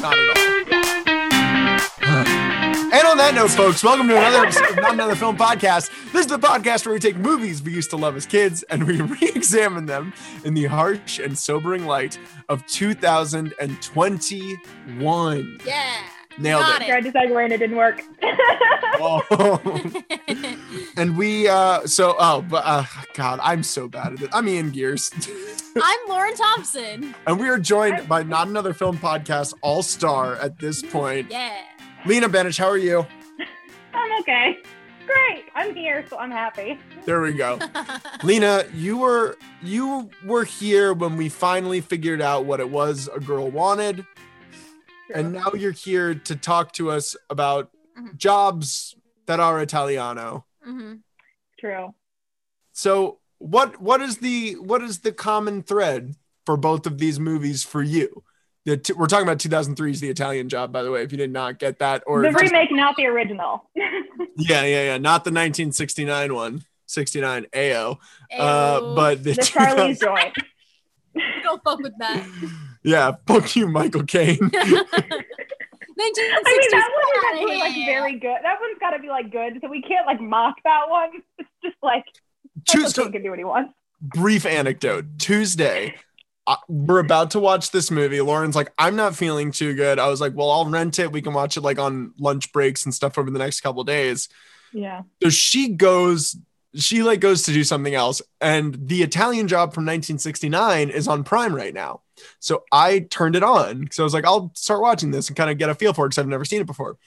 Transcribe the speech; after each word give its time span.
Not 0.00 0.18
at 0.18 0.28
all. 0.28 0.34
And 2.92 3.06
on 3.06 3.18
that 3.18 3.34
note, 3.34 3.50
folks, 3.50 3.84
welcome 3.84 4.08
to 4.08 4.16
another 4.16 4.44
episode 4.46 4.70
of 4.70 4.76
Not 4.76 4.94
Another 4.94 5.14
Film 5.14 5.36
Podcast. 5.36 5.90
This 6.12 6.22
is 6.22 6.26
the 6.26 6.38
podcast 6.38 6.86
where 6.86 6.94
we 6.94 6.98
take 6.98 7.16
movies 7.16 7.62
we 7.62 7.72
used 7.72 7.90
to 7.90 7.96
love 7.96 8.16
as 8.16 8.24
kids 8.26 8.62
and 8.64 8.84
we 8.84 9.00
re-examine 9.02 9.86
them 9.86 10.12
in 10.44 10.54
the 10.54 10.64
harsh 10.64 11.18
and 11.18 11.38
sobering 11.38 11.86
light 11.86 12.18
of 12.48 12.66
2021. 12.66 15.58
Yeah. 15.66 15.96
Nailed 16.40 16.62
Got 16.62 16.82
it. 16.82 16.84
it. 16.84 16.88
Tried 16.90 17.04
to 17.04 17.12
segue 17.12 17.44
and 17.44 17.52
it 17.52 17.58
didn't 17.58 17.76
work. 17.76 18.02
Oh. 19.02 19.22
and 20.96 21.16
we 21.16 21.48
uh 21.48 21.86
so 21.86 22.14
oh 22.18 22.42
but 22.42 22.62
uh 22.66 22.84
god 23.14 23.38
i'm 23.42 23.62
so 23.62 23.88
bad 23.88 24.12
at 24.14 24.20
it 24.20 24.28
i'm 24.34 24.46
ian 24.46 24.68
gears 24.70 25.10
I'm 25.82 25.98
Lauren 26.08 26.34
Thompson. 26.34 27.14
and 27.26 27.40
we 27.40 27.48
are 27.48 27.58
joined 27.58 28.06
by 28.08 28.24
not 28.24 28.48
another 28.48 28.74
film 28.74 28.98
podcast 28.98 29.54
all-star 29.62 30.34
at 30.36 30.58
this 30.58 30.82
point 30.82 31.28
Yeah. 31.30 31.56
lena 32.04 32.28
benich 32.28 32.58
how 32.58 32.66
are 32.68 32.76
you 32.76 33.06
I'm 33.94 34.20
okay. 34.20 34.58
Great. 35.06 35.44
I'm 35.56 35.74
here, 35.74 36.04
so 36.08 36.18
I'm 36.18 36.30
happy. 36.30 36.78
there 37.06 37.22
we 37.22 37.32
go 37.32 37.58
lena 38.22 38.64
you 38.74 38.98
were 38.98 39.38
you 39.62 40.10
were 40.26 40.44
here 40.44 40.92
when 40.92 41.16
we 41.16 41.28
finally 41.30 41.80
figured 41.80 42.20
out 42.20 42.44
what 42.44 42.60
it 42.60 42.68
was 42.68 43.08
a 43.14 43.20
girl 43.20 43.50
wanted 43.50 44.04
and 45.14 45.32
now 45.32 45.52
you're 45.54 45.72
here 45.72 46.14
to 46.14 46.36
talk 46.36 46.72
to 46.72 46.90
us 46.90 47.16
about 47.28 47.70
Mhm. 47.98 48.16
jobs 48.16 48.94
that 49.26 49.40
are 49.40 49.60
italiano 49.60 50.44
hmm 50.64 50.94
True. 51.58 51.94
So 52.72 53.18
what 53.38 53.80
what 53.80 54.00
is 54.00 54.18
the 54.18 54.54
what 54.54 54.82
is 54.82 55.00
the 55.00 55.12
common 55.12 55.62
thread 55.62 56.14
for 56.46 56.56
both 56.56 56.86
of 56.86 56.96
these 56.98 57.20
movies 57.20 57.62
for 57.64 57.82
you? 57.82 58.24
The 58.64 58.76
t- 58.78 58.92
we're 58.94 59.06
talking 59.06 59.26
about 59.26 59.38
2003's 59.38 60.00
The 60.00 60.08
Italian 60.10 60.48
Job, 60.48 60.72
by 60.72 60.82
the 60.82 60.90
way. 60.90 61.02
If 61.02 61.12
you 61.12 61.18
did 61.18 61.32
not 61.32 61.58
get 61.58 61.78
that, 61.80 62.02
or 62.06 62.22
the 62.22 62.30
just- 62.30 62.42
remake, 62.42 62.70
not 62.72 62.96
the 62.96 63.06
original. 63.06 63.68
yeah, 64.36 64.64
yeah, 64.64 64.84
yeah, 64.84 64.98
not 64.98 65.24
the 65.24 65.30
1969 65.30 66.34
one, 66.34 66.64
69 66.86 67.46
AO, 67.54 67.98
uh, 68.38 68.94
but 68.94 69.22
the 69.24 69.32
the 69.32 69.42
Charlize 69.42 70.00
joint. 70.00 70.34
Don't 71.42 71.62
fuck 71.64 71.78
with 71.80 71.92
that. 71.98 72.26
yeah, 72.82 73.12
fuck 73.26 73.54
you, 73.56 73.68
Michael 73.68 74.04
Caine. 74.04 74.50
I 74.54 76.02
mean, 76.02 76.12
that 76.14 76.42
one 76.42 76.54
is 76.64 76.72
outta 76.72 77.26
actually 77.34 77.58
like 77.58 77.72
here. 77.72 78.00
very 78.00 78.12
good. 78.18 78.38
That 78.42 78.56
one's 78.60 78.78
got 78.80 78.90
to 78.90 78.98
be 79.00 79.08
like 79.08 79.30
good, 79.30 79.58
so 79.62 79.68
we 79.68 79.82
can't 79.82 80.06
like 80.06 80.20
mock 80.20 80.56
that 80.64 80.88
one. 80.88 81.10
It's 81.38 81.48
just 81.62 81.76
like 81.82 82.04
Two- 82.68 82.78
Michael 82.78 82.90
so- 82.92 83.10
can 83.10 83.22
do 83.22 83.30
what 83.30 83.38
he 83.38 83.44
wants. 83.44 83.72
brief 84.00 84.46
anecdote 84.46 85.04
Tuesday. 85.18 85.94
uh, 86.46 86.56
we're 86.68 87.00
about 87.00 87.32
to 87.32 87.40
watch 87.40 87.70
this 87.70 87.90
movie. 87.90 88.20
Lauren's 88.22 88.56
like, 88.56 88.72
I'm 88.78 88.96
not 88.96 89.14
feeling 89.14 89.52
too 89.52 89.74
good. 89.74 89.98
I 89.98 90.08
was 90.08 90.20
like, 90.22 90.32
well, 90.34 90.50
I'll 90.50 90.64
rent 90.64 90.98
it. 90.98 91.12
We 91.12 91.20
can 91.20 91.34
watch 91.34 91.56
it 91.58 91.60
like 91.60 91.78
on 91.78 92.14
lunch 92.18 92.50
breaks 92.52 92.84
and 92.86 92.94
stuff 92.94 93.18
over 93.18 93.30
the 93.30 93.38
next 93.38 93.60
couple 93.60 93.84
days. 93.84 94.28
Yeah. 94.72 95.02
so 95.22 95.28
she 95.30 95.68
goes 95.70 96.36
she 96.74 97.02
like 97.02 97.20
goes 97.20 97.42
to 97.42 97.52
do 97.52 97.64
something 97.64 97.94
else 97.94 98.22
and 98.40 98.76
the 98.86 99.02
italian 99.02 99.48
job 99.48 99.74
from 99.74 99.84
1969 99.84 100.90
is 100.90 101.08
on 101.08 101.24
prime 101.24 101.54
right 101.54 101.74
now. 101.74 102.02
So 102.38 102.64
i 102.70 103.00
turned 103.00 103.36
it 103.36 103.42
on 103.42 103.88
so 103.90 104.02
i 104.02 104.04
was 104.04 104.14
like 104.14 104.26
i'll 104.26 104.52
start 104.54 104.80
watching 104.80 105.10
this 105.10 105.28
and 105.28 105.36
kind 105.36 105.50
of 105.50 105.58
get 105.58 105.70
a 105.70 105.74
feel 105.74 105.92
for 105.92 106.04
it 106.04 106.10
because 106.10 106.18
i've 106.18 106.28
never 106.28 106.44
seen 106.44 106.60
it 106.60 106.66
before. 106.66 106.98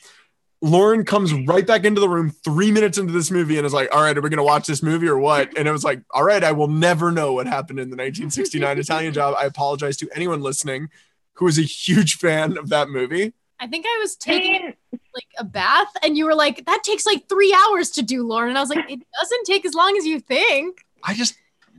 Lauren 0.61 1.03
comes 1.03 1.33
right 1.33 1.67
back 1.67 1.83
into 1.83 1.99
the 1.99 2.07
room 2.07 2.29
three 2.29 2.71
minutes 2.71 2.97
into 2.97 3.11
this 3.11 3.29
movie 3.29 3.57
and 3.57 3.65
is 3.65 3.73
like 3.73 3.93
all 3.93 4.01
right 4.01 4.17
are 4.17 4.21
we 4.21 4.29
going 4.29 4.37
to 4.37 4.43
watch 4.43 4.65
this 4.65 4.81
movie 4.81 5.07
or 5.07 5.19
what? 5.19 5.57
And 5.57 5.67
it 5.67 5.71
was 5.71 5.83
like 5.83 6.01
all 6.11 6.23
right 6.23 6.43
i 6.43 6.51
will 6.51 6.67
never 6.69 7.11
know 7.11 7.33
what 7.33 7.47
happened 7.47 7.79
in 7.79 7.89
the 7.89 7.95
1969 7.95 8.79
italian 8.79 9.13
job. 9.13 9.35
I 9.37 9.45
apologize 9.45 9.97
to 9.97 10.09
anyone 10.15 10.41
listening 10.41 10.89
who 11.33 11.47
is 11.47 11.57
a 11.57 11.63
huge 11.63 12.15
fan 12.17 12.57
of 12.57 12.69
that 12.69 12.89
movie. 12.89 13.33
I 13.59 13.67
think 13.67 13.85
I 13.87 13.97
was 14.01 14.17
I 14.21 14.25
taking 14.25 14.61
mean, 14.63 14.73
like 15.13 15.27
a 15.37 15.43
bath, 15.43 15.91
and 16.01 16.17
you 16.17 16.25
were 16.25 16.35
like, 16.35 16.65
"That 16.65 16.83
takes 16.83 17.05
like 17.05 17.27
three 17.27 17.55
hours 17.65 17.89
to 17.91 18.01
do, 18.01 18.25
Lauren." 18.27 18.49
And 18.49 18.57
I 18.57 18.61
was 18.61 18.69
like, 18.69 18.89
"It 18.89 19.01
doesn't 19.19 19.45
take 19.45 19.65
as 19.65 19.73
long 19.73 19.95
as 19.97 20.05
you 20.05 20.19
think." 20.19 20.85
i 21.03 21.13
just 21.13 21.35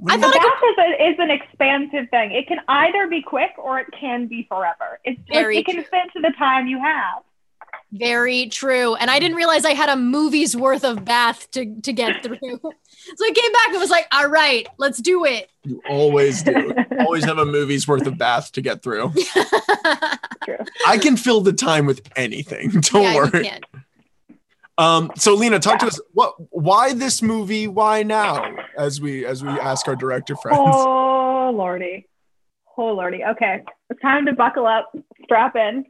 I 0.08 0.18
thought 0.18 0.34
I 0.34 0.38
bath 0.38 0.62
is, 0.70 0.78
a, 0.78 1.10
is 1.10 1.16
an 1.18 1.30
expansive 1.30 2.10
thing. 2.10 2.32
It 2.32 2.46
can 2.46 2.58
either 2.68 3.06
be 3.08 3.22
quick 3.22 3.52
or 3.58 3.78
it 3.78 3.86
can 3.98 4.26
be 4.26 4.44
forever. 4.48 4.98
It's 5.04 5.18
like, 5.28 5.38
Very 5.38 5.58
it 5.58 5.66
can 5.66 5.76
fit 5.76 6.12
to 6.14 6.20
the 6.20 6.32
time 6.36 6.66
you 6.66 6.78
have. 6.78 7.22
Very 7.92 8.48
true. 8.48 8.96
And 8.96 9.10
I 9.10 9.20
didn't 9.20 9.36
realize 9.36 9.64
I 9.64 9.74
had 9.74 9.88
a 9.88 9.96
movie's 9.96 10.56
worth 10.56 10.84
of 10.84 11.04
bath 11.04 11.50
to 11.52 11.80
to 11.80 11.92
get 11.92 12.22
through. 12.22 12.38
so 13.16 13.24
I 13.24 13.30
came 13.34 13.52
back 13.52 13.68
and 13.70 13.78
was 13.78 13.90
like, 13.90 14.06
"All 14.12 14.28
right, 14.28 14.66
let's 14.78 14.98
do 15.00 15.24
it." 15.24 15.50
you 15.64 15.80
always 15.88 16.42
do 16.42 16.74
always 17.00 17.24
have 17.24 17.38
a 17.38 17.44
movie's 17.46 17.88
worth 17.88 18.06
of 18.06 18.18
bath 18.18 18.52
to 18.52 18.60
get 18.62 18.82
through. 18.82 19.12
True. 20.44 20.56
I 20.86 20.98
can 20.98 21.16
fill 21.16 21.40
the 21.40 21.52
time 21.52 21.86
with 21.86 22.02
anything. 22.16 22.70
Don't 22.80 23.02
Yeah, 23.02 23.10
you 23.12 23.16
worry. 23.16 23.44
can. 23.44 23.60
Um, 24.76 25.10
so 25.16 25.34
Lena, 25.34 25.58
talk 25.60 25.78
to 25.80 25.86
us. 25.86 26.00
What? 26.12 26.34
Why 26.50 26.94
this 26.94 27.22
movie? 27.22 27.68
Why 27.68 28.02
now? 28.02 28.56
As 28.76 29.00
we 29.00 29.24
as 29.24 29.42
we 29.44 29.50
ask 29.50 29.86
our 29.88 29.94
director 29.96 30.34
friends. 30.36 30.58
Oh 30.60 31.52
lordy, 31.54 32.06
oh 32.76 32.86
lordy. 32.94 33.22
Okay, 33.24 33.62
it's 33.90 34.00
time 34.02 34.26
to 34.26 34.32
buckle 34.32 34.66
up, 34.66 34.90
strap 35.22 35.54
in. 35.56 35.84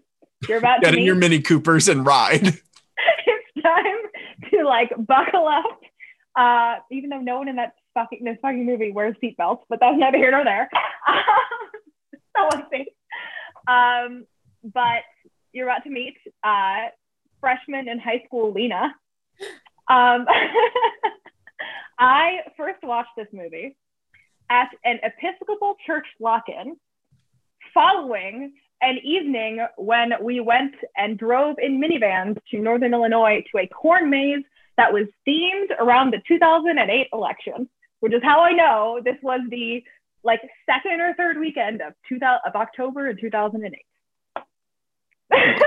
You're 0.49 0.59
about 0.59 0.83
Get 0.83 0.91
to 0.91 0.97
in 0.97 1.01
meet. 1.01 1.07
your 1.07 1.15
Mini 1.15 1.41
Coopers 1.41 1.89
and 1.89 2.05
ride. 2.05 2.47
it's 2.47 3.63
time 3.63 4.51
to 4.51 4.65
like 4.65 4.91
buckle 5.07 5.47
up. 5.49 5.81
Uh, 6.37 6.77
even 6.91 7.11
though 7.11 7.21
no 7.21 7.39
one 7.39 7.49
in 7.49 7.57
that 7.57 7.75
fucking 7.95 8.25
this 8.25 8.37
fucking 8.43 8.67
movie 8.67 8.93
wears 8.93 9.17
seatbelts, 9.23 9.61
but 9.69 9.79
that's 9.81 9.97
neither 9.97 10.19
here 10.19 10.31
nor 10.31 10.45
there. 10.45 10.69
so 12.37 12.49
see. 12.73 12.87
Um, 13.69 14.27
but 14.73 15.05
you're 15.53 15.69
about 15.69 15.85
to 15.85 15.91
meet 15.91 16.17
uh, 16.43 16.89
freshman 17.41 17.89
in 17.89 17.99
high 17.99 18.23
school 18.27 18.53
Lena. 18.53 18.95
Um, 19.89 20.27
I 21.99 22.39
first 22.57 22.83
watched 22.83 23.11
this 23.17 23.29
movie 23.33 23.77
at 24.51 24.69
an 24.85 24.99
Episcopal 25.03 25.77
church 25.87 26.07
lock-in 26.21 26.77
following 27.73 28.53
an 28.83 28.99
evening 29.03 29.65
when 29.77 30.13
we 30.23 30.41
went 30.41 30.75
and 30.97 31.19
drove 31.19 31.57
in 31.63 31.81
minivans 31.81 32.37
to 32.51 32.59
Northern 32.59 32.93
Illinois 32.93 33.43
to 33.53 33.59
a 33.59 33.67
corn 33.67 34.11
maze 34.11 34.45
that 34.77 34.93
was 34.93 35.07
themed 35.27 35.71
around 35.79 36.13
the 36.13 36.21
2008 36.27 37.09
election, 37.13 37.69
which 38.01 38.13
is 38.13 38.23
how 38.23 38.41
I 38.41 38.53
know 38.53 39.01
this 39.05 39.17
was 39.23 39.41
the 39.51 39.83
like 40.23 40.41
second 40.67 41.01
or 41.01 41.15
third 41.15 41.39
weekend 41.39 41.81
of 41.83 41.93
2000 42.09 42.41
of 42.47 42.55
October 42.57 43.09
in 43.11 43.17
2008. 43.19 43.85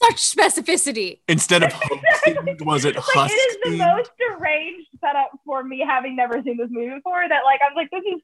Such 0.00 0.16
specificity. 0.16 1.18
Instead 1.28 1.62
of 1.64 1.72
Husk 1.74 2.24
themed, 2.24 2.64
was 2.64 2.84
it 2.84 2.94
like 2.96 3.04
Husk 3.04 3.34
it 3.34 3.36
is 3.36 3.56
the 3.64 3.76
most 3.84 4.10
deranged 4.18 4.88
setup 5.00 5.30
for 5.44 5.62
me 5.64 5.84
having 5.86 6.16
never 6.16 6.40
seen 6.42 6.56
this 6.56 6.68
movie 6.70 6.94
before 6.94 7.24
that 7.28 7.42
like 7.44 7.60
I 7.60 7.72
was 7.72 7.76
like 7.76 7.90
this 7.90 8.04
is 8.14 8.20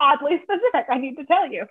oddly 0.00 0.40
specific 0.42 0.86
I 0.90 0.98
need 0.98 1.16
to 1.16 1.24
tell 1.24 1.50
you 1.50 1.66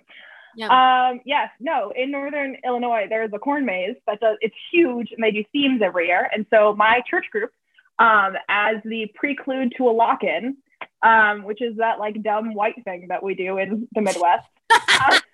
Yeah. 0.56 0.66
um 1.10 1.20
yes 1.24 1.50
no 1.60 1.92
in 1.94 2.10
northern 2.10 2.56
Illinois 2.64 3.06
there's 3.08 3.30
a 3.32 3.38
corn 3.38 3.64
maze 3.64 3.94
that 4.06 4.20
does 4.20 4.36
it's 4.40 4.54
huge 4.72 5.12
and 5.12 5.22
they 5.22 5.30
do 5.30 5.44
themes 5.52 5.80
every 5.84 6.08
year 6.08 6.28
and 6.34 6.46
so 6.50 6.74
my 6.74 7.00
church 7.08 7.26
group 7.30 7.50
um 7.98 8.34
as 8.48 8.76
the 8.84 9.06
preclude 9.14 9.72
to 9.76 9.88
a 9.88 9.92
lock-in 9.92 10.56
um 11.02 11.44
which 11.44 11.62
is 11.62 11.76
that 11.76 11.98
like 11.98 12.22
dumb 12.22 12.54
white 12.54 12.82
thing 12.84 13.06
that 13.08 13.22
we 13.22 13.34
do 13.34 13.58
in 13.58 13.88
the 13.92 14.00
Midwest 14.00 14.46
uh, 14.70 15.18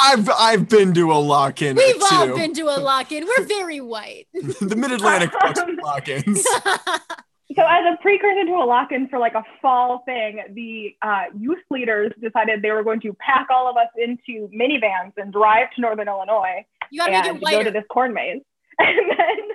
I've 0.00 0.28
I've 0.30 0.68
been 0.68 0.92
to 0.94 1.12
a 1.12 1.14
lock-in 1.14 1.76
We've 1.76 1.94
too. 1.94 2.06
all 2.10 2.26
been 2.34 2.54
to 2.54 2.62
a 2.62 2.80
lock-in. 2.80 3.24
We're 3.24 3.44
very 3.44 3.80
white. 3.80 4.26
the 4.34 4.74
Mid 4.74 4.90
Atlantic 4.90 5.30
Um, 5.44 5.76
lock-ins. 5.84 6.42
So 6.44 7.62
as 7.68 7.84
a 7.86 7.96
precursor 8.02 8.44
to 8.46 8.52
a 8.52 8.64
lock-in 8.66 9.06
for 9.08 9.20
like 9.20 9.34
a 9.34 9.44
fall 9.60 10.02
thing, 10.04 10.42
the 10.54 10.96
uh, 11.06 11.24
youth 11.38 11.62
leaders 11.70 12.10
decided 12.20 12.62
they 12.62 12.72
were 12.72 12.82
going 12.82 13.00
to 13.02 13.12
pack 13.14 13.46
all 13.48 13.70
of 13.70 13.76
us 13.76 13.88
into 13.96 14.48
minivans 14.48 15.12
and 15.18 15.32
drive 15.32 15.70
to 15.76 15.80
Northern 15.80 16.08
Illinois 16.08 16.64
you 16.90 16.98
gotta 16.98 17.10
make 17.12 17.26
and 17.26 17.36
it 17.36 17.50
go 17.50 17.62
to 17.64 17.70
this 17.70 17.84
corn 17.90 18.12
maze. 18.12 18.42
And 18.78 18.98
then, 19.10 19.48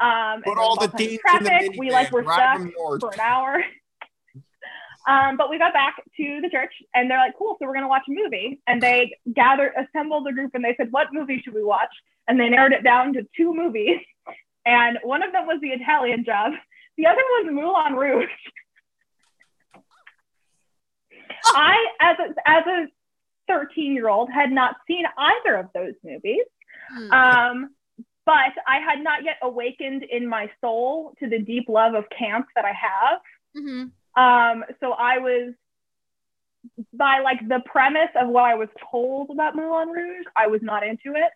um, 0.00 0.42
Put 0.42 0.58
all 0.58 0.76
the 0.76 0.90
was 0.92 0.94
teens 0.96 1.20
all 1.26 1.38
the 1.38 1.44
kinds 1.44 1.48
traffic. 1.48 1.78
We 1.78 1.90
like 1.90 2.12
were 2.12 2.24
stuck 2.24 2.60
for 3.00 3.12
an 3.12 3.20
hour. 3.20 3.64
Um, 5.08 5.38
but 5.38 5.48
we 5.48 5.58
got 5.58 5.72
back 5.72 5.96
to 6.18 6.40
the 6.42 6.50
church 6.50 6.72
and 6.94 7.10
they're 7.10 7.16
like, 7.16 7.32
cool, 7.38 7.56
so 7.58 7.66
we're 7.66 7.72
gonna 7.72 7.88
watch 7.88 8.02
a 8.10 8.12
movie. 8.12 8.60
And 8.66 8.82
they 8.82 9.16
gathered, 9.32 9.72
assembled 9.74 10.26
the 10.26 10.32
group 10.32 10.50
and 10.52 10.62
they 10.62 10.74
said, 10.76 10.88
what 10.90 11.14
movie 11.14 11.40
should 11.42 11.54
we 11.54 11.64
watch? 11.64 11.88
And 12.26 12.38
they 12.38 12.50
narrowed 12.50 12.72
it 12.72 12.84
down 12.84 13.14
to 13.14 13.26
two 13.36 13.54
movies. 13.54 13.98
And 14.66 14.98
one 15.02 15.22
of 15.22 15.32
them 15.32 15.46
was 15.46 15.60
the 15.62 15.70
Italian 15.70 16.26
job. 16.26 16.52
The 16.98 17.06
other 17.06 17.16
was 17.16 17.46
Moulin 17.50 17.94
Rouge. 17.94 18.28
I, 21.46 21.86
as 22.00 22.16
a, 22.18 22.34
as 22.46 22.66
a 22.66 22.86
13 23.46 23.94
year 23.94 24.10
old, 24.10 24.28
had 24.30 24.52
not 24.52 24.76
seen 24.86 25.04
either 25.16 25.54
of 25.54 25.68
those 25.72 25.94
movies. 26.04 26.44
Hmm. 26.90 27.10
Um, 27.10 27.70
but 28.28 28.52
I 28.66 28.78
had 28.78 29.02
not 29.02 29.24
yet 29.24 29.38
awakened 29.40 30.02
in 30.02 30.28
my 30.28 30.50
soul 30.60 31.14
to 31.18 31.28
the 31.30 31.38
deep 31.38 31.64
love 31.66 31.94
of 31.94 32.04
camp 32.10 32.46
that 32.54 32.66
I 32.66 32.72
have. 32.72 33.20
Mhm. 33.56 33.90
Um, 34.16 34.64
so 34.80 34.92
I 34.92 35.16
was 35.16 35.54
by 36.92 37.20
like 37.20 37.40
the 37.48 37.60
premise 37.64 38.10
of 38.20 38.28
what 38.28 38.44
I 38.44 38.54
was 38.54 38.68
told 38.90 39.30
about 39.30 39.56
Moulin 39.56 39.88
Rouge, 39.88 40.26
I 40.36 40.46
was 40.48 40.60
not 40.60 40.86
into 40.86 41.14
it. 41.14 41.32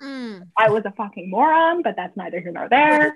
Mm. 0.00 0.46
I 0.56 0.70
was 0.70 0.84
a 0.84 0.92
fucking 0.92 1.30
moron, 1.30 1.82
but 1.82 1.96
that's 1.96 2.16
neither 2.16 2.38
here 2.38 2.52
nor 2.52 2.68
there. 2.68 3.12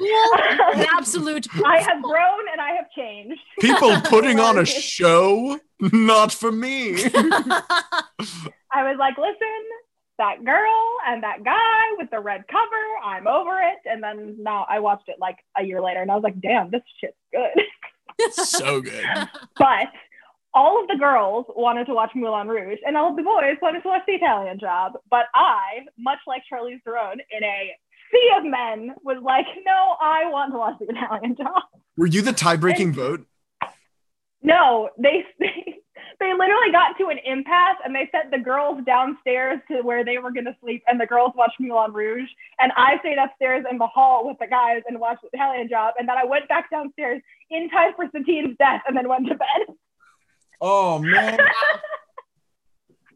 An 0.72 0.86
absolute. 0.96 1.46
I 1.64 1.78
have 1.82 2.02
grown 2.02 2.48
and 2.50 2.60
I 2.60 2.72
have 2.72 2.90
changed. 2.96 3.40
People 3.60 4.00
putting 4.04 4.40
on 4.40 4.58
a 4.58 4.64
show, 4.64 5.60
not 5.80 6.32
for 6.32 6.50
me. 6.50 6.94
I 8.72 8.82
was 8.82 8.96
like, 8.98 9.16
listen, 9.18 9.62
that 10.20 10.44
girl 10.44 10.96
and 11.06 11.22
that 11.22 11.42
guy 11.42 11.96
with 11.96 12.10
the 12.10 12.20
red 12.20 12.44
cover, 12.48 12.84
I'm 13.02 13.26
over 13.26 13.58
it. 13.58 13.78
And 13.90 14.02
then 14.02 14.36
now 14.38 14.66
I 14.68 14.78
watched 14.78 15.08
it 15.08 15.16
like 15.18 15.38
a 15.58 15.64
year 15.64 15.80
later 15.80 16.02
and 16.02 16.10
I 16.10 16.14
was 16.14 16.22
like, 16.22 16.40
damn, 16.40 16.70
this 16.70 16.82
shit's 17.00 17.16
good. 17.32 17.64
It's 18.18 18.50
so 18.50 18.82
good. 18.82 19.04
but 19.58 19.88
all 20.52 20.82
of 20.82 20.88
the 20.88 20.96
girls 20.98 21.46
wanted 21.48 21.86
to 21.86 21.94
watch 21.94 22.10
Moulin 22.14 22.48
Rouge 22.48 22.78
and 22.86 22.96
all 22.96 23.10
of 23.10 23.16
the 23.16 23.22
boys 23.22 23.56
wanted 23.62 23.82
to 23.82 23.88
watch 23.88 24.02
The 24.06 24.14
Italian 24.14 24.60
Job. 24.60 24.92
But 25.10 25.26
I, 25.34 25.86
much 25.98 26.18
like 26.26 26.42
Charlize 26.52 26.82
Theron, 26.84 27.18
in 27.30 27.42
a 27.42 27.76
sea 28.12 28.30
of 28.36 28.44
men, 28.44 28.94
was 29.02 29.22
like, 29.22 29.46
no, 29.64 29.96
I 30.00 30.28
want 30.28 30.52
to 30.52 30.58
watch 30.58 30.74
The 30.80 30.86
Italian 30.94 31.34
Job. 31.36 31.62
Were 31.96 32.06
you 32.06 32.20
the 32.20 32.32
tie-breaking 32.32 32.92
vote? 32.92 33.26
No, 34.42 34.90
they 34.98 35.24
they 35.38 35.78
literally 36.28 36.70
got 36.70 36.96
to 36.98 37.08
an 37.08 37.18
impasse 37.24 37.76
and 37.84 37.94
they 37.94 38.08
sent 38.12 38.30
the 38.30 38.38
girls 38.38 38.82
downstairs 38.84 39.58
to 39.70 39.82
where 39.82 40.04
they 40.04 40.18
were 40.18 40.30
gonna 40.30 40.56
sleep 40.60 40.82
and 40.86 41.00
the 41.00 41.06
girls 41.06 41.32
watched 41.34 41.58
Moulin 41.58 41.92
Rouge 41.92 42.28
and 42.58 42.72
I 42.76 42.98
stayed 43.00 43.18
upstairs 43.18 43.64
in 43.70 43.78
the 43.78 43.86
hall 43.86 44.26
with 44.26 44.38
the 44.38 44.46
guys 44.46 44.82
and 44.86 45.00
watched 45.00 45.22
the 45.22 45.30
Italian 45.32 45.68
Job 45.68 45.94
and 45.98 46.08
then 46.08 46.16
I 46.16 46.24
went 46.24 46.48
back 46.48 46.70
downstairs 46.70 47.22
in 47.50 47.70
time 47.70 47.92
for 47.96 48.06
Satine's 48.12 48.56
death 48.58 48.82
and 48.86 48.96
then 48.96 49.08
went 49.08 49.26
to 49.28 49.34
bed. 49.34 49.76
Oh 50.60 50.98
man. 50.98 51.38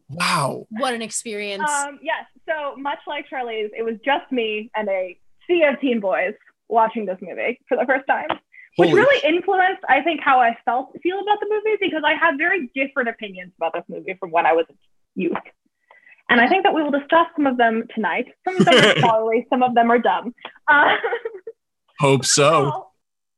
Wow. 0.09 0.67
What 0.69 0.93
an 0.93 1.01
experience. 1.01 1.67
Um, 1.67 1.99
yes, 2.01 2.25
so 2.47 2.75
much 2.77 2.99
like 3.07 3.25
Charlize, 3.29 3.71
it 3.75 3.83
was 3.83 3.95
just 4.05 4.31
me 4.31 4.69
and 4.75 4.87
a 4.87 5.17
sea 5.47 5.63
of 5.63 5.79
teen 5.81 5.99
boys 5.99 6.33
watching 6.67 7.05
this 7.05 7.17
movie 7.21 7.59
for 7.67 7.77
the 7.77 7.85
first 7.85 8.05
time. 8.07 8.27
Which 8.75 8.89
Holy 8.89 9.01
really 9.01 9.35
influenced, 9.35 9.83
I 9.87 10.01
think, 10.01 10.19
how 10.21 10.39
I 10.39 10.57
felt 10.65 10.95
feel 11.01 11.19
about 11.19 11.39
the 11.39 11.47
movie 11.49 11.77
because 11.79 12.03
I 12.05 12.13
had 12.13 12.37
very 12.37 12.69
different 12.75 13.09
opinions 13.09 13.53
about 13.57 13.73
this 13.73 13.83
movie 13.87 14.15
from 14.19 14.31
when 14.31 14.45
I 14.45 14.53
was 14.53 14.65
a 14.69 14.73
youth. 15.15 15.33
And 16.29 16.41
I 16.41 16.47
think 16.47 16.63
that 16.63 16.73
we 16.73 16.83
will 16.83 16.91
discuss 16.91 17.27
some 17.35 17.47
of 17.47 17.57
them 17.57 17.83
tonight. 17.93 18.25
Some 18.43 18.57
of 18.57 18.65
them 18.65 18.73
are 18.73 18.95
scholarly, 18.99 19.47
some 19.49 19.63
of 19.63 19.75
them 19.75 19.91
are 19.91 19.99
dumb. 19.99 20.33
Uh, 20.67 20.95
Hope 21.99 22.25
so. 22.25 22.71
so, 22.71 22.87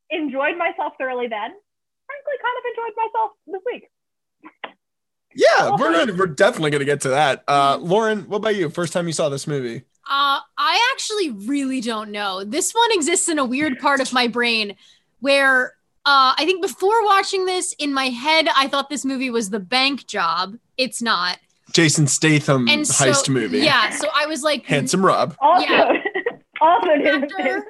enjoyed 0.10 0.58
myself 0.58 0.94
thoroughly 0.98 1.28
then. 1.28 1.52
Frankly, 2.06 2.34
kind 2.42 2.58
of 2.58 2.64
enjoyed 2.72 2.94
myself 2.98 3.32
this 3.48 3.62
week. 3.66 3.90
Yeah, 5.36 5.72
we're 5.78 5.94
gonna, 5.94 6.14
we're 6.18 6.28
definitely 6.28 6.72
gonna 6.72 6.86
get 6.86 7.02
to 7.02 7.10
that. 7.10 7.44
Uh, 7.48 7.78
Lauren, 7.80 8.22
what 8.22 8.38
about 8.38 8.56
you? 8.56 8.70
First 8.70 8.94
time 8.94 9.06
you 9.06 9.14
saw 9.14 9.30
this 9.30 9.46
movie? 9.46 9.84
Uh, 10.10 10.40
I 10.58 10.92
actually 10.94 11.32
really 11.32 11.82
don't 11.82 12.12
know. 12.12 12.44
This 12.44 12.72
one 12.72 12.92
exists 12.94 13.28
in 13.30 13.38
a 13.38 13.46
weird 13.46 13.78
part 13.78 14.00
of 14.00 14.14
my 14.14 14.28
brain 14.28 14.76
where 15.20 15.74
uh, 16.06 16.34
I 16.38 16.46
think 16.46 16.62
before 16.62 17.04
watching 17.06 17.46
this, 17.46 17.74
in 17.80 17.94
my 17.94 18.06
head, 18.06 18.48
I 18.56 18.68
thought 18.68 18.90
this 18.90 19.04
movie 19.04 19.30
was 19.30 19.50
the 19.50 19.60
bank 19.60 20.08
job. 20.08 20.56
It's 20.78 21.02
not. 21.02 21.38
Jason 21.74 22.08
Statham 22.08 22.68
And 22.70 22.88
so, 22.88 23.06
heist 23.12 23.28
movie. 23.30 23.60
Yeah. 23.60 23.90
So 23.90 24.08
I 24.16 24.26
was 24.26 24.42
like, 24.42 24.66
Handsome 24.68 25.06
Rob. 25.06 25.36
Also, 25.42 25.66
Yeah. 25.68 25.92
also 26.62 26.88
did 26.98 27.24
Actor. 27.24 27.66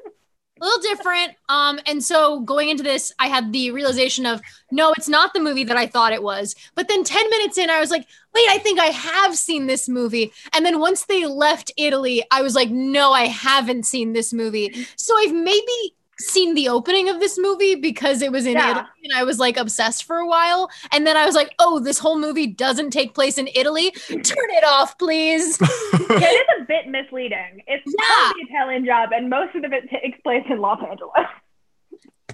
a 0.61 0.63
little 0.63 0.81
different. 0.81 1.33
Um, 1.49 1.79
and 1.87 2.03
so 2.03 2.41
going 2.41 2.69
into 2.69 2.83
this, 2.83 3.11
I 3.17 3.27
had 3.27 3.51
the 3.51 3.71
realization 3.71 4.27
of 4.27 4.39
no, 4.71 4.93
it's 4.95 5.09
not 5.09 5.33
the 5.33 5.39
movie 5.39 5.63
that 5.63 5.77
I 5.77 5.87
thought 5.87 6.13
it 6.13 6.21
was. 6.21 6.55
But 6.75 6.87
then 6.87 7.03
10 7.03 7.29
minutes 7.31 7.57
in, 7.57 7.71
I 7.71 7.79
was 7.79 7.89
like, 7.89 8.05
wait, 8.35 8.47
I 8.49 8.59
think 8.59 8.79
I 8.79 8.85
have 8.87 9.35
seen 9.35 9.65
this 9.65 9.89
movie. 9.89 10.31
And 10.53 10.63
then 10.63 10.79
once 10.79 11.05
they 11.05 11.25
left 11.25 11.71
Italy, 11.75 12.23
I 12.29 12.43
was 12.43 12.53
like, 12.53 12.69
no, 12.69 13.13
I 13.13 13.23
haven't 13.25 13.87
seen 13.87 14.13
this 14.13 14.31
movie. 14.31 14.85
So 14.95 15.17
I've 15.17 15.33
maybe 15.33 15.95
seen 16.19 16.55
the 16.55 16.67
opening 16.69 17.09
of 17.09 17.19
this 17.19 17.37
movie 17.37 17.75
because 17.75 18.21
it 18.21 18.31
was 18.31 18.45
in 18.45 18.53
Yeah. 18.53 18.71
Italy 18.71 18.85
and 19.03 19.13
I 19.15 19.23
was 19.23 19.37
like 19.39 19.55
obsessed 19.57 20.03
for 20.05 20.17
a 20.17 20.27
while. 20.27 20.69
And 20.91 21.05
then 21.05 21.15
I 21.17 21.25
was 21.25 21.35
like, 21.35 21.53
oh, 21.59 21.79
this 21.79 21.99
whole 21.99 22.17
movie 22.17 22.47
doesn't 22.47 22.89
take 22.91 23.13
place 23.13 23.37
in 23.37 23.47
Italy. 23.55 23.91
Turn 23.91 24.49
it 24.49 24.63
off, 24.63 24.97
please. 24.97 25.57
Yeah, 25.61 25.67
it 26.09 26.23
is 26.23 26.61
a 26.61 26.65
bit 26.65 26.87
misleading. 26.87 27.63
It's 27.67 27.83
Yeah. 27.85 28.05
called 28.07 28.35
the 28.35 28.53
Italian 28.53 28.85
job, 28.85 29.09
and 29.13 29.29
most 29.29 29.55
of 29.55 29.63
it 29.71 29.89
takes 29.89 30.19
place 30.21 30.43
in 30.49 30.59
Los 30.59 30.79
Angeles. 30.81 31.27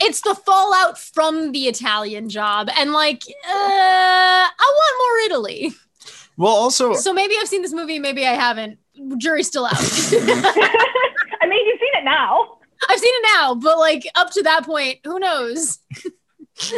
it's 0.02 0.22
the 0.22 0.34
fallout 0.36 0.98
from 0.98 1.52
the 1.52 1.68
Italian 1.68 2.30
job. 2.30 2.70
And 2.78 2.94
like, 2.94 3.24
uh, 3.48 3.52
I 3.54 4.50
want 4.60 4.98
more 5.00 5.38
Italy. 5.38 5.72
well, 6.38 6.54
also, 6.54 6.94
So 6.94 7.14
maybe 7.14 7.36
I've 7.40 7.48
seen 7.48 7.62
this 7.62 7.74
movie, 7.74 8.00
maybe 8.00 8.26
I 8.26 8.34
haven't. 8.34 8.80
Jury's 9.18 9.48
still 9.48 9.66
out. 9.66 9.74
I 9.78 11.48
mean, 11.48 11.66
you've 11.68 11.80
seen 11.80 11.94
it 12.02 12.04
now. 12.06 12.58
I've 12.90 13.00
seen 13.00 13.14
it 13.16 13.30
now, 13.36 13.56
but 13.56 13.78
like 13.80 14.04
up 14.16 14.32
to 14.32 14.44
that 14.44 14.66
point, 14.66 15.00
who 15.04 15.20
knows? 15.20 15.80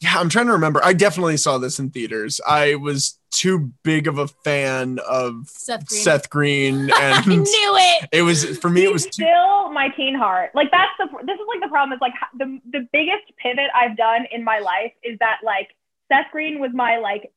yeah, 0.00 0.14
I'm 0.16 0.28
trying 0.28 0.46
to 0.46 0.52
remember. 0.52 0.80
I 0.84 0.92
definitely 0.92 1.36
saw 1.36 1.58
this 1.58 1.78
in 1.78 1.90
theaters. 1.90 2.40
I 2.46 2.74
was 2.76 3.18
too 3.30 3.72
big 3.84 4.08
of 4.08 4.18
a 4.18 4.26
fan 4.26 4.98
of 5.08 5.48
Seth 5.48 5.86
Green. 5.86 6.00
Seth 6.02 6.30
Green, 6.30 6.90
I 6.94 7.18
and 7.18 7.26
knew 7.26 7.44
it. 7.46 8.08
it 8.12 8.22
was 8.22 8.58
for 8.58 8.68
me. 8.70 8.84
It 8.84 8.92
was 8.92 9.04
He's 9.04 9.16
too. 9.16 9.22
still 9.24 9.70
my 9.70 9.88
teen 9.90 10.14
heart. 10.16 10.50
Like 10.54 10.70
that's 10.72 10.90
the 10.98 11.06
this 11.24 11.34
is 11.34 11.46
like 11.48 11.60
the 11.62 11.68
problem 11.68 11.92
is 11.96 12.00
like 12.00 12.14
the 12.36 12.60
the 12.72 12.88
biggest 12.92 13.24
pivot 13.40 13.70
I've 13.74 13.96
done 13.96 14.26
in 14.32 14.42
my 14.44 14.58
life 14.58 14.92
is 15.04 15.18
that 15.20 15.38
like 15.44 15.68
Seth 16.08 16.26
Green 16.32 16.58
was 16.58 16.72
my 16.74 16.98
like 16.98 17.32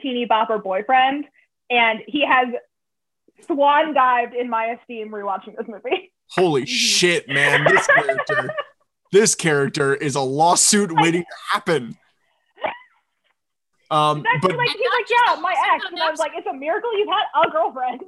teeny 0.00 0.26
bopper 0.26 0.60
boyfriend, 0.62 1.26
and 1.70 2.00
he 2.08 2.26
has 2.26 2.48
swan 3.46 3.94
dived 3.94 4.34
in 4.34 4.50
my 4.50 4.76
esteem 4.80 5.10
rewatching 5.10 5.56
this 5.56 5.68
movie. 5.68 6.12
Holy 6.30 6.66
shit, 6.66 7.28
man! 7.28 7.64
This 7.64 7.86
character, 7.86 8.54
this 9.12 9.34
character 9.34 9.94
is 9.94 10.14
a 10.14 10.20
lawsuit 10.20 10.90
waiting 10.92 11.22
to 11.22 11.36
happen. 11.52 11.96
Um, 13.88 14.24
but 14.42 14.56
like 14.56 14.68
he's 14.70 14.80
like, 14.80 15.06
yeah, 15.10 15.40
my 15.40 15.54
ex, 15.74 15.84
and 15.90 16.00
I 16.02 16.10
was 16.10 16.18
like, 16.18 16.32
it's 16.36 16.46
a 16.48 16.52
miracle 16.52 16.96
you've 16.98 17.08
had 17.08 17.46
a 17.46 17.50
girlfriend. 17.50 18.00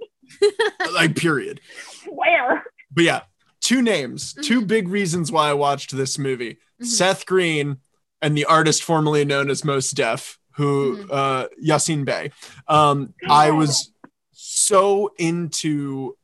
like, 0.94 1.15
period. 1.15 1.61
Where? 2.09 2.65
But 2.91 3.05
yeah, 3.05 3.20
two 3.61 3.81
names, 3.81 4.35
two 4.43 4.62
big 4.62 4.88
reasons 4.88 5.31
why 5.31 5.50
I 5.50 5.55
watched 5.55 5.97
this 5.97 6.19
movie: 6.19 6.59
Mhm. 6.82 6.87
Seth 6.87 7.26
Green 7.26 7.76
and 8.21 8.37
the 8.37 8.44
artist 8.47 8.82
formerly 8.82 9.25
known 9.25 9.50
as 9.50 9.64
Mos 9.64 9.93
Def, 9.93 10.38
who 10.56 10.97
Mhm. 11.05 11.09
uh, 11.12 11.49
Yasiin 11.64 12.05
Bey. 12.05 12.32
Um, 12.66 13.14
I 13.28 13.52
was 13.52 13.93
so 14.33 15.12
into 15.16 16.16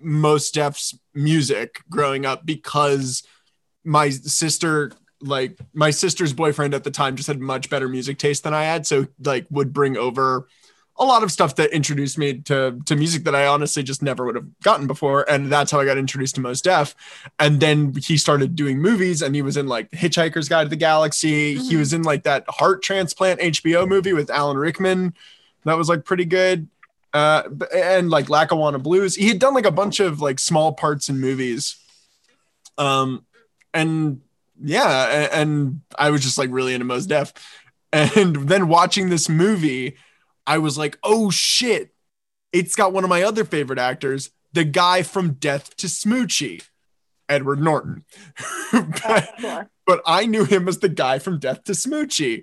Mos 0.00 0.50
Def's 0.50 0.98
music 1.14 1.82
growing 1.90 2.24
up 2.26 2.44
because 2.46 3.22
my 3.84 4.10
sister 4.10 4.92
like 5.20 5.56
my 5.72 5.90
sister's 5.90 6.32
boyfriend 6.32 6.74
at 6.74 6.82
the 6.84 6.90
time 6.90 7.14
just 7.16 7.28
had 7.28 7.40
much 7.40 7.70
better 7.70 7.88
music 7.88 8.18
taste 8.18 8.42
than 8.44 8.52
I 8.54 8.64
had 8.64 8.86
so 8.86 9.06
like 9.24 9.46
would 9.50 9.72
bring 9.72 9.96
over 9.96 10.48
a 10.96 11.04
lot 11.04 11.22
of 11.22 11.32
stuff 11.32 11.56
that 11.56 11.70
introduced 11.70 12.18
me 12.18 12.40
to 12.40 12.78
to 12.86 12.96
music 12.96 13.24
that 13.24 13.34
I 13.34 13.46
honestly 13.46 13.82
just 13.82 14.02
never 14.02 14.24
would 14.26 14.34
have 14.34 14.46
gotten 14.62 14.86
before 14.86 15.28
and 15.30 15.50
that's 15.50 15.70
how 15.70 15.80
I 15.80 15.84
got 15.84 15.96
introduced 15.96 16.34
to 16.36 16.40
Mos 16.40 16.60
Def. 16.60 16.94
And 17.38 17.60
then 17.60 17.94
he 17.94 18.16
started 18.16 18.56
doing 18.56 18.78
movies 18.78 19.22
and 19.22 19.34
he 19.34 19.42
was 19.42 19.56
in 19.56 19.66
like 19.68 19.90
Hitchhiker's 19.90 20.48
Guide 20.48 20.64
to 20.64 20.68
the 20.68 20.76
Galaxy. 20.76 21.54
He 21.56 21.74
Mhm. 21.74 21.78
was 21.78 21.92
in 21.92 22.02
like 22.02 22.24
that 22.24 22.44
heart 22.48 22.82
transplant 22.82 23.40
HBO 23.40 23.86
movie 23.86 24.12
with 24.12 24.28
Alan 24.28 24.56
Rickman. 24.56 25.14
That 25.64 25.78
was 25.78 25.88
like 25.88 26.04
pretty 26.04 26.24
good 26.24 26.68
uh 27.12 27.42
and 27.74 28.10
like 28.10 28.30
Lackawanna 28.30 28.78
Blues. 28.78 29.14
He 29.14 29.28
had 29.28 29.38
done 29.38 29.54
like 29.54 29.66
a 29.66 29.70
bunch 29.70 30.00
of 30.00 30.20
like 30.20 30.38
small 30.38 30.72
parts 30.72 31.08
in 31.08 31.20
movies. 31.20 31.76
Um 32.78 33.24
and 33.74 34.20
yeah 34.62 35.28
and, 35.32 35.80
I 35.98 36.10
was 36.10 36.22
just 36.22 36.38
like 36.38 36.50
really 36.52 36.74
into 36.74 36.86
Mos 36.86 37.06
Def. 37.06 37.32
And 37.92 38.36
then 38.48 38.68
watching 38.68 39.08
this 39.08 39.28
movie 39.28 39.96
I 40.46 40.58
was 40.58 40.78
like 40.78 40.98
oh 41.02 41.30
shit. 41.30 41.94
It's 42.52 42.76
got 42.76 42.92
one 42.92 43.04
of 43.04 43.10
my 43.10 43.22
other 43.22 43.44
favorite 43.44 43.78
actors 43.78 44.30
the 44.52 44.64
guy 44.64 45.02
from 45.02 45.34
Death 45.34 45.74
to 45.76 45.86
Smoochy 45.86 46.62
Edward 47.28 47.60
Norton. 47.62 48.04
But, 48.72 49.28
sure. 49.40 49.70
but 49.86 50.02
I 50.06 50.26
knew 50.26 50.44
him 50.44 50.68
as 50.68 50.78
the 50.78 50.88
guy 50.88 51.18
from 51.18 51.38
Death 51.38 51.64
to 51.64 51.72
Smoochy 51.72 52.42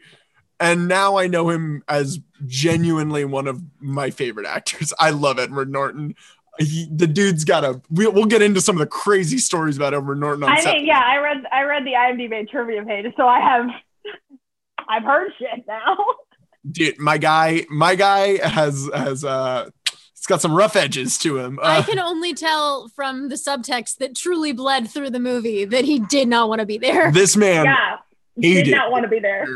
and 0.59 0.87
now 0.87 1.17
I 1.17 1.27
know 1.27 1.49
him 1.49 1.83
as 1.87 2.19
genuinely 2.45 3.25
one 3.25 3.47
of 3.47 3.61
my 3.79 4.09
favorite 4.09 4.45
actors. 4.45 4.93
I 4.99 5.11
love 5.11 5.39
Edward 5.39 5.71
Norton. 5.71 6.15
He, 6.59 6.87
the 6.93 7.07
dude's 7.07 7.45
got 7.45 7.63
a. 7.63 7.81
We'll, 7.89 8.11
we'll 8.11 8.25
get 8.25 8.41
into 8.41 8.59
some 8.59 8.75
of 8.75 8.79
the 8.79 8.87
crazy 8.87 9.37
stories 9.37 9.77
about 9.77 9.93
Edward 9.93 10.19
Norton 10.19 10.43
on 10.43 10.49
I 10.51 10.59
set. 10.59 10.75
mean, 10.75 10.85
yeah, 10.85 11.01
I 11.05 11.17
read 11.17 11.43
I 11.51 11.61
read 11.63 11.85
the 11.85 11.93
IMDb 11.93 12.49
trivia 12.49 12.83
page, 12.83 13.13
so 13.15 13.25
I 13.27 13.39
have 13.39 13.67
I've 14.89 15.03
heard 15.03 15.31
shit 15.39 15.65
now. 15.67 15.95
Dude, 16.71 16.99
my 16.99 17.17
guy, 17.17 17.65
my 17.69 17.95
guy 17.95 18.45
has 18.45 18.89
has 18.93 19.23
uh, 19.23 19.69
it's 19.87 20.27
got 20.27 20.41
some 20.41 20.53
rough 20.53 20.75
edges 20.75 21.17
to 21.19 21.37
him. 21.37 21.57
I 21.63 21.77
Uh, 21.77 21.83
can 21.83 21.97
only 21.99 22.33
tell 22.33 22.89
from 22.89 23.29
the 23.29 23.35
subtext 23.35 23.97
that 23.99 24.15
truly 24.17 24.51
bled 24.51 24.89
through 24.89 25.11
the 25.11 25.19
movie 25.19 25.63
that 25.63 25.85
he 25.85 25.99
did 25.99 26.27
not 26.27 26.49
want 26.49 26.59
to 26.59 26.65
be 26.65 26.77
there. 26.77 27.09
this 27.13 27.37
man 27.37 27.63
yeah, 27.65 27.95
hated 28.35 28.63
did 28.65 28.75
not 28.75 28.91
want 28.91 29.03
to 29.03 29.09
be 29.09 29.19
there. 29.19 29.47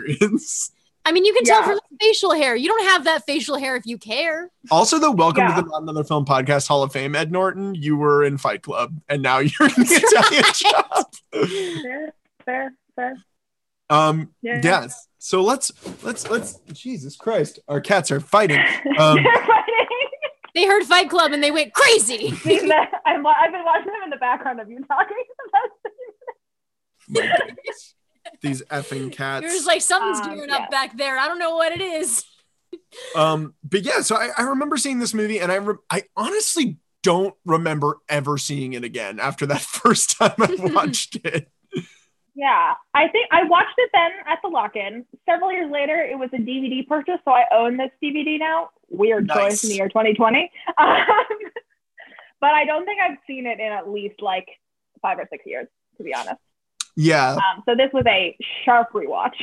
Experience. 1.04 1.06
I 1.06 1.12
mean, 1.12 1.26
you 1.26 1.34
can 1.34 1.44
tell 1.44 1.64
from 1.64 1.80
the 1.92 1.98
facial 2.02 2.34
hair. 2.34 2.56
You 2.56 2.68
don't 2.70 2.86
have 2.86 3.04
that 3.06 3.26
facial 3.26 3.58
hair 3.58 3.76
if 3.76 3.86
you 3.86 3.98
care. 3.98 4.50
Also, 4.72 5.00
the 5.00 5.12
welcome 5.12 5.44
Yeah. 5.44 5.56
to 5.56 5.62
the 5.62 5.68
Not 5.70 5.84
Another 5.84 6.04
Film 6.04 6.26
Podcast 6.26 6.68
Hall 6.68 6.84
of 6.84 6.92
Fame, 6.92 7.16
Ed 7.16 7.32
Norton. 7.32 7.76
You 7.76 7.98
were 7.98 8.24
in 8.24 8.38
Fight 8.38 8.62
Club, 8.64 9.00
and 9.10 9.22
now 9.22 9.38
you're 9.40 9.68
in 9.68 9.84
the 9.84 10.02
Italian 10.04 10.44
Job. 10.54 11.82
Fair, 11.84 12.14
fair, 12.46 12.74
fair. 12.96 13.16
Um, 13.90 14.30
Yeah. 14.42 14.62
yes. 14.64 15.08
So 15.20 15.42
let's 15.42 15.72
let's 16.04 16.30
let's. 16.30 16.60
Jesus 16.74 17.16
Christ, 17.16 17.60
our 17.68 17.80
cats 17.80 18.12
are 18.12 18.20
fighting. 18.20 18.60
Um, 18.98 19.16
They're 19.24 19.34
fighting. 19.46 19.88
They 20.56 20.66
heard 20.68 20.84
Fight 20.84 21.10
Club 21.10 21.32
and 21.32 21.44
they 21.44 21.50
went 21.52 21.74
crazy. 21.74 22.28
I'm, 22.46 23.26
I've 23.26 23.52
been 23.52 23.64
watching 23.66 23.88
them 23.92 24.04
in 24.04 24.10
the 24.12 24.18
background 24.20 24.60
of 24.60 24.70
you 24.70 24.84
talking 24.86 25.18
about 25.50 25.70
my 27.10 27.22
goodness. 27.46 27.96
These 28.44 28.62
effing 28.64 29.12
cats. 29.18 29.44
You're 29.52 29.66
like 29.66 29.82
something's 29.82 30.20
Um, 30.28 30.36
gearing 30.36 30.50
yeah. 30.50 30.58
up 30.58 30.70
back 30.72 30.96
there. 30.98 31.18
I 31.18 31.28
don't 31.28 31.40
know 31.40 31.56
what 31.56 31.72
it 31.72 31.82
is. 31.82 32.24
Um, 33.16 33.54
but 33.64 33.82
yeah, 33.84 34.02
so 34.02 34.16
I, 34.16 34.30
I 34.38 34.44
remember 34.44 34.78
seeing 34.78 34.98
this 35.00 35.14
movie, 35.14 35.40
and 35.40 35.52
I 35.52 35.56
re- 35.56 35.76
I 35.92 36.04
honestly 36.16 36.78
don't 37.04 37.36
remember 37.46 37.98
ever 38.10 38.38
seeing 38.40 38.74
it 38.74 38.84
again 38.84 39.20
after 39.20 39.46
that 39.48 39.62
first 39.84 40.18
time 40.18 40.34
I 40.40 40.56
watched 40.74 41.16
it. 41.24 41.50
Yeah, 42.36 42.74
I 42.96 43.08
think 43.10 43.28
I 43.32 43.44
watched 43.44 43.76
it 43.78 43.90
then 43.94 44.12
at 44.28 44.40
the 44.44 44.48
lock-in. 44.50 45.06
Several 45.30 45.52
years 45.52 45.72
later, 45.72 46.02
it 46.02 46.18
was 46.18 46.30
a 46.34 46.38
DVD 46.38 46.88
purchase, 46.88 47.20
so 47.26 47.32
I 47.32 47.46
own 47.52 47.78
this 47.78 47.92
DVD 48.04 48.40
now. 48.40 48.70
Weird 48.90 49.28
Nice. 49.28 49.38
choice 49.38 49.64
in 49.66 49.70
the 49.70 49.76
year 49.76 49.88
2020. 49.90 50.52
Um, 50.80 50.88
but 52.42 52.52
I 52.54 52.66
don't 52.66 52.86
think 52.86 53.00
I've 53.02 53.18
seen 53.28 53.46
it 53.46 53.60
in 53.60 53.72
at 53.72 53.88
least 53.90 54.20
like 54.22 54.48
five 55.02 55.20
or 55.20 55.28
six 55.32 55.46
years, 55.46 55.68
to 55.98 56.04
be 56.04 56.14
honest. 56.16 56.40
Yeah, 56.96 57.34
Um, 57.34 57.64
so 57.66 57.76
this 57.76 57.90
was 57.94 58.04
a 58.08 58.36
sharp 58.64 58.92
rewatch. 58.94 59.34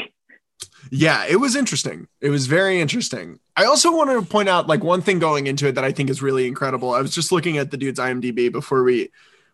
yeah, 0.91 1.25
it 1.29 1.37
was 1.37 1.57
interesting. 1.57 2.07
It 2.21 2.31
was 2.31 2.47
very 2.47 2.81
interesting. 2.81 3.41
I 3.57 3.65
also 3.65 3.95
want 3.95 4.11
to 4.11 4.23
point 4.31 4.49
out 4.49 4.67
like 4.69 4.83
one 4.85 5.03
thing 5.03 5.19
going 5.19 5.47
into 5.47 5.67
it 5.69 5.75
that 5.75 5.85
I 5.85 5.93
think 5.93 6.11
is 6.11 6.23
really 6.23 6.47
incredible. 6.47 6.93
I 6.95 7.01
was 7.01 7.15
just 7.15 7.33
looking 7.33 7.59
at 7.59 7.71
the 7.71 7.77
dude's 7.77 7.99
IMDb 8.01 8.51
before 8.51 8.83
we 8.85 9.11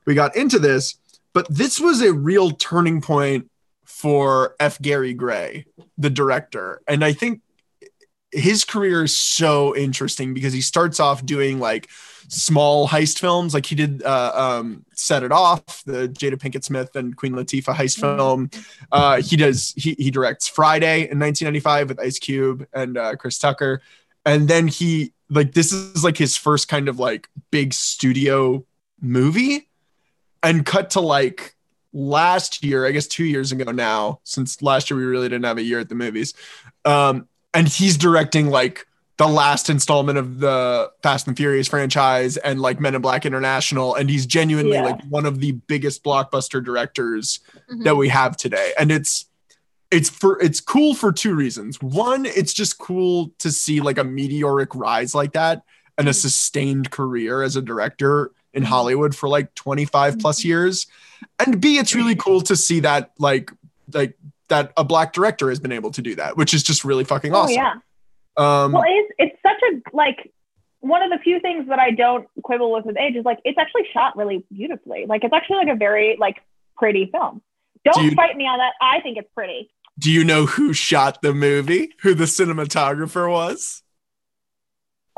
we 0.07 0.15
got 0.15 0.37
into 0.37 0.59
this, 0.59 0.97
but 1.33 1.47
this 1.49 1.81
was 1.81 2.01
a 2.03 2.13
real 2.13 2.51
turning 2.53 3.01
point 3.01 3.51
for 3.85 4.55
F. 4.61 4.81
Gary 4.81 5.15
Gray, 5.15 5.67
the 5.99 6.11
director, 6.11 6.83
and 6.87 7.05
I 7.05 7.13
think 7.13 7.41
his 8.31 8.65
career 8.65 9.05
is 9.05 9.17
so 9.17 9.75
interesting 9.75 10.35
because 10.35 10.53
he 10.53 10.61
starts 10.61 11.01
off 11.01 11.25
doing 11.25 11.59
like 11.59 11.89
small 12.29 12.89
heist 12.89 13.19
films. 13.19 13.55
Like 13.55 13.67
he 13.67 13.75
did 13.75 14.03
uh, 14.03 14.33
um, 14.35 14.85
set 14.95 15.23
it 15.23 15.33
off 15.33 15.83
the 15.85 16.09
jada 16.09 16.35
pinkett 16.37 16.65
smith 16.65 16.95
and 16.97 17.17
queen 17.17 17.33
latifah 17.33 17.75
heist 17.75 17.99
Mhm. 17.99 18.17
film. 18.17 18.51
Uh, 18.93 19.21
he 19.23 19.37
does 19.37 19.73
he, 19.77 19.95
he 19.99 20.11
directs 20.11 20.49
friday 20.49 21.09
in 21.11 21.19
1995 21.19 21.89
with 21.91 22.01
ice 22.01 22.19
cube 22.19 22.67
and 22.73 22.97
uh, 22.99 23.17
chris 23.17 23.39
tucker. 23.39 23.83
And 24.25 24.49
then 24.49 24.69
he 24.69 25.13
like 25.31 25.53
this 25.53 25.73
is 25.73 26.05
like 26.05 26.17
his 26.17 26.37
first 26.37 26.69
kind 26.69 26.89
of 26.89 26.99
like 26.99 27.29
big 27.51 27.73
studio 27.73 28.65
movie. 29.01 29.69
And 30.43 30.65
cut 30.65 30.91
to 30.91 31.01
like 31.01 31.55
last 31.93 32.63
year 32.63 32.87
i 32.87 32.91
guess 32.91 33.07
two 33.07 33.25
years 33.25 33.53
ago 33.53 33.73
now 33.73 34.21
since 34.23 34.61
last 34.61 34.91
year 34.91 34.99
we 34.99 35.05
really 35.07 35.29
didn't 35.31 35.45
have 35.47 35.57
a 35.59 35.63
year 35.63 35.79
at 35.81 35.89
the 35.89 35.95
movies. 35.95 36.35
Um, 36.85 37.29
and 37.55 37.67
he's 37.67 37.97
directing 37.97 38.49
like 38.51 38.87
the 39.19 39.27
last 39.27 39.71
installment 39.71 40.19
of 40.19 40.41
the 40.41 40.91
Fast 41.03 41.27
and 41.27 41.37
Furious 41.37 41.69
franchise 41.69 42.37
and 42.37 42.61
like 42.61 42.81
Men 42.81 42.95
in 42.95 43.01
Black 43.01 43.25
International. 43.25 43.95
And 43.95 44.11
he's 44.11 44.27
genuinely 44.27 44.75
Yeah. 44.75 44.83
like 44.83 45.03
one 45.09 45.25
of 45.25 45.41
the 45.41 45.53
biggest 45.53 46.05
blockbuster 46.05 46.63
directors 46.63 47.41
Mhm. 47.73 47.85
that 47.85 47.97
we 47.97 48.09
have 48.11 48.37
today. 48.37 48.73
And 48.79 48.91
it's 48.93 49.25
it's 49.93 50.11
for 50.11 50.39
it's 50.43 50.61
cool 50.61 50.95
for 50.95 51.13
two 51.13 51.35
reasons. 51.35 51.81
One, 51.81 52.27
it's 52.27 52.53
just 52.53 52.77
cool 52.79 53.31
to 53.39 53.51
see 53.53 53.81
like 53.81 53.99
a 53.99 54.05
meteoric 54.05 54.75
rise 54.75 55.15
like 55.15 55.33
that 55.33 55.63
and 55.97 56.09
a 56.09 56.13
sustained 56.13 56.91
career 56.91 57.43
as 57.43 57.55
a 57.57 57.63
director 57.63 58.33
in 58.53 58.65
Mhm. 58.65 58.67
Hollywood 58.67 59.15
for 59.15 59.29
like 59.29 59.55
25 59.55 60.19
plus 60.19 60.45
years. 60.45 60.89
And 61.39 61.61
B, 61.61 61.79
it's 61.79 61.95
really 61.95 62.17
cool 62.17 62.41
to 62.43 62.57
see 62.57 62.81
that 62.81 63.13
like 63.19 63.51
like 63.95 64.19
that 64.49 64.73
a 64.77 64.83
black 64.85 65.13
director 65.13 65.49
has 65.49 65.61
been 65.61 65.73
able 65.73 65.93
to 65.93 66.03
do 66.03 66.17
that, 66.17 66.37
which 66.37 66.53
is 66.53 66.63
just 66.65 66.85
really 66.85 67.05
fucking 67.05 67.33
Oh 67.33 67.39
awesome. 67.43 67.55
yeah. 67.55 67.75
Um, 68.37 68.73
Well, 68.73 68.85
it's 68.87 69.13
it's 69.19 69.37
such 69.43 69.61
a 69.73 69.97
like 69.97 70.33
one 70.81 71.03
of 71.03 71.11
the 71.11 71.19
few 71.19 71.41
things 71.41 71.69
that 71.69 71.79
I 71.79 71.91
don't 71.91 72.29
quibble 72.43 72.71
with 72.73 72.85
with 72.85 72.97
age 72.99 73.17
is 73.17 73.25
like 73.25 73.39
it's 73.45 73.59
actually 73.59 73.87
shot 73.93 74.17
really 74.17 74.45
beautifully. 74.53 75.07
Like 75.07 75.25
it's 75.25 75.33
actually 75.35 75.57
like 75.59 75.69
a 75.69 75.75
very 75.77 76.17
like 76.21 76.37
pretty 76.77 77.09
film. 77.11 77.43
Don't 77.85 77.95
Do 77.97 78.05
you- 78.05 78.15
fight 78.15 78.37
me 78.37 78.45
on 78.47 78.59
that. 78.59 78.73
I 78.81 79.01
think 79.01 79.17
it's 79.19 79.29
pretty. 79.35 79.71
do 79.99 80.11
you 80.13 80.25
know 80.25 80.45
who 80.47 80.73
shot 80.73 81.23
the 81.23 81.33
movie? 81.33 81.93
Who 82.03 82.15
the 82.15 82.25
cinematographer 82.25 83.31
was? 83.31 83.83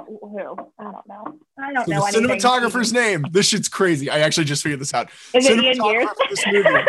Who? 0.06 0.38
I 0.78 0.84
don't 0.84 1.08
know. 1.08 1.38
I 1.58 1.72
don't 1.72 1.86
So 1.86 1.92
know 1.92 2.00
the 2.00 2.18
anything. 2.18 2.38
cinematographer's 2.38 2.92
name. 2.92 3.24
This 3.32 3.48
shit's 3.48 3.68
crazy. 3.68 4.08
I 4.08 4.20
actually 4.20 4.44
just 4.44 4.62
figured 4.62 4.80
this 4.80 4.94
out. 4.94 5.10
Is 5.34 5.44
it 5.46 5.58
Ian 5.58 5.78
Gears? 5.78 6.08
this 6.30 6.44
movie. 6.46 6.68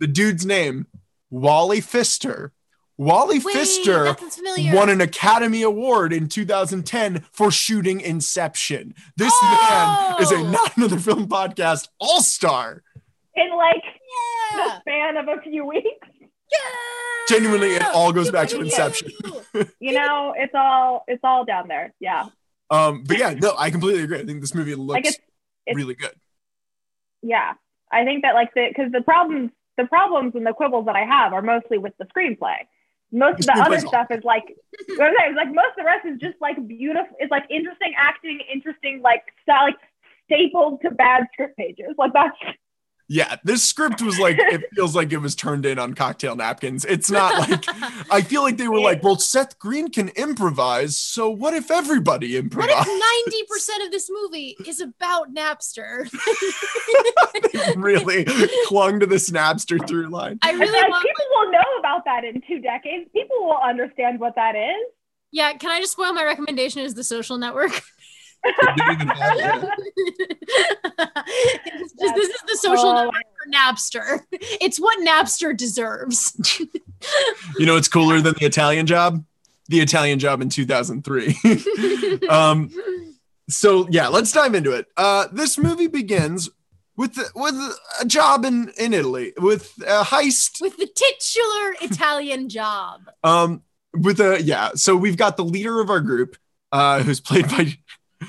The 0.00 0.08
dude's 0.08 0.44
name, 0.44 0.88
Wally 1.30 1.80
Pfister. 1.80 2.52
Wally 2.98 3.38
Wait, 3.38 3.54
Pfister 3.54 4.04
that 4.04 4.20
sounds 4.20 4.36
familiar. 4.36 4.74
won 4.74 4.88
an 4.90 5.00
Academy 5.00 5.62
Award 5.62 6.12
in 6.12 6.28
2010 6.28 7.24
for 7.32 7.50
shooting 7.50 8.00
Inception. 8.00 8.94
This 9.16 9.32
Oh! 9.34 10.14
man 10.18 10.22
is 10.22 10.30
a 10.30 10.42
not 10.50 10.76
another 10.76 10.98
film 10.98 11.26
podcast 11.28 11.88
all 11.98 12.20
star. 12.22 12.82
In 13.34 13.48
like 13.56 13.82
yeah. 14.52 14.64
the 14.64 14.80
span 14.80 15.16
of 15.16 15.26
a 15.28 15.40
few 15.42 15.64
weeks. 15.66 16.08
yeah. 16.20 16.58
Genuinely, 17.28 17.74
it 17.74 17.82
all 17.94 18.12
goes 18.12 18.30
back 18.30 18.48
to 18.48 18.60
Inception. 18.60 19.10
You 19.80 19.92
know, 19.92 20.32
it's 20.36 20.54
all 20.54 21.04
it's 21.08 21.20
all 21.24 21.44
down 21.44 21.68
there. 21.68 21.92
Yeah. 22.00 22.26
Um, 22.70 23.04
but 23.04 23.18
yeah, 23.18 23.34
no, 23.34 23.54
I 23.58 23.70
completely 23.70 24.02
agree. 24.02 24.18
I 24.20 24.24
think 24.24 24.40
this 24.40 24.54
movie 24.54 24.74
looks 24.74 24.94
Like 24.94 25.06
it's 25.06 25.16
it's- 25.66 25.76
really 25.76 25.94
good. 25.94 26.14
yeah. 27.22 27.52
I 27.90 28.04
think 28.04 28.22
that 28.22 28.34
like 28.34 28.54
the 28.54 28.68
because 28.68 28.90
the 28.92 29.02
problems 29.02 29.50
the 29.76 29.84
problems 29.84 30.32
and 30.34 30.46
the 30.46 30.52
quibbles 30.54 30.86
that 30.86 30.96
I 30.96 31.04
have 31.04 31.32
are 31.34 31.42
mostly 31.42 31.76
with 31.78 31.92
the 31.98 32.06
screenplay. 32.06 32.56
Most 33.12 33.40
of 33.40 33.46
The 33.46 33.52
the 33.54 33.62
other 33.62 33.78
stuff 33.78 34.06
is 34.10 34.24
like 34.24 34.56
what 34.96 35.12
I'm 35.20 35.34
like 35.34 35.48
most 35.48 35.76
of 35.76 35.76
the 35.76 35.84
rest 35.84 36.06
is 36.06 36.18
just 36.18 36.40
like 36.40 36.56
beautiful. 36.66 37.14
It's 37.20 37.30
like 37.30 37.44
interesting 37.50 37.92
acting, 37.96 38.40
interesting 38.52 39.02
like 39.02 39.22
style, 39.42 39.66
like 39.66 39.76
stapled 40.24 40.80
to 40.82 40.90
bad 40.90 41.24
script 41.32 41.56
pages. 41.58 41.94
Like 41.98 42.12
that's 42.14 42.36
Yeah, 43.08 43.36
this 43.44 43.62
script 43.62 44.00
was 44.00 44.18
like 44.18 44.36
it 44.38 44.62
feels 44.74 44.96
like 44.96 45.12
it 45.12 45.18
was 45.18 45.34
turned 45.34 45.66
in 45.66 45.78
on 45.78 45.94
cocktail 45.94 46.34
napkins. 46.34 46.84
It's 46.84 47.10
not 47.10 47.48
like 47.48 47.64
I 48.10 48.22
feel 48.22 48.42
like 48.42 48.56
they 48.56 48.68
were 48.68 48.80
like, 48.80 49.02
well, 49.02 49.18
Seth 49.18 49.58
Green 49.58 49.90
can 49.90 50.08
improvise, 50.10 50.98
so 50.98 51.28
what 51.28 51.52
if 51.52 51.70
everybody 51.70 52.36
improves? 52.36 52.68
What 52.68 52.86
if 52.86 52.86
ninety 52.86 53.44
percent 53.48 53.84
of 53.84 53.90
this 53.90 54.10
movie 54.10 54.56
is 54.66 54.80
about 54.80 55.34
Napster? 55.34 56.08
really 57.76 58.24
clung 58.66 59.00
to 59.00 59.06
this 59.06 59.30
Napster 59.30 59.86
through 59.86 60.08
line. 60.08 60.38
I 60.42 60.52
really 60.52 60.80
like 60.80 60.88
want. 60.88 61.06
people 61.06 61.24
will 61.30 61.52
know 61.52 61.78
about 61.80 62.04
that 62.06 62.24
in 62.24 62.40
two 62.48 62.60
decades. 62.60 63.10
People 63.12 63.44
will 63.44 63.60
understand 63.62 64.20
what 64.20 64.34
that 64.36 64.54
is. 64.56 64.92
Yeah, 65.32 65.54
can 65.54 65.70
I 65.70 65.80
just 65.80 65.92
spoil 65.92 66.12
my 66.12 66.24
recommendation? 66.24 66.82
Is 66.82 66.94
the 66.94 67.04
Social 67.04 67.38
Network? 67.38 67.72
Yeah. 68.44 69.62
Just- 72.00 72.14
this 72.14 72.28
is 72.28 72.40
the 72.46 72.58
Social 72.60 72.86
Oh, 72.86 72.94
Network 72.94 73.14
for 73.14 73.50
Napster. 73.52 74.20
It's 74.32 74.78
what 74.78 74.98
Napster 75.06 75.56
deserves. 75.56 76.36
You 77.58 77.66
know, 77.66 77.76
it's 77.76 77.88
cooler 77.88 78.20
than 78.20 78.34
the 78.38 78.46
Italian 78.46 78.86
job. 78.86 79.24
The 79.68 79.80
Italian 79.80 80.18
job 80.18 80.40
in 80.42 80.48
2003. 80.48 81.36
um, 82.28 82.70
so 83.48 83.86
yeah, 83.90 84.08
let's 84.08 84.32
dive 84.32 84.54
into 84.54 84.72
it. 84.72 84.86
Uh, 84.96 85.28
this 85.32 85.56
movie 85.58 85.86
begins 85.86 86.48
with 86.96 87.16
with 87.34 87.54
a 88.00 88.04
job 88.04 88.44
in 88.44 88.70
in 88.78 88.92
Italy 88.92 89.32
with 89.38 89.72
a 89.86 90.02
heist 90.04 90.60
With 90.60 90.76
the 90.76 90.86
titular 90.86 91.74
Italian 91.80 92.48
job. 92.48 93.00
Um, 93.24 93.62
with 93.94 94.20
a 94.20 94.42
yeah, 94.42 94.70
so 94.74 94.96
we've 94.96 95.16
got 95.16 95.36
the 95.36 95.44
leader 95.44 95.80
of 95.80 95.90
our 95.90 96.00
group, 96.00 96.36
uh, 96.70 97.02
who's 97.02 97.20
played 97.20 97.48
by 97.48 97.76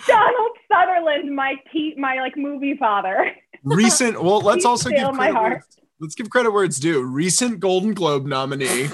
Donald 0.07 0.51
Sutherland, 0.71 1.35
my 1.35 1.55
te- 1.71 1.95
my 1.97 2.15
like 2.15 2.37
movie 2.37 2.75
father. 2.77 3.31
recent. 3.63 4.21
Well, 4.21 4.41
let's 4.41 4.65
also 4.65 4.89
give 4.89 5.13
my 5.13 5.31
credit. 5.31 5.41
Where, 5.41 5.65
let's 5.99 6.15
give 6.15 6.29
credit 6.29 6.51
where 6.51 6.63
it's 6.63 6.79
due. 6.79 7.03
Recent 7.03 7.59
Golden 7.59 7.93
Globe 7.93 8.25
nominee 8.25 8.89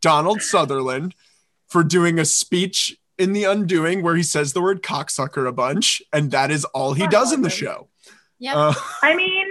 Donald 0.00 0.42
Sutherland 0.42 1.14
for 1.68 1.82
doing 1.82 2.18
a 2.18 2.24
speech 2.24 2.96
in 3.18 3.32
The 3.32 3.44
Undoing 3.44 4.02
where 4.02 4.16
he 4.16 4.22
says 4.22 4.52
the 4.52 4.60
word 4.62 4.82
cocksucker 4.82 5.46
a 5.46 5.52
bunch, 5.52 6.02
and 6.12 6.30
that 6.30 6.50
is 6.50 6.64
all 6.66 6.94
he 6.94 7.06
does 7.06 7.32
in 7.32 7.42
the 7.42 7.50
show. 7.50 7.88
Yeah. 8.38 8.56
Uh, 8.56 8.74
I 9.02 9.14
mean, 9.14 9.46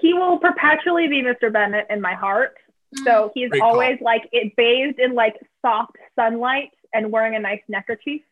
he 0.00 0.12
will 0.12 0.38
perpetually 0.38 1.08
be 1.08 1.22
Mr. 1.22 1.52
Bennet 1.52 1.86
in 1.90 2.00
my 2.00 2.14
heart. 2.14 2.56
Mm. 2.96 3.04
So 3.04 3.30
he's 3.34 3.50
Great 3.50 3.60
call. 3.60 3.72
always 3.72 3.98
like 4.00 4.28
it 4.32 4.56
bathed 4.56 4.98
in 4.98 5.14
like 5.14 5.36
soft 5.64 5.96
sunlight 6.16 6.70
and 6.92 7.12
wearing 7.12 7.34
a 7.36 7.38
nice 7.38 7.60
neckerchief. 7.68 8.22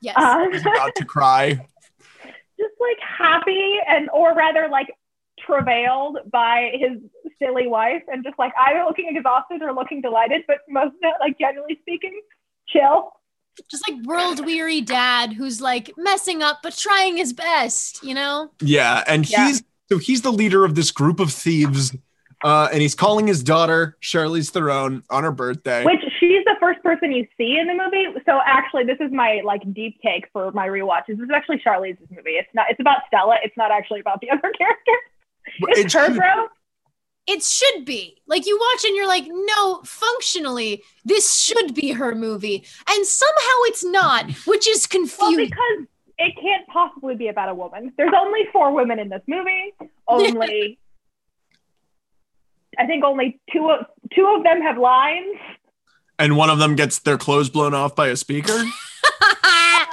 Yes. 0.00 0.16
Um, 0.16 0.52
he's 0.52 0.62
about 0.62 0.94
to 0.96 1.04
cry. 1.04 1.50
just 2.58 2.74
like 2.80 2.98
happy 3.00 3.76
and 3.88 4.08
or 4.10 4.34
rather 4.34 4.68
like 4.70 4.88
travailed 5.44 6.18
by 6.30 6.72
his 6.74 6.98
silly 7.40 7.66
wife 7.68 8.02
and 8.12 8.24
just 8.24 8.38
like 8.38 8.52
either 8.66 8.84
looking 8.84 9.14
exhausted 9.14 9.62
or 9.62 9.72
looking 9.72 10.00
delighted, 10.00 10.42
but 10.46 10.58
most 10.68 10.88
of 10.94 11.00
it, 11.02 11.14
like 11.20 11.38
generally 11.38 11.78
speaking, 11.82 12.20
chill. 12.68 13.12
Just 13.70 13.88
like 13.88 14.00
world 14.04 14.44
weary 14.44 14.80
dad 14.80 15.32
who's 15.32 15.60
like 15.60 15.90
messing 15.96 16.42
up 16.42 16.58
but 16.62 16.76
trying 16.76 17.16
his 17.16 17.32
best, 17.32 18.02
you 18.04 18.14
know? 18.14 18.50
Yeah, 18.60 19.02
and 19.06 19.28
Yeah. 19.28 19.46
he's 19.46 19.62
so 19.90 19.98
he's 19.98 20.22
the 20.22 20.32
leader 20.32 20.64
of 20.64 20.74
this 20.74 20.90
group 20.90 21.18
of 21.18 21.32
thieves, 21.32 21.96
uh, 22.44 22.68
and 22.72 22.80
he's 22.80 22.94
calling 22.94 23.26
his 23.26 23.42
daughter 23.42 23.96
Charlize 24.02 24.50
Theron 24.50 25.02
on 25.10 25.24
her 25.24 25.32
birthday. 25.32 25.84
Which 25.84 26.00
she's 26.20 26.44
the 26.44 26.56
first 26.60 26.82
person 26.82 27.12
you 27.12 27.26
see 27.36 27.58
in 27.58 27.66
the 27.66 27.74
movie. 27.74 28.06
So 28.26 28.40
actually, 28.44 28.84
this 28.84 28.98
is 29.00 29.10
my 29.12 29.40
like 29.44 29.62
deep 29.74 30.00
take 30.04 30.26
for 30.32 30.50
my 30.52 30.66
rewatches. 30.68 31.16
This 31.18 31.20
is 31.20 31.30
actually 31.34 31.58
Charlize's 31.58 32.10
movie. 32.10 32.32
It's 32.32 32.48
not. 32.54 32.66
It's 32.70 32.80
about 32.80 32.98
Stella. 33.08 33.36
It's 33.42 33.56
not 33.56 33.70
actually 33.70 34.00
about 34.00 34.20
the 34.20 34.30
other 34.32 34.52
characters. 34.56 35.02
It's 35.60 35.80
It 35.80 35.92
her, 35.98 36.06
should- 36.06 36.16
bro. 36.16 36.46
It 37.30 37.42
should 37.42 37.84
be. 37.84 38.16
Like 38.26 38.46
you 38.46 38.56
watch 38.58 38.84
and 38.86 38.96
you're 38.96 39.06
like, 39.06 39.24
no, 39.28 39.82
functionally, 39.84 40.82
this 41.04 41.34
should 41.38 41.74
be 41.74 41.92
her 41.92 42.14
movie. 42.14 42.64
And 42.88 43.06
somehow 43.06 43.56
it's 43.64 43.84
not, 43.84 44.30
which 44.46 44.66
is 44.66 44.88
Well, 44.90 45.00
confusing. 45.02 45.44
because 45.44 45.86
it 46.16 46.34
can't 46.40 46.66
possibly 46.68 47.16
be 47.16 47.28
about 47.28 47.50
a 47.50 47.54
woman. 47.54 47.92
There's 47.98 48.14
only 48.16 48.40
four 48.50 48.72
women 48.72 48.98
in 48.98 49.10
this 49.10 49.20
movie. 49.26 49.74
Only, 50.08 50.78
I 52.78 52.86
think 52.86 53.04
only 53.04 53.40
two 53.52 53.70
of 53.70 53.86
two 54.14 54.26
of 54.36 54.44
them 54.44 54.60
have 54.62 54.78
lines. 54.78 55.36
and 56.18 56.36
one 56.36 56.50
of 56.50 56.58
them 56.58 56.76
gets 56.76 57.00
their 57.00 57.18
clothes 57.18 57.50
blown 57.50 57.74
off 57.74 57.94
by 57.96 58.08
a 58.08 58.16
speaker. 58.16 58.64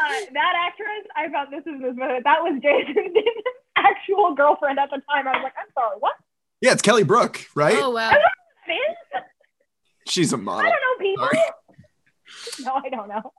Uh, 0.07 0.19
that 0.33 0.53
actress, 0.67 1.07
I 1.15 1.29
found 1.31 1.51
this 1.51 1.63
in 1.65 1.81
this 1.81 1.93
movie. 1.95 2.19
That 2.23 2.41
was 2.41 2.59
Jason 2.61 2.93
Statham 2.93 3.23
actual 3.75 4.35
girlfriend 4.35 4.77
at 4.79 4.89
the 4.89 5.01
time. 5.09 5.27
I 5.27 5.31
was 5.31 5.41
like, 5.43 5.53
I'm 5.59 5.71
sorry, 5.73 5.97
what? 5.99 6.13
Yeah, 6.61 6.73
it's 6.73 6.81
Kelly 6.81 7.03
Brook, 7.03 7.45
right? 7.55 7.75
oh 7.77 7.89
wow. 7.91 8.11
It 8.11 8.71
is? 8.71 9.21
She's 10.07 10.31
a 10.33 10.37
model. 10.37 10.67
I 10.67 10.69
don't 10.69 10.81
know 10.81 11.05
people. 11.05 11.27
Sorry. 11.27 11.39
No, 12.65 12.73
I 12.83 12.89
don't 12.89 13.07
know. 13.07 13.33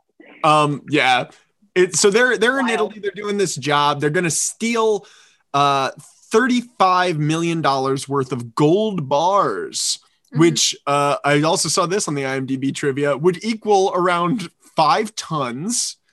Um, 0.45 0.83
yeah. 0.91 1.29
It, 1.75 1.95
so 1.97 2.11
they're 2.11 2.37
they're 2.37 2.59
in 2.59 2.69
Italy. 2.69 2.99
They're 2.99 3.11
doing 3.13 3.37
this 3.39 3.55
job. 3.55 4.01
They're 4.01 4.11
gonna 4.11 4.31
steal 4.31 5.07
uh 5.55 5.91
thirty-five 6.37 7.19
million 7.19 7.61
dollars 7.63 8.09
worth 8.09 8.33
of 8.33 8.55
gold 8.55 9.09
bars, 9.09 9.99
Mhm. 10.35 10.39
which 10.41 10.77
uh 10.87 11.17
I 11.25 11.43
also 11.43 11.69
saw 11.69 11.87
this 11.87 12.09
on 12.09 12.15
the 12.15 12.23
IMDb 12.23 12.75
trivia 12.75 13.17
would 13.17 13.43
equal 13.45 13.93
around 13.95 14.49
five 14.77 15.15
tons. 15.15 15.97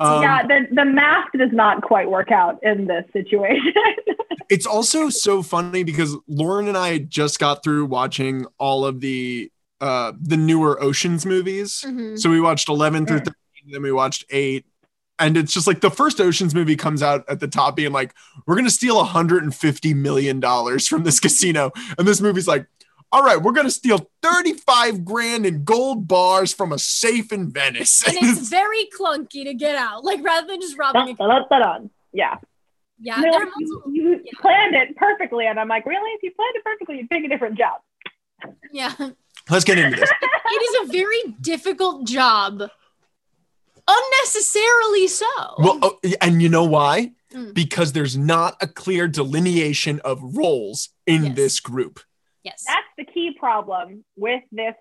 Um, 0.00 0.20
yeah, 0.20 0.42
the, 0.44 0.66
the 0.72 0.84
math 0.84 1.28
does 1.38 1.52
not 1.52 1.80
quite 1.80 2.10
work 2.10 2.32
out 2.32 2.58
in 2.62 2.86
this 2.88 3.04
situation. 3.12 3.72
It's 4.48 4.66
also 4.66 5.08
so 5.10 5.42
funny 5.42 5.82
because 5.82 6.16
Lauren 6.28 6.68
and 6.68 6.76
I 6.78 6.98
just 6.98 7.40
got 7.40 7.64
through 7.64 7.86
watching 7.86 8.46
all 8.58 8.84
of 8.84 9.00
the 9.00 9.50
uh 9.80 10.12
the 10.20 10.36
newer 10.36 10.80
Oceans 10.82 11.24
movies. 11.26 11.84
Mhm. 11.86 12.16
So 12.18 12.30
we 12.30 12.40
watched 12.40 12.68
11 12.68 13.06
through 13.06 13.20
Mm. 13.20 13.24
13, 13.24 13.72
then 13.72 13.82
we 13.82 13.90
watched 13.92 14.24
8. 14.30 14.64
And 15.18 15.36
it's 15.36 15.52
just 15.52 15.66
like 15.66 15.80
the 15.80 15.90
first 15.90 16.20
Oceans 16.20 16.54
movie 16.54 16.76
comes 16.76 17.02
out 17.02 17.24
at 17.28 17.40
the 17.40 17.48
top 17.48 17.76
being 17.76 17.92
like, 17.92 18.14
we're 18.46 18.54
going 18.54 18.66
to 18.66 18.70
steal 18.70 18.96
150 18.96 19.94
million 19.94 20.40
dollars 20.40 20.86
from 20.86 21.04
this 21.04 21.20
casino. 21.20 21.72
And 21.98 22.06
this 22.06 22.20
movie's 22.20 22.46
like, 22.46 22.66
all 23.12 23.22
right, 23.22 23.40
we're 23.40 23.52
going 23.52 23.66
to 23.66 23.70
steal 23.70 24.10
35 24.22 25.04
grand 25.04 25.46
in 25.46 25.64
gold 25.64 26.06
bars 26.08 26.52
from 26.52 26.72
a 26.72 26.78
safe 26.78 27.32
in 27.32 27.50
Venice. 27.50 28.06
and 28.06 28.16
it's 28.20 28.48
very 28.50 28.88
clunky 28.98 29.44
to 29.44 29.54
get 29.54 29.76
out. 29.76 30.04
Like 30.04 30.22
rather 30.22 30.46
than 30.46 30.60
just 30.60 30.76
robbing 30.76 31.16
Dun, 31.16 31.16
a. 31.62 31.88
Yeah. 32.12 32.36
yeah, 32.98 33.20
like, 33.20 33.32
are 33.32 33.46
you, 33.58 33.82
you 33.92 34.20
yeah. 34.24 34.32
planned 34.40 34.74
it 34.74 34.96
perfectly. 34.96 35.46
And 35.46 35.58
I'm 35.58 35.68
like, 35.68 35.86
really? 35.86 36.10
If 36.12 36.22
you 36.22 36.32
planned 36.32 36.56
it 36.56 36.64
perfectly, 36.64 36.96
you'd 36.98 37.08
pick 37.08 37.24
a 37.24 37.28
different 37.28 37.56
job. 37.56 37.80
yeah. 38.72 38.92
Let's 39.48 39.64
get 39.64 39.78
into 39.78 39.96
this. 39.96 40.10
It 40.48 40.62
is 40.62 40.88
a 40.88 40.92
very 40.92 41.34
difficult 41.40 42.06
job. 42.06 42.70
Unnecessarily 43.88 45.06
so. 45.08 45.26
Well, 45.58 45.78
oh, 45.82 45.98
and 46.20 46.42
you 46.42 46.48
know 46.48 46.64
why? 46.64 47.12
Mm. 47.32 47.54
Because 47.54 47.92
there's 47.92 48.16
not 48.16 48.56
a 48.60 48.66
clear 48.66 49.08
delineation 49.08 50.00
of 50.00 50.20
roles 50.36 50.90
in 51.06 51.24
Yes. 51.26 51.36
this 51.36 51.60
group. 51.60 52.00
yes. 52.44 52.64
That's 52.66 52.86
the 52.98 53.04
key 53.04 53.36
problem 53.38 54.04
with 54.16 54.42
this 54.52 54.74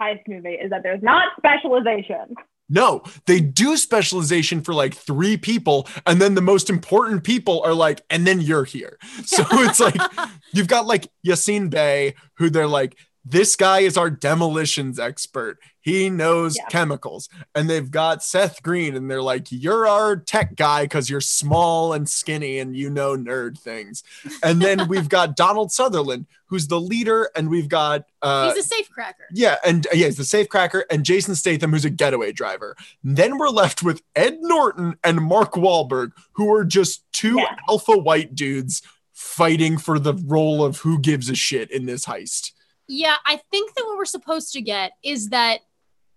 heist 0.00 0.22
movie 0.28 0.50
is 0.54 0.70
that 0.70 0.82
there's 0.82 1.02
not 1.02 1.28
specialization. 1.38 2.34
No, 2.68 3.02
they 3.26 3.40
do 3.40 3.76
specialization 3.76 4.60
for 4.60 4.74
like 4.74 4.92
three 4.94 5.36
people, 5.36 5.86
and 6.04 6.20
then 6.20 6.34
the 6.34 6.40
most 6.42 6.68
important 6.68 7.22
people 7.22 7.62
are 7.62 7.72
like, 7.74 8.02
and 8.10 8.26
then 8.26 8.40
you're 8.40 8.64
here. 8.64 8.98
So 9.24 9.44
it's 9.52 9.78
like 9.80 9.94
you've 10.52 10.66
got 10.68 10.86
like 10.86 11.06
Yasiin 11.26 11.70
Bey, 11.70 12.14
who 12.38 12.50
they're 12.50 12.66
like, 12.66 12.98
this 13.28 13.56
guy 13.56 13.80
is 13.80 13.96
our 13.96 14.08
demolitions 14.08 15.00
expert. 15.00 15.58
He 15.80 16.08
knows 16.10 16.56
Yeah. 16.56 16.66
chemicals. 16.66 17.28
And 17.56 17.68
they've 17.68 17.90
got 17.90 18.22
Seth 18.22 18.62
Green, 18.62 18.94
and 18.94 19.10
they're 19.10 19.22
like, 19.22 19.48
you're 19.50 19.86
our 19.88 20.16
tech 20.16 20.54
guy 20.54 20.84
because 20.84 21.10
you're 21.10 21.20
small 21.20 21.92
and 21.92 22.08
skinny 22.08 22.58
and 22.60 22.76
you 22.76 22.88
know 22.88 23.16
nerd 23.16 23.58
things. 23.58 24.04
And 24.42 24.62
then 24.62 24.86
we've 24.88 25.08
got 25.08 25.34
Donald 25.36 25.72
Sutherland, 25.72 26.26
who's 26.46 26.68
the 26.68 26.80
leader, 26.80 27.30
and 27.34 27.48
we've 27.50 27.68
got 27.68 28.04
uh, 28.22 28.52
He's 28.52 28.64
a 28.64 28.68
safe 28.68 28.88
cracker. 28.90 29.24
yeah, 29.32 29.56
and 29.66 29.86
uh, 29.88 29.90
yeah, 29.94 30.06
he's 30.06 30.16
the 30.16 30.24
safe 30.24 30.48
cracker, 30.48 30.84
and 30.90 31.04
Jason 31.04 31.34
Statham, 31.34 31.72
who's 31.72 31.84
a 31.84 31.90
getaway 31.90 32.30
driver. 32.32 32.76
Then 33.02 33.38
we're 33.38 33.48
left 33.48 33.82
with 33.82 34.02
Ed 34.14 34.38
Norton 34.40 34.96
and 35.02 35.20
Mark 35.20 35.54
Wahlberg, 35.54 36.12
who 36.32 36.52
are 36.54 36.64
just 36.64 37.02
two 37.12 37.38
Yeah. 37.38 37.56
alpha 37.68 37.96
white 37.96 38.34
dudes 38.36 38.82
fighting 39.12 39.78
for 39.78 39.98
the 39.98 40.14
role 40.14 40.64
of 40.64 40.78
who 40.80 40.98
gives 41.00 41.28
a 41.30 41.34
shit 41.34 41.70
in 41.70 41.86
this 41.86 42.04
heist. 42.06 42.52
Yeah, 42.88 43.16
I 43.24 43.40
think 43.50 43.74
that 43.74 43.84
what 43.84 43.96
we're 43.96 44.04
supposed 44.04 44.52
to 44.52 44.60
get 44.60 44.92
is 45.02 45.30
that 45.30 45.60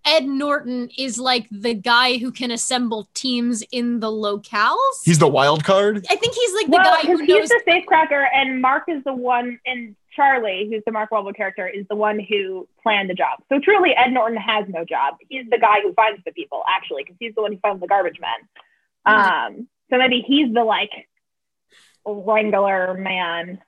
Ed 0.05 0.25
Norton 0.25 0.89
is 0.97 1.19
like 1.19 1.47
the 1.51 1.73
guy 1.73 2.17
who 2.17 2.31
can 2.31 2.51
assemble 2.51 3.09
teams 3.13 3.63
in 3.71 3.99
the 3.99 4.07
locales. 4.07 4.77
He's 5.03 5.19
the 5.19 5.27
wild 5.27 5.63
card. 5.63 6.05
I 6.09 6.15
think 6.15 6.33
he's 6.33 6.53
like 6.53 6.65
the 6.67 6.71
well, 6.71 6.95
guy 6.95 7.01
because 7.01 7.19
who 7.19 7.25
he's 7.25 7.49
knows. 7.49 7.49
the 7.49 7.63
safecracker, 7.67 8.25
and 8.33 8.61
Mark 8.61 8.83
is 8.87 9.03
the 9.03 9.13
one, 9.13 9.59
and 9.65 9.95
Charlie, 10.15 10.67
who's 10.71 10.83
the 10.85 10.91
Mark 10.91 11.09
Wahlberg 11.11 11.35
character, 11.35 11.67
is 11.67 11.85
the 11.89 11.95
one 11.95 12.19
who 12.19 12.67
planned 12.81 13.09
the 13.09 13.13
job. 13.13 13.39
So 13.49 13.59
truly, 13.59 13.93
Ed 13.95 14.11
Norton 14.11 14.37
has 14.37 14.65
no 14.69 14.85
job. 14.85 15.15
He's 15.27 15.45
the 15.49 15.59
guy 15.59 15.81
who 15.81 15.93
finds 15.93 16.23
the 16.25 16.31
people, 16.31 16.63
actually, 16.67 17.03
because 17.03 17.17
he's 17.19 17.35
the 17.35 17.41
one 17.41 17.53
who 17.53 17.59
finds 17.59 17.81
the 17.81 17.87
garbage 17.87 18.19
men. 18.19 18.49
Um, 19.05 19.67
so 19.89 19.97
maybe 19.97 20.23
he's 20.25 20.53
the 20.53 20.63
like 20.63 20.91
wrangler 22.05 22.93
man. 22.95 23.59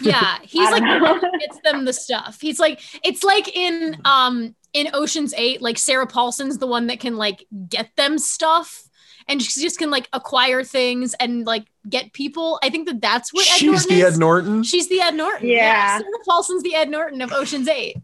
Yeah, 0.00 0.38
he's 0.42 0.70
like 0.70 0.82
don't 0.82 1.00
the 1.00 1.04
one 1.04 1.20
know. 1.20 1.30
who 1.32 1.38
gets 1.38 1.60
them 1.62 1.84
the 1.84 1.92
stuff. 1.92 2.38
He's 2.40 2.58
like 2.58 2.80
it's 3.04 3.22
like 3.22 3.54
in 3.56 4.00
um 4.04 4.54
in 4.72 4.88
Ocean's 4.92 5.34
Eight, 5.36 5.62
like 5.62 5.78
Sarah 5.78 6.06
Paulson's 6.06 6.58
the 6.58 6.66
one 6.66 6.88
that 6.88 7.00
can 7.00 7.16
like 7.16 7.46
get 7.68 7.90
them 7.96 8.18
stuff. 8.18 8.84
And 9.30 9.42
she 9.42 9.60
just 9.60 9.78
can 9.78 9.90
like 9.90 10.08
acquire 10.14 10.64
things 10.64 11.14
and 11.20 11.46
like 11.46 11.66
get 11.86 12.14
people. 12.14 12.58
I 12.62 12.70
think 12.70 12.88
that 12.88 13.02
that's 13.02 13.32
what 13.32 13.46
Ed 13.46 13.56
She's 13.56 13.66
Norton 13.70 13.88
the 13.88 14.00
is. 14.00 14.14
Ed 14.14 14.18
Norton. 14.18 14.62
She's 14.62 14.88
the 14.88 15.00
Ed 15.02 15.14
Norton. 15.14 15.48
Yeah. 15.48 15.98
Sarah 15.98 16.10
Paulson's 16.24 16.62
the 16.62 16.74
Ed 16.74 16.88
Norton 16.88 17.20
of 17.20 17.30
Ocean's 17.32 17.68
Eight. 17.68 17.98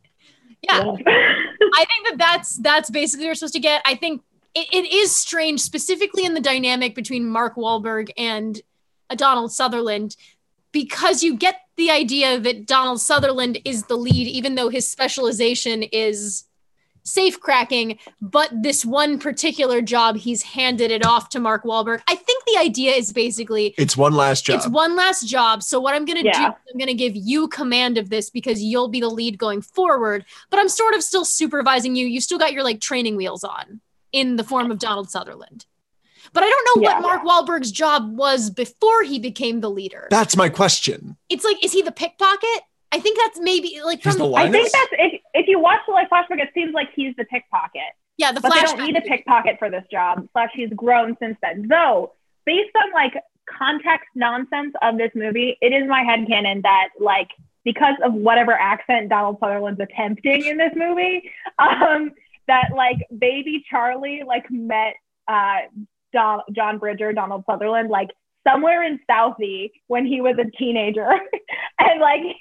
Yeah. 0.60 0.80
I 0.80 1.84
think 1.86 2.08
that 2.08 2.16
that's 2.18 2.56
that's 2.58 2.90
basically 2.90 3.24
what 3.24 3.28
you're 3.28 3.34
supposed 3.36 3.54
to 3.54 3.60
get. 3.60 3.80
I 3.86 3.94
think 3.94 4.22
it, 4.54 4.68
it 4.72 4.92
is 4.92 5.14
strange, 5.14 5.60
specifically 5.60 6.24
in 6.24 6.34
the 6.34 6.40
dynamic 6.40 6.94
between 6.94 7.26
Mark 7.26 7.56
Wahlberg 7.56 8.10
and 8.16 8.60
Donald 9.16 9.52
Sutherland, 9.52 10.16
because 10.74 11.22
you 11.22 11.34
get 11.36 11.60
the 11.76 11.90
idea 11.90 12.38
that 12.38 12.66
Donald 12.66 13.00
Sutherland 13.00 13.58
is 13.64 13.84
the 13.84 13.96
lead, 13.96 14.26
even 14.28 14.56
though 14.56 14.68
his 14.68 14.86
specialization 14.90 15.82
is 15.84 16.44
safe 17.04 17.38
cracking. 17.38 17.98
But 18.20 18.50
this 18.62 18.84
one 18.84 19.18
particular 19.18 19.80
job, 19.82 20.16
he's 20.16 20.42
handed 20.42 20.90
it 20.90 21.04
off 21.06 21.28
to 21.30 21.40
Mark 21.40 21.64
Wahlberg. 21.64 22.00
I 22.08 22.14
think 22.16 22.42
the 22.46 22.58
idea 22.58 22.92
is 22.92 23.12
basically 23.12 23.74
It's 23.76 23.96
one 23.96 24.14
last 24.14 24.44
job. 24.46 24.56
it's 24.56 24.68
one 24.68 24.96
last 24.96 25.26
job. 25.28 25.62
So 25.62 25.78
what 25.80 25.94
I'm 25.94 26.04
gonna 26.06 26.22
do, 26.22 26.28
Yeah. 26.28 26.48
is 26.50 26.54
I'm 26.72 26.78
gonna 26.78 26.94
give 26.94 27.14
you 27.14 27.46
command 27.48 27.98
of 27.98 28.08
this 28.10 28.30
because 28.30 28.62
you'll 28.62 28.88
be 28.88 29.00
the 29.00 29.08
lead 29.10 29.38
going 29.38 29.60
forward. 29.62 30.24
But 30.50 30.60
I'm 30.60 30.68
sort 30.68 30.94
of 30.94 31.02
still 31.02 31.24
supervising 31.24 31.94
you. 31.94 32.06
You 32.06 32.20
still 32.20 32.38
got 32.38 32.52
your 32.52 32.62
like 32.64 32.80
training 32.80 33.16
wheels 33.16 33.44
on 33.44 33.80
in 34.12 34.36
the 34.36 34.44
form 34.44 34.70
of 34.70 34.78
Donald 34.78 35.10
Sutherland. 35.10 35.66
But 36.34 36.42
I 36.42 36.50
don't 36.50 36.76
know 36.82 36.82
Yeah. 36.82 37.00
what 37.00 37.24
Mark 37.24 37.46
Wahlberg's 37.48 37.70
job 37.70 38.16
was 38.16 38.50
before 38.50 39.04
he 39.04 39.18
became 39.18 39.60
the 39.60 39.70
leader. 39.70 40.08
That's 40.10 40.36
my 40.36 40.48
question. 40.50 41.16
it's 41.30 41.44
like, 41.44 41.64
is 41.64 41.72
he 41.72 41.80
the 41.80 41.92
pickpocket? 41.92 42.60
I 42.92 43.00
think 43.00 43.18
that's 43.18 43.40
maybe 43.40 43.80
like 43.84 44.02
from 44.02 44.18
the 44.18 44.30
I 44.34 44.50
think 44.50 44.70
that's 44.70 44.88
if, 44.92 45.20
if 45.32 45.48
you 45.48 45.58
watch 45.58 45.80
the 45.86 45.92
like 45.92 46.10
flashback, 46.10 46.40
it 46.40 46.50
seems 46.54 46.74
like 46.74 46.90
he's 46.94 47.14
the 47.16 47.24
pickpocket. 47.24 47.82
yeah 48.18 48.30
the 48.30 48.40
but 48.40 48.52
they 48.52 48.62
don't 48.62 48.80
need 48.82 48.96
a 48.96 49.00
pickpocket 49.00 49.58
for 49.58 49.68
this 49.70 49.84
job. 49.90 50.28
Slash, 50.32 50.50
he's 50.54 50.70
grown 50.76 51.16
since 51.18 51.36
then. 51.42 51.66
Though, 51.68 52.12
based 52.44 52.70
on 52.76 52.92
like 52.92 53.14
context 53.48 54.06
nonsense 54.14 54.74
of 54.82 54.96
this 54.96 55.10
movie, 55.14 55.56
it 55.60 55.72
is 55.72 55.88
my 55.88 56.02
head 56.02 56.20
headcanon 56.20 56.62
that 56.62 56.90
like 57.00 57.30
because 57.64 57.96
of 58.04 58.14
whatever 58.14 58.52
accent 58.52 59.08
Donald 59.08 59.38
Sutherland's 59.40 59.80
attempting 59.80 60.44
in 60.44 60.56
this 60.56 60.72
movie, 60.76 61.30
um, 61.58 62.12
that 62.46 62.70
like 62.76 62.98
baby 63.18 63.64
Charlie 63.68 64.22
like 64.24 64.48
met 64.50 64.94
uh 65.26 65.62
Don, 66.14 66.40
John 66.52 66.78
Bridger, 66.78 67.12
Donald 67.12 67.44
Sutherland, 67.48 67.90
like 67.90 68.08
somewhere 68.48 68.82
in 68.82 68.98
Southie 69.10 69.70
when 69.88 70.06
he 70.06 70.20
was 70.20 70.36
a 70.38 70.50
teenager, 70.56 71.08
and 71.78 72.00
like. 72.00 72.22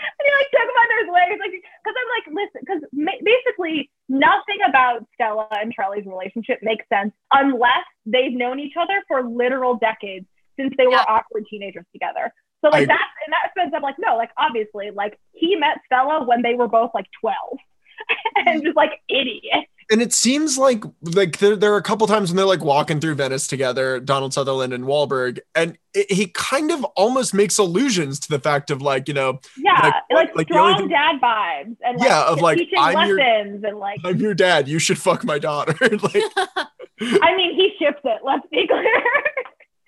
And 0.00 0.24
he 0.24 0.32
like 0.32 0.50
took 0.50 0.64
him 0.64 0.80
under 0.80 0.96
his 1.00 1.10
wing, 1.12 1.38
like 1.40 1.52
because 1.52 1.96
I'm 2.00 2.10
like, 2.16 2.26
listen, 2.32 2.60
because 2.64 2.82
ma- 2.92 3.22
basically 3.22 3.90
nothing 4.08 4.64
about 4.66 5.04
Stella 5.12 5.46
and 5.52 5.72
Charlie's 5.74 6.06
relationship 6.06 6.60
makes 6.62 6.88
sense 6.88 7.12
unless 7.32 7.84
they've 8.06 8.32
known 8.32 8.58
each 8.60 8.74
other 8.80 9.02
for 9.06 9.28
literal 9.28 9.76
decades 9.76 10.26
since 10.58 10.72
they 10.78 10.86
were 10.86 10.96
awkward 10.96 11.44
teenagers 11.50 11.84
together. 11.92 12.32
So 12.64 12.70
like 12.70 12.84
I- 12.84 12.92
that's 12.92 13.12
in 13.26 13.30
that 13.30 13.52
sense, 13.56 13.72
I'm 13.74 13.82
like, 13.82 13.96
no, 13.98 14.16
like 14.16 14.30
obviously, 14.38 14.90
like 14.90 15.18
he 15.32 15.56
met 15.56 15.78
Stella 15.86 16.24
when 16.24 16.42
they 16.42 16.54
were 16.54 16.68
both 16.68 16.90
like 16.94 17.06
12, 17.20 17.58
and 18.46 18.62
mm. 18.62 18.64
just 18.64 18.76
like 18.76 18.92
idiot. 19.08 19.68
And 19.90 20.00
it 20.02 20.12
seems 20.12 20.56
like 20.58 20.84
like 21.02 21.38
there, 21.38 21.56
there 21.56 21.72
are 21.72 21.76
a 21.78 21.82
couple 21.82 22.06
times 22.06 22.30
when 22.30 22.36
they're 22.36 22.46
like 22.46 22.62
walking 22.64 23.00
through 23.00 23.14
Venice 23.16 23.46
together, 23.46 24.00
Donald 24.00 24.32
Sutherland 24.32 24.72
and 24.72 24.84
Wahlberg, 24.84 25.38
and 25.54 25.76
it, 25.94 26.10
he 26.12 26.26
kind 26.28 26.70
of 26.70 26.84
almost 26.96 27.34
makes 27.34 27.58
allusions 27.58 28.20
to 28.20 28.28
the 28.28 28.38
fact 28.38 28.70
of 28.70 28.80
like 28.82 29.08
you 29.08 29.14
know 29.14 29.40
Yeah, 29.58 29.80
Like, 29.82 29.94
like, 30.10 30.36
like, 30.36 30.46
strong 30.48 30.76
thing- 30.78 30.88
dad 30.88 31.20
vibes 31.20 31.76
and 31.84 31.98
like, 31.98 32.08
Yeah, 32.08 32.24
of, 32.24 32.40
like, 32.40 32.58
teaching 32.58 32.78
I'm 32.78 33.08
your- 33.08 33.18
lessons 33.18 33.64
and 33.64 33.78
like. 33.78 34.00
I'm 34.04 34.18
your 34.18 34.34
dad, 34.34 34.68
you 34.68 34.78
should 34.78 34.98
fuck 34.98 35.24
my 35.24 35.38
daughter. 35.38 35.74
like 35.80 36.22
I 37.00 37.34
mean, 37.36 37.54
he 37.54 37.72
ships 37.78 38.00
it. 38.04 38.20
Let's 38.24 38.46
be 38.50 38.66
clear. 38.68 39.02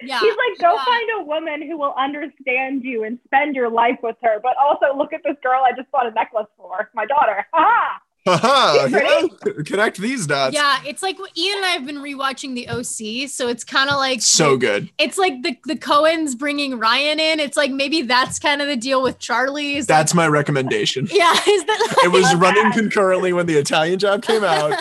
yeah. 0.03 0.19
He's 0.19 0.35
like, 0.35 0.59
go 0.61 0.75
yeah. 0.75 0.85
find 0.85 1.09
a 1.21 1.23
woman 1.25 1.63
who 1.63 1.77
will 1.79 1.95
understand 1.99 2.83
you 2.85 3.05
and 3.05 3.19
spend 3.27 3.55
your 3.55 3.71
life 3.71 3.99
with 4.03 4.17
her. 4.23 4.41
But 4.43 4.55
also, 4.57 4.97
look 4.97 5.13
at 5.13 5.21
this 5.25 5.37
girl 5.43 5.63
I 5.65 5.73
just 5.77 5.91
bought 5.91 6.07
a 6.07 6.11
necklace 6.11 6.47
for, 6.57 6.91
my 6.95 7.05
daughter. 7.07 7.47
Ha! 7.53 8.01
Haha, 8.27 8.87
yeah, 8.91 9.27
connect 9.65 9.99
these 9.99 10.27
dots. 10.27 10.55
Yeah, 10.55 10.81
it's 10.87 11.03
like 11.03 11.17
Ian 11.37 11.57
and 11.59 11.67
I 11.67 11.71
have 11.71 11.85
been 11.87 11.97
rewatching 11.99 12.55
the 12.55 12.69
OC, 12.69 13.29
so 13.29 13.49
it's 13.49 13.65
kind 13.65 13.91
of 13.91 13.97
like 13.97 14.21
So 14.23 14.57
good. 14.57 14.89
It's 14.99 15.19
like 15.19 15.43
the 15.43 15.57
the 15.65 15.77
Cohens 15.77 16.37
bringing 16.39 16.79
Ryan 16.79 17.19
in. 17.21 17.41
It's 17.41 17.57
like 17.57 17.71
maybe 17.71 18.03
that's 18.03 18.39
kind 18.39 18.63
of 18.63 18.69
the 18.69 18.77
deal 18.77 19.03
with 19.03 19.19
Charlie's. 19.19 19.85
is 19.85 19.89
like- 19.89 19.99
That's 19.99 20.15
my 20.15 20.29
recommendation. 20.29 21.07
yeah. 21.13 21.33
Is 21.33 21.65
that 21.65 22.01
It 22.05 22.13
was 22.13 22.35
running 22.37 22.65
that. 22.65 22.75
concurrently 22.75 23.33
when 23.33 23.47
the 23.47 23.55
Italian 23.57 23.99
job 23.99 24.23
came 24.23 24.45
out. 24.45 24.79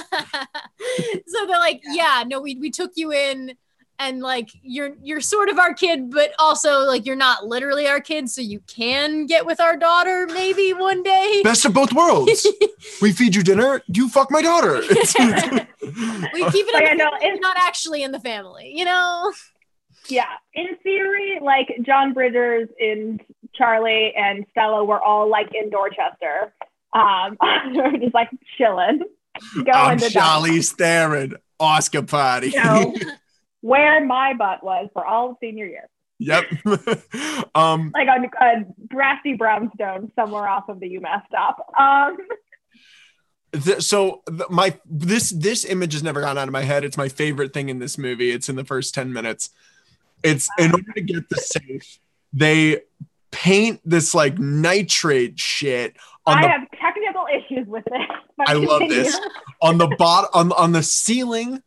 so 1.27 1.45
they're 1.47 1.57
like, 1.59 1.81
yeah, 1.85 2.23
no, 2.27 2.39
we 2.41 2.55
we 2.55 2.69
took 2.69 2.91
you 2.95 3.11
in 3.11 3.55
and 4.01 4.19
like 4.21 4.49
you're 4.61 4.95
you're 5.01 5.21
sort 5.21 5.47
of 5.49 5.57
our 5.59 5.73
kid, 5.73 6.11
but 6.11 6.31
also 6.39 6.79
like 6.85 7.05
you're 7.05 7.15
not 7.15 7.45
literally 7.45 7.87
our 7.87 8.01
kid, 8.01 8.29
so 8.29 8.41
you 8.41 8.59
can 8.67 9.25
get 9.27 9.45
with 9.45 9.59
our 9.61 9.77
daughter 9.77 10.27
maybe 10.33 10.73
one 10.73 11.03
day. 11.03 11.41
Best 11.43 11.63
of 11.65 11.73
both 11.73 11.93
worlds. 11.93 12.45
We 13.01 13.11
feed 13.13 13.35
you 13.35 13.43
dinner, 13.43 13.81
you 13.87 14.09
fuck 14.09 14.31
my 14.31 14.41
daughter. 14.41 14.81
We 14.91 14.91
keep 16.51 16.65
it 16.67 16.73
Like, 16.73 16.83
I 16.85 16.91
in 16.91 16.97
the 16.97 17.03
know, 17.03 17.11
family, 17.11 17.25
it's- 17.27 17.39
not 17.41 17.57
actually 17.57 18.03
in 18.03 18.11
the 18.11 18.19
family, 18.19 18.71
you 18.75 18.85
know? 18.85 19.31
Yeah. 20.07 20.25
In 20.53 20.75
theory, 20.83 21.39
like 21.41 21.67
John 21.83 22.13
Bridgers 22.13 22.69
and 22.79 23.21
Charlie 23.53 24.13
and 24.15 24.45
Stella 24.51 24.83
were 24.83 25.01
all 25.01 25.29
like 25.29 25.49
in 25.53 25.69
Dorchester. 25.69 26.53
Um, 26.93 27.37
just 27.99 28.13
like 28.13 28.29
chilling. 28.57 29.01
Going 29.55 29.69
I'm 29.69 29.97
to 29.99 30.09
Charlie 30.09 30.61
Staring 30.61 31.33
Oscar 31.59 32.01
party. 32.01 32.49
You 32.49 32.63
know, 32.63 32.93
where 33.61 34.03
my 34.05 34.33
butt 34.33 34.63
was 34.63 34.89
for 34.93 35.05
all 35.05 35.31
of 35.31 35.37
senior 35.41 35.65
year. 35.65 35.89
yep. 36.19 36.45
um, 37.55 37.91
Like 37.93 38.07
on 38.07 38.25
a 38.41 38.65
brassy 38.87 39.33
brownstone 39.35 40.11
somewhere 40.15 40.47
off 40.47 40.69
of 40.69 40.79
the 40.79 40.97
UMass 40.97 41.25
stop. 41.27 41.65
Um, 41.79 42.17
th- 43.53 43.81
so 43.81 44.21
th- 44.27 44.49
my 44.49 44.77
this 44.85 45.29
this 45.31 45.65
image 45.65 45.93
has 45.93 46.03
never 46.03 46.21
gone 46.21 46.37
out 46.37 46.47
of 46.47 46.51
my 46.51 46.63
head. 46.63 46.83
It's 46.83 46.97
my 46.97 47.09
favorite 47.09 47.53
thing 47.53 47.69
in 47.69 47.79
this 47.79 47.97
movie. 47.97 48.31
It's 48.31 48.49
in 48.49 48.55
the 48.55 48.65
first 48.65 48.93
10 48.93 49.11
minutes. 49.13 49.49
It's 50.23 50.47
in 50.59 50.71
order 50.71 50.91
to 50.93 51.01
get 51.01 51.29
the 51.29 51.37
safe, 51.37 51.99
they 52.33 52.81
paint 53.31 53.79
this 53.85 54.13
like 54.13 54.37
nitrate 54.37 55.39
shit 55.39 55.95
on 56.25 56.37
I 56.37 56.41
the 56.41 56.47
have 56.49 56.61
technical 56.79 57.25
issues 57.33 57.67
with 57.67 57.83
it. 57.87 58.09
I 58.45 58.53
love 58.53 58.81
this. 58.81 59.19
on 59.61 59.77
the 59.77 59.87
bot 59.97 60.29
on 60.33 60.51
on 60.51 60.71
the 60.73 60.83
ceiling 60.83 61.63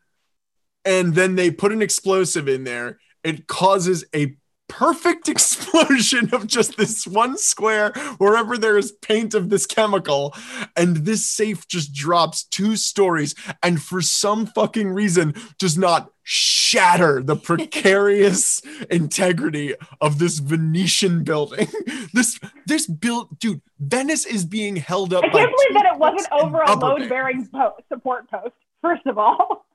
and 0.84 1.14
then 1.14 1.36
they 1.36 1.50
put 1.50 1.72
an 1.72 1.82
explosive 1.82 2.48
in 2.48 2.64
there 2.64 2.98
it 3.22 3.46
causes 3.46 4.04
a 4.14 4.36
perfect 4.66 5.28
explosion 5.34 6.30
of 6.32 6.46
just 6.46 6.76
this 6.76 7.06
one 7.06 7.36
square 7.36 7.92
wherever 8.18 8.56
there 8.56 8.78
is 8.78 8.92
paint 8.92 9.34
of 9.34 9.50
this 9.50 9.66
chemical 9.66 10.34
and 10.76 10.98
this 10.98 11.28
safe 11.28 11.68
just 11.68 11.92
drops 11.92 12.44
two 12.44 12.76
stories 12.76 13.34
and 13.62 13.82
for 13.82 14.00
some 14.00 14.46
fucking 14.46 14.88
reason 14.88 15.34
does 15.58 15.76
not 15.76 16.10
shatter 16.22 17.22
the 17.22 17.36
precarious 17.50 18.62
integrity 18.90 19.74
of 20.00 20.18
this 20.18 20.38
venetian 20.38 21.22
building 21.22 21.68
this 22.14 22.40
this 22.66 22.86
build 22.86 23.38
dude 23.38 23.60
venice 23.78 24.24
is 24.24 24.46
being 24.46 24.76
held 24.76 25.12
up 25.12 25.24
I 25.24 25.28
can't 25.28 25.54
believe 25.54 25.74
that 25.74 25.92
it 25.92 25.98
wasn't 25.98 26.32
over 26.32 26.62
a 26.62 26.74
load 26.74 27.08
bearing 27.08 27.46
po- 27.46 27.76
support 27.88 28.30
post, 28.30 28.54
first 28.82 29.06
of 29.06 29.18
all. 29.18 29.66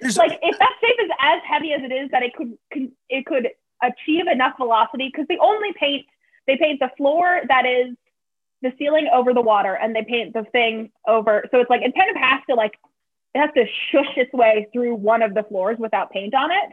There's- 0.00 0.16
like 0.16 0.38
if 0.42 0.58
that 0.58 0.72
safe 0.80 0.96
is 1.00 1.10
as 1.20 1.40
heavy 1.44 1.72
as 1.72 1.82
it 1.82 1.92
is 1.92 2.10
that 2.10 2.22
it 2.22 2.34
could, 2.34 2.56
could 2.72 2.92
it 3.08 3.26
could 3.26 3.50
achieve 3.82 4.26
enough 4.26 4.56
velocity 4.56 5.08
because 5.08 5.26
they 5.28 5.38
only 5.38 5.72
paint 5.74 6.06
they 6.46 6.56
paint 6.56 6.80
the 6.80 6.90
floor 6.96 7.40
that 7.48 7.66
is 7.66 7.96
the 8.62 8.72
ceiling 8.78 9.08
over 9.12 9.34
the 9.34 9.40
water 9.40 9.74
and 9.74 9.94
they 9.94 10.02
paint 10.04 10.32
the 10.32 10.44
thing 10.52 10.90
over 11.06 11.44
so 11.50 11.60
it's 11.60 11.70
like 11.70 11.82
it 11.82 11.94
kind 11.94 12.10
of 12.10 12.16
has 12.16 12.40
to 12.48 12.54
like 12.54 12.72
it 13.34 13.38
has 13.40 13.50
to 13.56 13.66
shush 13.90 14.16
its 14.16 14.32
way 14.32 14.68
through 14.72 14.94
one 14.94 15.20
of 15.22 15.34
the 15.34 15.42
floors 15.42 15.76
without 15.78 16.10
paint 16.10 16.34
on 16.34 16.50
it. 16.50 16.72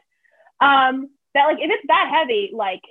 Um 0.62 1.10
that 1.34 1.46
like 1.46 1.58
if 1.60 1.70
it's 1.70 1.88
that 1.88 2.10
heavy 2.14 2.52
like 2.54 2.82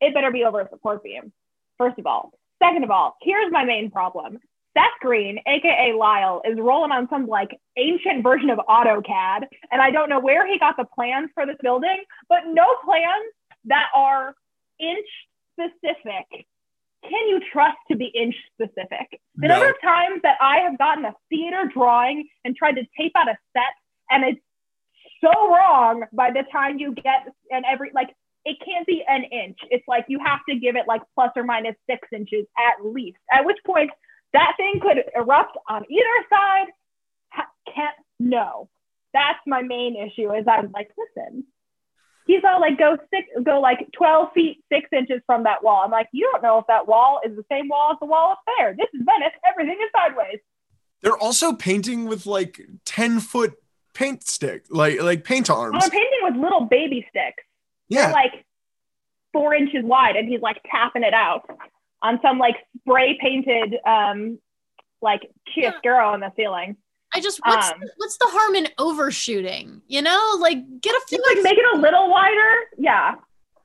it 0.00 0.12
better 0.14 0.30
be 0.30 0.44
over 0.44 0.60
a 0.60 0.68
support 0.68 1.02
beam 1.02 1.32
first 1.78 1.98
of 1.98 2.06
all. 2.06 2.32
Second 2.62 2.84
of 2.84 2.90
all 2.90 3.16
here's 3.22 3.50
my 3.52 3.64
main 3.64 3.90
problem 3.90 4.38
Seth 4.76 4.98
Green, 5.00 5.38
aka 5.46 5.92
Lyle, 5.96 6.42
is 6.44 6.58
rolling 6.58 6.90
on 6.92 7.08
some 7.08 7.26
like 7.26 7.58
ancient 7.76 8.22
version 8.22 8.50
of 8.50 8.58
AutoCAD, 8.68 9.46
and 9.70 9.80
I 9.80 9.90
don't 9.90 10.08
know 10.08 10.20
where 10.20 10.46
he 10.46 10.58
got 10.58 10.76
the 10.76 10.84
plans 10.84 11.30
for 11.34 11.46
this 11.46 11.56
building, 11.62 12.02
but 12.28 12.40
no 12.48 12.66
plans 12.84 13.32
that 13.66 13.86
are 13.94 14.34
inch 14.80 15.06
specific. 15.52 16.46
Can 17.02 17.28
you 17.28 17.40
trust 17.52 17.76
to 17.90 17.96
be 17.96 18.06
inch 18.06 18.34
specific? 18.54 19.20
The 19.36 19.48
No. 19.48 19.54
number 19.54 19.70
of 19.70 19.80
times 19.82 20.22
that 20.22 20.38
I 20.40 20.58
have 20.60 20.78
gotten 20.78 21.04
a 21.04 21.14
theater 21.28 21.70
drawing 21.72 22.28
and 22.44 22.56
tried 22.56 22.76
to 22.76 22.84
tape 22.98 23.12
out 23.14 23.28
a 23.28 23.36
set, 23.52 23.74
and 24.10 24.24
it's 24.24 24.40
so 25.20 25.54
wrong 25.54 26.04
by 26.12 26.30
the 26.30 26.42
time 26.50 26.78
you 26.78 26.92
get 26.94 27.28
and 27.50 27.64
every 27.64 27.90
like 27.94 28.14
it 28.44 28.58
can't 28.64 28.86
be 28.86 29.02
an 29.08 29.24
inch. 29.24 29.58
It's 29.70 29.86
like 29.88 30.04
you 30.08 30.18
have 30.18 30.40
to 30.48 30.56
give 30.56 30.76
it 30.76 30.86
like 30.86 31.00
plus 31.14 31.30
or 31.36 31.44
minus 31.44 31.76
six 31.88 32.06
inches 32.12 32.46
at 32.58 32.84
least. 32.84 33.16
At 33.32 33.44
which 33.44 33.56
point 33.64 33.90
that 34.34 34.54
thing 34.56 34.80
could 34.80 34.98
erupt 35.16 35.56
on 35.68 35.84
either 35.90 36.26
side. 36.28 36.66
Ha- 37.30 37.50
can't 37.74 37.96
no. 38.20 38.68
That's 39.12 39.38
my 39.46 39.62
main 39.62 39.96
issue. 39.96 40.32
Is 40.32 40.44
I'm 40.46 40.70
like, 40.72 40.90
listen, 40.98 41.44
he's 42.26 42.42
all 42.44 42.60
like, 42.60 42.78
go 42.78 42.96
six, 43.12 43.26
go 43.42 43.60
like 43.60 43.88
twelve 43.96 44.28
feet 44.34 44.62
six 44.70 44.88
inches 44.92 45.22
from 45.26 45.44
that 45.44 45.62
wall. 45.62 45.82
I'm 45.84 45.90
like, 45.90 46.08
you 46.12 46.28
don't 46.32 46.42
know 46.42 46.58
if 46.58 46.66
that 46.66 46.86
wall 46.86 47.20
is 47.24 47.34
the 47.36 47.44
same 47.50 47.68
wall 47.68 47.92
as 47.92 47.98
the 48.00 48.06
wall 48.06 48.32
up 48.32 48.40
there. 48.58 48.74
This 48.76 48.88
is 48.92 49.00
Venice. 49.04 49.34
Everything 49.48 49.78
is 49.82 49.90
sideways. 49.96 50.40
They're 51.00 51.18
also 51.18 51.52
painting 51.52 52.06
with 52.06 52.26
like 52.26 52.60
10 52.86 53.20
foot 53.20 53.54
paint 53.92 54.26
stick, 54.26 54.64
like 54.70 55.00
like 55.00 55.22
paint 55.24 55.48
arms. 55.48 55.78
I'm 55.80 55.90
painting 55.90 56.20
with 56.22 56.36
little 56.36 56.66
baby 56.66 57.06
sticks. 57.10 57.42
Yeah. 57.88 58.10
like 58.10 58.44
four 59.32 59.52
inches 59.54 59.84
wide 59.84 60.16
and 60.16 60.28
he's 60.28 60.40
like 60.40 60.56
tapping 60.70 61.02
it 61.02 61.12
out 61.12 61.42
on 62.04 62.20
some 62.22 62.38
like 62.38 62.56
spray 62.80 63.18
painted 63.20 63.74
um 63.86 64.38
like 65.02 65.22
girl 65.82 66.08
on 66.10 66.20
the 66.20 66.30
ceiling. 66.36 66.76
I 67.14 67.20
just 67.20 67.40
what's 67.44 67.70
Um, 67.70 67.80
what's 67.96 68.16
the 68.18 68.26
harm 68.28 68.54
in 68.54 68.68
overshooting? 68.78 69.82
You 69.88 70.02
know, 70.02 70.36
like 70.40 70.58
get 70.80 70.94
a 70.94 71.00
few 71.08 71.18
like 71.28 71.36
ex- 71.38 71.44
make 71.44 71.58
it 71.58 71.64
a 71.74 71.78
little 71.78 72.08
wider. 72.10 72.54
Yeah. 72.78 73.14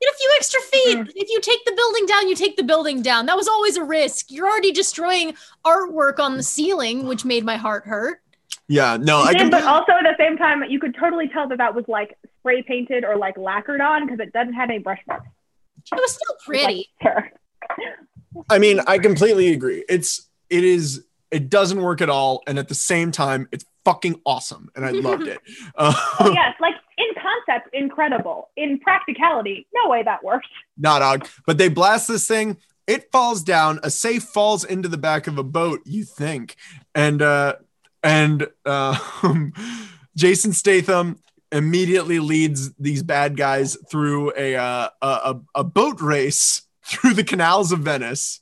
get 0.02 0.10
a 0.10 0.16
few 0.18 0.32
extra 0.36 0.60
feet. 0.62 0.98
Mhm. 0.98 1.12
If 1.14 1.28
you 1.30 1.40
take 1.40 1.62
the 1.66 1.72
building 1.72 2.06
down, 2.06 2.28
you 2.28 2.34
take 2.34 2.56
the 2.56 2.62
building 2.62 3.02
down. 3.02 3.26
That 3.26 3.36
was 3.36 3.48
always 3.48 3.76
a 3.76 3.84
risk. 3.84 4.30
You're 4.30 4.48
already 4.48 4.72
destroying 4.72 5.34
artwork 5.64 6.18
on 6.18 6.36
the 6.38 6.42
ceiling, 6.42 7.06
which 7.06 7.24
made 7.24 7.44
my 7.44 7.56
heart 7.56 7.84
hurt. 7.86 8.22
Yeah. 8.68 8.96
No, 9.00 9.20
I 9.22 9.34
can 9.34 9.46
did, 9.46 9.50
but 9.50 9.64
also 9.64 9.92
at 9.92 10.04
the 10.04 10.14
same 10.18 10.36
time, 10.38 10.62
you 10.68 10.78
could 10.80 10.94
totally 10.94 11.28
tell 11.28 11.48
that 11.48 11.58
that 11.58 11.74
was 11.74 11.84
like 11.88 12.16
spray 12.38 12.62
painted 12.62 13.04
or 13.04 13.16
like 13.16 13.36
lacquered 13.36 13.80
on 13.80 14.06
because 14.06 14.20
it 14.20 14.32
doesn't 14.32 14.54
have 14.54 14.70
any 14.70 14.78
brush 14.78 15.00
marks. 15.08 15.26
It 15.92 15.96
was 15.96 16.12
still 16.14 16.34
It's 16.36 16.48
like, 16.48 16.64
pretty. 16.66 16.88
sure. 17.02 17.30
I 18.48 18.58
mean, 18.58 18.80
I 18.86 18.98
completely 18.98 19.52
agree. 19.52 19.84
It's 19.88 20.28
it 20.48 20.64
is 20.64 21.04
it 21.30 21.48
doesn't 21.48 21.80
work 21.80 22.00
at 22.00 22.10
all, 22.10 22.42
and 22.46 22.58
at 22.58 22.68
the 22.68 22.74
same 22.74 23.10
time, 23.12 23.48
it's 23.52 23.64
fucking 23.84 24.20
awesome, 24.26 24.68
and 24.74 24.84
I 24.84 24.90
loved 24.90 25.26
it. 25.26 25.38
Uh, 25.76 25.92
Oh, 26.20 26.32
yes, 26.32 26.54
like 26.60 26.74
in 26.98 27.06
concept, 27.14 27.72
incredible. 27.74 28.50
In 28.56 28.78
practicality, 28.80 29.66
no 29.74 29.88
way 29.90 30.02
that 30.02 30.22
works. 30.24 30.48
not 30.76 31.02
odd, 31.02 31.28
but 31.46 31.58
they 31.58 31.68
blast 31.68 32.08
this 32.08 32.26
thing. 32.26 32.56
It 32.86 33.10
falls 33.12 33.42
down. 33.42 33.78
A 33.84 33.90
safe 33.90 34.24
falls 34.24 34.64
into 34.64 34.88
the 34.88 34.98
back 34.98 35.26
of 35.28 35.38
a 35.38 35.44
boat. 35.44 35.80
You 35.84 36.04
think, 36.04 36.56
and 36.94 37.22
uh, 37.22 37.56
and 38.02 38.48
uh, 38.66 38.98
Jason 40.16 40.52
Statham 40.52 41.18
immediately 41.52 42.18
leads 42.20 42.72
these 42.74 43.02
bad 43.02 43.36
guys 43.36 43.76
through 43.90 44.32
a 44.36 44.56
uh, 44.56 44.88
a 45.00 45.36
a 45.54 45.64
boat 45.64 46.00
race 46.00 46.62
through 46.90 47.14
the 47.14 47.24
canals 47.24 47.72
of 47.72 47.80
Venice, 47.80 48.40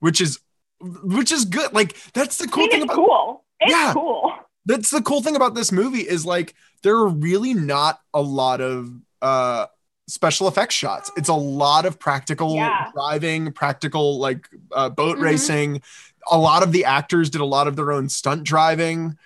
which 0.00 0.20
is 0.20 0.38
which 0.80 1.32
is 1.32 1.44
good. 1.44 1.72
Like 1.72 1.96
that's 2.12 2.38
the 2.38 2.44
I 2.44 2.48
cool 2.48 2.66
thing 2.68 2.82
it's 2.82 2.84
about 2.84 2.96
cool. 2.96 3.44
It's 3.60 3.72
Yeah. 3.72 3.92
cool. 3.94 4.32
that's 4.66 4.90
the 4.90 5.00
cool 5.02 5.22
thing 5.22 5.36
about 5.36 5.54
this 5.54 5.72
movie 5.72 6.06
is 6.06 6.26
like 6.26 6.54
there 6.82 6.96
are 6.96 7.08
really 7.08 7.54
not 7.54 8.00
a 8.12 8.20
lot 8.20 8.60
of 8.60 8.90
uh 9.22 9.66
special 10.08 10.46
effects 10.46 10.74
shots 10.74 11.10
it's 11.16 11.28
a 11.28 11.34
lot 11.34 11.84
of 11.86 11.98
practical 11.98 12.54
Yeah. 12.54 12.90
driving 12.94 13.50
practical 13.52 14.18
like 14.20 14.46
uh, 14.72 14.88
boat 14.88 15.16
Mhm. 15.18 15.22
racing 15.22 15.82
a 16.30 16.38
lot 16.38 16.62
of 16.62 16.70
the 16.72 16.84
actors 16.84 17.30
did 17.30 17.40
a 17.40 17.44
lot 17.46 17.66
of 17.66 17.74
their 17.76 17.90
own 17.92 18.08
stunt 18.08 18.44
driving 18.44 19.16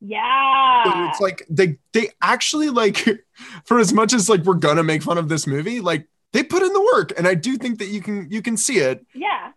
Yeah. 0.00 0.84
So 0.84 1.04
it's 1.08 1.20
like 1.20 1.46
they 1.48 1.78
they 1.92 2.10
actually 2.20 2.68
like 2.70 3.04
for 3.64 3.78
as 3.78 3.92
much 3.92 4.12
as 4.12 4.28
like 4.28 4.42
we're 4.42 4.54
gonna 4.54 4.82
make 4.82 5.02
fun 5.02 5.16
of 5.18 5.28
this 5.28 5.46
movie 5.46 5.80
like 5.80 6.06
they 6.32 6.42
put 6.42 6.62
in 6.62 6.72
the 6.72 6.80
work 6.94 7.12
and 7.16 7.26
i 7.26 7.34
do 7.34 7.56
think 7.56 7.78
that 7.78 7.86
you 7.88 8.00
can 8.00 8.28
you 8.30 8.42
can 8.42 8.56
see 8.56 8.78
it 8.78 9.04
yeah. 9.14 9.50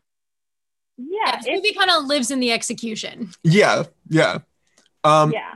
Yeah, 0.98 1.06
Yeah. 1.22 1.38
this 1.38 1.48
movie 1.48 1.74
kind 1.74 1.90
of 1.92 2.06
lives 2.06 2.30
in 2.32 2.40
the 2.40 2.52
execution. 2.52 3.32
yeah 3.44 3.84
yeah 4.10 4.40
um 5.04 5.32
yeah. 5.32 5.54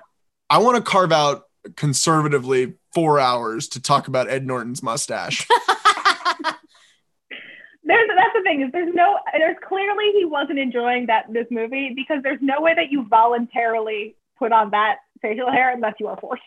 i 0.50 0.58
want 0.58 0.78
to 0.78 0.82
carve 0.84 1.12
out 1.12 1.44
conservatively 1.76 2.74
four 2.94 3.20
hours 3.20 3.68
to 3.70 3.82
talk 3.82 4.08
about 4.08 4.30
ed 4.30 4.46
norton's 4.46 4.82
mustache 4.84 5.48
There's 7.86 8.08
that's 8.16 8.34
the 8.34 8.42
thing 8.44 8.62
is 8.62 8.72
there's 8.72 8.94
no 8.96 9.20
there's 9.34 9.58
clearly 9.68 10.06
he 10.18 10.24
wasn't 10.24 10.58
enjoying 10.58 11.08
that 11.08 11.26
this 11.30 11.48
movie 11.52 11.92
because 11.94 12.24
there's 12.24 12.40
no 12.42 12.62
way 12.62 12.74
that 12.74 12.92
you 12.92 13.06
voluntarily 13.10 14.16
put 14.40 14.54
on 14.54 14.70
that 14.72 15.00
facial 15.22 15.52
hair 15.52 15.74
unless 15.74 15.94
you 16.00 16.08
are 16.08 16.16
forced. 16.18 16.42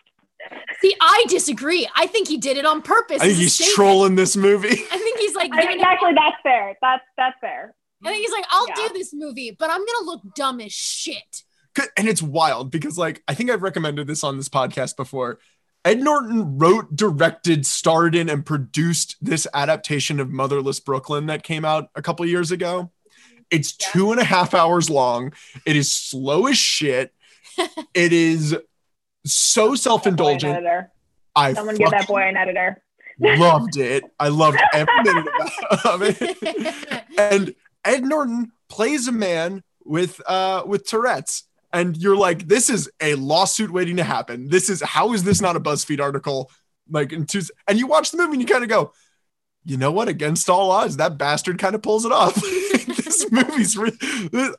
See, 0.80 0.94
I 1.00 1.24
disagree. 1.28 1.88
I 1.96 2.06
think 2.06 2.28
he 2.28 2.36
did 2.36 2.56
it 2.56 2.66
on 2.66 2.82
purpose. 2.82 3.20
I 3.22 3.26
think 3.26 3.38
he's 3.38 3.54
statement. 3.54 3.74
trolling 3.74 4.14
this 4.14 4.36
movie. 4.36 4.68
I 4.92 4.98
think 4.98 5.18
he's 5.18 5.34
like, 5.34 5.50
I 5.52 5.56
mean, 5.56 5.62
giving 5.66 5.80
it- 5.80 5.86
actually, 5.86 6.14
that's 6.14 6.36
fair. 6.42 6.76
That's 6.82 7.02
that's 7.16 7.36
fair. 7.40 7.74
I 8.04 8.10
think 8.10 8.22
he's 8.22 8.32
like, 8.32 8.44
I'll 8.50 8.68
Yeah. 8.68 8.88
do 8.88 8.94
this 8.94 9.12
movie, 9.14 9.56
but 9.58 9.70
I'm 9.70 9.78
gonna 9.84 10.04
look 10.04 10.22
dumb 10.34 10.60
as 10.60 10.72
shit. 10.72 11.42
And 11.96 12.08
it's 12.08 12.22
wild 12.22 12.70
because, 12.70 12.96
like, 12.96 13.22
I 13.28 13.34
think 13.34 13.50
I've 13.50 13.62
recommended 13.62 14.06
this 14.06 14.22
on 14.24 14.36
this 14.38 14.48
podcast 14.48 14.96
before. 14.96 15.38
Ed 15.84 16.00
Norton 16.00 16.58
wrote, 16.58 16.96
directed, 16.96 17.64
starred 17.66 18.14
in, 18.14 18.28
and 18.28 18.44
produced 18.44 19.16
this 19.20 19.46
adaptation 19.54 20.18
of 20.20 20.30
Motherless 20.30 20.80
Brooklyn 20.80 21.26
that 21.26 21.42
came 21.42 21.64
out 21.64 21.88
a 21.94 22.02
couple 22.02 22.24
years 22.26 22.50
ago. 22.50 22.90
It's 23.50 23.74
Yeah. 23.78 23.88
two 23.92 24.10
and 24.10 24.20
a 24.20 24.24
half 24.24 24.52
hours 24.54 24.88
long. 24.90 25.32
It 25.66 25.76
is 25.76 25.92
slow 25.94 26.46
as 26.46 26.58
shit. 26.58 27.12
it 27.94 28.12
is 28.12 28.56
so 29.32 29.74
self 29.74 30.02
Boy, 30.04 30.08
an 30.08 30.12
indulgent. 30.12 30.54
editor. 30.56 30.90
I 31.34 31.52
Someone 31.52 31.76
give 31.76 31.90
that 31.90 32.06
boy 32.08 32.22
an 32.22 32.36
editor. 32.36 32.82
loved 33.20 33.76
it. 33.76 34.04
I 34.18 34.28
loved 34.28 34.58
every 34.72 35.02
minute 35.02 35.26
of 35.84 36.00
it. 36.02 37.04
and 37.18 37.54
Ed 37.84 38.04
Norton 38.04 38.52
plays 38.68 39.06
a 39.08 39.12
man 39.12 39.62
with 39.84 40.20
uh 40.26 40.62
with 40.66 40.86
Tourette's 40.86 41.44
and 41.72 41.96
you're 41.96 42.16
like 42.16 42.48
this 42.48 42.68
is 42.68 42.90
a 43.00 43.14
lawsuit 43.14 43.70
waiting 43.70 43.96
to 43.96 44.02
happen 44.04 44.48
this 44.48 44.68
is 44.68 44.80
how 44.82 45.12
is 45.12 45.22
this 45.22 45.40
not 45.40 45.54
a 45.56 45.60
BuzzFeed 45.60 46.00
article 46.00 46.50
like 46.90 47.12
in 47.12 47.24
two 47.26 47.42
and 47.68 47.78
you 47.78 47.86
watch 47.86 48.10
the 48.10 48.16
movie 48.16 48.32
and 48.32 48.40
you 48.40 48.46
kind 48.48 48.64
of 48.64 48.68
go 48.70 48.92
you 49.64 49.76
know 49.76 49.92
what 49.92 50.08
against 50.08 50.50
all 50.50 50.72
odds 50.72 50.96
that 50.96 51.18
bastard 51.18 51.58
kind 51.58 51.74
of 51.76 51.82
pulls 51.82 52.04
it 52.04 52.10
off 52.12 52.34
this 53.18 53.30
movie's 53.48 53.76
re- 53.76 53.92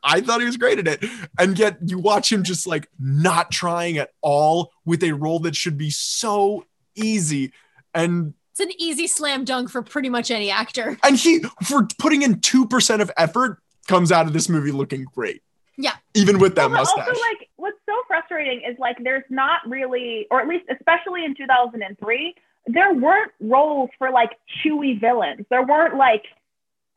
I 0.04 0.22
thought 0.22 0.40
he 0.40 0.46
was 0.46 0.58
great 0.58 0.80
at 0.80 0.88
it 0.88 1.10
and 1.40 1.58
yet 1.58 1.78
you 1.86 1.98
watch 2.00 2.32
him 2.32 2.44
just 2.44 2.68
like 2.68 2.88
not 3.00 3.52
trying 3.52 3.98
at 3.98 4.12
all 4.22 4.72
with 4.86 5.04
a 5.04 5.12
role 5.14 5.40
that 5.40 5.56
should 5.56 5.78
be 5.78 5.90
so 5.90 6.66
easy 6.96 7.52
and 7.94 8.34
it's 8.52 8.60
an 8.60 8.72
easy 8.82 9.06
slam 9.08 9.46
dunk 9.46 9.70
for 9.70 9.82
pretty 9.84 10.10
much 10.10 10.32
any 10.32 10.50
actor. 10.50 10.98
and 11.04 11.18
he 11.18 11.42
for 11.64 11.88
putting 12.00 12.24
in 12.24 12.36
2% 12.38 13.02
of 13.02 13.12
effort 13.18 13.60
comes 13.88 14.12
out 14.12 14.26
of 14.28 14.34
this 14.34 14.50
movie 14.50 14.72
looking 14.72 15.06
great 15.16 15.42
Yeah. 15.78 15.94
even 16.16 16.40
with 16.40 16.56
that 16.56 16.70
Well, 16.72 16.80
mustache 16.82 17.08
Also, 17.08 17.22
like, 17.22 17.50
what's 17.58 17.78
so 17.86 17.94
frustrating 18.08 18.62
is 18.68 18.76
like 18.80 18.98
there's 19.04 19.24
not 19.30 19.60
really, 19.68 20.28
or 20.32 20.42
at 20.42 20.48
least 20.48 20.66
especially 20.72 21.24
in 21.24 21.36
2003, 21.36 22.36
there 22.66 22.94
weren't 22.94 23.32
roles 23.40 23.90
for 23.98 24.10
like 24.12 24.32
chewy 24.66 25.00
villains. 25.00 25.46
There 25.50 25.64
weren't 25.64 25.96
like 25.96 26.24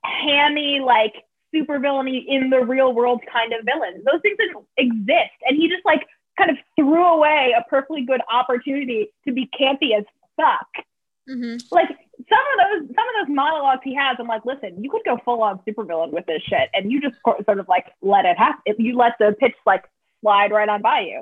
hammy, 0.03 0.81
like 0.85 1.15
super 1.55 1.79
villainy 1.79 2.25
in 2.29 2.51
the 2.51 2.61
real 2.61 2.93
world 2.95 3.21
kind 3.33 3.53
of 3.53 3.65
villain. 3.65 4.03
Those 4.11 4.21
things 4.23 4.37
didn't 4.39 4.65
exist, 4.77 5.35
and 5.47 5.57
he 5.57 5.69
just 5.69 5.85
like 5.85 6.07
kind 6.39 6.51
of 6.51 6.57
threw 6.77 7.05
away 7.05 7.55
a 7.59 7.69
perfectly 7.69 8.05
good 8.05 8.21
opportunity 8.33 9.09
to 9.27 9.33
be 9.33 9.49
campy 9.61 9.97
as 9.99 10.05
fuck. 10.37 10.85
hmm 11.29 11.57
Like 11.71 11.89
some 11.89 12.39
of 12.39 12.57
those, 12.81 12.89
some 12.95 13.05
of 13.09 13.27
those 13.27 13.35
monologues 13.35 13.81
he 13.85 13.95
has, 13.95 14.17
I'm 14.21 14.27
like, 14.29 14.45
listen, 14.45 14.83
you 14.83 14.91
could 14.91 15.03
go 15.05 15.19
full 15.25 15.43
on 15.43 15.59
supervillain 15.69 16.13
with 16.13 16.27
this 16.27 16.43
shit, 16.43 16.69
and 16.75 16.91
you 16.91 17.01
just 17.01 17.17
sort 17.25 17.45
sort 17.45 17.59
of 17.61 17.69
like 17.69 17.87
let 18.03 18.25
it 18.25 18.39
happen. 18.39 18.75
You 18.79 18.97
let 18.97 19.13
the 19.19 19.35
pitch 19.39 19.55
like 19.67 19.85
slide 20.21 20.53
right 20.53 20.69
on 20.69 20.83
by 20.83 21.01
you. 21.01 21.21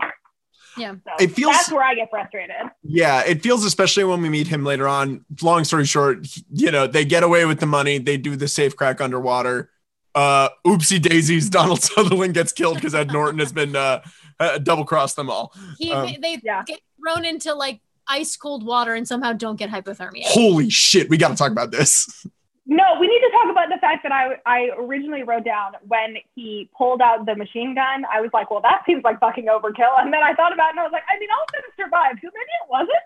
Yeah. 0.76 0.94
So 1.04 1.10
It 1.24 1.28
feels- 1.32 1.52
that's 1.52 1.72
where 1.72 1.82
I 1.82 1.94
get 1.94 2.10
frustrated. 2.10 2.54
yeah 2.84 3.22
it 3.26 3.42
feels 3.42 3.64
especially 3.64 4.04
when 4.04 4.20
we 4.22 4.28
meet 4.28 4.46
him 4.46 4.64
later 4.64 4.86
on 4.86 5.24
long 5.42 5.64
story 5.64 5.84
short 5.86 6.26
you 6.52 6.70
know 6.70 6.86
they 6.86 7.04
get 7.04 7.22
away 7.22 7.44
with 7.46 7.58
the 7.60 7.66
money 7.66 7.98
they 7.98 8.16
do 8.16 8.36
the 8.36 8.46
safe 8.48 8.76
crack 8.76 9.00
underwater 9.00 9.70
uh 10.18 10.48
oopsie 10.66 11.00
daisies 11.00 11.48
donald 11.59 11.81
sutherland 11.83 12.35
gets 12.35 12.52
killed 12.52 12.76
because 12.76 12.94
ed 12.94 13.09
norton 13.12 13.38
has 13.38 13.52
been 13.52 13.74
uh, 13.76 14.00
uh 14.40 14.59
double 14.59 14.85
crossed 14.85 15.16
them 15.16 15.28
all 15.31 15.52
He 15.78 15.92
Um, 15.92 16.07
they 16.20 16.35
Yeah. 16.42 16.62
get 16.66 16.81
thrown 17.00 17.24
into 17.24 17.54
like 17.54 17.81
ice 18.09 18.37
cold 18.37 18.64
water 18.64 18.94
and 18.94 19.07
somehow 19.07 19.33
don't 19.44 19.57
get 19.62 19.70
hypothermia. 19.70 20.24
holy 20.24 20.70
shit 20.70 21.09
we 21.11 21.16
got 21.16 21.28
to 21.28 21.37
talk 21.37 21.52
about 21.52 21.70
this 21.70 21.92
No, 22.66 22.85
we 23.00 23.07
need 23.12 23.22
to 23.28 23.31
talk 23.38 23.48
about 23.50 23.68
the 23.74 23.81
fact 23.87 24.00
that 24.04 24.12
I 24.12 24.24
I 24.44 24.59
originally 24.85 25.22
wrote 25.28 25.44
down 25.44 25.70
when 25.92 26.11
he 26.35 26.68
pulled 26.76 27.00
out 27.00 27.24
the 27.24 27.35
machine 27.44 27.70
gun. 27.74 27.98
I 28.14 28.20
was 28.20 28.28
like, 28.38 28.50
well, 28.50 28.61
that 28.68 28.81
seems 28.87 29.02
like 29.09 29.18
fucking 29.24 29.46
overkill. 29.46 29.94
And 30.02 30.12
then 30.12 30.22
I 30.22 30.33
thought 30.38 30.52
about 30.52 30.68
it 30.68 30.72
and 30.76 30.81
I 30.81 30.87
was 30.88 30.92
like, 30.98 31.07
I 31.09 31.18
mean, 31.20 31.31
all 31.35 31.44
of 31.48 31.52
them 31.57 31.64
survived, 31.83 32.18
so 32.22 32.28
maybe 32.38 32.54
it 32.62 32.68
wasn't. 32.76 33.04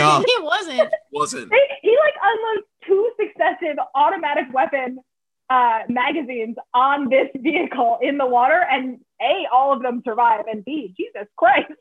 no 0.00 0.24
it 0.36 0.42
wasn't. 0.52 0.90
wasn't 1.12 1.48
He, 1.52 1.62
he 1.88 1.92
like 2.04 2.16
unloads 2.30 2.66
two 2.86 3.02
successive 3.20 3.76
automatic 3.94 4.46
weapon 4.58 4.98
uh, 5.50 5.80
magazines 5.88 6.56
on 6.74 7.08
this 7.08 7.28
vehicle 7.36 7.98
in 8.02 8.18
the 8.18 8.26
water, 8.26 8.64
and 8.70 9.00
A, 9.20 9.46
all 9.52 9.72
of 9.72 9.82
them 9.82 10.02
survive, 10.04 10.44
and 10.50 10.64
B, 10.64 10.94
Jesus 10.96 11.28
Christ. 11.36 11.72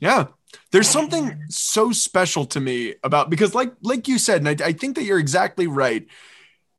Yeah. 0.00 0.26
There's 0.70 0.88
something 0.88 1.36
so 1.48 1.92
special 1.92 2.46
to 2.46 2.60
me 2.60 2.94
about 3.02 3.28
because 3.28 3.54
like 3.54 3.72
like 3.82 4.06
you 4.06 4.18
said, 4.18 4.44
and 4.44 4.62
I, 4.62 4.66
I 4.68 4.72
think 4.72 4.94
that 4.96 5.02
you're 5.02 5.18
exactly 5.18 5.66
right. 5.66 6.06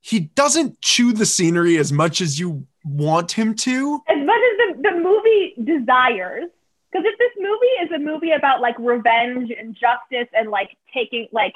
He 0.01 0.19
doesn't 0.19 0.81
chew 0.81 1.13
the 1.13 1.25
scenery 1.25 1.77
as 1.77 1.91
much 1.91 2.21
as 2.21 2.39
you 2.39 2.67
want 2.85 3.31
him 3.31 3.55
to. 3.55 4.01
As 4.07 4.17
much 4.25 4.37
as 4.37 4.75
the, 4.75 4.81
the 4.83 4.91
movie 5.01 5.55
desires, 5.63 6.49
because 6.91 7.05
if 7.05 7.17
this 7.17 7.31
movie 7.37 7.65
is 7.83 7.91
a 7.91 7.99
movie 7.99 8.31
about 8.31 8.61
like 8.61 8.75
revenge 8.79 9.51
and 9.51 9.73
justice 9.75 10.29
and 10.33 10.49
like 10.49 10.77
taking, 10.93 11.27
like 11.31 11.55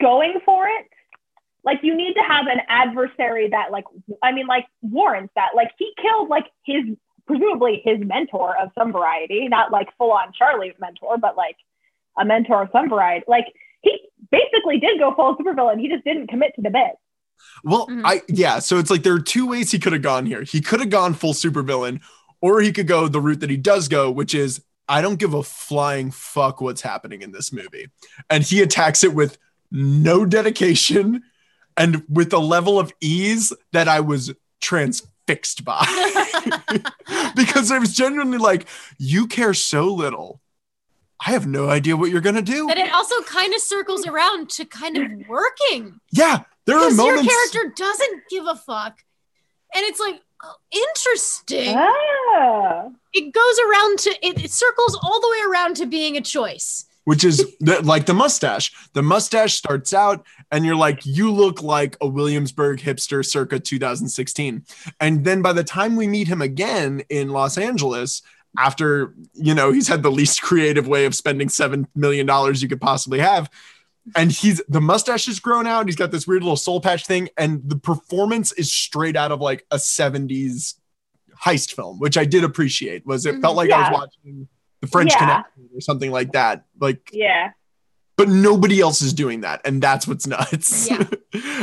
going 0.00 0.40
for 0.44 0.66
it, 0.66 0.86
like 1.64 1.80
you 1.82 1.94
need 1.96 2.14
to 2.14 2.22
have 2.22 2.46
an 2.46 2.60
adversary 2.68 3.48
that 3.50 3.70
like, 3.70 3.84
I 4.22 4.32
mean, 4.32 4.46
like 4.46 4.66
warrants 4.82 5.32
that. 5.36 5.50
Like 5.54 5.70
he 5.78 5.92
killed 6.00 6.28
like 6.28 6.46
his, 6.64 6.84
presumably 7.26 7.82
his 7.84 7.98
mentor 8.00 8.56
of 8.56 8.70
some 8.78 8.92
variety, 8.92 9.48
not 9.48 9.70
like 9.70 9.88
full 9.98 10.12
on 10.12 10.32
Charlie 10.32 10.72
mentor, 10.80 11.18
but 11.18 11.36
like 11.36 11.56
a 12.18 12.24
mentor 12.24 12.62
of 12.62 12.68
some 12.72 12.88
variety. 12.88 13.24
Like 13.28 13.46
he 13.82 14.00
basically 14.30 14.78
did 14.80 14.98
go 14.98 15.14
full 15.14 15.36
supervillain. 15.36 15.78
He 15.80 15.88
just 15.88 16.04
didn't 16.04 16.28
commit 16.28 16.54
to 16.56 16.62
the 16.62 16.70
bit. 16.70 16.92
Well, 17.64 17.86
Mhm. 17.88 18.02
I 18.04 18.22
yeah, 18.28 18.58
so 18.58 18.78
it's 18.78 18.90
like 18.90 19.02
there 19.02 19.14
are 19.14 19.20
two 19.20 19.46
ways 19.46 19.70
he 19.70 19.78
could 19.78 19.92
have 19.92 20.02
gone 20.02 20.26
here. 20.26 20.42
He 20.42 20.60
could 20.60 20.80
have 20.80 20.90
gone 20.90 21.14
full 21.14 21.32
supervillain, 21.32 22.00
or 22.40 22.60
he 22.60 22.72
could 22.72 22.86
go 22.86 23.08
the 23.08 23.20
route 23.20 23.40
that 23.40 23.50
he 23.50 23.56
does 23.56 23.88
go, 23.88 24.10
which 24.10 24.34
is 24.34 24.62
I 24.88 25.00
don't 25.00 25.18
give 25.18 25.34
a 25.34 25.42
flying 25.42 26.10
fuck 26.10 26.60
what's 26.60 26.80
happening 26.82 27.22
in 27.22 27.32
this 27.32 27.52
movie. 27.52 27.88
And 28.28 28.42
he 28.42 28.60
attacks 28.60 29.04
it 29.04 29.14
with 29.14 29.38
no 29.70 30.24
dedication 30.26 31.22
and 31.76 32.04
with 32.08 32.32
a 32.32 32.38
level 32.38 32.78
of 32.78 32.92
ease 33.00 33.52
that 33.72 33.88
I 33.88 34.00
was 34.00 34.32
transfixed 34.60 35.64
by. 35.64 35.84
because 37.36 37.70
it 37.70 37.80
was 37.80 37.94
genuinely 37.94 38.38
like, 38.38 38.66
you 38.98 39.26
care 39.26 39.54
so 39.54 39.86
little. 39.86 40.40
I 41.24 41.32
have 41.32 41.46
no 41.46 41.68
idea 41.68 41.96
what 41.96 42.10
you're 42.10 42.22
gonna 42.22 42.42
do. 42.42 42.66
But 42.66 42.78
it 42.78 42.92
also 42.92 43.20
kind 43.22 43.52
of 43.52 43.60
circles 43.60 44.06
around 44.06 44.48
to 44.50 44.64
kind 44.64 44.96
of 44.96 45.28
working. 45.28 46.00
Yeah, 46.10 46.44
there 46.64 46.78
are 46.78 46.90
Because 46.90 47.06
your 47.06 47.22
character 47.22 47.72
doesn't 47.76 48.22
give 48.30 48.46
a 48.46 48.56
fuck. 48.56 48.98
And 49.74 49.84
it's 49.84 50.00
like, 50.00 50.20
oh, 50.42 50.54
interesting. 50.70 51.74
Ah. 51.76 52.88
It 53.12 53.32
goes 53.32 53.58
around 53.58 53.98
to, 54.00 54.26
it, 54.26 54.44
it 54.44 54.50
circles 54.50 54.98
all 55.02 55.20
the 55.20 55.28
way 55.28 55.50
around 55.50 55.76
to 55.76 55.86
being 55.86 56.16
a 56.16 56.20
choice. 56.20 56.86
Which 57.10 57.24
is 57.24 57.44
the, 57.58 57.82
like 57.82 58.06
the 58.06 58.14
mustache. 58.14 58.72
The 58.92 59.02
mustache 59.02 59.54
starts 59.54 59.92
out, 59.92 60.24
and 60.52 60.64
you're 60.64 60.76
like, 60.76 61.04
you 61.04 61.32
look 61.32 61.60
like 61.60 61.96
a 62.00 62.06
Williamsburg 62.06 62.78
hipster 62.78 63.26
circa 63.26 63.58
2016. 63.58 64.64
And 65.00 65.24
then 65.24 65.42
by 65.42 65.52
the 65.52 65.64
time 65.64 65.96
we 65.96 66.06
meet 66.06 66.28
him 66.28 66.40
again 66.40 67.02
in 67.08 67.30
Los 67.30 67.58
Angeles 67.58 68.22
after 68.56 69.12
you 69.34 69.56
know 69.56 69.72
he's 69.72 69.88
had 69.88 70.04
the 70.04 70.10
least 70.12 70.40
creative 70.48 70.86
way 70.86 71.04
of 71.04 71.16
spending 71.16 71.48
seven 71.48 71.88
million 71.96 72.26
dollars 72.26 72.62
you 72.62 72.68
could 72.68 72.80
possibly 72.80 73.18
have. 73.18 73.50
And 74.14 74.30
he's 74.30 74.62
the 74.68 74.80
mustache 74.80 75.26
is 75.26 75.40
grown 75.40 75.66
out. 75.66 75.86
He's 75.86 75.96
got 75.96 76.12
this 76.12 76.28
weird 76.28 76.44
little 76.44 76.56
soul 76.56 76.80
patch 76.80 77.06
thing. 77.08 77.28
And 77.36 77.60
the 77.68 77.76
performance 77.76 78.52
is 78.52 78.72
straight 78.72 79.16
out 79.16 79.32
of 79.32 79.40
like 79.40 79.66
a 79.72 79.78
70s 79.78 80.74
heist 81.42 81.72
film 81.72 81.98
which 81.98 82.16
i 82.16 82.24
did 82.24 82.44
appreciate. 82.44 83.04
Was 83.04 83.26
it 83.26 83.40
felt 83.40 83.56
mm-hmm. 83.56 83.68
like 83.68 83.72
i 83.72 83.90
was 83.90 84.00
watching 84.00 84.48
the 84.80 84.86
french 84.86 85.10
Yeah. 85.12 85.18
connection 85.18 85.68
or 85.74 85.80
something 85.80 86.10
like 86.10 86.32
that 86.32 86.64
like 86.80 87.10
Yeah. 87.12 87.50
but 88.16 88.28
nobody 88.28 88.80
else 88.80 89.02
is 89.02 89.12
doing 89.12 89.40
that 89.42 89.60
and 89.64 89.82
that's 89.82 90.06
what's 90.08 90.26
nuts 90.26 90.90
Yeah. 90.90 91.04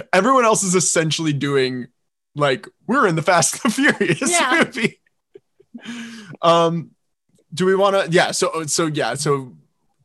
everyone 0.14 0.46
else 0.46 0.64
is 0.64 0.76
essentially 0.76 1.34
doing 1.34 1.88
like 2.36 2.68
we're 2.88 3.08
in 3.08 3.16
the 3.16 3.22
fast 3.22 3.64
and 3.64 3.72
the 3.72 3.76
furious 3.96 4.32
Yeah. 4.32 4.64
movie 4.64 5.00
um 6.42 6.92
do 7.54 7.66
we 7.66 7.76
want 7.76 7.96
to 7.96 8.12
yeah 8.12 8.32
so 8.32 8.64
so 8.66 8.88
yeah 8.88 9.14
so 9.14 9.54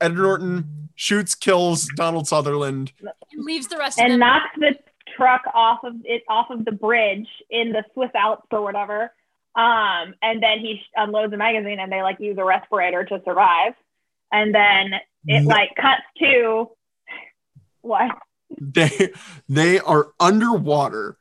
Ed 0.01 0.15
norton 0.15 0.89
shoots 0.95 1.35
kills 1.35 1.89
donald 1.97 2.27
sutherland 2.29 2.93
And 3.33 3.45
leaves 3.45 3.69
the 3.69 3.77
rest 3.79 3.99
of 3.99 4.07
And 4.07 4.19
knocks 4.21 4.51
the 4.59 4.75
truck 5.17 5.43
off 5.55 5.81
of 5.85 5.95
it 6.05 6.23
off 6.29 6.51
of 6.51 6.65
the 6.65 6.73
bridge 6.73 7.27
in 7.51 7.73
the 7.73 7.85
Swiss 7.93 8.11
Alps 8.15 8.47
or 8.51 8.63
whatever. 8.63 9.13
Um, 9.55 10.15
and 10.23 10.43
then 10.43 10.61
he 10.61 10.81
unloads 10.97 11.33
a 11.33 11.37
magazine 11.37 11.79
and 11.79 11.93
they 11.93 12.03
like 12.03 12.19
use 12.21 12.37
a 12.39 12.45
respirator 12.45 13.05
to 13.05 13.21
survive. 13.25 13.75
And 14.33 14.55
then 14.55 14.95
it 15.27 15.43
No. 15.43 15.49
like 15.49 15.71
cuts 15.77 16.03
to 16.21 16.71
what? 17.83 18.11
they 18.61 19.11
they 19.49 19.79
are 19.81 20.09
underwater 20.21 21.17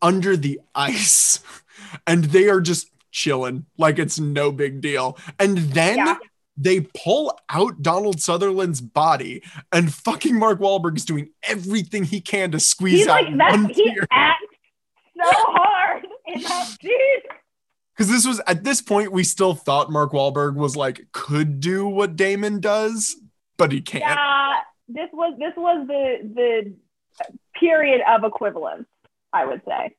under 0.00 0.36
the 0.36 0.60
ice 0.74 1.38
and 2.08 2.24
they 2.24 2.48
are 2.48 2.60
just 2.60 2.88
chilling 3.12 3.66
like 3.78 3.98
it's 4.00 4.18
no 4.18 4.50
big 4.50 4.80
deal 4.80 5.16
and 5.38 5.58
then 5.58 5.96
Yeah. 5.98 6.16
they 6.56 6.80
pull 6.80 7.38
out 7.48 7.82
Donald 7.82 8.20
Sutherland's 8.20 8.80
body 8.80 9.42
and 9.70 9.94
fucking 9.94 10.36
Mark 10.38 10.58
Wahlberg 10.58 10.96
is 10.96 11.04
doing 11.04 11.30
everything 11.44 12.02
he 12.04 12.20
can 12.20 12.50
to 12.50 12.58
squeeze 12.58 13.00
He's 13.00 13.06
out 13.08 13.24
like 13.24 13.36
that. 13.38 13.50
one 13.52 13.68
He 13.68 13.84
tear 13.94 14.06
acts 14.10 14.44
so 15.16 15.30
hard 15.30 16.04
in 16.26 16.42
that 16.42 16.66
scene. 16.82 17.20
Because 17.96 18.10
this 18.10 18.26
was 18.26 18.40
at 18.46 18.64
this 18.64 18.80
point 18.80 19.12
we 19.12 19.24
still 19.24 19.54
thought 19.54 19.90
Mark 19.90 20.12
Wahlberg 20.12 20.54
was 20.54 20.76
like 20.76 21.06
could 21.12 21.60
do 21.60 21.86
what 21.86 22.16
Damon 22.16 22.60
does 22.60 23.16
but 23.56 23.72
he 23.72 23.80
can't 23.80 24.02
Yeah, 24.02 24.54
this 24.88 25.08
was 25.12 25.34
this 25.38 25.52
was 25.56 25.86
the 25.86 26.32
the 26.34 26.74
period 27.58 28.00
of 28.08 28.24
equivalence, 28.24 28.86
I 29.32 29.44
would 29.44 29.62
say. 29.66 29.94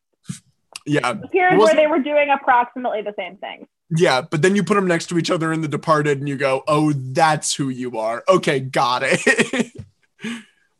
yeah 0.86 1.14
The 1.14 1.28
period 1.30 1.60
where 1.60 1.76
they 1.76 1.88
were 1.88 2.00
doing 2.00 2.30
approximately 2.30 3.02
the 3.02 3.14
same 3.18 3.38
thing. 3.38 3.68
Yeah, 3.96 4.22
but 4.22 4.42
then 4.42 4.56
you 4.56 4.64
put 4.64 4.74
them 4.74 4.88
next 4.88 5.08
to 5.08 5.18
each 5.18 5.30
other 5.30 5.54
in 5.54 5.62
The 5.62 5.68
Departed, 5.68 6.18
and 6.18 6.28
you 6.28 6.36
go, 6.36 6.64
"Oh, 6.68 6.94
that's 6.94 7.54
who 7.54 7.70
you 7.70 8.00
are." 8.00 8.24
Okay, 8.28 8.60
got 8.60 9.04
it. 9.06 9.22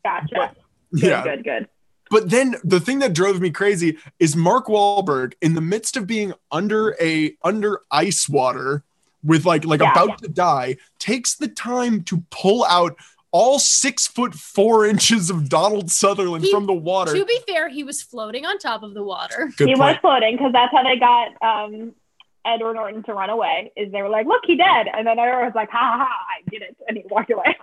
Gotcha. 0.04 0.54
Good, 0.92 1.02
yeah, 1.02 1.22
good, 1.22 1.44
good. 1.44 1.68
But 2.10 2.30
then 2.30 2.56
the 2.64 2.80
thing 2.80 2.98
that 3.00 3.12
drove 3.12 3.40
me 3.40 3.50
crazy 3.50 3.98
is 4.18 4.36
Mark 4.36 4.66
Wahlberg, 4.66 5.34
in 5.40 5.54
the 5.54 5.60
midst 5.60 5.96
of 5.96 6.06
being 6.06 6.32
under 6.50 6.94
a 7.00 7.34
under 7.42 7.80
ice 7.90 8.28
water, 8.28 8.82
with 9.22 9.44
like 9.46 9.64
like 9.64 9.80
Yeah. 9.80 9.92
about 9.92 10.18
to 10.22 10.28
die, 10.28 10.76
takes 10.98 11.34
the 11.34 11.48
time 11.48 12.02
to 12.04 12.22
pull 12.30 12.64
out 12.64 12.96
all 13.30 13.58
six 13.58 14.06
foot 14.06 14.32
four 14.34 14.86
inches 14.86 15.28
of 15.28 15.48
Donald 15.48 15.90
Sutherland 15.90 16.44
He- 16.44 16.50
from 16.52 16.66
the 16.66 16.72
water. 16.74 17.12
To 17.14 17.24
be 17.24 17.40
fair, 17.48 17.68
he 17.68 17.82
was 17.82 18.00
floating 18.00 18.46
on 18.46 18.58
top 18.58 18.82
of 18.84 18.94
the 18.94 19.02
water. 19.02 19.50
Good 19.56 19.68
he 19.68 19.74
was 19.74 19.96
floating 20.00 20.36
because 20.36 20.52
that's 20.52 20.70
how 20.72 20.84
they 20.84 20.96
got 20.96 21.32
um, 21.42 21.94
Edward 22.46 22.74
Norton 22.74 23.02
to 23.04 23.14
run 23.14 23.30
away. 23.30 23.72
Is 23.76 23.90
they 23.90 24.02
were 24.02 24.08
like, 24.08 24.26
"Look, 24.26 24.42
he 24.46 24.56
dead," 24.56 24.86
and 24.92 25.04
then 25.06 25.18
Edward 25.18 25.46
was 25.46 25.54
like, 25.56 25.70
"Ha 25.70 25.78
ha 25.78 26.04
ha! 26.06 26.26
I 26.38 26.48
did 26.50 26.62
it," 26.62 26.76
and 26.86 26.96
he 26.96 27.02
walked 27.10 27.30
away. 27.32 27.56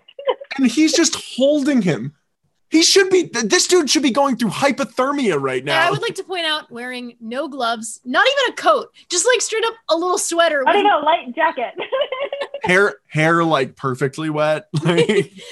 and 0.57 0.67
he's 0.69 0.91
just 0.93 1.15
holding 1.37 1.81
him. 1.83 2.15
He 2.71 2.83
should 2.83 3.09
be. 3.09 3.23
This 3.23 3.67
dude 3.67 3.89
should 3.89 4.01
be 4.03 4.11
going 4.11 4.37
through 4.37 4.49
hypothermia 4.51 5.39
right 5.41 5.57
And 5.59 5.65
now. 5.65 5.85
I 5.87 5.91
would 5.91 6.01
like 6.01 6.15
to 6.15 6.23
point 6.23 6.45
out 6.45 6.71
wearing 6.71 7.17
no 7.19 7.47
gloves, 7.49 7.99
not 8.05 8.25
even 8.25 8.53
a 8.53 8.55
coat, 8.55 8.93
just 9.09 9.27
like 9.27 9.41
straight 9.41 9.65
up 9.65 9.73
a 9.89 9.95
little 9.95 10.17
sweater. 10.17 10.63
I 10.67 10.73
don't 10.73 10.83
know, 10.85 10.99
light 11.03 11.35
jacket. 11.35 11.73
hair 12.63 12.95
hair 13.07 13.43
like 13.43 13.75
perfectly 13.75 14.29
wet. 14.29 14.67
Like, 14.83 15.09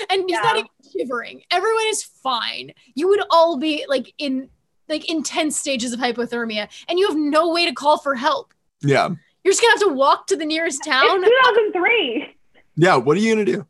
and 0.09 0.21
he's 0.21 0.29
Yeah. 0.29 0.41
not 0.43 0.55
even 0.57 0.69
shivering. 0.97 1.41
Everyone 1.51 1.83
is 1.87 2.03
fine. 2.03 2.71
You 2.95 3.07
would 3.09 3.21
all 3.29 3.57
be 3.57 3.85
like 3.89 4.13
in 4.17 4.49
like 4.87 5.09
intense 5.09 5.57
stages 5.57 5.93
of 5.93 5.99
hypothermia, 5.99 6.67
and 6.87 6.97
you 6.97 7.07
have 7.07 7.17
no 7.17 7.51
way 7.51 7.65
to 7.65 7.73
call 7.73 7.97
for 7.97 8.15
help. 8.15 8.53
yeah. 8.81 9.09
You're 9.43 9.51
just 9.53 9.61
gonna 9.61 9.71
have 9.73 9.89
to 9.89 9.93
walk 9.93 10.27
to 10.27 10.35
the 10.35 10.45
nearest 10.45 10.83
town. 10.83 11.05
it's 11.23 11.27
2003. 11.73 12.35
Yeah, 12.75 12.95
what 12.97 13.15
are 13.17 13.19
you 13.19 13.33
gonna 13.33 13.45
do? 13.45 13.65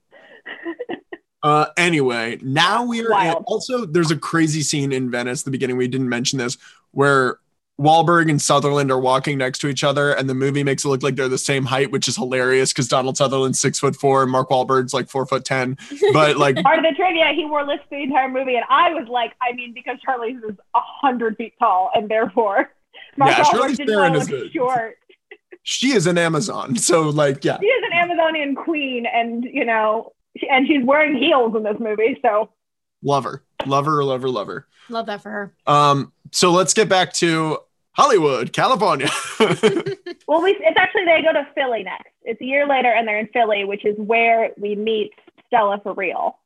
Uh 1.41 1.67
anyway, 1.77 2.37
now 2.41 2.83
we 2.85 3.01
are 3.05 3.09
Wild. 3.11 3.43
also 3.47 3.85
there's 3.85 4.11
a 4.11 4.17
crazy 4.17 4.61
scene 4.61 4.91
in 4.91 5.09
Venice, 5.09 5.43
the 5.43 5.51
beginning 5.51 5.77
we 5.77 5.87
didn't 5.87 6.09
mention 6.09 6.37
this, 6.39 6.57
where 6.91 7.39
Wahlberg 7.79 8.29
and 8.29 8.41
Sutherland 8.41 8.91
are 8.91 8.99
walking 8.99 9.37
next 9.37 9.59
to 9.59 9.69
each 9.69 9.85
other, 9.85 10.11
and 10.11 10.29
the 10.29 10.33
movie 10.33 10.63
makes 10.65 10.83
it 10.83 10.89
look 10.89 11.01
like 11.01 11.15
they're 11.15 11.29
the 11.29 11.37
same 11.37 11.63
height, 11.63 11.91
which 11.91 12.09
is 12.09 12.17
hilarious 12.17 12.73
because 12.73 12.89
Donald 12.89 13.15
Sutherland's 13.15 13.57
six 13.57 13.79
foot 13.79 13.95
four 13.95 14.21
and 14.21 14.29
Mark 14.29 14.49
Wahlberg's 14.49 14.93
like 14.93 15.09
four 15.09 15.25
foot 15.25 15.45
ten. 15.45 15.77
But 16.13 16.35
like 16.35 16.57
Part 16.61 16.79
of 16.79 16.83
the 16.83 16.93
trivia, 16.97 17.31
he 17.33 17.45
wore 17.45 17.65
lips 17.65 17.83
the 17.89 18.03
entire 18.03 18.27
movie, 18.27 18.55
and 18.55 18.65
I 18.69 18.93
was 18.93 19.07
like, 19.07 19.31
I 19.41 19.53
mean, 19.53 19.73
because 19.73 19.95
Charlize 20.05 20.37
is 20.43 20.57
a 20.75 20.79
hundred 20.81 21.37
feet 21.37 21.53
tall, 21.57 21.89
and 21.95 22.09
therefore, 22.09 22.69
Mark 23.15 23.31
Yeah, 23.37 23.43
Wahlberg 23.45 23.77
didn't 23.77 23.87
Theron 23.87 24.15
is 24.15 24.29
look 24.29 24.41
good. 24.41 24.51
short. 24.51 24.97
she 25.63 25.93
is 25.93 26.05
an 26.05 26.17
Amazon. 26.17 26.75
So 26.75 27.03
like 27.07 27.45
yeah. 27.45 27.59
She 27.61 27.65
is 27.67 27.83
an 27.89 27.97
Amazonian 27.97 28.55
queen, 28.55 29.05
and 29.05 29.45
you 29.45 29.63
know, 29.63 30.11
and 30.49 30.67
she's 30.67 30.83
wearing 30.83 31.15
heels 31.17 31.55
in 31.55 31.63
this 31.63 31.77
movie. 31.79 32.19
So 32.21 32.49
Love 33.01 33.23
her. 33.23 33.43
Love 33.65 33.85
her, 33.85 34.03
love 34.03 34.21
her, 34.21 34.29
love 34.29 34.47
her. 34.47 34.67
Love 34.89 35.05
that 35.05 35.21
for 35.23 35.29
her. 35.29 35.53
Um, 35.65 36.11
so 36.31 36.51
let's 36.51 36.73
get 36.73 36.89
back 36.89 37.13
to 37.13 37.59
Hollywood, 37.93 38.53
California. 38.53 39.09
Well, 40.27 40.43
we 40.43 40.51
it's 40.51 40.77
actually 40.77 41.05
they 41.05 41.23
go 41.23 41.33
to 41.33 41.47
Philly 41.55 41.81
next. 41.81 42.09
It's 42.21 42.39
a 42.39 42.45
year 42.45 42.67
later, 42.67 42.89
and 42.89 43.07
they're 43.07 43.17
in 43.19 43.29
Philly, 43.33 43.63
which 43.65 43.83
is 43.83 43.95
where 43.97 44.51
we 44.57 44.75
meet 44.75 45.11
Stella 45.47 45.79
for 45.81 45.93
real. 45.93 46.37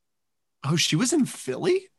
oh, 0.65 0.77
she 0.77 0.95
was 0.95 1.11
in 1.11 1.25
Philly? 1.25 1.89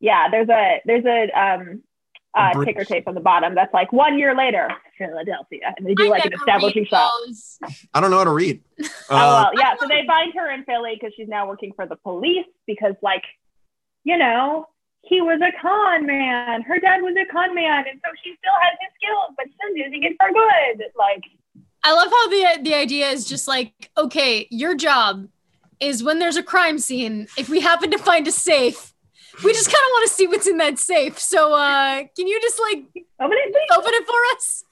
Yeah, 0.00 0.28
there's 0.30 0.48
a 0.48 0.80
there's 0.86 1.04
a 1.04 1.24
um 1.38 1.60
A 1.60 1.91
uh, 2.34 2.52
British- 2.52 2.74
ticker 2.74 2.84
tape 2.84 3.08
on 3.08 3.14
the 3.14 3.20
bottom 3.20 3.54
that's 3.54 3.72
like 3.74 3.92
one 3.92 4.18
year 4.18 4.34
later, 4.34 4.70
Philadelphia, 4.98 5.74
and 5.76 5.86
they 5.86 5.94
do 5.94 6.06
I 6.06 6.08
like 6.08 6.24
an 6.24 6.32
establishing 6.34 6.82
read 6.82 6.88
shot. 6.90 7.12
I 7.92 8.00
don't 8.00 8.10
know 8.10 8.18
how 8.18 8.24
to 8.24 8.30
read. 8.30 8.62
Oh 9.10 9.16
Uh, 9.16 9.18
well, 9.18 9.50
yeah. 9.58 9.74
So 9.78 9.86
they 9.86 10.04
find 10.06 10.32
her 10.34 10.50
in 10.50 10.64
Philly 10.64 10.98
because 10.98 11.12
she's 11.16 11.28
now 11.28 11.46
working 11.46 11.72
for 11.76 11.86
the 11.86 11.96
police 11.96 12.46
because, 12.66 12.94
like, 13.02 13.24
you 14.04 14.16
know, 14.16 14.66
he 15.02 15.20
was 15.20 15.40
a 15.40 15.52
con 15.60 16.06
man. 16.06 16.62
Her 16.62 16.78
dad 16.78 17.02
was 17.02 17.14
a 17.16 17.30
con 17.30 17.54
man, 17.54 17.84
and 17.90 18.00
so 18.04 18.10
she 18.24 18.34
still 18.38 18.54
has 18.62 18.78
his 18.80 18.90
skills, 18.96 19.34
but 19.36 19.46
she's 19.46 19.84
using 19.84 20.02
it 20.04 20.16
for 20.18 20.32
good. 20.32 20.84
Like, 20.96 21.22
I 21.84 21.92
love 21.92 22.08
how 22.10 22.28
the 22.28 22.62
the 22.62 22.74
idea 22.74 23.08
is 23.10 23.24
just 23.24 23.46
like, 23.46 23.90
okay, 23.98 24.46
your 24.50 24.74
job 24.74 25.28
is 25.80 26.02
when 26.02 26.18
there's 26.20 26.36
a 26.36 26.42
crime 26.42 26.78
scene. 26.78 27.26
If 27.36 27.48
we 27.48 27.60
happen 27.60 27.90
to 27.90 27.98
find 27.98 28.26
a 28.28 28.32
safe, 28.32 28.91
we 29.44 29.52
just 29.52 29.66
kind 29.66 29.74
of 29.84 29.90
want 29.92 30.08
to 30.08 30.14
see 30.14 30.26
what's 30.26 30.46
in 30.46 30.56
that 30.58 30.78
safe. 30.78 31.18
So, 31.18 31.52
uh, 31.54 32.04
can 32.16 32.26
you 32.26 32.40
just 32.40 32.60
like 32.60 32.84
open 33.20 33.36
it, 33.38 33.52
please. 33.52 33.76
open 33.76 33.90
it 33.94 34.06
for 34.06 34.36
us? 34.36 34.64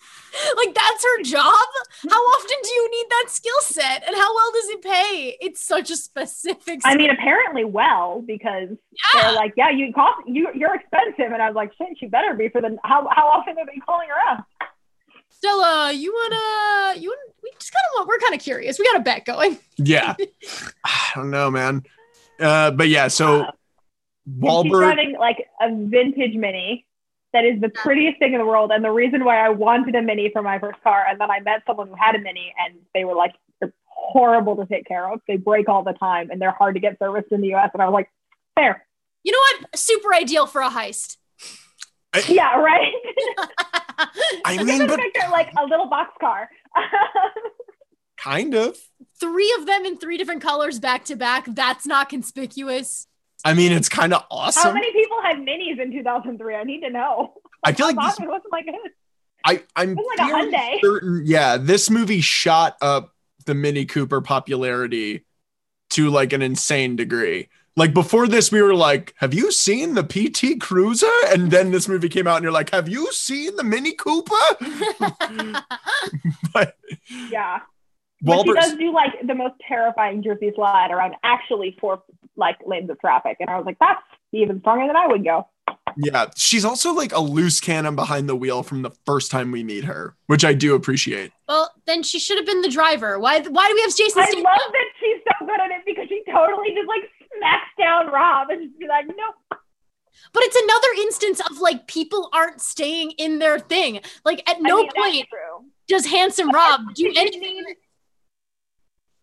Like 0.57 0.75
that's 0.75 1.05
her 1.05 1.23
job. 1.25 1.67
How 2.09 2.17
often 2.21 2.57
do 2.63 2.71
you 2.71 2.91
need 2.93 3.07
that 3.11 3.25
skill 3.31 3.61
set, 3.63 4.07
and 4.07 4.15
how 4.17 4.33
well 4.35 4.53
does 4.53 4.69
it 4.69 4.83
pay? 4.83 5.37
It's 5.41 5.65
such 5.65 5.91
a 5.91 5.97
specific. 5.97 6.81
I 6.85 6.95
mean, 6.97 7.11
apparently 7.11 7.65
well 7.65 8.23
because 8.25 8.69
Yeah. 9.15 9.23
they're 9.23 9.33
like, 9.33 9.55
yeah, 9.57 9.71
you 9.71 9.93
cost 9.93 10.23
you 10.29 10.49
you're 10.55 10.75
expensive, 10.77 11.33
and 11.33 11.43
I 11.43 11.49
was 11.49 11.57
like, 11.57 11.73
shit, 11.77 11.99
she 11.99 12.07
better 12.07 12.35
be 12.35 12.49
for 12.49 12.61
the 12.61 12.77
how 12.85 13.09
how 13.11 13.27
often 13.27 13.59
are 13.59 13.67
they 13.67 13.81
calling 13.85 14.09
her 14.09 14.31
out? 14.31 14.45
Stella, 15.31 15.93
you 15.93 16.13
wanna 16.13 17.01
you 17.01 17.09
wanna, 17.11 17.33
we 17.43 17.51
just 17.59 17.73
kind 17.73 17.83
of 17.89 17.99
want. 17.99 18.09
We're 18.09 18.19
kind 18.19 18.35
of 18.35 18.41
curious. 18.41 18.79
We 18.79 18.85
got 18.85 18.97
a 19.01 19.03
bet 19.03 19.25
going. 19.25 19.59
yeah. 19.79 20.15
I 20.85 21.11
don't 21.17 21.31
know, 21.31 21.51
man. 21.51 21.83
Uh, 22.39 22.71
but 22.71 22.89
yeah, 22.89 23.09
so 23.09 23.47
And 24.43 24.43
she's 24.43 24.73
Wahlberg. 24.73 24.95
driving 24.95 25.17
like 25.19 25.47
a 25.61 25.69
vintage 25.75 26.35
Mini 26.35 26.87
that 27.33 27.45
is 27.45 27.61
the 27.61 27.69
prettiest 27.69 28.19
thing 28.19 28.33
in 28.33 28.39
the 28.39 28.47
world. 28.47 28.71
And 28.73 28.85
the 28.85 28.91
reason 28.91 29.25
why 29.25 29.39
I 29.45 29.51
wanted 29.51 29.95
a 29.95 30.03
Mini 30.03 30.31
for 30.33 30.43
my 30.43 30.59
first 30.59 30.83
car, 30.83 31.05
and 31.09 31.21
then 31.21 31.31
I 31.31 31.41
met 31.41 31.63
someone 31.67 31.89
who 31.89 31.95
had 31.97 32.15
a 32.17 32.19
Mini, 32.19 32.53
and 32.59 32.75
they 32.95 33.05
were 33.05 33.15
like, 33.15 33.35
they're 33.61 33.73
horrible 33.87 34.57
to 34.57 34.67
take 34.67 34.85
care 34.87 35.09
of. 35.13 35.21
They 35.29 35.37
break 35.37 35.69
all 35.69 35.85
the 35.85 35.93
time, 35.93 36.31
and 36.31 36.41
they're 36.41 36.51
hard 36.51 36.75
to 36.75 36.81
get 36.81 36.99
serviced 36.99 37.31
in 37.31 37.41
the 37.41 37.49
U.S. 37.49 37.71
And 37.73 37.83
I 37.83 37.87
was 37.87 37.93
like, 37.93 38.11
fair, 38.57 38.85
You 39.23 39.31
know 39.33 39.39
what? 39.61 39.79
Super 39.79 40.13
ideal 40.15 40.47
for 40.49 40.61
a 40.61 40.71
heist. 40.71 41.17
yeah, 42.29 42.57
right. 42.59 42.93
I 44.45 44.57
Just 44.57 44.67
mean, 44.67 44.87
but 44.89 44.99
picture 44.99 45.29
like 45.31 45.53
a 45.57 45.65
little 45.67 45.87
box 45.87 46.11
car. 46.21 46.49
kind 48.17 48.55
of. 48.55 48.77
Three 49.21 49.55
of 49.59 49.67
them 49.67 49.85
in 49.85 49.99
three 49.99 50.17
different 50.17 50.43
colors 50.43 50.79
back 50.81 51.05
to 51.05 51.17
back. 51.17 51.45
That's 51.47 51.87
not 51.87 52.09
conspicuous. 52.09 53.07
I 53.45 53.55
mean, 53.55 53.73
it's 53.73 53.89
kind 53.89 54.13
of 54.13 54.25
awesome. 54.31 54.63
How 54.63 54.73
many 54.73 54.93
people 54.93 55.21
had 55.23 55.39
Minis 55.39 55.81
in 55.81 55.93
2003? 55.93 56.55
I 56.55 56.65
need 56.65 56.81
to 56.81 56.91
know. 56.91 57.35
I 57.65 57.73
feel 57.73 57.87
like 57.87 57.97
this, 58.17 58.19
it 58.21 58.43
like 58.53 58.67
I, 59.45 59.63
I'm 59.77 59.95
like 59.95 60.19
a 60.19 60.23
Hyundai. 60.23 60.81
certain. 60.81 61.23
Yeah, 61.25 61.57
this 61.57 61.91
movie 61.91 62.21
shot 62.21 62.77
up 62.83 63.15
the 63.47 63.55
Mini 63.55 63.87
Cooper 63.87 64.21
popularity 64.21 65.25
to 65.91 66.11
like 66.11 66.33
an 66.33 66.43
insane 66.43 66.97
degree. 66.97 67.49
Like 67.77 67.95
before 67.95 68.27
this, 68.27 68.53
we 68.53 68.61
were 68.61 68.75
like, 68.75 69.15
"Have 69.19 69.33
you 69.33 69.51
seen 69.53 69.95
the 69.95 70.03
PT 70.03 70.61
Cruiser?" 70.61 71.11
And 71.29 71.51
then 71.51 71.71
this 71.71 71.89
movie 71.89 72.09
came 72.09 72.27
out, 72.27 72.37
and 72.37 72.43
you're 72.43 72.53
like, 72.53 72.71
"Have 72.71 72.89
you 72.89 73.11
seen 73.13 73.57
the 73.57 73.65
Mini 73.65 73.93
Cooper?" 73.93 74.35
but 76.53 76.77
Yeah. 77.31 77.61
But 78.23 78.45
she 78.45 78.53
does 78.53 78.75
do 78.77 78.93
like 78.93 79.13
the 79.27 79.35
most 79.35 79.55
terrifying 79.67 80.23
Jersey 80.23 80.53
slide 80.55 80.91
around 80.91 81.15
actually 81.25 81.77
four 81.81 82.03
like 82.37 82.57
lanes 82.67 82.91
of 82.91 83.01
traffic. 83.01 83.37
And 83.41 83.49
I 83.49 83.57
was 83.57 83.67
like, 83.67 83.79
that's 83.81 84.03
even 84.33 84.61
stronger 84.61 84.87
than 84.87 84.97
I 84.97 85.07
would 85.07 85.25
go. 85.25 85.47
yeah, 85.97 86.27
she's 86.37 86.65
also 86.65 86.93
like 86.93 87.13
a 87.13 87.21
loose 87.21 87.61
cannon 87.61 87.97
behind 87.97 88.29
the 88.29 88.37
wheel 88.37 88.63
from 88.63 88.83
the 88.83 88.91
first 89.07 89.31
time 89.31 89.51
we 89.51 89.65
meet 89.65 89.85
her, 89.85 90.15
which 90.27 90.45
I 90.45 90.53
do 90.55 90.75
appreciate. 90.75 91.33
well, 91.49 91.73
then 91.87 92.03
she 92.03 92.19
should 92.19 92.37
have 92.37 92.47
been 92.47 92.61
the 92.63 92.69
driver. 92.69 93.19
Why? 93.19 93.41
Why 93.41 93.69
do 93.69 93.75
we 93.75 93.81
have 93.81 93.97
Jason 93.97 94.23
I 94.23 94.27
Statham? 94.27 94.45
love 94.45 94.73
that 94.73 94.85
she's 95.01 95.21
so 95.25 95.47
good 95.47 95.61
at 95.61 95.71
it 95.71 95.83
because 95.87 96.07
she 96.09 96.23
totally 96.31 96.69
just 96.75 96.87
like 96.89 97.03
smacks 97.39 97.71
down 97.79 98.07
Rob 98.13 98.51
and 98.51 98.69
just 98.69 98.79
be 98.79 98.87
like, 98.87 99.07
no. 99.09 99.57
But 100.33 100.43
it's 100.45 100.57
another 100.57 100.89
instance 101.03 101.41
of 101.51 101.59
like 101.61 101.87
people 101.87 102.29
aren't 102.33 102.61
staying 102.61 103.13
in 103.13 103.39
their 103.39 103.59
thing. 103.59 104.01
Like 104.25 104.49
at 104.49 104.61
no 104.61 104.79
I 104.79 104.83
mean, 104.83 104.91
point 104.95 105.27
does 105.89 106.07
handsome 106.07 106.51
Rob 106.51 106.83
do 106.95 107.13
anything. 107.17 107.60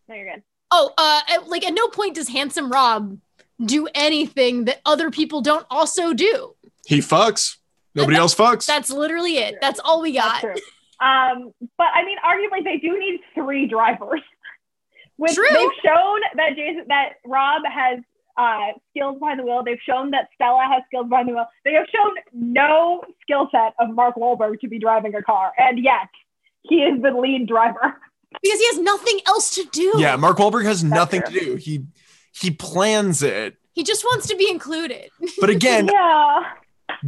Need- 0.08 0.14
No, 0.14 0.16
you're 0.16 0.34
good. 0.34 0.44
Oh, 0.72 0.94
uh, 0.98 1.22
at- 1.30 1.48
like 1.48 1.66
at 1.66 1.74
no 1.74 1.88
point 1.88 2.16
does 2.16 2.30
handsome 2.30 2.72
Rob 2.72 3.18
do 3.64 3.88
anything 3.96 4.66
that 4.66 4.82
other 4.86 5.10
people 5.10 5.42
don't 5.42 5.66
also 5.70 6.14
do. 6.14 6.56
He 6.86 7.00
fucks. 7.00 7.58
Nobody 7.96 8.18
else 8.18 8.36
fucks. 8.36 8.66
That's 8.66 8.92
literally 8.92 9.38
it. 9.38 9.56
That's 9.62 9.80
all 9.80 10.02
we 10.02 10.12
That's 10.14 10.28
got. 10.34 10.42
true. 10.42 10.56
Um, 11.00 11.54
but 11.78 11.88
I 11.94 12.04
mean, 12.06 12.18
arguably, 12.26 12.64
they 12.64 12.78
do 12.78 12.98
need 13.00 13.20
three 13.34 13.68
drivers. 13.68 14.22
Which 15.18 15.34
True. 15.34 15.48
they've 15.52 15.70
shown 15.84 16.20
that 16.36 16.56
Jason, 16.56 16.86
that 16.90 17.14
Rob 17.26 17.64
has 17.66 18.00
uh, 18.38 18.68
skills 18.92 19.18
behind 19.18 19.40
the 19.40 19.44
wheel. 19.46 19.64
They've 19.66 19.80
shown 19.84 20.12
that 20.12 20.30
Stella 20.36 20.64
has 20.72 20.84
skills 20.86 21.08
behind 21.10 21.28
the 21.28 21.34
wheel. 21.34 21.48
They 21.66 21.74
have 21.74 21.88
shown 21.92 22.12
no 22.34 23.04
skill 23.24 23.48
set 23.52 23.74
of 23.80 23.90
Mark 23.96 24.16
Wahlberg 24.16 24.60
to 24.60 24.68
be 24.68 24.78
driving 24.78 25.16
a 25.16 25.24
car, 25.24 25.54
and 25.58 25.80
yet 25.84 26.08
he 26.62 26.84
is 26.84 27.02
the 27.02 27.10
lead 27.10 27.48
driver. 27.48 28.00
Because 28.42 28.60
he 28.60 28.68
has 28.68 28.80
nothing 28.80 29.20
else 29.28 29.56
to 29.56 29.64
do. 29.72 29.94
yeah, 29.98 30.16
Mark 30.16 30.38
Wahlberg 30.38 30.66
has 30.66 30.84
nothing 30.84 31.22
true. 31.22 31.40
to 31.40 31.46
do. 31.46 31.56
He 31.56 31.86
he 32.34 32.52
plans 32.52 33.24
it. 33.24 33.56
He 33.74 33.84
just 33.84 34.04
wants 34.04 34.28
to 34.28 34.36
be 34.36 34.50
included. 34.50 35.10
But 35.40 35.50
again, 35.50 35.88
yeah. 35.92 36.44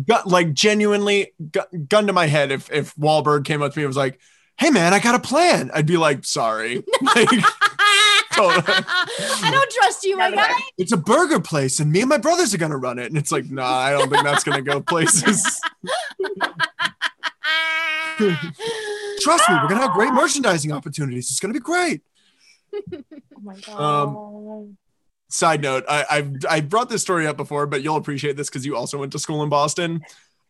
gu- 0.07 0.26
like 0.30 0.53
genuinely 0.53 1.34
gu- 1.51 1.86
gun 1.88 2.07
to 2.07 2.13
my 2.13 2.28
head 2.28 2.51
if 2.51 2.72
if 2.72 2.95
Wahlberg 2.95 3.45
came 3.45 3.61
up 3.61 3.74
to 3.74 3.80
me 3.80 3.84
and 3.84 3.89
was 3.89 3.97
like, 3.97 4.20
"Hey 4.57 4.70
man, 4.70 4.93
I 4.93 4.99
got 4.99 5.15
a 5.15 5.20
plan." 5.20 5.72
I'd 5.74 5.86
be 5.86 5.97
like, 5.97 6.26
"Sorry." 6.26 6.84
Like, 8.38 8.63
I 8.63 9.49
don't 9.51 9.70
trust 9.72 10.03
you, 10.05 10.15
my 10.15 10.30
Never. 10.30 10.38
guy. 10.47 10.53
it's 10.78 10.93
a 10.93 10.97
burger 10.97 11.41
place 11.41 11.82
and 11.82 11.91
me 11.91 11.99
and 12.01 12.07
my 12.07 12.17
brothers 12.20 12.53
are 12.53 12.57
going 12.57 12.72
to 12.72 12.78
run 12.78 12.97
it. 12.97 13.07
And 13.07 13.17
it's 13.17 13.34
like, 13.34 13.49
"Nah, 13.49 13.65
I 13.67 13.91
don't 13.91 14.09
think 14.09 14.24
that's 14.24 14.45
going 14.45 14.63
to 14.63 14.72
go 14.72 14.80
places." 14.80 15.59
Trust 19.22 19.50
me, 19.50 19.56
we're 19.56 19.68
going 19.68 19.80
to 19.80 19.88
have 19.88 19.93
great 19.93 20.14
merchandising 20.14 20.72
opportunities. 20.72 21.30
It's 21.30 21.39
going 21.39 21.54
to 21.54 21.60
be 21.60 21.64
great. 21.64 22.02
Oh 23.36 23.41
my 23.41 23.56
god. 23.56 23.80
Um, 23.80 24.78
Side 25.30 25.62
note, 25.62 25.86
I, 25.88 26.06
I've 26.12 26.34
I 26.50 26.60
brought 26.60 26.89
this 26.89 27.02
story 27.02 27.26
up 27.26 27.38
before, 27.38 27.66
but 27.68 27.82
you'll 27.82 27.95
appreciate 27.95 28.36
this 28.36 28.50
because 28.50 28.66
you 28.66 28.76
also 28.76 28.97
went 28.97 29.14
to 29.14 29.20
school 29.20 29.43
in 29.43 29.50
Boston. 29.50 30.02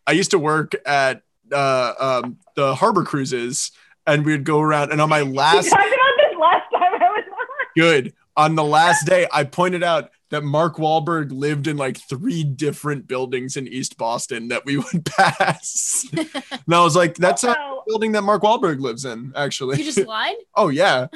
I 0.08 0.14
used 0.14 0.32
to 0.32 0.40
work 0.40 0.74
at 0.88 1.22
uh, 1.52 2.22
um, 2.24 2.40
the 2.56 2.74
harbor 2.74 3.04
cruises, 3.04 3.72
and 4.08 4.26
we'd 4.26 4.44
go 4.44 4.60
around. 4.60 4.92
And 4.92 5.00
on 5.02 5.10
my 5.10 5.22
last 5.22 5.70
talked 5.70 5.84
about 5.84 5.98
this 6.18 6.40
last 6.40 6.72
time 6.72 6.94
I 6.94 7.10
was 7.12 7.26
on. 7.30 7.68
good 7.76 8.14
on 8.40 8.56
the 8.56 8.64
last 8.64 9.06
day, 9.06 9.28
I 9.32 9.44
pointed 9.44 9.84
out 9.84 10.12
that 10.30 10.44
Mark 10.44 10.78
Wahlberg 10.78 11.32
lived 11.32 11.68
in 11.68 11.78
like 11.78 11.98
three 11.98 12.44
different 12.44 13.08
buildings 13.08 13.58
in 13.58 13.68
East 13.68 13.98
Boston 13.98 14.48
that 14.50 14.66
we 14.66 14.78
would 14.94 15.06
pass. 15.06 16.06
and 16.18 16.76
I 16.76 16.84
was 16.84 16.96
like, 16.96 17.16
"That's 17.16 17.44
a 17.44 17.56
building 17.88 18.12
that 18.14 18.22
Mark 18.22 18.44
Wahlberg 18.44 18.80
lives 18.80 19.06
in." 19.06 19.34
Actually, 19.36 19.78
You 19.78 19.84
just 19.84 20.08
lied? 20.08 20.36
oh 20.56 20.70
yeah, 20.70 21.08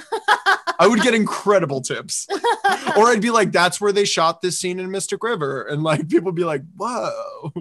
I 0.79 0.87
would 0.87 1.01
get 1.01 1.13
incredible 1.13 1.81
tips. 1.81 2.27
or 2.97 3.07
I'd 3.07 3.21
be 3.21 3.31
like, 3.31 3.51
that's 3.51 3.79
where 3.79 3.91
they 3.91 4.05
shot 4.05 4.41
this 4.41 4.59
scene 4.59 4.79
in 4.79 4.91
Mystic 4.91 5.23
River. 5.23 5.63
And 5.63 5.83
like 5.83 6.09
people 6.09 6.25
would 6.25 6.35
be 6.35 6.43
like, 6.43 6.61
whoa. 6.75 7.53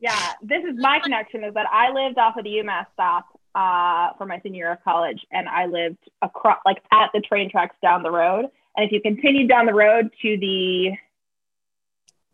yeah, 0.00 0.32
this 0.42 0.62
is 0.64 0.76
my 0.76 1.00
connection 1.02 1.44
is 1.44 1.54
that 1.54 1.66
I 1.70 1.92
lived 1.92 2.18
off 2.18 2.36
of 2.36 2.44
the 2.44 2.50
UMass 2.50 2.86
stop 2.94 3.26
uh, 3.54 4.16
for 4.16 4.26
my 4.26 4.40
senior 4.42 4.58
year 4.58 4.72
of 4.72 4.84
college, 4.84 5.20
and 5.32 5.48
I 5.48 5.66
lived 5.66 5.98
across, 6.22 6.58
like 6.64 6.82
at 6.92 7.10
the 7.12 7.20
train 7.20 7.50
tracks 7.50 7.76
down 7.82 8.02
the 8.02 8.10
road. 8.10 8.46
And 8.80 8.86
if 8.86 8.92
you 8.92 9.00
continued 9.02 9.46
down 9.46 9.66
the 9.66 9.74
road 9.74 10.10
to 10.22 10.38
the 10.38 10.92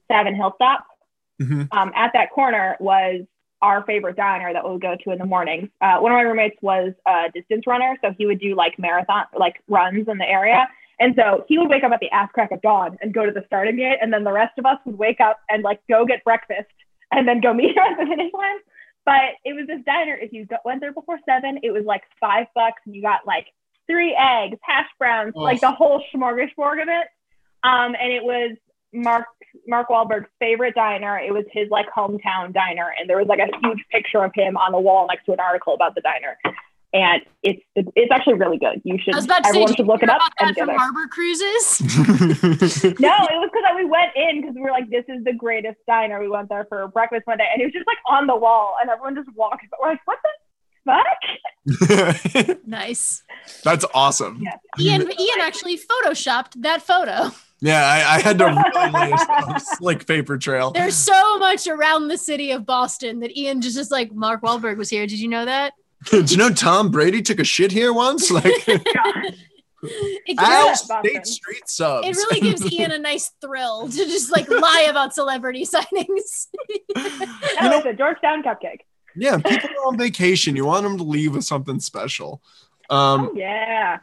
Savin 0.07 0.36
Hill 0.36 0.53
stop, 0.55 0.86
Mhm. 1.40 1.66
um, 1.72 1.92
at 1.97 2.12
that 2.12 2.30
corner 2.30 2.76
was 2.78 3.22
our 3.62 3.82
favorite 3.82 4.14
diner 4.14 4.53
that 4.53 4.64
we 4.64 4.70
would 4.70 4.80
go 4.80 4.94
to 4.94 5.11
in 5.11 5.18
the 5.18 5.26
mornings. 5.26 5.68
Uh, 5.80 5.99
one 5.99 6.12
of 6.12 6.16
my 6.16 6.22
roommates 6.22 6.57
was 6.62 6.94
a 7.05 7.30
distance 7.34 7.66
runner, 7.66 7.97
so 8.01 8.12
he 8.12 8.26
would 8.26 8.38
do 8.38 8.55
like 8.55 8.78
marathon, 8.78 9.24
like 9.36 9.61
runs 9.66 10.07
in 10.07 10.18
the 10.18 10.28
area. 10.30 10.68
And 11.01 11.16
so 11.16 11.44
he 11.49 11.59
would 11.59 11.68
wake 11.68 11.82
up 11.82 11.90
at 11.90 11.99
the 11.99 12.11
ass 12.12 12.30
crack 12.32 12.53
of 12.53 12.62
dawn 12.62 12.97
and 13.03 13.12
go 13.12 13.26
to 13.26 13.32
the 13.32 13.42
starting 13.47 13.74
gate, 13.74 13.99
and 14.01 14.12
then 14.12 14.22
the 14.22 14.32
rest 14.32 14.57
of 14.57 14.66
us 14.66 14.78
would 14.84 14.97
wake 14.97 15.20
up 15.20 15.40
and 15.51 15.64
like 15.64 15.80
go 15.88 16.07
get 16.07 16.22
breakfast 16.22 16.70
and 17.11 17.26
then 17.26 17.40
go 17.40 17.53
meet 17.61 17.76
her 17.76 17.82
at 17.82 17.99
the 17.99 18.07
finish 18.07 18.32
line. 18.32 18.59
But 19.05 19.34
it 19.44 19.53
was 19.55 19.66
this 19.66 19.82
diner. 19.84 20.14
If 20.14 20.32
you 20.32 20.47
went 20.64 20.80
there 20.80 20.92
before 20.92 21.18
seven, 21.28 21.59
it 21.64 21.72
was 21.72 21.84
like 21.84 22.05
five 22.20 22.47
bucks, 22.55 22.82
and 22.86 22.94
you 22.94 23.03
got 23.03 23.26
like 23.26 23.49
three 23.89 24.14
eggs, 24.18 24.59
hash 24.62 24.89
browns, 24.99 25.32
Oh. 25.37 25.41
like 25.43 25.61
the 25.61 25.70
whole 25.72 26.03
smorgasbord 26.14 26.82
of 26.82 26.89
it. 26.89 27.09
Um, 27.64 27.95
and 28.01 28.12
it 28.12 28.22
was 28.22 28.57
Mark 28.93 29.26
Mark 29.66 29.89
Wahlberg's 29.89 30.28
favorite 30.39 30.74
diner. 30.74 31.18
It 31.18 31.32
was 31.32 31.45
his 31.53 31.68
like 31.70 31.87
hometown 31.97 32.53
diner, 32.53 32.93
and 32.99 33.09
there 33.09 33.16
was 33.18 33.26
like 33.26 33.41
a 33.41 33.49
huge 33.62 33.84
picture 33.91 34.22
of 34.22 34.32
him 34.34 34.57
on 34.57 34.72
the 34.72 34.78
wall 34.80 35.07
next 35.09 35.24
to 35.26 35.32
an 35.32 35.41
article 35.41 35.74
about 35.74 35.95
the 35.95 36.01
diner. 36.03 36.37
And 36.93 37.20
it's 37.43 37.61
it's 37.74 38.12
actually 38.12 38.34
really 38.34 38.59
good. 38.59 38.80
You 38.84 38.97
should 39.03 39.14
I 39.14 39.16
was 39.18 39.24
about 39.24 39.43
to 39.43 39.49
everyone 39.49 39.68
did 39.68 39.76
should 39.76 39.87
look 39.87 40.03
it 40.03 40.09
up 40.09 40.16
about 40.18 40.30
and 40.39 40.49
that 40.51 40.59
from 40.59 40.66
there. 40.68 40.78
Harbor 40.78 41.09
Cruises? 41.09 41.80
No, 43.01 43.14
it 43.28 43.37
was 43.43 43.51
because 43.53 43.64
we 43.76 43.84
went 43.84 44.12
in 44.14 44.41
because 44.41 44.55
we 44.55 44.62
were 44.62 44.70
like, 44.70 44.89
this 44.89 45.05
is 45.09 45.24
the 45.24 45.32
greatest 45.34 45.78
diner. 45.87 46.20
We 46.20 46.28
went 46.28 46.49
there 46.49 46.64
for 46.68 46.87
breakfast 46.89 47.26
one 47.26 47.39
day, 47.39 47.47
and 47.53 47.61
it 47.61 47.64
was 47.66 47.72
just 47.72 47.87
like 47.87 47.99
on 48.09 48.26
the 48.26 48.37
wall, 48.37 48.76
and 48.80 48.89
everyone 48.89 49.14
just 49.16 49.28
walked. 49.37 49.64
We're 49.82 49.91
like, 49.91 50.01
what 50.07 50.18
the 50.22 50.30
fuck? 50.87 52.57
nice. 52.66 53.22
That's 53.64 53.84
awesome. 53.93 54.41
Yeah. 54.41 54.57
Ian 54.78 55.03
Ian 55.03 55.41
actually 55.43 55.78
photoshopped 55.78 56.62
that 56.62 56.82
photo. 56.82 57.30
Yeah, 57.61 57.84
I, 57.84 58.16
I 58.16 58.20
had 58.20 58.39
to 58.39 58.45
really 58.45 59.12
a, 59.12 59.55
a 59.55 59.61
slick 59.61 60.07
paper 60.07 60.37
trail. 60.37 60.72
There's 60.72 60.95
so 60.95 61.39
much 61.39 61.66
around 61.66 62.09
the 62.09 62.18
city 62.18 62.51
of 62.51 62.66
Boston 62.66 63.20
that 63.20 63.37
Ian 63.37 63.62
just 63.62 63.78
is 63.78 63.91
like, 63.91 64.12
Mark 64.12 64.43
Wahlberg 64.43 64.76
was 64.76 64.91
here. 64.91 65.07
Did 65.07 65.18
you 65.18 65.28
know 65.28 65.45
that? 65.47 65.72
Did 66.11 66.30
you 66.30 66.37
know 66.37 66.51
Tom 66.51 66.91
Brady 66.91 67.22
took 67.22 67.41
a 67.41 67.45
shit 67.45 67.72
here 67.72 67.93
once? 67.93 68.30
Like 68.30 68.45
It, 69.82 70.39
Al 70.39 70.68
gives, 70.68 70.80
State 70.80 71.26
Street 71.26 71.68
subs. 71.68 72.09
it 72.09 72.16
really 72.16 72.41
gives 72.41 72.72
Ian 72.72 72.91
a 72.91 72.99
nice 72.99 73.30
thrill 73.41 73.89
to 73.89 73.97
just 73.97 74.32
like 74.32 74.49
lie 74.49 74.87
about 74.91 75.14
celebrity 75.14 75.64
sightings. 75.64 76.49
That 76.95 77.72
was 77.72 77.87
a 77.87 77.93
Georgetown 77.93 78.43
cupcake. 78.43 78.80
Yeah, 79.17 79.39
people 79.39 79.71
are 79.71 79.87
on 79.89 79.97
vacation. 79.99 80.57
You 80.57 80.67
want 80.67 80.85
them 80.85 80.97
to 80.99 81.05
leave 81.05 81.35
with 81.35 81.45
something 81.45 81.81
special. 81.81 82.41
Um, 82.91 83.31
Oh 83.31 83.33
yeah. 83.35 83.99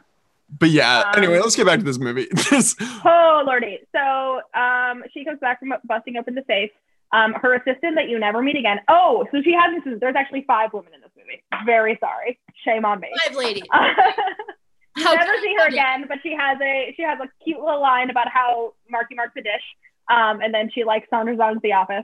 but 0.58 0.70
yeah. 0.70 1.00
Um, 1.00 1.12
Anyway, 1.16 1.38
let's 1.38 1.56
get 1.56 1.66
back 1.66 1.78
to 1.78 1.84
this 1.84 1.98
movie. 1.98 2.26
This- 2.50 2.76
Oh 3.04 3.42
lordy. 3.46 3.80
So 3.94 4.40
um, 4.58 5.04
she 5.12 5.24
comes 5.24 5.38
back 5.40 5.58
from 5.60 5.72
busting 5.84 6.16
open 6.16 6.34
the 6.34 6.44
safe. 6.46 6.70
Um, 7.12 7.32
her 7.34 7.54
assistant 7.54 7.94
that 7.94 8.08
you 8.08 8.18
never 8.18 8.42
meet 8.42 8.56
again. 8.56 8.80
Oh, 8.88 9.24
so 9.30 9.40
she 9.42 9.52
has 9.52 9.70
this. 9.84 10.00
There's 10.00 10.16
actually 10.16 10.42
five 10.48 10.72
women 10.72 10.92
in 10.94 11.00
this 11.00 11.10
movie. 11.16 11.42
Very 11.64 11.96
sorry. 12.00 12.38
Shame 12.64 12.84
on 12.84 12.98
me. 13.00 13.08
Five 13.26 13.36
lady. 13.36 13.60
you 13.60 13.66
How 15.04 15.14
never 15.14 15.32
see 15.42 15.54
her 15.60 15.68
again, 15.68 16.06
but 16.08 16.18
she 16.22 16.34
has 16.38 16.58
a 16.60 16.92
she 16.96 17.02
has 17.02 17.18
a 17.20 17.28
cute 17.44 17.60
little 17.60 17.80
line 17.80 18.10
about 18.10 18.28
how 18.28 18.74
Marky 18.90 19.14
marks 19.14 19.32
the 19.34 19.42
dish. 19.42 19.62
Um, 20.10 20.40
and 20.40 20.52
then 20.52 20.70
she 20.74 20.84
like 20.84 21.06
saunters 21.08 21.38
out 21.40 21.56
of 21.56 21.62
the 21.62 21.72
office. 21.72 22.02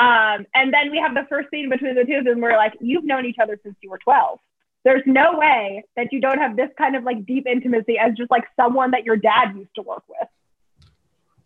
Um, 0.00 0.46
and 0.54 0.72
then 0.72 0.90
we 0.90 0.98
have 0.98 1.14
the 1.14 1.26
first 1.28 1.50
scene 1.50 1.68
between 1.68 1.94
the 1.94 2.04
two 2.04 2.14
of 2.14 2.24
them 2.24 2.40
where 2.40 2.56
like 2.56 2.72
you've 2.80 3.04
known 3.04 3.26
each 3.26 3.36
other 3.38 3.60
since 3.62 3.76
you 3.82 3.90
were 3.90 3.98
12. 3.98 4.38
There's 4.82 5.02
no 5.04 5.36
way 5.36 5.84
that 5.94 6.10
you 6.10 6.22
don't 6.22 6.38
have 6.38 6.56
this 6.56 6.70
kind 6.78 6.96
of 6.96 7.04
like 7.04 7.26
deep 7.26 7.46
intimacy 7.46 7.98
as 7.98 8.14
just 8.16 8.30
like 8.30 8.44
someone 8.56 8.92
that 8.92 9.04
your 9.04 9.16
dad 9.16 9.54
used 9.54 9.74
to 9.74 9.82
work 9.82 10.02
with. 10.08 10.26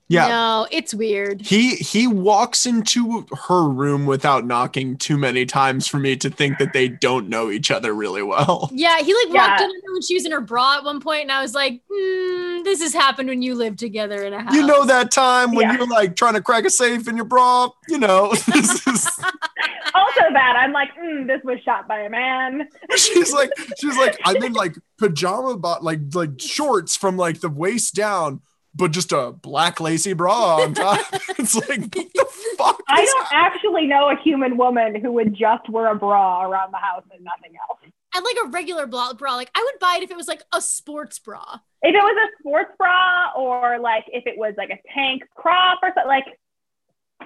Yeah. 0.09 0.29
No, 0.29 0.67
it's 0.71 0.93
weird. 0.93 1.41
He 1.43 1.77
he 1.77 2.07
walks 2.07 2.67
into 2.67 3.27
her 3.49 3.69
room 3.69 4.05
without 4.07 4.45
knocking 4.47 4.97
too 4.99 5.17
many 5.17 5.47
times 5.47 5.87
for 5.89 5.99
me 5.99 6.15
to 6.17 6.29
think 6.31 6.59
that 6.59 6.73
they 6.73 6.89
don't 6.89 7.29
know 7.29 7.51
each 7.51 7.71
other 7.71 7.95
really 7.95 8.23
well. 8.23 8.69
Yeah, 8.85 8.99
he 8.99 9.15
like 9.15 9.33
Yeah. 9.33 9.49
walked 9.51 9.61
in 9.63 9.71
on 9.71 9.93
when 9.95 10.03
she 10.03 10.15
was 10.15 10.27
in 10.27 10.33
her 10.33 10.41
bra 10.41 10.77
at 10.77 10.85
one 10.85 11.01
point, 11.01 11.23
and 11.23 11.33
I 11.33 11.41
was 11.41 11.55
like, 11.55 11.81
hmm, 11.91 12.63
this 12.65 12.83
has 12.83 12.93
happened 12.93 13.29
when 13.29 13.41
you 13.43 13.55
live 13.55 13.77
together 13.77 14.25
in 14.25 14.33
a 14.35 14.43
house. 14.43 14.55
You 14.55 14.67
know 14.67 14.85
that 14.85 15.11
time 15.11 15.53
when 15.55 15.69
Yeah. 15.69 15.77
you're 15.79 15.87
like 15.89 16.17
trying 16.17 16.35
to 16.35 16.43
crack 16.43 16.65
a 16.65 16.71
safe 16.71 17.09
in 17.09 17.17
your 17.17 17.25
bra, 17.25 17.69
you 17.89 17.99
know. 17.99 18.33
this 18.53 18.87
is- 18.87 19.09
Also 19.97 20.23
that 20.33 20.57
I'm 20.59 20.73
like, 20.73 20.89
mm, 20.97 21.27
this 21.29 21.41
was 21.45 21.61
shot 21.65 21.87
by 21.87 22.01
a 22.01 22.11
man. 22.11 22.69
she's 22.97 23.33
like 23.33 23.51
she's 23.79 23.97
like 23.97 24.19
I'm 24.25 24.43
in 24.43 24.53
like 24.53 24.75
pajama 24.99 25.57
bot 25.57 25.85
like 25.85 26.01
like 26.15 26.41
shorts 26.41 26.97
from 26.97 27.17
like 27.17 27.41
the 27.41 27.49
waist 27.49 27.95
down, 27.95 28.41
but 28.75 28.91
just 28.91 29.13
a 29.13 29.33
black 29.33 29.81
lacy 29.81 30.13
bra 30.13 30.57
on 30.57 30.75
top. 30.75 31.01
it's 31.39 31.55
like 31.55 31.95
what 31.95 32.13
the 32.13 32.27
fuck? 32.59 32.83
I 32.89 33.05
don't 33.05 33.29
actually 33.33 33.87
know 33.87 34.11
a 34.11 34.17
human 34.17 34.57
woman 34.57 35.01
who 35.01 35.13
would 35.13 35.35
just 35.35 35.69
wear 35.69 35.87
a 35.89 35.95
bra 35.95 36.45
around 36.45 36.73
the 36.73 36.79
house 36.79 37.05
and 37.13 37.25
nothing 37.25 37.57
else. 37.69 37.79
And 38.15 38.25
like 38.25 38.37
a 38.45 38.49
regular 38.49 38.87
bra, 38.87 39.13
bra. 39.13 39.35
Like 39.35 39.51
I 39.55 39.63
would 39.63 39.79
buy 39.81 39.97
it 39.99 40.05
if 40.05 40.11
it 40.11 40.17
was 40.17 40.29
like 40.29 40.43
a 40.53 40.61
sports 40.61 41.19
bra. 41.19 41.59
If 41.83 41.95
it 41.95 41.99
was 41.99 42.29
a 42.29 42.39
sports 42.41 42.73
bra 42.79 43.33
or 43.37 43.79
like 43.79 44.05
if 44.09 44.27
it 44.27 44.37
was 44.37 44.55
like 44.57 44.71
a 44.71 44.79
tank 44.95 45.23
crop 45.35 45.81
or 45.83 45.89
something, 45.89 46.07
like 46.07 46.27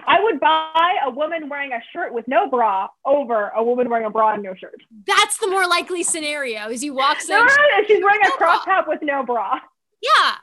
I 0.07 0.23
would 0.23 0.41
buy 0.41 0.97
a 1.05 1.11
woman 1.11 1.49
wearing 1.49 1.73
a 1.73 1.81
shirt 1.93 2.13
with 2.13 2.27
no 2.29 2.49
bra 2.49 2.89
over 3.05 3.49
a 3.49 3.63
woman 3.63 3.89
wearing 3.89 4.07
a 4.07 4.11
bra 4.11 4.35
and 4.35 4.43
no 4.43 4.55
shirt. 4.55 4.83
That's 5.07 5.39
the 5.39 5.49
more 5.49 5.67
likely 5.67 6.03
scenario. 6.03 6.69
Is 6.69 6.85
you 6.85 6.95
walk 6.95 7.21
in, 7.23 7.29
no, 7.29 7.45
no, 7.45 7.85
she's 7.87 8.03
wearing 8.03 8.21
a 8.27 8.31
crop 8.33 8.65
top 8.65 8.87
with 8.89 9.01
no 9.03 9.25
bra. 9.25 9.61
yeah. 10.03 10.35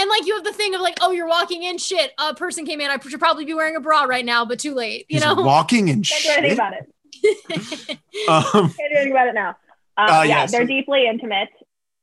And 0.00 0.08
like 0.08 0.26
you 0.26 0.34
have 0.34 0.44
the 0.44 0.52
thing 0.52 0.74
of 0.74 0.80
like, 0.80 0.96
oh, 1.02 1.10
you're 1.10 1.28
walking 1.28 1.62
in, 1.62 1.76
shit. 1.78 2.12
A 2.18 2.34
person 2.34 2.64
came 2.64 2.80
in. 2.80 2.90
I 2.90 2.98
should 2.98 3.20
probably 3.20 3.44
be 3.44 3.52
wearing 3.54 3.76
a 3.76 3.80
bra 3.80 4.04
right 4.04 4.24
now, 4.24 4.44
but 4.46 4.58
too 4.58 4.74
late. 4.74 5.04
You 5.08 5.16
He's 5.18 5.24
know. 5.24 5.34
walking 5.34 5.88
in 5.88 6.02
Can't 6.02 6.22
do 6.22 6.30
anything 6.30 6.48
shit. 6.50 6.58
about 6.58 6.72
it. 6.74 7.98
Um, 8.28 8.42
Can't 8.52 8.76
do 8.76 8.84
anything 8.96 9.12
about 9.12 9.28
it 9.28 9.34
now. 9.34 9.48
Um, 9.50 9.54
Uh, 9.98 10.06
yeah, 10.06 10.22
yeah, 10.24 10.46
they're 10.46 10.62
so- 10.62 10.66
deeply 10.66 11.06
intimate. 11.06 11.48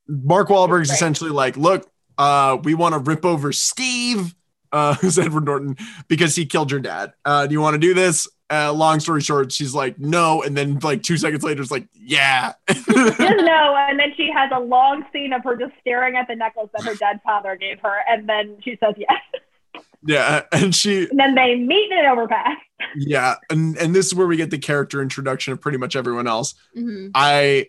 Mark 0.07 0.49
Wahlberg's 0.49 0.89
Right. 0.89 0.95
essentially 0.95 1.31
like, 1.31 1.57
look, 1.57 1.89
uh, 2.17 2.57
we 2.63 2.73
want 2.75 2.93
to 2.93 2.99
rip 2.99 3.25
over 3.25 3.51
Steve, 3.51 4.33
uh, 4.71 4.93
who's 5.01 5.17
Edward 5.19 5.45
Norton, 5.45 5.75
because 6.07 6.35
he 6.35 6.45
killed 6.45 6.71
your 6.71 6.79
dad. 6.79 7.13
Uh, 7.25 7.45
do 7.47 7.53
you 7.53 7.61
want 7.61 7.73
to 7.73 7.79
do 7.79 7.93
this? 7.93 8.27
Uh, 8.49 8.71
long 8.71 8.99
story 9.01 9.19
short, 9.21 9.51
she's 9.51 9.73
like, 9.75 9.99
no. 9.99 10.41
And 10.41 10.55
then 10.55 10.79
like 10.79 11.03
two 11.03 11.17
seconds 11.17 11.43
later, 11.43 11.61
it's 11.61 11.71
like, 11.71 11.87
yeah. 11.93 12.53
No, 12.89 13.75
and 13.77 13.99
then 13.99 14.13
she 14.15 14.31
has 14.33 14.49
a 14.53 14.59
long 14.59 15.03
scene 15.11 15.33
of 15.33 15.43
her 15.43 15.55
just 15.57 15.73
staring 15.81 16.15
at 16.15 16.27
the 16.29 16.35
necklace 16.35 16.69
that 16.73 16.83
her 16.85 16.95
dead 16.95 17.19
father 17.25 17.55
gave 17.57 17.79
her, 17.81 17.97
and 18.07 18.27
then 18.29 18.57
she 18.63 18.77
says 18.81 18.93
yes. 18.97 19.83
yeah. 20.05 20.43
And 20.53 20.73
she, 20.73 21.07
And 21.09 21.19
then 21.19 21.35
they 21.35 21.55
meet 21.55 21.91
in 21.91 21.99
an 21.99 22.05
overpass. 22.05 22.57
yeah. 22.95 23.35
And, 23.49 23.77
and 23.77 23.93
this 23.93 24.05
is 24.07 24.15
where 24.15 24.27
we 24.27 24.37
get 24.37 24.49
the 24.51 24.57
character 24.59 25.01
introduction 25.01 25.51
of 25.53 25.59
pretty 25.59 25.77
much 25.77 25.95
everyone 25.97 26.27
else. 26.27 26.55
Mhm. 26.77 27.11
I, 27.13 27.67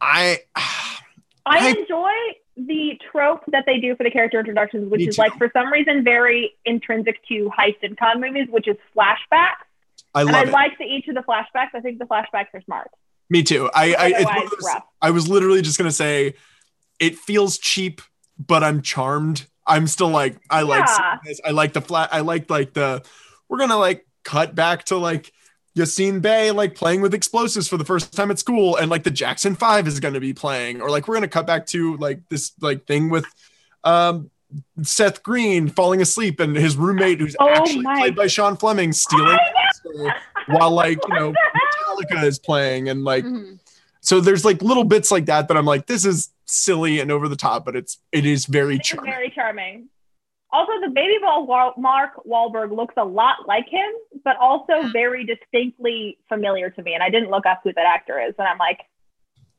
I, 0.00 0.40
I 0.56 1.00
I- 1.46 1.68
enjoy 1.70 2.10
the 2.66 2.98
trope 3.12 3.44
that 3.48 3.64
they 3.66 3.78
do 3.78 3.94
for 3.96 4.02
the 4.04 4.10
character 4.10 4.38
introductions, 4.38 4.90
which 4.90 5.00
Me 5.00 5.08
is 5.08 5.16
too. 5.16 5.22
like 5.22 5.32
for 5.38 5.50
some 5.52 5.72
reason 5.72 6.02
very 6.04 6.52
intrinsic 6.64 7.16
to 7.28 7.50
heist 7.56 7.76
and 7.82 7.96
con 7.96 8.20
movies, 8.20 8.48
which 8.50 8.66
is 8.68 8.76
flashbacks. 8.96 9.64
I 10.14 10.22
and 10.22 10.30
I 10.30 10.42
it. 10.42 10.50
like 10.50 10.76
the, 10.78 10.84
each 10.84 11.06
of 11.08 11.14
the 11.14 11.22
flashbacks. 11.22 11.68
I 11.74 11.80
think 11.80 11.98
the 11.98 12.04
flashbacks 12.06 12.48
are 12.54 12.62
smart. 12.62 12.90
Me 13.30 13.42
too. 13.42 13.70
I, 13.74 13.94
I, 13.94 14.06
it's 14.08 14.24
one 14.24 14.42
of 14.44 14.50
those- 14.50 14.82
I 15.02 15.10
was 15.10 15.28
literally 15.28 15.62
just 15.62 15.78
gonna 15.78 15.90
say, 15.92 16.34
it 16.98 17.16
feels 17.16 17.58
cheap, 17.58 18.00
but 18.38 18.64
I'm 18.64 18.82
charmed. 18.82 19.46
I'm 19.66 19.86
still 19.86 20.08
like, 20.08 20.38
I 20.50 20.62
like 20.62 20.86
Yeah. 20.86 20.96
seeing 20.96 21.18
this. 21.26 21.40
I 21.44 21.50
like 21.50 21.74
the 21.74 21.80
flat. 21.82 22.08
I 22.12 22.20
like 22.20 22.48
like 22.50 22.72
the. 22.72 23.04
We're 23.48 23.58
gonna 23.58 23.76
like 23.76 24.06
cut 24.24 24.54
back 24.54 24.84
to 24.84 24.96
like 24.96 25.32
Yasiin 25.78 26.20
Bey 26.20 26.50
like 26.50 26.74
playing 26.74 27.00
with 27.00 27.14
explosives 27.14 27.68
for 27.68 27.76
the 27.76 27.84
first 27.84 28.12
time 28.14 28.30
at 28.30 28.38
school, 28.38 28.76
and 28.76 28.90
like 28.90 29.04
the 29.04 29.10
Jackson 29.10 29.54
Five 29.54 29.86
is 29.88 30.00
gonna 30.00 30.20
be 30.20 30.34
playing, 30.34 30.80
or 30.82 30.90
like 30.90 31.08
we're 31.08 31.14
gonna 31.14 31.28
cut 31.28 31.46
back 31.46 31.66
to 31.66 31.96
like 31.96 32.20
this 32.28 32.52
like 32.60 32.86
thing 32.86 33.08
with, 33.10 33.24
um. 33.84 34.30
Seth 34.80 35.22
Green 35.22 35.68
falling 35.68 36.00
asleep 36.00 36.40
and 36.40 36.56
his 36.56 36.74
roommate, 36.74 37.20
who's 37.20 37.36
Oh 37.38 37.50
actually 37.50 37.82
my- 37.82 37.98
played 38.00 38.16
by 38.16 38.28
Sean 38.28 38.56
Fleming, 38.56 38.94
stealing 38.94 39.36
while 40.46 40.70
like 40.70 40.98
you 41.06 41.14
know 41.14 41.34
Metallica 41.34 42.24
is 42.24 42.38
playing, 42.38 42.88
and 42.88 43.04
like 43.04 43.26
Mhm. 43.26 43.58
so 44.00 44.22
there's 44.22 44.46
like 44.46 44.62
little 44.62 44.84
bits 44.84 45.10
like 45.10 45.26
that 45.26 45.48
that 45.48 45.58
I'm 45.58 45.66
like, 45.66 45.84
this 45.86 46.06
is 46.06 46.30
silly 46.46 46.98
and 46.98 47.12
over 47.12 47.28
the 47.28 47.36
top, 47.36 47.66
but 47.66 47.76
it's 47.76 47.98
it 48.10 48.24
is 48.24 48.46
very 48.46 48.78
charming. 48.78 49.12
very 49.12 49.30
charming. 49.30 49.90
Also, 50.50 50.72
the 50.80 50.90
baby 50.90 51.14
ball 51.20 51.46
Wa- 51.46 51.74
Mark 51.76 52.12
Wahlberg 52.26 52.74
looks 52.74 52.94
a 52.96 53.04
lot 53.04 53.46
like 53.46 53.68
him, 53.68 53.90
but 54.24 54.36
also 54.38 54.72
mm. 54.72 54.92
very 54.92 55.24
distinctly 55.24 56.18
familiar 56.28 56.70
to 56.70 56.82
me. 56.82 56.94
And 56.94 57.02
I 57.02 57.10
didn't 57.10 57.30
look 57.30 57.44
up 57.44 57.60
who 57.64 57.72
that 57.74 57.84
actor 57.86 58.18
is, 58.18 58.34
and 58.38 58.48
I'm 58.48 58.58
like, 58.58 58.80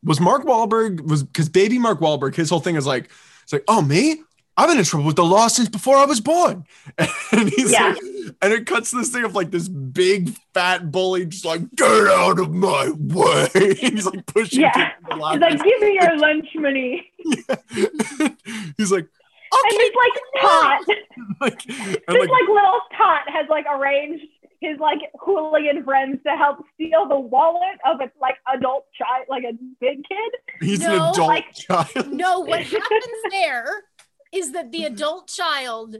Was 0.03 0.19
Mark 0.19 0.45
Wahlberg 0.45 1.07
was 1.07 1.23
because 1.23 1.47
baby 1.47 1.77
Mark 1.77 1.99
Wahlberg, 1.99 2.35
his 2.35 2.49
whole 2.49 2.59
thing 2.59 2.75
is 2.75 2.87
like, 2.87 3.09
it's 3.43 3.53
like, 3.53 3.63
oh 3.67 3.81
me, 3.81 4.21
I've 4.57 4.67
been 4.67 4.77
in 4.77 4.83
trouble 4.83 5.05
with 5.05 5.15
the 5.15 5.23
law 5.23 5.47
since 5.47 5.69
before 5.69 5.95
I 5.95 6.05
was 6.05 6.19
born, 6.19 6.65
and 6.97 7.49
he's 7.49 7.71
Yeah. 7.71 7.89
like, 7.89 7.97
and 8.41 8.53
it 8.53 8.65
cuts 8.65 8.91
this 8.91 9.09
thing 9.09 9.23
of 9.23 9.33
like 9.33 9.51
this 9.51 9.69
big 9.69 10.35
fat 10.53 10.91
bully 10.91 11.27
just 11.27 11.45
like 11.45 11.61
get 11.75 11.87
out 11.89 12.39
of 12.39 12.53
my 12.53 12.91
way. 12.97 13.47
he's 13.79 14.05
like 14.05 14.25
pushing. 14.25 14.61
Yeah. 14.61 14.91
he's 15.09 15.39
like, 15.39 15.63
give 15.63 15.81
me 15.81 15.99
your 16.01 16.17
lunch 16.17 16.47
money. 16.55 17.11
he's 18.77 18.91
like, 18.91 19.07
And 19.51 19.71
he's 19.71 19.91
like 19.95 20.41
tot. 20.41 20.81
like, 21.41 21.65
and 21.67 21.77
His 21.77 21.97
like, 22.07 22.29
like 22.29 22.47
little 22.47 22.81
tot 22.97 23.21
has 23.27 23.47
like 23.49 23.65
arranged 23.71 24.25
his 24.61 24.77
like 24.79 24.99
hooligan 25.19 25.83
friends 25.83 26.19
to 26.25 26.31
help 26.35 26.57
steal 26.73 27.07
the 27.07 27.19
wallet 27.19 27.79
of 27.85 28.01
a 28.01 28.11
like 28.19 28.35
adult 28.53 28.85
child, 28.93 29.25
like 29.29 29.43
a 29.43 29.53
big 29.79 30.03
kid. 30.07 30.31
he's 30.61 30.83
an 30.83 30.91
adult 30.91 31.17
like- 31.17 31.53
child. 31.53 32.11
No, 32.11 32.41
what 32.41 32.61
happens 32.63 33.05
there 33.31 33.83
is 34.31 34.51
that 34.51 34.71
the 34.71 34.83
adult 34.85 35.27
child 35.27 35.97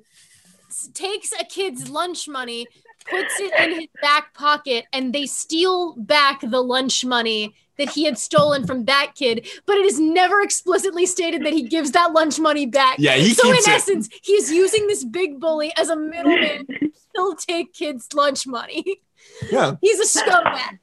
takes 0.94 1.32
a 1.32 1.44
kid's 1.46 1.90
lunch 1.90 2.28
money, 2.28 2.68
puts 3.10 3.40
it 3.40 3.52
in 3.60 3.80
his 3.80 3.88
back 4.02 4.34
pocket, 4.34 4.86
and 4.94 5.14
they 5.14 5.26
steal 5.26 5.96
back 5.98 6.42
the 6.42 6.62
lunch 6.62 7.04
money 7.06 7.56
that 7.80 7.90
he 7.90 8.06
had 8.06 8.18
stolen 8.18 8.68
from 8.68 8.86
that 8.86 9.14
kid. 9.16 9.48
But 9.66 9.78
it 9.78 9.86
is 9.86 10.00
never 10.00 10.42
explicitly 10.42 11.06
stated 11.06 11.44
that 11.46 11.54
he 11.54 11.64
gives 11.64 11.92
that 11.92 12.14
lunch 12.14 12.40
money 12.40 12.66
back. 12.68 12.98
Yeah, 13.00 13.16
he 13.16 13.34
so 13.34 13.48
in 13.50 13.56
keeps 13.56 13.68
it. 13.68 13.74
essence, 13.74 14.10
he's 14.22 14.52
using 14.52 14.88
this 14.88 15.04
big 15.04 15.40
bully 15.40 15.74
as 15.78 15.90
a 15.90 15.96
middleman 15.96 16.68
to 16.68 16.92
still 16.94 17.36
take 17.36 17.74
kids' 17.74 18.08
lunch 18.14 18.46
money. 18.46 19.02
Yeah. 19.52 19.76
He's 19.82 20.00
a 20.00 20.20
scumbag. 20.20 20.80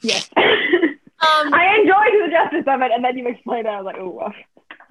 Yes. 0.00 0.28
Um, 0.36 1.52
I 1.54 1.76
enjoyed 1.80 2.24
the 2.24 2.30
justice 2.30 2.64
of 2.66 2.80
it, 2.80 2.90
and 2.92 3.04
then 3.04 3.16
you 3.18 3.28
explained 3.28 3.66
it. 3.66 3.70
I 3.70 3.76
was 3.80 3.84
like, 3.84 3.96
oh, 3.98 4.08
woof. 4.08 4.34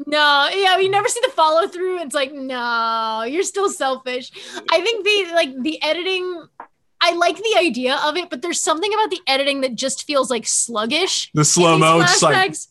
No, 0.06 0.48
yeah, 0.54 0.78
you 0.78 0.90
never 0.90 1.08
see 1.08 1.20
the 1.24 1.32
follow 1.32 1.68
through. 1.68 2.00
It's 2.02 2.14
like, 2.16 2.32
no, 2.32 3.24
you're 3.28 3.44
still 3.44 3.70
selfish. 3.70 4.32
I 4.72 4.80
think 4.82 5.04
the 5.04 5.34
like 5.34 5.62
the 5.62 5.82
editing, 5.84 6.48
I 7.02 7.14
like 7.14 7.38
the 7.38 7.56
idea 7.58 7.96
of 8.04 8.18
it, 8.18 8.30
but 8.30 8.42
there's 8.42 8.60
something 8.60 8.94
about 8.94 9.10
the 9.10 9.22
editing 9.28 9.62
that 9.62 9.76
just 9.76 10.06
feels 10.06 10.30
like 10.30 10.46
sluggish. 10.46 11.32
The 11.34 11.46
slow 11.46 11.74
these 11.74 11.80
mo, 11.80 11.98
like 11.98 12.10
flashbacks. 12.10 12.68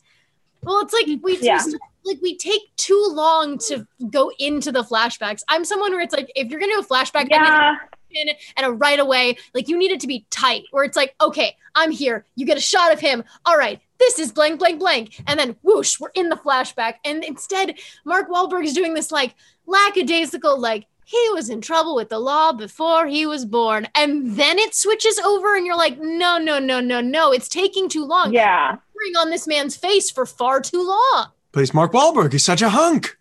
Well, 0.62 0.80
it's 0.80 0.92
like 0.92 1.06
we 1.22 1.38
Yeah. 1.38 1.56
just 1.58 1.76
like 2.04 2.18
we 2.22 2.36
take 2.36 2.62
too 2.76 3.06
long 3.10 3.58
to 3.68 3.86
go 4.10 4.30
into 4.38 4.72
the 4.72 4.82
flashbacks. 4.82 5.42
I'm 5.48 5.64
someone 5.64 5.92
where 5.92 6.00
it's 6.00 6.14
like 6.14 6.30
if 6.34 6.48
you're 6.48 6.60
gonna 6.60 6.72
do 6.72 6.80
a 6.80 6.84
flashback, 6.84 7.32
I 7.32 7.36
Yeah. 7.36 7.76
in 8.10 8.28
and 8.56 8.66
a 8.66 8.70
right 8.72 8.98
away. 8.98 9.36
Like 9.54 9.68
you 9.68 9.76
need 9.78 9.90
it 9.90 10.00
to 10.00 10.06
be 10.06 10.26
tight, 10.30 10.64
where 10.70 10.84
it's 10.84 10.96
like, 10.96 11.14
okay, 11.20 11.56
I'm 11.74 11.90
here. 11.90 12.24
You 12.36 12.46
get 12.46 12.56
a 12.56 12.60
shot 12.60 12.92
of 12.92 13.00
him. 13.00 13.22
All 13.44 13.56
right, 13.56 13.80
this 13.98 14.18
is 14.18 14.32
blank, 14.32 14.58
blank, 14.58 14.80
blank, 14.80 15.22
and 15.26 15.38
then 15.38 15.56
whoosh, 15.62 16.00
we're 16.00 16.10
in 16.14 16.28
the 16.28 16.36
flashback. 16.36 16.94
And 17.04 17.22
instead, 17.24 17.78
Mark 18.04 18.28
Wahlberg 18.30 18.64
is 18.64 18.72
doing 18.72 18.94
this 18.94 19.12
like 19.12 19.34
lackadaisical, 19.66 20.58
like 20.58 20.86
he 21.08 21.30
was 21.32 21.48
in 21.48 21.62
trouble 21.62 21.94
with 21.94 22.10
the 22.10 22.18
law 22.18 22.52
before 22.52 23.06
he 23.06 23.24
was 23.24 23.46
born, 23.46 23.88
and 23.94 24.36
then 24.36 24.58
it 24.58 24.74
switches 24.74 25.18
over, 25.18 25.56
and 25.56 25.64
you're 25.64 25.74
like, 25.74 25.98
no, 25.98 26.36
no, 26.36 26.58
no, 26.58 26.80
no, 26.80 27.00
no, 27.00 27.32
it's 27.32 27.48
taking 27.48 27.88
too 27.88 28.04
long. 28.04 28.34
Yeah. 28.34 28.76
Bring 28.94 29.16
on 29.16 29.30
this 29.30 29.46
man's 29.46 29.74
face 29.74 30.10
for 30.10 30.26
far 30.26 30.60
too 30.60 30.86
long. 30.86 31.28
plays 31.50 31.72
Mark 31.72 31.92
Wahlberg. 31.92 32.32
He's 32.32 32.44
such 32.44 32.60
a 32.60 32.68
hunk. 32.68 33.16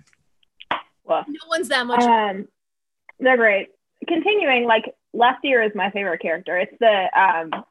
Woof. 1.06 1.26
No 1.30 1.40
one's 1.48 1.70
that 1.70 1.88
much. 1.88 2.04
Um, 2.04 2.50
they're 3.22 3.38
great. 3.38 3.70
Continuing, 4.06 4.66
like 4.66 4.94
Left 5.14 5.46
Ear 5.46 5.64
is 5.64 5.72
my 5.74 5.90
favorite 5.92 6.22
character. 6.22 6.58
It's 6.58 6.76
the 6.82 7.08
um, 7.18 7.64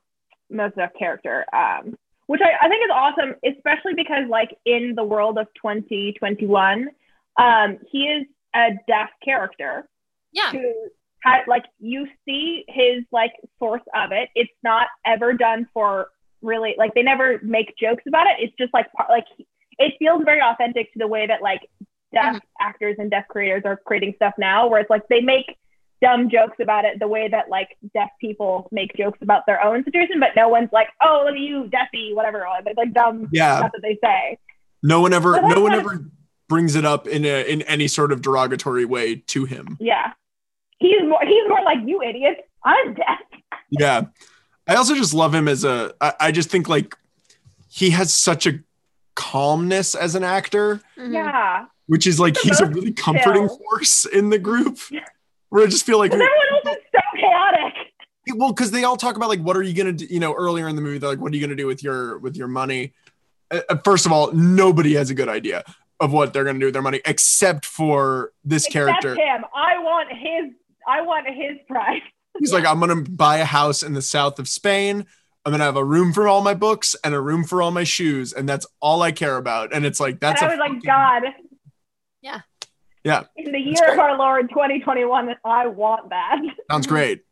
Mos 0.49 0.73
Def 0.79 0.93
character, 0.99 1.45
um, 1.53 1.95
which 2.27 2.41
I, 2.41 2.64
I 2.64 2.71
think 2.71 2.83
is 2.87 2.91
awesome, 2.91 3.35
especially 3.45 3.93
because 3.95 4.31
like 4.31 4.57
in 4.64 4.95
the 4.97 5.05
world 5.05 5.37
of 5.37 5.47
2021, 5.57 6.89
um, 7.39 7.79
he 7.91 8.05
is 8.05 8.27
a 8.55 8.71
deaf 8.89 9.11
character 9.23 9.87
yeah. 10.37 10.51
who 10.53 10.72
had 11.22 11.43
like 11.49 11.64
you 11.78 12.07
see 12.24 12.64
his 12.68 13.05
like 13.11 13.32
source 13.59 13.82
of 13.95 14.12
it. 14.12 14.28
It's 14.34 14.53
not 14.62 14.87
ever 15.05 15.32
done 15.32 15.68
for 15.74 16.09
really 16.43 16.74
like 16.78 16.95
they 16.95 17.03
never 17.03 17.41
make 17.43 17.74
jokes 17.78 18.05
about 18.07 18.26
it. 18.26 18.37
It's 18.39 18.55
just 18.59 18.72
like 18.72 18.93
par- 18.93 19.09
like 19.09 19.26
it 19.78 19.95
feels 19.99 20.22
very 20.24 20.41
authentic 20.41 20.93
to 20.93 20.99
the 20.99 21.07
way 21.07 21.26
that 21.26 21.43
like 21.43 21.62
deaf 22.12 22.37
mm-hmm. 22.37 22.39
actors 22.61 22.97
and 22.99 23.11
deaf 23.11 23.26
creators 23.28 23.62
are 23.64 23.76
creating 23.76 24.12
stuff 24.16 24.34
now, 24.39 24.68
where 24.68 24.80
it's 24.80 24.91
like 24.91 25.03
they 25.09 25.20
make 25.20 25.57
dumb 26.03 26.28
jokes 26.28 26.59
about 26.61 26.84
it 26.84 26.99
the 27.01 27.09
way 27.09 27.26
that 27.28 27.49
like 27.49 27.70
deaf 27.95 28.11
people 28.20 28.68
make 28.70 28.95
jokes 28.97 29.18
about 29.22 29.43
their 29.47 29.62
own 29.64 29.82
situation, 29.84 30.20
but 30.20 30.30
no 30.37 30.49
one's 30.49 30.70
like, 30.72 30.89
oh 31.03 31.22
look 31.24 31.34
at 31.34 31.41
you, 31.41 31.68
deafy, 31.68 32.12
whatever. 32.12 32.45
Like, 32.64 32.76
like 32.76 32.93
dumb 32.93 33.28
Yeah. 33.32 33.59
stuff 33.59 33.72
that 33.72 33.82
they 33.82 33.99
say. 34.05 34.39
No 34.82 35.01
one 35.01 35.12
ever, 35.12 35.41
no 35.41 35.61
one 35.61 35.72
what- 35.72 35.74
ever 35.74 36.05
brings 36.49 36.76
it 36.76 36.84
up 36.84 37.09
in 37.09 37.24
a 37.24 37.43
in 37.43 37.62
any 37.62 37.89
sort 37.89 38.12
of 38.12 38.22
derogatory 38.22 38.84
way 38.84 39.16
to 39.16 39.47
him. 39.47 39.76
Yeah. 39.80 40.12
He's 40.79 41.03
more 41.03 41.20
he's 41.24 41.49
more 41.49 41.62
like 41.64 41.79
you 41.87 42.03
idiot. 42.03 42.49
I'm 42.64 42.95
dead. 42.95 43.05
Yeah. 43.70 44.03
I 44.68 44.77
also 44.77 44.95
just 44.95 45.12
love 45.14 45.35
him 45.35 45.49
as 45.49 45.64
a 45.64 45.93
I, 46.01 46.12
I 46.20 46.31
just 46.33 46.51
think 46.51 46.68
like 46.68 46.95
he 47.68 47.91
has 47.91 48.14
such 48.14 48.47
a 48.47 48.61
calmness 49.14 49.95
as 49.95 50.14
an 50.14 50.22
actor, 50.24 50.81
Mhm. 50.97 51.12
Yeah. 51.12 51.66
which 51.87 52.07
is 52.07 52.20
like 52.20 52.37
he's 52.39 52.61
a 52.61 52.66
really 52.66 52.93
comforting 52.93 53.49
chill. 53.49 53.59
force 53.70 54.05
in 54.07 54.31
the 54.31 54.39
group. 54.39 54.79
Where 55.49 55.64
I 55.64 55.66
just 55.68 55.87
feel 55.87 55.99
like 55.99 56.12
everyone 56.12 56.31
else 56.64 56.77
is 56.77 56.83
so 56.93 57.01
chaotic. 57.20 57.74
well 58.35 58.53
because 58.53 58.70
they 58.72 58.85
all 58.85 58.97
talk 58.97 59.16
about 59.16 59.29
like 59.29 59.41
what 59.41 59.57
are 59.57 59.62
you 59.62 59.72
gonna 59.74 59.93
do 59.93 60.05
you 60.07 60.20
know 60.20 60.35
earlier 60.35 60.68
in 60.68 60.74
the 60.77 60.83
movie 60.83 60.99
they're 60.99 61.09
like 61.11 61.20
what 61.20 61.33
are 61.33 61.37
you 61.37 61.41
gonna 61.41 61.55
do 61.57 61.66
with 61.66 61.83
your 61.83 62.18
with 62.18 62.37
your 62.37 62.49
money 62.49 62.93
Uh, 63.51 63.61
uh, 63.68 63.77
first 63.85 64.05
of 64.07 64.12
all 64.12 64.33
nobody 64.33 64.95
has 64.95 65.09
a 65.11 65.14
good 65.14 65.29
idea 65.29 65.62
of 66.01 66.12
what 66.12 66.33
they're 66.33 66.45
gonna 66.45 66.59
do 66.59 66.66
with 66.66 66.72
their 66.74 66.83
money 66.83 67.01
except 67.05 67.64
for 67.64 68.33
this 68.45 68.66
Except 68.66 68.72
character 69.03 69.14
him. 69.14 69.45
I 69.55 69.79
want 69.79 70.09
his 70.12 70.53
I 70.87 71.03
want 71.03 71.26
his 71.28 71.59
price. 71.68 72.03
he's 72.39 72.53
like 72.53 72.66
i'm 72.66 72.78
gonna 72.80 73.03
buy 73.03 73.39
a 73.39 73.45
house 73.45 73.82
in 73.82 73.95
the 73.95 74.03
south 74.03 74.39
of 74.39 74.47
spain 74.49 75.07
i'm 75.45 75.53
gonna 75.53 75.64
have 75.64 75.76
a 75.76 75.84
room 75.84 76.12
for 76.12 76.28
all 76.28 76.43
my 76.43 76.53
books 76.55 76.95
and 77.03 77.14
a 77.14 77.20
room 77.20 77.45
for 77.45 77.62
all 77.62 77.70
my 77.70 77.84
shoes 77.84 78.32
and 78.32 78.49
that's 78.49 78.66
all 78.80 79.01
i 79.03 79.11
care 79.11 79.37
about 79.39 79.72
and 79.74 79.87
it's 79.87 79.99
like 80.01 80.20
that's 80.20 80.43
and 80.43 80.51
I 80.51 80.55
a 80.55 80.57
was 80.57 80.61
like, 80.61 80.70
fucking- 80.82 80.82
God. 80.84 81.22
Yeah. 82.22 82.41
Yeah. 83.05 83.22
In 83.37 83.53
the 83.53 83.59
year 83.61 83.93
of 83.93 83.99
our 84.01 84.18
Lord 84.18 84.49
2021, 84.51 85.37
I 85.45 85.68
want 85.68 86.11
that. 86.11 86.39
Sounds 86.70 86.87
great. 86.95 87.22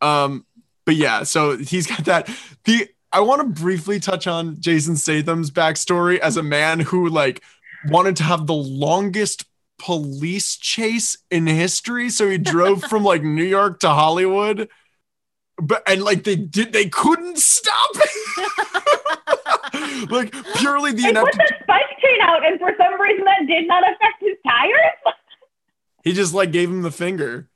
Um, 0.00 0.44
but 0.84 0.96
yeah, 0.96 1.22
so 1.22 1.56
he's 1.56 1.86
got 1.86 2.04
that. 2.06 2.28
The 2.64 2.88
I 3.12 3.20
want 3.20 3.40
to 3.54 3.62
briefly 3.62 4.00
touch 4.00 4.26
on 4.26 4.60
Jason 4.60 4.96
Statham's 4.96 5.52
backstory 5.52 6.18
as 6.18 6.36
a 6.36 6.42
man 6.42 6.80
who 6.80 7.08
like 7.08 7.40
wanted 7.86 8.16
to 8.16 8.24
have 8.24 8.48
the 8.48 8.54
longest 8.54 9.44
police 9.82 10.56
chase 10.56 11.16
in 11.30 11.46
history. 11.48 12.08
So 12.08 12.30
he 12.30 12.38
drove 12.38 12.82
from 12.90 13.02
like 13.02 13.22
New 13.22 13.44
York 13.44 13.80
to 13.80 13.88
Hollywood. 13.90 14.68
But 15.60 15.82
and 15.86 16.02
like 16.02 16.24
they 16.24 16.36
did 16.36 16.72
they 16.72 16.88
couldn't 16.88 17.38
stop 17.38 17.90
like 20.10 20.32
purely 20.56 20.92
the 20.92 21.02
They 21.02 21.12
put 21.12 21.32
the 21.32 21.54
spike 21.62 21.98
chain 22.02 22.20
out, 22.22 22.44
and 22.44 22.58
for 22.58 22.72
some 22.78 23.00
reason 23.00 23.24
that 23.24 23.46
did 23.46 23.68
not 23.68 23.82
affect 23.84 24.20
his 24.20 24.36
tires. 24.46 25.14
he 26.04 26.12
just 26.12 26.32
like 26.32 26.52
gave 26.52 26.70
him 26.70 26.82
the 26.82 26.90
finger. 26.90 27.48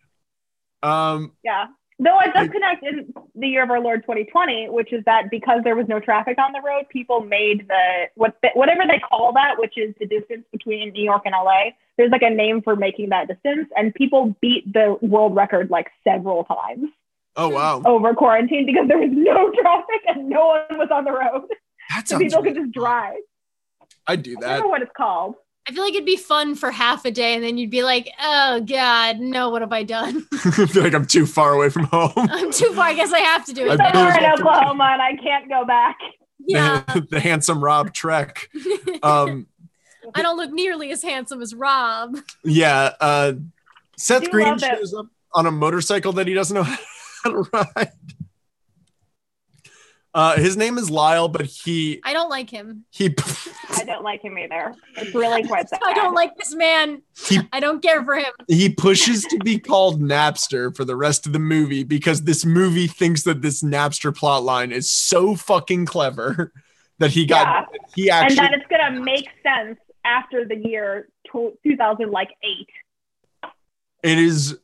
Um 0.82 1.32
Yeah. 1.42 1.66
Though 1.98 2.20
it 2.20 2.34
does 2.34 2.48
connect 2.50 2.84
in 2.84 3.14
the 3.34 3.48
year 3.48 3.62
of 3.62 3.70
our 3.70 3.80
Lord 3.80 4.02
2020, 4.02 4.68
which 4.68 4.92
is 4.92 5.02
that 5.06 5.30
because 5.30 5.60
there 5.64 5.74
was 5.74 5.88
no 5.88 5.98
traffic 5.98 6.36
on 6.38 6.52
the 6.52 6.60
road, 6.60 6.84
people 6.90 7.20
made 7.20 7.66
the 7.68 8.08
what 8.16 8.36
whatever 8.54 8.82
they 8.86 8.98
call 8.98 9.32
that, 9.32 9.58
which 9.58 9.78
is 9.78 9.94
the 9.98 10.06
distance 10.06 10.44
between 10.52 10.92
New 10.92 11.02
York 11.02 11.22
and 11.24 11.32
LA. 11.32 11.70
There's 11.96 12.10
like 12.10 12.22
a 12.22 12.28
name 12.28 12.60
for 12.60 12.76
making 12.76 13.08
that 13.10 13.28
distance, 13.28 13.68
and 13.76 13.94
people 13.94 14.36
beat 14.42 14.70
the 14.70 14.98
world 15.00 15.34
record 15.34 15.70
like 15.70 15.86
several 16.04 16.44
times 16.44 16.90
oh 17.36 17.48
wow. 17.48 17.82
over 17.84 18.14
quarantine 18.14 18.66
because 18.66 18.88
there 18.88 18.98
was 18.98 19.10
no 19.12 19.50
traffic 19.60 20.02
and 20.06 20.28
no 20.28 20.46
one 20.46 20.78
was 20.78 20.88
on 20.92 21.04
the 21.04 21.12
road, 21.12 21.48
That's 21.90 22.10
so 22.10 22.18
people 22.18 22.42
could 22.42 22.54
just 22.54 22.72
drive. 22.72 23.16
I'd 24.06 24.22
do 24.22 24.36
that. 24.40 24.50
I 24.50 24.52
don't 24.54 24.62
know 24.62 24.68
what 24.68 24.82
it's 24.82 24.92
called. 24.96 25.34
I 25.68 25.72
feel 25.72 25.82
like 25.82 25.94
it'd 25.94 26.06
be 26.06 26.16
fun 26.16 26.54
for 26.54 26.70
half 26.70 27.04
a 27.04 27.10
day, 27.10 27.34
and 27.34 27.42
then 27.42 27.58
you'd 27.58 27.70
be 27.70 27.82
like, 27.82 28.08
"Oh 28.22 28.60
God, 28.60 29.18
no! 29.18 29.50
What 29.50 29.62
have 29.62 29.72
I 29.72 29.82
done? 29.82 30.24
I 30.32 30.66
feel 30.66 30.84
like 30.84 30.94
I'm 30.94 31.06
too 31.06 31.26
far 31.26 31.54
away 31.54 31.70
from 31.70 31.84
home. 31.84 32.12
I'm 32.16 32.52
too 32.52 32.72
far. 32.72 32.84
I 32.86 32.94
guess 32.94 33.12
I 33.12 33.18
have 33.18 33.44
to 33.46 33.52
do 33.52 33.66
it." 33.66 33.80
I'm 33.80 33.92
Somewhere 33.92 34.12
built 34.20 34.38
in 34.38 34.46
Oklahoma, 34.46 34.90
and 34.92 35.02
I 35.02 35.16
can't 35.16 35.48
go 35.48 35.64
back. 35.64 35.96
yeah, 36.46 36.82
the, 36.94 37.00
the 37.10 37.20
handsome 37.20 37.62
Rob 37.62 37.92
Trek. 37.92 38.48
Um, 39.02 39.46
I 40.14 40.22
don't 40.22 40.36
look 40.36 40.52
nearly 40.52 40.90
as 40.92 41.02
handsome 41.02 41.42
as 41.42 41.52
Rob. 41.54 42.16
yeah, 42.44 42.92
uh, 43.00 43.32
Seth 43.96 44.30
Green 44.30 44.46
love 44.48 44.60
that- 44.60 44.78
shows 44.78 44.94
up 44.94 45.06
on 45.34 45.46
a 45.46 45.50
motorcycle 45.50 46.12
that 46.14 46.26
he 46.28 46.34
doesn't 46.34 46.54
know 46.54 46.62
how 46.62 47.30
to 47.30 47.48
ride. 47.52 47.92
Uh, 50.16 50.34
his 50.38 50.56
name 50.56 50.78
is 50.78 50.90
Lyle, 50.90 51.28
but 51.28 51.44
he 51.44 52.00
I 52.02 52.14
don't 52.14 52.30
like 52.30 52.48
him. 52.48 52.86
he 52.90 53.14
I 53.76 53.84
don't 53.84 54.02
like 54.02 54.22
him 54.22 54.38
either. 54.38 54.74
It's 54.96 55.14
really 55.14 55.46
quite 55.46 55.68
sad. 55.68 55.78
I 55.84 55.92
don't 55.92 56.14
like 56.14 56.34
this 56.38 56.54
man. 56.54 57.02
He- 57.28 57.40
I 57.52 57.60
don't 57.60 57.82
care 57.82 58.02
for 58.02 58.14
him. 58.16 58.32
he 58.48 58.70
pushes 58.70 59.24
to 59.24 59.36
be 59.44 59.58
called 59.58 60.00
Napster 60.00 60.74
for 60.74 60.86
the 60.86 60.96
rest 60.96 61.26
of 61.26 61.34
the 61.34 61.38
movie 61.38 61.84
because 61.84 62.22
this 62.22 62.46
movie 62.46 62.86
thinks 62.86 63.24
that 63.24 63.42
this 63.42 63.62
Napster 63.62 64.16
plot 64.16 64.42
line 64.42 64.72
is 64.72 64.90
so 64.90 65.36
fucking 65.36 65.84
clever 65.84 66.50
that 66.98 67.10
he 67.10 67.26
got 67.26 67.66
he 67.94 68.08
actually. 68.08 68.38
and 68.38 68.46
that 68.46 68.58
it's 68.58 68.66
gonna 68.70 68.98
make 69.02 69.28
sense 69.42 69.78
after 70.06 70.46
the 70.46 70.56
year 70.56 71.08
tw- 71.26 71.60
2000 71.62 72.10
like 72.10 72.30
eight. 72.42 73.50
it 74.02 74.18
is 74.18 74.58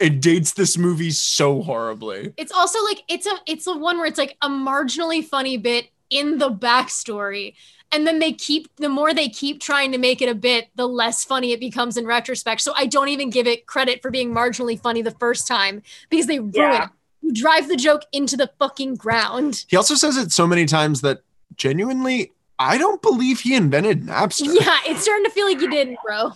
it 0.00 0.20
dates 0.20 0.52
this 0.52 0.78
movie 0.78 1.10
so 1.10 1.62
horribly. 1.62 2.32
It's 2.36 2.52
also 2.52 2.82
like 2.84 3.02
it's 3.08 3.26
a 3.26 3.34
it's 3.46 3.66
a 3.66 3.76
one 3.76 3.98
where 3.98 4.06
it's 4.06 4.18
like 4.18 4.36
a 4.42 4.48
marginally 4.48 5.24
funny 5.24 5.56
bit 5.56 5.88
in 6.10 6.38
the 6.38 6.50
backstory. 6.50 7.54
And 7.92 8.06
then 8.06 8.18
they 8.18 8.32
keep 8.32 8.68
the 8.76 8.88
more 8.88 9.14
they 9.14 9.28
keep 9.28 9.60
trying 9.60 9.92
to 9.92 9.98
make 9.98 10.20
it 10.20 10.28
a 10.28 10.34
bit, 10.34 10.68
the 10.74 10.86
less 10.88 11.24
funny 11.24 11.52
it 11.52 11.60
becomes 11.60 11.96
in 11.96 12.06
retrospect. 12.06 12.60
So 12.60 12.72
I 12.76 12.86
don't 12.86 13.08
even 13.08 13.30
give 13.30 13.46
it 13.46 13.66
credit 13.66 14.02
for 14.02 14.10
being 14.10 14.32
marginally 14.32 14.80
funny 14.80 15.02
the 15.02 15.12
first 15.12 15.46
time 15.46 15.82
because 16.10 16.26
they 16.26 16.40
ruin 16.40 16.52
Yeah. 16.54 16.84
it. 16.84 16.90
You 17.22 17.32
drive 17.32 17.68
the 17.68 17.76
joke 17.76 18.02
into 18.12 18.36
the 18.36 18.50
fucking 18.58 18.96
ground. 18.96 19.64
He 19.68 19.76
also 19.76 19.94
says 19.94 20.16
it 20.16 20.30
so 20.32 20.46
many 20.46 20.66
times 20.66 21.00
that 21.02 21.22
genuinely, 21.56 22.32
I 22.58 22.76
don't 22.78 23.00
believe 23.00 23.40
he 23.40 23.54
invented 23.54 24.02
Napster. 24.02 24.46
Yeah, 24.60 24.78
it's 24.86 25.02
starting 25.02 25.24
to 25.24 25.30
feel 25.30 25.46
like 25.46 25.60
you 25.60 25.70
didn't, 25.70 25.98
bro. 26.04 26.32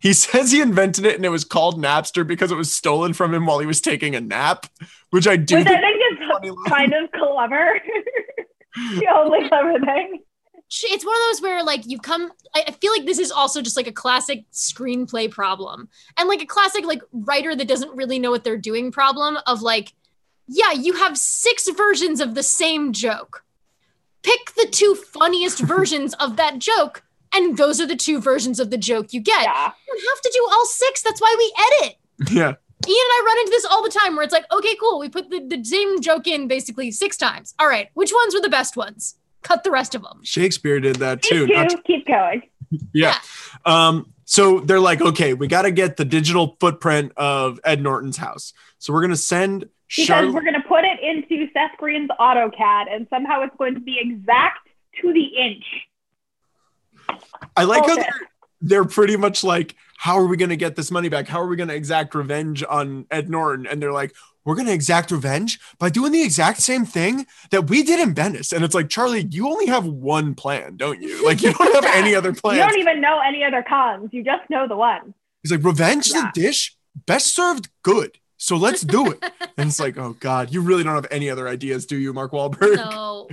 He 0.00 0.12
says 0.14 0.50
he 0.50 0.60
invented 0.60 1.04
it 1.06 1.16
and 1.16 1.24
it 1.24 1.28
was 1.30 1.44
called 1.44 1.80
Napster 1.80 2.26
because 2.26 2.50
it 2.50 2.56
was 2.56 2.72
stolen 2.72 3.12
from 3.12 3.32
him 3.34 3.46
while 3.46 3.58
he 3.58 3.66
was 3.66 3.80
taking 3.80 4.14
a 4.16 4.20
nap, 4.20 4.66
which 5.10 5.28
I 5.28 5.36
do 5.36 5.56
Which 5.56 5.66
I 5.66 5.70
think 5.70 5.80
think 5.80 5.96
is 6.12 6.50
is 6.50 6.50
line. 6.56 6.64
kind 6.68 6.94
of 6.94 7.10
clever. 7.12 7.80
the 8.98 9.06
only 9.14 9.48
clever 9.48 9.78
thing. 9.80 10.20
it's 10.84 11.04
one 11.04 11.14
of 11.16 11.22
those 11.28 11.42
where 11.42 11.62
like 11.64 11.86
you 11.86 11.98
come 11.98 12.32
I 12.54 12.64
I 12.68 12.70
feel 12.72 12.92
like 12.92 13.04
this 13.04 13.18
is 13.18 13.30
also 13.30 13.60
just 13.62 13.76
like 13.76 13.88
a 13.88 13.92
classic 13.92 14.44
screenplay 14.52 15.30
problem 15.30 15.88
and 16.16 16.28
like 16.28 16.40
a 16.42 16.46
classic 16.46 16.84
like 16.86 17.02
writer 17.12 17.54
that 17.56 17.68
doesn't 17.68 17.94
really 17.96 18.18
know 18.18 18.30
what 18.30 18.44
they're 18.44 18.56
doing 18.56 18.90
problem 18.92 19.38
of 19.46 19.60
like 19.62 19.92
yeah 20.46 20.72
you 20.72 20.94
have 20.94 21.18
six 21.18 21.68
versions 21.70 22.20
of 22.20 22.34
the 22.34 22.42
same 22.42 22.92
joke 22.92 23.44
pick 24.22 24.54
the 24.56 24.68
two 24.70 24.94
funniest 24.94 25.58
versions 25.74 26.14
of 26.14 26.36
that 26.36 26.58
joke 26.58 27.02
and 27.34 27.56
those 27.56 27.80
are 27.80 27.86
the 27.86 27.96
two 27.96 28.20
versions 28.20 28.58
of 28.60 28.70
the 28.70 28.78
joke 28.78 29.12
you 29.12 29.20
get 29.20 29.42
Yeah. 29.44 29.70
you 29.88 29.94
don't 29.94 30.16
have 30.16 30.22
to 30.22 30.30
do 30.34 30.48
all 30.52 30.64
six 30.66 31.02
that's 31.02 31.20
why 31.20 31.34
we 31.38 31.86
edit 31.86 31.96
Yeah. 32.32 32.54
Ian 32.88 32.96
and 32.96 33.12
I 33.12 33.22
run 33.26 33.38
into 33.40 33.50
this 33.50 33.66
all 33.66 33.82
the 33.82 33.90
time 33.90 34.16
where 34.16 34.24
it's 34.24 34.32
like, 34.32 34.46
okay, 34.50 34.74
cool. 34.80 34.98
We 35.00 35.10
put 35.10 35.28
the, 35.28 35.40
the 35.46 35.62
same 35.62 36.00
joke 36.00 36.26
in 36.26 36.48
basically 36.48 36.90
six 36.90 37.18
times. 37.18 37.54
All 37.58 37.68
right, 37.68 37.88
which 37.92 38.10
ones 38.10 38.34
were 38.34 38.40
the 38.40 38.48
best 38.48 38.74
ones? 38.74 39.16
Cut 39.42 39.64
the 39.64 39.70
rest 39.70 39.94
of 39.94 40.00
them. 40.00 40.20
Shakespeare 40.22 40.80
did 40.80 40.96
that 40.96 41.20
too. 41.20 41.46
Keep, 41.46 41.54
not- 41.56 41.84
keep 41.84 42.06
going. 42.06 42.42
yeah. 42.94 43.16
Um, 43.66 44.14
so 44.24 44.60
they're 44.60 44.80
like, 44.80 45.02
okay, 45.02 45.34
we 45.34 45.46
got 45.46 45.62
to 45.62 45.70
get 45.72 45.98
the 45.98 46.06
digital 46.06 46.56
footprint 46.58 47.12
of 47.18 47.60
Ed 47.64 47.82
Norton's 47.82 48.16
house. 48.16 48.54
So 48.78 48.94
we're 48.94 49.00
going 49.02 49.10
to 49.10 49.16
send 49.18 49.60
Because 49.60 50.06
Charlotte. 50.06 50.32
we're 50.32 50.44
gonna 50.44 50.64
put 50.66 50.84
it 50.84 51.00
into 51.02 51.52
Seth 51.52 51.76
Green's 51.76 52.08
AutoCAD, 52.18 52.86
and 52.90 53.06
somehow 53.10 53.42
it's 53.42 53.54
going 53.58 53.74
to 53.74 53.80
be 53.80 53.98
exact 54.00 54.68
to 55.02 55.12
the 55.12 55.24
inch. 55.24 55.64
I 57.56 57.64
like 57.64 57.86
how 57.86 57.96
they're, 57.96 58.06
they're 58.60 58.84
pretty 58.84 59.16
much 59.16 59.42
like, 59.44 59.74
how 59.98 60.16
are 60.18 60.26
we 60.26 60.36
going 60.36 60.50
to 60.50 60.56
get 60.56 60.76
this 60.76 60.90
money 60.90 61.08
back? 61.08 61.28
How 61.28 61.40
are 61.40 61.46
we 61.46 61.56
going 61.56 61.68
to 61.68 61.74
exact 61.74 62.14
revenge 62.14 62.64
on 62.68 63.06
Ed 63.10 63.28
Norton? 63.28 63.66
And 63.66 63.82
they're 63.82 63.92
like, 63.92 64.14
we're 64.44 64.54
going 64.54 64.66
to 64.66 64.72
exact 64.72 65.10
revenge 65.10 65.60
by 65.78 65.90
doing 65.90 66.12
the 66.12 66.22
exact 66.22 66.62
same 66.62 66.86
thing 66.86 67.26
that 67.50 67.68
we 67.68 67.82
did 67.82 68.00
in 68.00 68.14
Venice. 68.14 68.52
And 68.52 68.64
it's 68.64 68.74
like, 68.74 68.88
Charlie, 68.88 69.26
you 69.30 69.46
only 69.48 69.66
have 69.66 69.84
one 69.84 70.34
plan, 70.34 70.76
don't 70.76 71.00
you? 71.02 71.24
Like, 71.26 71.42
you 71.42 71.52
don't 71.52 71.74
have 71.84 71.94
any 71.94 72.14
other 72.14 72.32
plan. 72.32 72.56
You 72.56 72.62
don't 72.62 72.78
even 72.78 73.00
know 73.00 73.20
any 73.20 73.44
other 73.44 73.62
cons. 73.62 74.08
You 74.12 74.24
just 74.24 74.48
know 74.48 74.66
the 74.66 74.76
one. 74.76 75.12
He's 75.42 75.52
like, 75.52 75.62
revenge 75.62 76.06
is 76.06 76.14
Yeah. 76.14 76.30
a 76.30 76.32
dish 76.32 76.74
best 77.06 77.34
served 77.34 77.68
good. 77.82 78.18
So 78.36 78.56
let's 78.56 78.80
do 78.80 79.10
it. 79.10 79.22
and 79.58 79.68
it's 79.68 79.78
like, 79.78 79.98
oh 79.98 80.16
God, 80.18 80.52
you 80.52 80.62
really 80.62 80.82
don't 80.82 80.94
have 80.94 81.06
any 81.10 81.28
other 81.28 81.46
ideas, 81.46 81.84
do 81.86 81.96
you, 81.96 82.12
Mark 82.12 82.32
Wahlberg? 82.32 82.76
No. 82.76 83.28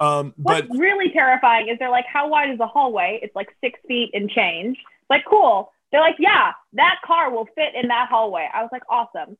Um, 0.00 0.34
What's 0.36 0.66
but 0.68 0.76
really 0.76 1.10
terrifying 1.10 1.68
is 1.68 1.78
they're 1.78 1.90
like, 1.90 2.06
how 2.06 2.28
wide 2.28 2.50
is 2.50 2.58
the 2.58 2.66
hallway? 2.66 3.20
It's 3.22 3.34
like 3.34 3.48
six 3.62 3.78
feet 3.86 4.10
and 4.12 4.28
change. 4.28 4.78
Like, 5.08 5.24
cool. 5.28 5.72
They're 5.92 6.00
like, 6.00 6.16
yeah, 6.18 6.52
that 6.72 6.96
car 7.04 7.30
will 7.30 7.46
fit 7.54 7.74
in 7.74 7.88
that 7.88 8.08
hallway. 8.08 8.48
I 8.52 8.62
was 8.62 8.70
like, 8.72 8.82
awesome. 8.88 9.36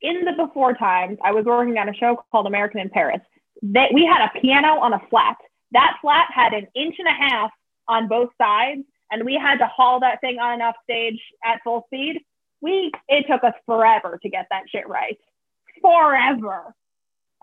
In 0.00 0.24
the 0.24 0.32
before 0.32 0.74
times, 0.74 1.18
I 1.22 1.32
was 1.32 1.44
working 1.44 1.76
on 1.78 1.88
a 1.88 1.94
show 1.94 2.24
called 2.30 2.46
American 2.46 2.80
in 2.80 2.88
Paris. 2.88 3.20
They, 3.62 3.90
we 3.92 4.04
had 4.04 4.24
a 4.24 4.40
piano 4.40 4.80
on 4.80 4.94
a 4.94 5.00
flat. 5.10 5.36
That 5.72 5.98
flat 6.00 6.28
had 6.32 6.54
an 6.54 6.66
inch 6.74 6.96
and 6.98 7.08
a 7.08 7.12
half 7.12 7.50
on 7.88 8.08
both 8.08 8.30
sides, 8.38 8.82
and 9.10 9.24
we 9.24 9.34
had 9.34 9.58
to 9.58 9.66
haul 9.66 10.00
that 10.00 10.20
thing 10.20 10.38
on 10.38 10.54
and 10.54 10.62
off 10.62 10.76
stage 10.82 11.20
at 11.44 11.60
full 11.62 11.84
speed. 11.86 12.20
We 12.60 12.90
it 13.08 13.26
took 13.28 13.44
us 13.44 13.54
forever 13.66 14.18
to 14.22 14.28
get 14.28 14.46
that 14.50 14.64
shit 14.70 14.88
right. 14.88 15.18
Forever. 15.80 16.74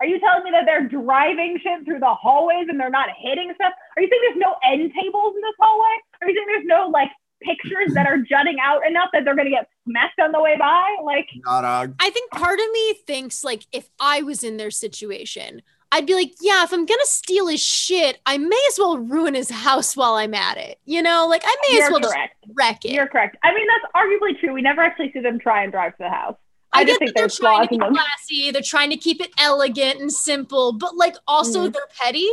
Are 0.00 0.06
you 0.06 0.18
telling 0.18 0.44
me 0.44 0.50
that 0.52 0.64
they're 0.64 0.88
driving 0.88 1.58
shit 1.62 1.84
through 1.84 2.00
the 2.00 2.14
hallways 2.14 2.66
and 2.68 2.80
they're 2.80 2.90
not 2.90 3.08
hitting 3.18 3.52
stuff? 3.54 3.72
Are 3.96 4.02
you 4.02 4.08
saying 4.08 4.22
there's 4.28 4.40
no 4.40 4.56
end 4.64 4.92
tables 4.94 5.34
in 5.36 5.42
this 5.42 5.54
hallway? 5.60 5.94
Are 6.22 6.28
you 6.28 6.34
saying 6.34 6.46
there's 6.48 6.66
no 6.66 6.88
like 6.88 7.10
pictures 7.42 7.92
that 7.94 8.06
are 8.06 8.18
jutting 8.18 8.56
out 8.62 8.86
enough 8.86 9.10
that 9.12 9.24
they're 9.24 9.36
gonna 9.36 9.50
get 9.50 9.68
smacked 9.86 10.18
on 10.18 10.32
the 10.32 10.40
way 10.40 10.56
by? 10.58 10.96
Like, 11.04 11.28
Not 11.44 11.64
a 11.64 11.92
I 12.00 12.10
think 12.10 12.30
part 12.30 12.58
of 12.58 12.66
me 12.72 12.94
thinks 13.06 13.44
like 13.44 13.66
if 13.72 13.90
I 14.00 14.22
was 14.22 14.42
in 14.42 14.56
their 14.56 14.70
situation, 14.70 15.60
I'd 15.92 16.06
be 16.06 16.14
like, 16.14 16.32
yeah, 16.40 16.62
if 16.64 16.72
I'm 16.72 16.86
gonna 16.86 17.04
steal 17.04 17.48
his 17.48 17.60
shit, 17.60 18.20
I 18.24 18.38
may 18.38 18.64
as 18.68 18.78
well 18.78 18.96
ruin 18.96 19.34
his 19.34 19.50
house 19.50 19.96
while 19.96 20.14
I'm 20.14 20.34
at 20.34 20.56
it. 20.56 20.78
You 20.86 21.02
know, 21.02 21.26
like 21.28 21.42
I 21.44 21.56
may 21.68 21.78
as 21.78 21.80
you're 21.82 21.90
well 21.90 22.00
just 22.00 22.16
wreck 22.54 22.84
it. 22.86 22.92
You're 22.92 23.08
correct. 23.08 23.36
I 23.42 23.52
mean, 23.52 23.66
that's 23.66 23.92
arguably 23.94 24.38
true. 24.40 24.54
We 24.54 24.62
never 24.62 24.80
actually 24.80 25.12
see 25.12 25.20
them 25.20 25.38
try 25.38 25.62
and 25.62 25.72
drive 25.72 25.92
to 25.92 26.04
the 26.04 26.08
house. 26.08 26.36
I, 26.72 26.80
I, 26.80 26.84
just 26.84 27.00
get 27.00 27.06
think 27.06 27.08
that 27.10 27.14
they're 27.16 27.22
there's 27.24 27.38
trying 27.38 27.68
to 27.68 27.74
in 27.74 27.80
be 27.80 27.84
them. 27.86 27.94
classy, 27.94 28.50
they're 28.52 28.62
trying 28.62 28.90
to 28.90 28.96
keep 28.96 29.20
it 29.20 29.30
elegant 29.38 30.00
and 30.00 30.12
simple, 30.12 30.72
but 30.72 30.96
like 30.96 31.16
also 31.26 31.66
Mhm. 31.68 31.72
they're 31.72 31.88
petty. 32.00 32.30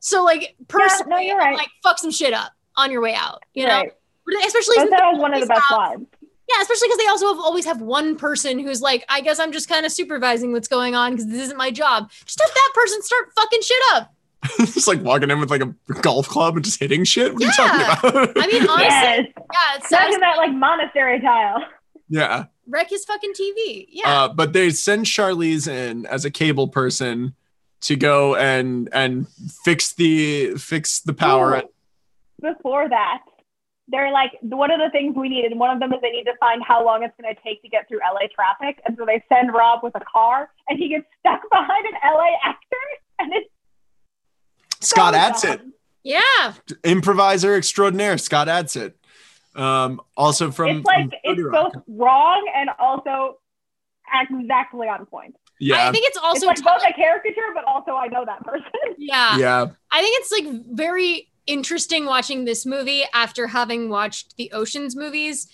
So 0.00 0.22
like 0.24 0.54
personally, 0.68 1.26
you're 1.28 1.36
right. 1.38 1.56
like 1.56 1.68
fuck 1.82 1.98
some 1.98 2.10
shit 2.10 2.32
up 2.34 2.52
on 2.76 2.90
your 2.90 3.00
way 3.00 3.14
out. 3.14 3.42
You 3.54 3.66
know, 3.66 3.76
Right. 3.80 3.92
But 4.26 4.46
especially 4.46 4.74
But 4.76 4.80
since 4.82 4.90
that 4.90 5.00
they 5.00 5.12
was 5.12 5.18
one 5.20 5.34
of 5.34 5.40
the 5.40 5.46
always 5.46 5.48
best 5.48 5.68
have- 5.70 5.78
lines. 5.78 6.06
Yeah, 6.48 6.62
especially 6.62 6.88
because 6.88 6.98
they 6.98 7.06
also 7.06 7.28
have 7.28 7.38
always 7.38 7.64
have 7.64 7.80
one 7.80 8.16
person 8.16 8.58
who's 8.58 8.82
like, 8.82 9.04
I 9.08 9.20
guess 9.20 9.38
I'm 9.38 9.52
just 9.52 9.68
kind 9.68 9.86
of 9.86 9.92
supervising 9.92 10.50
what's 10.52 10.66
going 10.66 10.96
on 10.96 11.12
because 11.12 11.28
this 11.28 11.40
isn't 11.42 11.56
my 11.56 11.70
job. 11.70 12.10
Just 12.24 12.40
have 12.40 12.50
that 12.52 12.70
person 12.74 13.00
start 13.02 13.28
fucking 13.36 13.60
shit 13.62 13.82
up. 13.94 14.12
just 14.58 14.88
like 14.88 15.00
walking 15.02 15.30
in 15.30 15.38
with 15.38 15.48
like 15.50 15.62
a 15.62 15.72
golf 16.02 16.26
club 16.28 16.56
and 16.56 16.64
just 16.64 16.80
hitting 16.80 17.04
shit. 17.04 17.34
What 17.34 17.42
are 17.42 17.46
Yeah. 17.46 17.50
you 17.50 18.00
talking 18.00 18.10
about? 18.10 18.32
I 18.36 18.46
mean, 18.48 18.68
honestly, 18.68 18.84
Yes. 18.88 19.26
yeah, 19.36 19.76
it's 19.76 19.86
Stuck 19.86 20.00
sad. 20.12 20.20
that 20.22 20.36
like 20.38 20.52
monastery 20.52 21.20
tile. 21.20 21.62
yeah. 22.08 22.46
Wreck 22.70 22.88
his 22.90 23.04
fucking 23.04 23.32
TV. 23.32 23.86
Yeah. 23.90 24.24
Uh, 24.24 24.28
but 24.28 24.52
they 24.52 24.70
send 24.70 25.06
Charlize 25.06 25.68
in 25.68 26.06
as 26.06 26.24
a 26.24 26.30
cable 26.30 26.68
person 26.68 27.34
to 27.82 27.96
go 27.96 28.36
and 28.36 28.88
and 28.92 29.26
fix 29.64 29.92
the 29.94 30.54
fix 30.56 31.00
the 31.00 31.14
power. 31.14 31.62
Ooh. 31.62 31.68
Before 32.54 32.88
that, 32.88 33.18
they're 33.88 34.12
like, 34.12 34.32
one 34.40 34.70
of 34.70 34.78
the 34.78 34.88
things 34.90 35.14
we 35.16 35.28
need, 35.28 35.44
and 35.46 35.58
one 35.60 35.70
of 35.70 35.80
them 35.80 35.92
is 35.92 36.00
they 36.00 36.10
need 36.10 36.24
to 36.24 36.36
find 36.38 36.62
how 36.62 36.84
long 36.84 37.02
it's 37.02 37.14
going 37.20 37.34
to 37.34 37.40
take 37.42 37.60
to 37.62 37.68
get 37.68 37.86
through 37.88 37.98
LA 37.98 38.28
traffic. 38.34 38.80
And 38.86 38.96
so 38.96 39.04
they 39.04 39.22
send 39.28 39.52
Rob 39.52 39.80
with 39.82 39.94
a 39.96 40.00
car, 40.10 40.48
and 40.68 40.78
he 40.78 40.88
gets 40.88 41.06
stuck 41.18 41.40
behind 41.50 41.86
an 41.86 41.94
LA 42.04 42.30
actor. 42.44 42.76
And 43.18 43.32
it's 43.34 43.50
Scott 44.80 45.14
so 45.14 45.48
Adsit, 45.48 45.58
dumb. 45.58 45.72
yeah. 46.02 46.54
improviser 46.84 47.54
extraordinaire. 47.56 48.16
Scott 48.16 48.48
Adsit. 48.48 48.94
Um, 49.56 50.00
also 50.16 50.50
from 50.50 50.78
it's 50.78 50.86
like 50.86 51.10
from 51.10 51.12
it's 51.24 51.40
30 51.40 51.42
Rock. 51.42 51.72
both 51.72 51.82
wrong 51.88 52.52
and 52.54 52.70
also 52.78 53.38
exactly 54.12 54.88
on 54.88 55.06
point. 55.06 55.36
yeah 55.58 55.88
I 55.88 55.92
think 55.92 56.06
it's 56.06 56.18
also 56.18 56.48
it's 56.48 56.62
like 56.62 56.80
both 56.80 56.88
a 56.88 56.92
caricature, 56.92 57.52
but 57.54 57.64
also 57.64 57.92
I 57.92 58.06
know 58.06 58.24
that 58.24 58.44
person. 58.44 58.70
yeah. 58.98 59.36
yeah 59.36 59.66
I 59.90 60.02
think 60.02 60.20
it's 60.20 60.32
like 60.32 60.64
very 60.72 61.28
interesting 61.46 62.06
watching 62.06 62.44
this 62.44 62.64
movie 62.64 63.04
after 63.12 63.48
having 63.48 63.88
watched 63.88 64.36
the 64.36 64.52
Oceans 64.52 64.94
movies. 64.94 65.48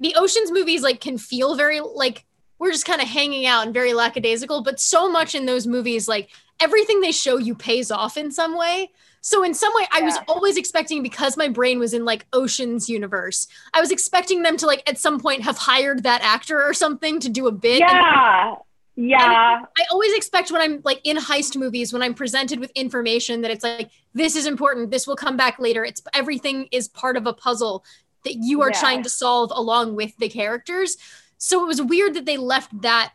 The 0.00 0.14
Oceans 0.16 0.52
movies 0.52 0.82
like 0.82 1.00
can 1.00 1.16
feel 1.18 1.56
very 1.56 1.80
like 1.80 2.24
we're 2.58 2.72
just 2.72 2.84
kind 2.86 3.00
of 3.00 3.08
hanging 3.08 3.46
out 3.46 3.64
and 3.64 3.72
very 3.72 3.94
lackadaisical, 3.94 4.62
but 4.62 4.80
so 4.80 5.10
much 5.10 5.34
in 5.34 5.46
those 5.46 5.66
movies, 5.66 6.08
like 6.08 6.30
everything 6.60 7.00
they 7.00 7.12
show 7.12 7.38
you 7.38 7.54
pays 7.54 7.90
off 7.90 8.16
in 8.16 8.30
some 8.30 8.56
way. 8.56 8.90
So 9.20 9.42
in 9.42 9.52
some 9.54 9.72
way, 9.74 9.86
I 9.92 10.02
was 10.02 10.16
always 10.28 10.56
expecting 10.56 11.02
because 11.02 11.36
my 11.36 11.48
brain 11.48 11.78
was 11.78 11.92
in 11.92 12.04
like 12.04 12.26
Ocean's 12.32 12.88
universe, 12.88 13.46
I 13.74 13.80
was 13.80 13.90
expecting 13.90 14.42
them 14.42 14.56
to 14.58 14.66
like 14.66 14.88
at 14.88 14.98
some 14.98 15.20
point 15.20 15.42
have 15.42 15.58
hired 15.58 16.02
that 16.04 16.22
actor 16.22 16.62
or 16.62 16.72
something 16.72 17.20
to 17.20 17.28
do 17.28 17.46
a 17.46 17.52
bit. 17.52 17.82
And 17.82 17.90
yeah, 17.90 18.54
yeah. 18.96 19.60
I 19.76 19.84
always 19.90 20.14
expect 20.14 20.50
when 20.50 20.60
I'm 20.60 20.80
like 20.84 21.00
in 21.04 21.16
heist 21.16 21.56
movies, 21.56 21.92
when 21.92 22.02
I'm 22.02 22.14
presented 22.14 22.60
with 22.60 22.70
information 22.74 23.42
that 23.42 23.50
it's 23.50 23.64
like, 23.64 23.90
this 24.14 24.34
is 24.36 24.46
important, 24.46 24.90
this 24.90 25.06
will 25.06 25.16
come 25.16 25.36
back 25.36 25.58
later. 25.58 25.84
It's 25.84 26.02
everything 26.14 26.68
is 26.72 26.88
part 26.88 27.16
of 27.16 27.26
a 27.26 27.32
puzzle 27.32 27.84
that 28.24 28.34
you 28.34 28.62
are 28.62 28.70
Yeah. 28.70 28.80
trying 28.80 29.02
to 29.04 29.10
solve 29.10 29.52
along 29.54 29.94
with 29.94 30.16
the 30.18 30.28
characters. 30.28 30.96
So 31.38 31.62
it 31.62 31.68
was 31.68 31.80
weird 31.80 32.14
that 32.14 32.26
they 32.26 32.36
left 32.36 32.82
that 32.82 33.12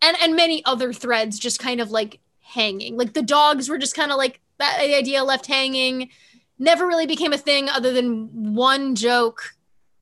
and 0.00 0.16
and 0.22 0.36
many 0.36 0.64
other 0.64 0.92
threads 0.92 1.38
just 1.38 1.58
kind 1.58 1.80
of 1.80 1.90
like 1.90 2.20
hanging. 2.40 2.96
Like 2.96 3.12
the 3.12 3.22
dogs 3.22 3.68
were 3.68 3.78
just 3.78 3.94
kind 3.94 4.10
of 4.10 4.18
like 4.18 4.40
that 4.58 4.80
idea 4.80 5.24
left 5.24 5.46
hanging. 5.46 6.10
Never 6.58 6.86
really 6.86 7.06
became 7.06 7.32
a 7.32 7.38
thing 7.38 7.68
other 7.68 7.92
than 7.92 8.54
one 8.54 8.94
joke 8.94 9.54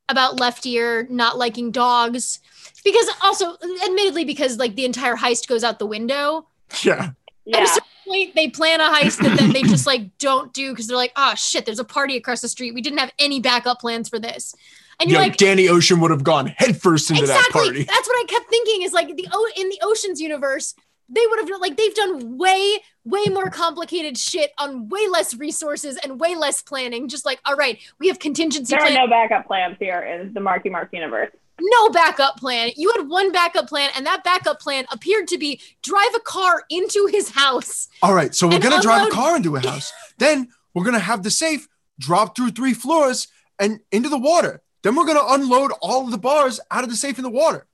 about 0.09 0.39
left 0.39 0.65
ear 0.67 1.07
not 1.11 1.39
liking 1.39 1.71
dogs. 1.71 2.41
Because 2.85 3.09
also, 3.23 3.57
admittedly, 3.85 4.25
because 4.25 4.59
like 4.59 4.77
the 4.77 4.85
entire 4.85 5.17
heist 5.17 5.49
goes 5.49 5.65
out 5.65 5.79
the 5.79 5.87
window. 5.87 6.47
yeah 6.83 7.11
yeah. 7.45 7.59
At 7.59 7.63
a 7.65 7.67
certain 7.67 7.89
point, 8.07 8.35
they 8.35 8.49
plan 8.49 8.81
a 8.81 8.85
heist 8.85 9.23
that 9.23 9.39
then 9.39 9.53
they 9.53 9.63
just 9.75 9.87
like 9.87 10.17
don't 10.19 10.53
do 10.53 10.71
because 10.71 10.87
they're 10.87 10.97
like, 10.97 11.13
oh 11.17 11.35
shit, 11.35 11.67
there's 11.67 11.79
a 11.79 11.85
party 11.85 12.17
across 12.17 12.41
the 12.41 12.49
street. 12.49 12.75
We 12.75 12.83
didn't 12.83 12.99
have 12.99 13.13
any 13.19 13.41
backup 13.41 13.81
plans 13.81 14.09
for 14.09 14.19
this. 14.19 14.55
And 15.01 15.11
you're 15.11 15.21
like, 15.21 15.37
Danny 15.37 15.69
Ocean 15.69 15.99
would 16.01 16.13
have 16.13 16.23
gone 16.23 16.47
headfirst 16.47 17.11
into 17.11 17.27
that 17.27 17.49
party. 17.51 17.83
That's 17.83 18.09
what 18.09 18.17
I 18.17 18.25
kept 18.29 18.49
thinking 18.49 18.83
is 18.83 18.93
like 18.93 19.09
the 19.09 19.29
in 19.57 19.69
the 19.69 19.81
oceans 19.83 20.21
universe, 20.21 20.75
they 21.09 21.21
would 21.29 21.39
have 21.49 21.61
like 21.61 21.77
they've 21.77 21.95
done 21.95 22.39
way 22.39 22.79
way 23.05 23.25
more 23.27 23.51
complicated 23.51 24.17
shit 24.17 24.53
on 24.59 24.89
way 24.89 25.07
less 25.09 25.35
resources 25.35 25.99
and 26.03 26.19
way 26.19 26.35
less 26.35 26.63
planning. 26.63 27.09
Just 27.09 27.25
like, 27.25 27.41
all 27.45 27.57
right, 27.57 27.79
we 27.99 28.09
have 28.09 28.19
contingency 28.19 28.75
There 28.75 28.85
are 28.85 28.91
no 28.91 29.09
backup 29.09 29.47
plans 29.47 29.77
here 29.79 30.01
in 30.01 30.33
the 30.33 30.41
Marky 30.41 30.71
Mark 30.71 30.89
universe. 30.93 31.31
no 31.61 31.91
backup 31.91 32.37
plan. 32.39 32.71
You 32.77 32.93
had 32.97 33.09
one 33.09 33.31
backup 33.33 33.69
plan, 33.69 33.91
and 33.97 34.07
that 34.07 34.25
backup 34.25 34.61
plan 34.61 34.87
appeared 34.91 35.29
to 35.29 35.39
be 35.39 35.61
drive 35.83 36.15
a 36.17 36.21
car 36.21 36.65
into 36.71 37.07
his 37.11 37.31
house. 37.31 37.89
All 38.03 38.15
right, 38.15 38.35
so 38.35 38.49
we're 38.49 38.59
gonna 38.59 38.83
drive 38.83 39.09
a 39.09 39.11
car 39.11 39.37
into 39.37 39.57
a 39.57 39.61
house. 39.61 39.93
then 40.19 40.49
we're 40.73 40.85
gonna 40.85 40.99
have 40.99 41.23
the 41.23 41.31
safe 41.31 41.69
drop 41.99 42.35
through 42.37 42.51
three 42.51 42.75
floors 42.75 43.29
and 43.59 43.81
into 43.93 44.09
the 44.09 44.19
water. 44.19 44.63
Then 44.83 44.97
we're 44.97 45.07
gonna 45.07 45.25
unload 45.29 45.73
all 45.81 46.05
of 46.05 46.11
the 46.11 46.19
bars 46.19 46.61
out 46.71 46.85
of 46.85 46.91
the 46.91 46.97
safe 46.97 47.19
in 47.19 47.25
the 47.25 47.31
water. 47.31 47.67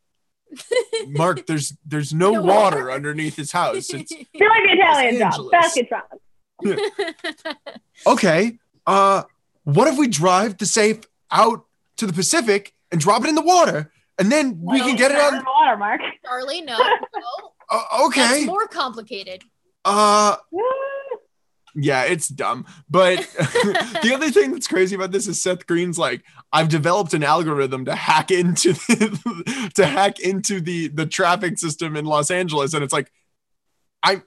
Mark, 1.09 1.47
there's 1.49 1.73
there's 1.87 2.13
no, 2.15 2.33
No 2.33 2.43
water 2.43 2.77
water. 2.79 2.91
underneath 2.93 3.37
his 3.37 3.53
house. 3.53 3.91
It's 3.95 4.13
feel 4.13 4.49
like 4.49 4.63
the 4.65 4.73
Italian 4.73 5.19
job, 5.19 5.51
basket 5.51 5.89
shop. 5.89 6.11
okay. 8.07 8.59
Uh, 8.87 9.23
what 9.65 9.89
if 9.89 9.99
we 9.99 10.09
drive 10.09 10.59
the 10.59 10.67
safe 10.67 11.01
out 11.31 11.65
to 11.99 12.07
the 12.07 12.13
Pacific 12.13 12.75
and 12.91 13.01
drop 13.01 13.23
it 13.25 13.29
in 13.29 13.35
the 13.35 13.43
water, 13.43 13.93
and 14.19 14.31
then 14.33 14.61
we 14.63 14.81
can 14.81 14.97
get 14.97 15.11
it 15.11 15.19
out? 15.19 15.33
in 15.35 15.39
the 15.41 15.45
water, 15.45 15.77
Mark. 15.77 16.01
Charlie, 16.25 16.63
no, 16.63 16.77
no, 16.79 17.53
Uh, 17.71 18.07
okay. 18.07 18.21
that's 18.21 18.47
more 18.47 18.67
complicated. 18.67 19.43
Uh, 19.85 20.37
Yeah, 21.75 22.05
it's 22.05 22.29
dumb. 22.29 22.67
But 22.89 23.19
the 24.03 24.13
other 24.15 24.31
thing 24.31 24.53
that's 24.53 24.67
crazy 24.67 24.95
about 24.95 25.13
this 25.13 25.27
is 25.27 25.43
Seth 25.43 25.67
Green's 25.67 25.99
like, 25.99 26.23
I've 26.53 26.69
developed 26.69 27.15
an 27.15 27.23
algorithm 27.23 27.85
to 27.85 27.95
hack 27.95 28.31
into 28.31 28.73
the, 28.73 29.71
to 29.75 29.87
hack 29.87 30.21
into 30.21 30.61
the 30.61 30.89
the 30.89 31.07
traffic 31.07 31.59
system 31.59 31.97
in 31.97 32.05
Los 32.05 32.31
Angeles, 32.31 32.75
and 32.75 32.83
it's 32.83 32.93
like, 32.93 33.13
I'm 34.03 34.23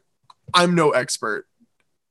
I'm 0.54 0.76
no 0.76 0.92
expert 0.92 1.48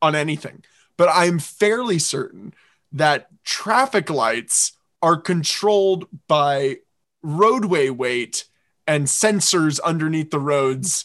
on 0.01 0.15
anything, 0.15 0.65
but 0.97 1.09
I'm 1.13 1.39
fairly 1.39 1.99
certain 1.99 2.55
that 2.93 3.29
traffic 3.45 4.11
lights 4.11 4.73
are 5.01 5.17
controlled 5.17 6.07
by 6.29 6.79
roadway 7.23 7.89
weight 7.89 8.45
and 8.87 9.07
sensors 9.07 9.81
underneath 9.83 10.31
the 10.31 10.41
roads 10.41 11.05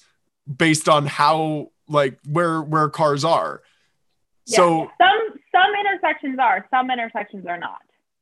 based 0.54 0.90
on 0.90 1.06
how 1.06 1.72
like 1.88 2.20
where 2.28 2.62
where 2.62 2.90
cars 2.90 3.24
are. 3.24 3.62
So, 4.48 4.90
some 5.00 5.40
some 5.54 5.72
intersections 5.80 6.40
are, 6.40 6.66
some 6.72 6.90
intersections 6.90 7.46
are 7.48 7.58
not. 7.58 7.80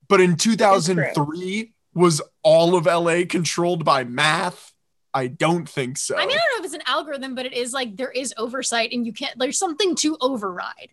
but 0.07 0.19
in 0.21 0.35
2003, 0.35 1.71
was 1.93 2.21
all 2.43 2.75
of 2.75 2.85
LA 2.85 3.21
controlled 3.27 3.85
by 3.85 4.03
math? 4.03 4.73
I 5.13 5.27
don't 5.27 5.67
think 5.69 5.97
so. 5.97 6.15
I 6.17 6.25
mean, 6.25 6.31
I 6.35 6.41
don't 6.41 6.51
know 6.51 6.59
if 6.59 6.65
it's 6.65 6.73
an 6.73 6.81
algorithm, 6.87 7.35
but 7.35 7.45
it 7.45 7.53
is 7.53 7.71
like 7.73 7.95
there 7.95 8.11
is 8.11 8.33
oversight, 8.37 8.91
and 8.91 9.05
you 9.05 9.13
can't. 9.13 9.37
There's 9.37 9.57
something 9.59 9.95
to 9.97 10.17
override. 10.19 10.89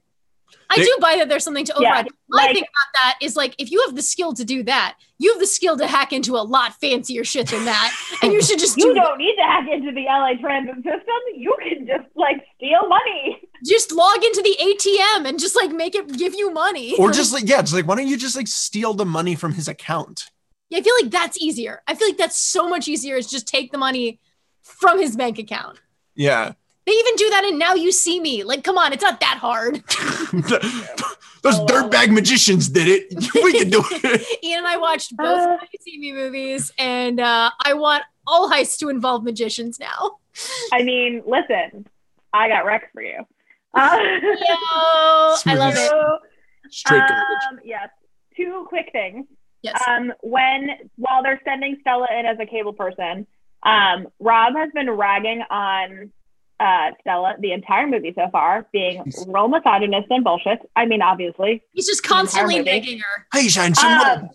I 0.71 0.77
They- 0.77 0.85
do 0.85 0.97
buy 1.01 1.17
that 1.17 1.29
there's 1.29 1.45
something 1.45 1.65
to 1.65 1.75
Yeah, 1.81 1.89
override. 1.89 2.09
My 2.29 2.43
like- 2.45 2.53
thing 2.55 2.63
about 2.63 2.93
that 3.03 3.19
is 3.21 3.37
like 3.37 3.55
if 3.59 3.71
you 3.71 3.83
have 3.87 3.97
the 3.97 4.03
skill 4.03 4.33
to 4.35 4.45
do 4.45 4.63
that, 4.65 4.97
you 5.23 5.33
have 5.33 5.41
the 5.41 5.47
skill 5.47 5.77
to 5.79 5.87
hack 5.87 6.13
into 6.13 6.37
a 6.37 6.43
lot 6.43 6.75
fancier 6.81 7.25
shit 7.25 7.49
than 7.49 7.65
that, 7.65 7.95
and 8.23 8.33
you 8.33 8.43
should 8.43 8.59
just 8.59 8.77
You 8.79 8.87
do 8.87 8.95
don't 8.95 9.19
need 9.19 9.37
to 9.37 9.43
hack 9.43 9.67
into 9.71 9.93
the 9.93 10.05
LA 10.05 10.35
transit 10.41 10.77
system. 10.77 11.21
You 11.37 11.57
can 11.63 11.87
just 11.87 12.09
like 12.17 12.45
steal 12.57 12.89
money. 12.89 13.41
just 13.65 13.93
log 13.93 14.23
into 14.25 14.43
the 14.43 14.57
ATM 14.61 15.29
and 15.29 15.39
just 15.39 15.57
like 15.57 15.71
make 15.71 15.95
it 15.95 16.17
give 16.19 16.35
you 16.35 16.53
money. 16.53 16.97
or 16.99 17.11
just 17.11 17.33
like 17.33 17.49
yeah, 17.49 17.63
just 17.63 17.75
like 17.75 17.87
why 17.87 17.95
don't 17.95 18.09
you 18.09 18.17
just 18.17 18.37
like 18.37 18.49
steal 18.49 18.95
the 18.95 19.07
money 19.07 19.35
from 19.35 19.53
his 19.53 19.69
account? 19.69 20.31
Yeah, 20.71 20.79
I 20.79 20.83
feel 20.83 20.95
like 21.03 21.11
that's 21.11 21.39
easier. 21.39 21.83
I 21.87 21.95
feel 21.95 22.09
like 22.09 22.19
that's 22.19 22.39
so 22.39 22.69
much 22.69 22.89
easier. 22.89 23.17
Is 23.17 23.31
just 23.31 23.47
take 23.47 23.73
the 23.73 23.79
money 23.79 24.21
from 24.63 25.01
his 25.01 25.17
bank 25.17 25.39
account. 25.39 25.81
Yeah. 26.15 26.53
They 26.85 26.93
even 26.93 27.15
do 27.15 27.31
that 27.31 27.45
in 27.45 27.59
Now 27.59 27.75
You 27.75 27.93
See 27.93 28.19
Me. 28.19 28.43
Like, 28.43 28.65
come 28.65 28.77
on, 28.77 28.93
it's 28.93 29.03
not 29.03 29.21
that 29.21 29.39
hard. 29.39 29.85
Those 31.43 31.59
Oh, 31.59 31.63
wow. 31.65 31.89
dirtbag 31.89 32.11
magicians 32.13 32.69
did 32.69 32.89
it. 32.89 33.13
We 33.43 33.53
can 33.59 33.69
do 33.71 33.83
it. 33.91 34.43
Ian 34.45 34.59
and 34.59 34.67
I 34.67 34.77
watched 34.77 35.17
both 35.17 35.27
Uh. 35.39 35.47
Now 35.47 35.59
You 35.73 35.79
See 35.81 36.13
movies, 36.13 36.73
and 36.79 37.19
uh, 37.21 37.51
I 37.65 37.75
want 37.75 38.05
all 38.27 38.51
heists 38.51 38.79
to 38.79 38.89
involve 38.89 39.25
magicians 39.25 39.79
now. 39.81 40.19
I 40.73 40.83
mean, 40.83 41.23
listen, 41.27 41.87
I 42.33 42.49
got 42.49 42.65
Rex 42.65 42.87
for 42.93 43.03
you. 43.03 43.19
Uh, 43.75 43.99
Yo, 44.01 45.37
I 45.47 45.55
love 45.57 45.75
it. 45.77 45.93
Straight 46.71 47.01
garbage. 47.01 47.27
um, 47.51 47.59
yes. 47.65 47.89
Two 48.37 48.65
quick 48.69 48.91
things. 48.93 49.27
Yes. 49.63 49.81
Um, 49.87 50.13
when 50.23 50.71
while 50.97 51.23
they're 51.23 51.41
sending 51.45 51.77
Stella 51.81 52.07
in 52.19 52.25
as 52.27 52.39
a 52.41 52.47
cable 52.47 52.73
person, 52.73 53.27
um, 53.63 54.09
Rob 54.21 54.55
has 54.57 54.71
been 54.75 54.91
ragging 54.91 55.43
on 55.51 56.11
uh, 56.63 56.91
Stella 57.01 57.35
the 57.41 57.53
entire 57.53 57.87
movie 57.87 58.13
so 58.15 58.29
far, 58.31 58.67
being 58.73 59.03
real 59.27 59.49
misogynist 59.49 60.07
and 60.11 60.23
bullshit. 60.25 60.61
I 60.77 60.87
mean, 60.87 61.03
obviously. 61.03 61.63
He's 61.73 61.87
just 61.87 62.03
constantly 62.05 62.59
movie. 62.59 62.71
nagging 62.71 62.99
her. 63.01 63.27
Hey, 63.33 63.49
shine. 63.49 63.73
Um, 63.85 64.31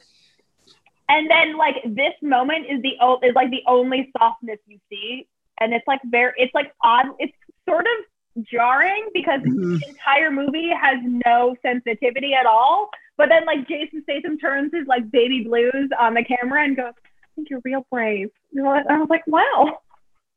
and 1.10 1.30
then 1.30 1.58
like 1.58 1.76
this 1.86 2.14
moment 2.22 2.66
is 2.70 2.82
the 2.82 2.96
o- 3.02 3.20
is 3.24 3.34
like 3.36 3.50
the 3.50 3.64
only 3.68 4.12
softness 4.18 4.60
you 4.68 4.80
see, 4.90 5.28
and 5.60 5.74
it's 5.74 5.88
like 5.88 6.02
very 6.06 6.34
it's 6.38 6.54
like 6.54 6.74
odd. 6.84 7.06
It's 7.20 7.34
sort 7.68 7.86
of 7.86 8.46
jarring 8.46 9.08
because 9.14 9.40
Mhm. 9.42 9.80
the 9.80 9.88
entire 9.88 10.30
movie 10.30 10.70
has 10.70 10.98
no 11.26 11.56
sensitivity 11.62 12.34
at 12.34 12.46
all. 12.46 12.90
But 13.18 13.30
then 13.30 13.46
like 13.46 13.68
Jason 13.68 14.04
Statham 14.04 14.38
turns 14.38 14.72
his 14.74 14.86
like 14.86 15.10
baby 15.10 15.44
blues 15.44 15.90
on 15.98 16.14
the 16.14 16.24
camera 16.24 16.64
and 16.64 16.76
goes, 16.76 16.94
"I 16.98 17.28
think 17.36 17.50
you're 17.50 17.62
real 17.64 17.86
brave." 17.90 18.30
And 18.54 18.68
I 18.68 18.98
was 19.00 19.08
like, 19.10 19.26
"Wow, 19.28 19.80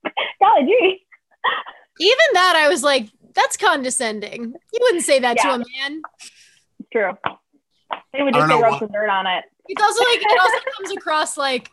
golly 0.40 0.66
gee." 0.66 1.02
Even 2.00 2.26
that, 2.32 2.54
I 2.56 2.68
was 2.68 2.82
like, 2.82 3.08
that's 3.34 3.56
condescending. 3.56 4.54
You 4.72 4.78
wouldn't 4.80 5.04
say 5.04 5.18
that 5.18 5.38
to 5.38 5.48
a 5.48 5.58
man. 5.58 6.02
True. 6.92 7.12
They 8.12 8.22
would 8.22 8.34
just 8.34 8.48
say 8.48 8.54
know 8.54 8.60
rub 8.60 8.78
some 8.78 8.88
dirt 8.90 9.08
on 9.08 9.26
it. 9.26 9.44
It's 9.68 9.82
also 9.82 10.02
like 10.04 10.18
it 10.20 10.40
also 10.40 10.64
comes 10.76 10.96
across 10.96 11.36
like, 11.36 11.70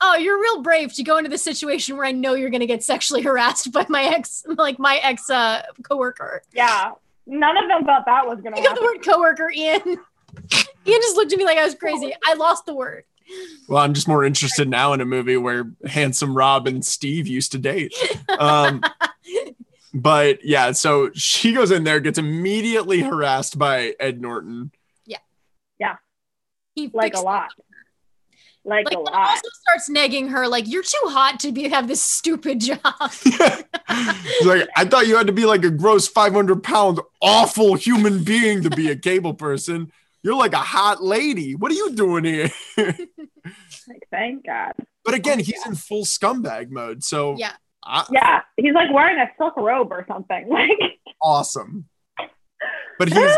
oh, 0.00 0.16
you're 0.16 0.40
real 0.40 0.62
brave 0.62 0.92
to 0.94 1.02
go 1.02 1.16
into 1.16 1.30
the 1.30 1.38
situation 1.38 1.96
where 1.96 2.06
I 2.06 2.12
know 2.12 2.34
you're 2.34 2.50
gonna 2.50 2.66
get 2.66 2.82
sexually 2.82 3.22
harassed 3.22 3.72
by 3.72 3.86
my 3.88 4.02
ex, 4.02 4.44
like 4.46 4.78
my 4.78 4.96
ex 5.02 5.30
uh, 5.30 5.62
coworker. 5.82 6.42
Yeah, 6.52 6.92
none 7.26 7.56
of 7.56 7.68
them 7.68 7.84
thought 7.84 8.04
that 8.06 8.26
was 8.26 8.40
gonna 8.40 8.58
I 8.58 8.62
got 8.62 8.74
the 8.74 8.82
happen. 8.82 8.98
word 8.98 9.04
coworker, 9.04 9.50
Ian. 9.54 9.80
Ian 9.86 11.00
just 11.00 11.16
looked 11.16 11.32
at 11.32 11.38
me 11.38 11.44
like 11.44 11.58
I 11.58 11.64
was 11.64 11.74
crazy. 11.74 12.12
I 12.26 12.34
lost 12.34 12.66
the 12.66 12.74
word. 12.74 13.04
Well, 13.68 13.82
I'm 13.82 13.92
just 13.92 14.08
more 14.08 14.24
interested 14.24 14.68
now 14.68 14.92
in 14.94 15.00
a 15.00 15.04
movie 15.04 15.36
where 15.36 15.70
handsome 15.86 16.34
Rob 16.34 16.66
and 16.66 16.84
Steve 16.84 17.26
used 17.26 17.52
to 17.52 17.58
date. 17.58 17.94
Um, 18.38 18.82
but 19.94 20.44
yeah, 20.44 20.72
so 20.72 21.10
she 21.14 21.52
goes 21.52 21.70
in 21.70 21.84
there, 21.84 22.00
gets 22.00 22.18
immediately 22.18 23.00
harassed 23.00 23.58
by 23.58 23.94
Ed 24.00 24.20
Norton. 24.20 24.70
Yeah. 25.06 25.18
Yeah. 25.78 25.96
He 26.74 26.90
Like 26.92 27.14
a 27.14 27.20
lot. 27.20 27.50
Like, 28.64 28.84
Like 28.86 28.96
a 28.96 29.00
lot. 29.00 29.14
also 29.30 29.48
starts 29.62 29.88
negging 29.88 30.30
her, 30.30 30.46
like 30.46 30.68
you're 30.68 30.82
too 30.82 31.00
hot 31.04 31.40
to 31.40 31.52
be 31.52 31.68
have 31.68 31.88
this 31.88 32.02
stupid 32.02 32.60
job. 32.62 32.78
He's 33.22 34.46
like, 34.46 34.68
I 34.76 34.84
thought 34.84 35.06
you 35.06 35.16
had 35.16 35.26
to 35.28 35.32
be 35.32 35.46
like 35.46 35.64
a 35.64 35.70
gross 35.70 36.06
500 36.06 36.62
pound 36.62 37.00
awful 37.22 37.74
human 37.76 38.24
being 38.24 38.62
to 38.62 38.70
be 38.70 38.90
a 38.90 38.96
cable 38.96 39.32
person. 39.34 39.90
You're 40.22 40.36
like 40.36 40.52
a 40.52 40.58
hot 40.58 41.02
lady. 41.02 41.54
What 41.54 41.70
are 41.70 41.76
you 41.76 41.94
doing 41.94 42.24
here? 42.24 42.50
Like, 43.88 44.06
thank 44.10 44.44
God. 44.44 44.72
But 45.02 45.14
again, 45.14 45.38
he's 45.38 45.64
in 45.64 45.74
full 45.74 46.04
scumbag 46.04 46.68
mode. 46.68 47.02
So 47.02 47.36
Yeah. 47.38 47.52
I- 47.88 48.06
Yeah, 48.12 48.40
he's 48.56 48.74
like 48.74 48.92
wearing 48.92 49.18
a 49.18 49.28
silk 49.38 49.56
robe 49.56 49.90
or 49.90 50.04
something. 50.08 50.48
Like, 50.58 50.70
awesome. 51.22 51.86
But 52.98 53.08
he's 53.08 53.32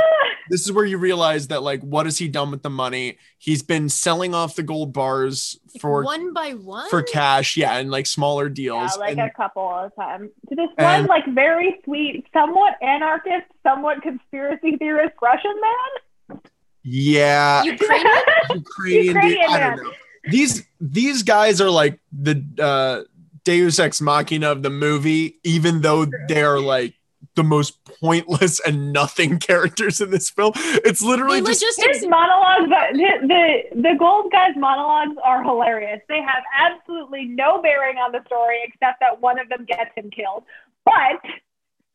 this 0.48 0.62
is 0.62 0.72
where 0.72 0.84
you 0.86 0.96
realize 0.98 1.48
that 1.48 1.62
like 1.62 1.82
what 1.82 2.06
has 2.06 2.16
he 2.18 2.28
done 2.28 2.50
with 2.50 2.62
the 2.62 2.70
money? 2.70 3.18
He's 3.38 3.62
been 3.62 3.88
selling 3.90 4.34
off 4.34 4.56
the 4.56 4.62
gold 4.62 4.92
bars 4.94 5.58
for 5.80 6.02
one 6.02 6.32
by 6.32 6.52
one. 6.54 6.88
for 6.88 7.02
cash, 7.02 7.56
yeah, 7.58 7.76
and 7.76 7.90
like 7.90 8.06
smaller 8.06 8.48
deals. 8.48 8.92
yeah, 8.94 9.00
like 9.00 9.18
and, 9.18 9.20
a 9.20 9.30
couple 9.30 9.68
of 9.68 9.94
times. 9.96 10.30
To 10.48 10.54
this 10.56 10.68
and- 10.78 11.06
one, 11.06 11.06
like 11.06 11.26
very 11.34 11.78
sweet, 11.84 12.26
somewhat 12.32 12.74
anarchist, 12.82 13.46
somewhat 13.62 14.00
conspiracy 14.02 14.76
theorist 14.78 15.14
Russian 15.22 15.54
man. 15.60 16.40
yeah, 16.82 17.62
Ukrainian? 17.74 18.12
Ukrainian, 18.54 19.04
dude, 19.04 19.06
Ukrainian 19.14 19.50
I 19.50 19.58
don't 19.60 19.76
man. 19.76 19.84
know. 19.84 19.92
These 20.30 20.66
these 20.80 21.22
guys 21.22 21.60
are 21.60 21.70
like 21.70 22.00
the 22.12 22.42
uh 22.58 23.02
Deus 23.44 23.78
Ex 23.78 24.00
Machina 24.00 24.50
of 24.50 24.62
the 24.62 24.70
movie, 24.70 25.38
even 25.44 25.80
though 25.80 26.06
they're 26.28 26.60
like 26.60 26.94
the 27.36 27.44
most 27.44 27.84
pointless 28.00 28.60
and 28.60 28.92
nothing 28.92 29.38
characters 29.48 30.00
in 30.00 30.10
this 30.10 30.30
film. 30.30 30.52
It's 30.56 31.02
literally 31.02 31.40
They 31.40 31.52
just 31.52 31.62
logistics. 31.62 31.98
His 31.98 32.08
monologues, 32.08 32.68
the, 32.68 33.26
the 33.26 33.82
the 33.82 33.94
gold 33.98 34.32
guy's 34.32 34.56
monologues 34.56 35.16
are 35.24 35.42
hilarious. 35.42 36.00
They 36.08 36.20
have 36.20 36.42
absolutely 36.58 37.26
no 37.26 37.62
bearing 37.62 37.96
on 37.96 38.12
the 38.12 38.20
story 38.26 38.58
except 38.64 39.00
that 39.00 39.20
one 39.20 39.38
of 39.38 39.48
them 39.48 39.64
gets 39.66 39.90
him 39.96 40.10
killed. 40.10 40.44
But 40.84 41.20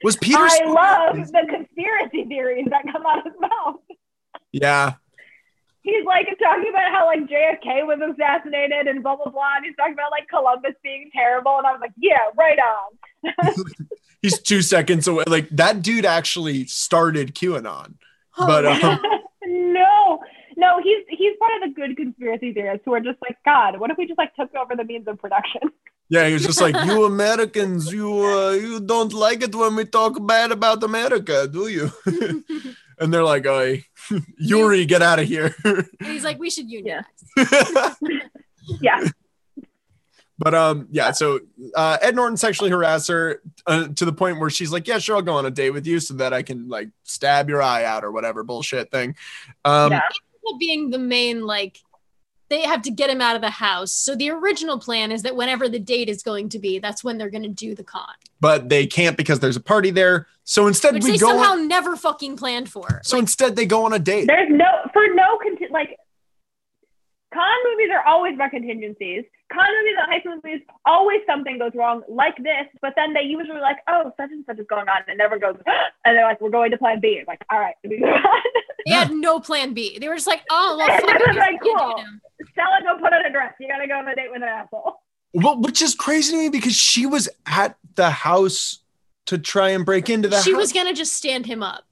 was 0.03 0.15
Peter. 0.17 0.37
I 0.39 0.65
love 0.65 1.15
the 1.31 1.45
conspiracy 1.49 2.25
theories 2.25 2.67
that 2.69 2.83
come 2.91 3.05
out 3.05 3.19
of 3.19 3.25
his 3.25 3.41
mouth. 3.41 3.79
Yeah, 4.51 4.93
he's 5.85 6.03
like 6.05 6.25
talking 6.41 6.69
about 6.69 6.91
how 6.91 7.05
like 7.05 7.21
JFK 7.29 7.85
was 7.85 7.99
assassinated 8.01 8.87
and 8.87 9.03
blah 9.03 9.15
blah 9.15 9.31
blah. 9.31 9.55
And 9.55 9.65
he's 9.65 9.75
talking 9.77 9.93
about 9.93 10.11
like 10.11 10.27
Columbus 10.27 10.73
being 10.83 11.09
terrible, 11.13 11.57
and 11.57 11.67
I 11.67 11.71
was 11.71 11.81
like, 11.81 11.93
yeah, 11.97 12.33
right 12.35 12.57
on. 12.59 13.55
he's 14.21 14.39
two 14.39 14.61
seconds 14.61 15.07
away. 15.07 15.23
Like 15.27 15.47
that 15.51 15.81
dude 15.81 16.05
actually 16.05 16.65
started 16.65 17.35
QAnon. 17.35 17.93
But, 18.37 18.65
um, 18.83 18.99
no, 19.45 20.19
no, 20.57 20.81
he's 20.83 21.05
he's 21.09 21.37
part 21.39 21.51
of 21.55 21.69
the 21.69 21.75
good 21.75 21.95
conspiracy 21.95 22.51
theorists 22.51 22.83
who 22.83 22.93
are 22.93 22.99
just 22.99 23.19
like, 23.21 23.37
God, 23.45 23.79
what 23.79 23.91
if 23.91 23.97
we 23.97 24.07
just 24.07 24.17
like 24.17 24.35
took 24.35 24.53
over 24.55 24.75
the 24.75 24.83
means 24.83 25.07
of 25.07 25.21
production? 25.21 25.61
Yeah, 26.07 26.27
he 26.27 26.33
was 26.33 26.45
just 26.45 26.61
like, 26.61 26.75
"You 26.85 27.05
Americans, 27.05 27.91
you 27.91 28.07
uh, 28.23 28.51
you 28.51 28.79
don't 28.79 29.11
like 29.11 29.41
it 29.41 29.55
when 29.55 29.75
we 29.75 29.85
talk 29.85 30.23
bad 30.27 30.51
about 30.51 30.83
America, 30.83 31.47
do 31.47 31.67
you?" 31.67 31.91
And 32.99 33.13
they're 33.13 33.23
like, 33.23 33.45
"Oh, 33.45 33.75
Yuri, 34.37 34.85
get 34.85 35.01
out 35.01 35.19
of 35.19 35.27
here." 35.27 35.55
And 35.65 35.85
he's 35.99 36.23
like, 36.23 36.39
we 36.39 36.49
should 36.49 36.69
unionize. 36.69 37.05
Yeah, 38.81 39.07
but 40.39 40.55
um, 40.55 40.87
yeah. 40.89 41.11
So 41.11 41.39
uh, 41.75 41.99
Ed 42.01 42.15
Norton 42.15 42.35
sexually 42.35 42.71
harassed 42.71 43.07
her 43.09 43.41
uh, 43.67 43.89
to 43.89 44.05
the 44.05 44.11
point 44.11 44.39
where 44.39 44.49
she's 44.49 44.71
like, 44.71 44.87
"Yeah, 44.87 44.97
sure, 44.97 45.15
I'll 45.17 45.21
go 45.21 45.35
on 45.35 45.45
a 45.45 45.51
date 45.51 45.69
with 45.69 45.85
you 45.85 45.99
so 45.99 46.15
that 46.15 46.33
I 46.33 46.41
can 46.41 46.67
like 46.67 46.89
stab 47.03 47.47
your 47.47 47.61
eye 47.61 47.85
out 47.85 48.03
or 48.03 48.11
whatever 48.11 48.43
bullshit 48.43 48.89
thing." 48.91 49.15
Um, 49.63 49.91
Yeah. 49.91 50.01
Being 50.59 50.91
the 50.91 50.99
main 50.99 51.41
like 51.41 51.79
they 52.55 52.61
have 52.63 52.81
to 52.83 52.91
get 52.91 53.09
him 53.09 53.21
out 53.21 53.35
of 53.35 53.41
the 53.41 53.49
house. 53.49 53.91
So 53.91 54.15
the 54.15 54.29
original 54.31 54.79
plan 54.79 55.11
is 55.11 55.23
that 55.23 55.35
whenever 55.35 55.67
the 55.67 55.79
date 55.79 56.09
is 56.09 56.23
going 56.23 56.49
to 56.49 56.59
be, 56.59 56.79
that's 56.79 57.03
when 57.03 57.17
they're 57.17 57.29
going 57.29 57.43
to 57.43 57.49
do 57.49 57.75
the 57.75 57.83
con, 57.83 58.07
but 58.39 58.69
they 58.69 58.87
can't 58.87 59.17
because 59.17 59.39
there's 59.39 59.57
a 59.57 59.61
party 59.61 59.91
there. 59.91 60.27
So 60.45 60.67
instead, 60.67 60.93
which 60.93 61.03
we 61.03 61.11
they 61.11 61.17
go. 61.17 61.29
somehow 61.29 61.53
On, 61.53 61.67
never 61.67 61.95
fucking 61.95 62.37
planned 62.37 62.69
for. 62.69 63.01
so 63.03 63.17
instead, 63.19 63.55
they 63.55 63.65
go 63.65 63.85
on 63.85 63.93
a 63.93 63.99
date. 63.99 64.27
there's 64.27 64.49
no 64.49 64.65
for 64.93 65.03
no 65.13 65.37
conti- 65.43 65.67
like 65.71 65.97
con 67.35 67.57
movies 67.69 67.89
are 67.93 68.05
always 68.07 68.35
about 68.35 68.51
contingencies. 68.51 69.23
Con 69.51 69.65
movies 69.77 69.95
and 70.01 70.11
heist 70.11 70.25
movies 70.43 70.61
always 70.85 71.19
something 71.27 71.59
goes 71.59 71.71
wrong 71.75 72.01
like 72.07 72.37
this, 72.37 72.65
but 72.81 72.93
then 72.95 73.13
they 73.13 73.21
usually 73.21 73.59
like, 73.59 73.77
oh, 73.87 74.11
such 74.17 74.31
and 74.31 74.43
such 74.45 74.57
is 74.59 74.65
going 74.67 74.87
on, 74.87 74.97
and 75.07 75.13
it 75.13 75.17
never 75.17 75.37
goes, 75.37 75.55
and 76.05 76.17
they're 76.17 76.23
like, 76.25 76.39
we're 76.41 76.49
going 76.49 76.71
to 76.71 76.77
plan 76.77 76.99
B. 76.99 77.17
It's 77.19 77.27
like, 77.27 77.41
all 77.51 77.59
right, 77.59 77.75
we 77.83 77.99
move 77.99 78.09
on. 78.09 78.23
They 78.87 78.91
had 78.93 79.11
no 79.11 79.39
plan 79.39 79.73
B. 79.73 79.97
They 79.99 80.07
were 80.07 80.15
just 80.15 80.27
like, 80.27 80.43
oh, 80.49 80.75
well, 80.77 80.87
fuck 80.99 81.09
It 81.09 81.21
it, 81.21 81.27
was 81.27 81.37
like, 81.37 81.61
we 81.63 81.69
can't 81.73 81.79
cool. 81.79 81.97
it 81.97 82.03
now. 82.03 82.45
Stella, 82.53 82.79
go 82.83 83.03
put 83.03 83.13
on 83.13 83.25
a 83.25 83.31
dress. 83.31 83.53
You 83.59 83.67
gotta 83.67 83.87
go 83.87 83.95
on 83.95 84.07
a 84.07 84.15
date 84.15 84.29
with 84.31 84.41
an 84.43 84.47
asshole. 84.49 85.01
Well, 85.33 85.59
which 85.61 85.81
is 85.81 85.93
crazy 85.95 86.31
to 86.31 86.37
me 86.37 86.49
because 86.49 86.75
she 86.75 87.05
was 87.05 87.27
at 87.45 87.77
the 87.95 88.09
house 88.09 88.79
to 89.25 89.37
try 89.37 89.69
and 89.69 89.85
break 89.85 90.09
into 90.09 90.27
the 90.29 90.39
She 90.41 90.51
house. 90.53 90.59
was 90.59 90.71
gonna 90.73 90.93
just 90.93 91.13
stand 91.13 91.45
him 91.45 91.61
up. 91.63 91.83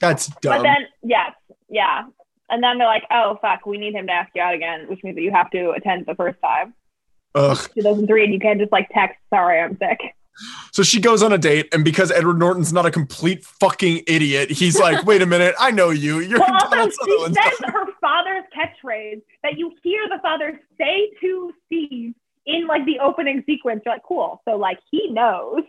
That's 0.00 0.26
dumb. 0.26 0.56
But 0.58 0.62
then, 0.62 0.86
yes, 1.02 1.32
yeah. 1.68 2.02
And 2.50 2.62
then 2.62 2.78
they're 2.78 2.86
like, 2.86 3.04
oh, 3.10 3.38
fuck, 3.40 3.66
we 3.66 3.78
need 3.78 3.94
him 3.94 4.06
to 4.06 4.12
ask 4.12 4.30
you 4.34 4.42
out 4.42 4.54
again, 4.54 4.86
which 4.88 5.02
means 5.02 5.16
that 5.16 5.22
you 5.22 5.30
have 5.30 5.50
to 5.50 5.70
attend 5.70 6.06
the 6.06 6.14
first 6.14 6.38
time. 6.40 6.74
Ugh. 7.34 7.56
2003, 7.74 8.24
and 8.24 8.32
you 8.32 8.38
can't 8.38 8.60
just 8.60 8.72
like 8.72 8.88
text, 8.92 9.18
sorry, 9.30 9.60
I'm 9.60 9.76
sick. 9.78 9.98
So 10.72 10.82
she 10.82 11.00
goes 11.00 11.22
on 11.22 11.32
a 11.32 11.38
date, 11.38 11.72
and 11.72 11.84
because 11.84 12.10
Edward 12.10 12.38
Norton's 12.38 12.72
not 12.72 12.86
a 12.86 12.90
complete 12.90 13.44
fucking 13.44 14.02
idiot, 14.08 14.50
he's 14.50 14.78
like, 14.78 15.04
"Wait 15.06 15.22
a 15.22 15.26
minute, 15.26 15.54
I 15.60 15.70
know 15.70 15.90
you. 15.90 16.18
You're 16.18 16.40
Well, 16.40 16.52
also, 16.52 16.68
Donald 16.70 16.92
she 16.92 17.34
says 17.34 17.58
her 17.66 17.86
father's 18.00 18.44
catchphrase 18.56 19.22
that 19.44 19.56
you 19.56 19.72
hear 19.82 20.08
the 20.08 20.18
father 20.22 20.60
say 20.76 21.10
to 21.20 21.52
Steve 21.66 22.14
in 22.46 22.66
like 22.66 22.84
the 22.84 22.98
opening 22.98 23.42
sequence. 23.46 23.82
You're 23.84 23.94
like, 23.94 24.02
cool. 24.02 24.42
So 24.44 24.56
like 24.56 24.78
he 24.90 25.08
knows. 25.10 25.62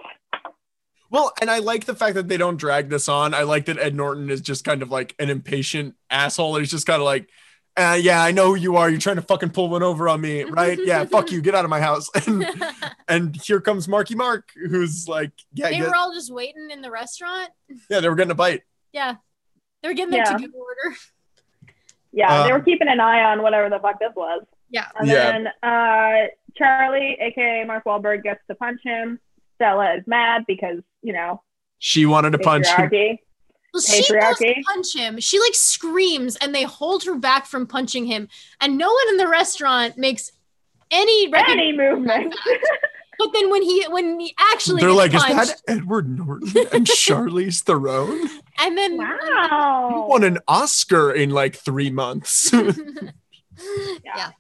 Well, 1.16 1.32
and 1.40 1.50
I 1.50 1.60
like 1.60 1.86
the 1.86 1.96
fact 1.96 2.16
that 2.16 2.28
they 2.28 2.36
don't 2.36 2.58
drag 2.58 2.90
this 2.90 3.08
on. 3.08 3.34
I 3.34 3.44
like 3.44 3.66
that 3.68 3.80
Ed 3.80 3.96
Norton 3.96 4.30
is 4.30 4.42
just 4.42 4.66
kind 4.66 4.82
of 4.82 4.92
like 4.92 5.16
an 5.18 5.30
impatient 5.30 5.96
asshole. 6.10 6.58
He's 6.58 6.70
just 6.70 6.86
kind 6.86 7.02
of 7.02 7.06
like, 7.06 7.30
uh, 7.78 7.98
"Yeah, 8.02 8.22
I 8.22 8.32
know 8.32 8.48
who 8.48 8.56
you 8.56 8.76
are. 8.76 8.90
You're 8.90 9.00
trying 9.00 9.16
to 9.16 9.22
fucking 9.22 9.52
pull 9.52 9.70
one 9.70 9.82
over 9.82 10.10
on 10.10 10.20
me, 10.20 10.44
right? 10.44 10.78
Yeah, 10.78 11.06
fuck 11.16 11.32
you. 11.32 11.42
Get 11.42 11.56
out 11.56 11.64
of 11.64 11.70
my 11.70 11.80
house." 11.80 12.10
And 12.28 12.46
and 13.08 13.36
here 13.42 13.62
comes 13.62 13.88
Marky 13.88 14.14
Mark, 14.16 14.50
who's 14.56 15.08
like, 15.08 15.32
"Yeah, 15.54 15.70
they 15.70 15.78
get- 15.78 15.88
were 15.88 15.96
all 15.96 16.14
just 16.14 16.34
waiting 16.34 16.70
in 16.70 16.82
the 16.82 16.92
restaurant. 16.92 17.50
yeah, 17.90 18.02
they 18.02 18.10
were 18.10 18.16
getting 18.16 18.32
a 18.32 18.36
bite." 18.36 18.64
Yeah. 18.92 19.16
They 19.82 19.88
were 19.88 19.94
getting 19.96 20.12
their 20.12 20.20
Yeah. 20.30 20.38
to 20.38 20.48
go 20.50 20.58
order. 20.60 20.98
Yeah, 22.12 22.44
they 22.44 22.52
Um, 22.52 22.60
were 22.60 22.64
keeping 22.66 22.88
an 22.90 23.00
eye 23.00 23.24
on 23.24 23.42
whatever 23.42 23.70
the 23.70 23.80
fuck 23.80 24.00
this 24.00 24.12
was. 24.16 24.44
Yeah. 24.70 24.88
And 25.00 25.08
Yeah. 25.08 25.32
then 25.32 25.48
uh, 25.64 26.28
Charlie, 26.58 27.18
aka 27.22 27.64
Mark 27.66 27.84
Wahlberg, 27.86 28.24
gets 28.24 28.42
to 28.50 28.56
punch 28.56 28.82
him. 28.84 29.20
Stella 29.56 29.96
is 29.96 30.04
mad 30.08 30.44
because 30.48 30.80
you 31.06 31.14
know, 31.14 31.42
She 31.80 32.06
wanted 32.06 32.32
to 32.32 32.40
punch 32.40 32.68
him. 32.68 32.90
patriarchy. 32.90 33.18
Well, 33.74 33.82
she 33.82 33.98
goes 33.98 34.08
to 34.08 34.14
Patriarchy. 34.46 34.64
punch 34.64 34.96
him. 34.96 35.20
She 35.20 35.40
like 35.40 35.54
screams 35.54 36.36
and 36.38 36.56
they 36.56 36.64
hold 36.64 37.04
her 37.04 37.16
back 37.16 37.46
from 37.46 37.68
punching 37.68 38.06
him. 38.06 38.30
And 38.62 38.78
no 38.78 38.88
one 38.88 39.10
in 39.10 39.18
the 39.18 39.28
restaurant 39.28 39.98
makes 39.98 40.32
any. 40.92 41.32
Any 41.34 41.76
movement. 41.76 42.34
But 43.18 43.32
then 43.32 43.50
when 43.50 43.62
he 43.62 43.82
when 43.88 44.20
he 44.20 44.36
actually 44.52 44.82
They're 44.82 44.90
gets 45.08 45.24
like, 45.24 45.42
is 45.42 45.48
that 45.48 45.62
Edward 45.70 46.10
Norton 46.10 46.68
and 46.74 46.86
Charlize 46.86 47.62
Theron? 47.64 48.30
and 48.60 48.78
then 48.78 48.92
You 48.96 48.98
wow. 49.00 50.06
won 50.10 50.26
an 50.26 50.38
Oscar 50.50 51.12
in 51.14 51.30
like 51.30 51.56
three 51.56 51.90
months. 51.90 52.52
yeah. 54.04 54.32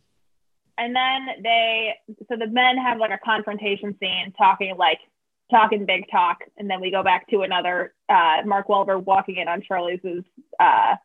And 0.77 0.93
then 0.93 1.27
they, 1.41 1.95
so 2.27 2.35
the 2.37 2.47
men 2.47 2.77
have 2.77 2.97
like 2.97 3.11
a 3.11 3.19
confrontation 3.23 3.95
scene 3.97 4.33
talking 4.37 4.75
like, 4.77 4.99
talking 5.51 5.85
big 5.85 6.05
talk. 6.11 6.39
And 6.57 6.69
then 6.69 6.81
we 6.81 6.91
go 6.91 7.03
back 7.03 7.29
to 7.29 7.41
another 7.41 7.93
uh, 8.09 8.37
Mark 8.45 8.67
Wahlberg 8.67 9.05
walking 9.05 9.37
in 9.37 9.47
on 9.47 9.61
Charlie's 9.61 9.99
uh, 10.59 10.95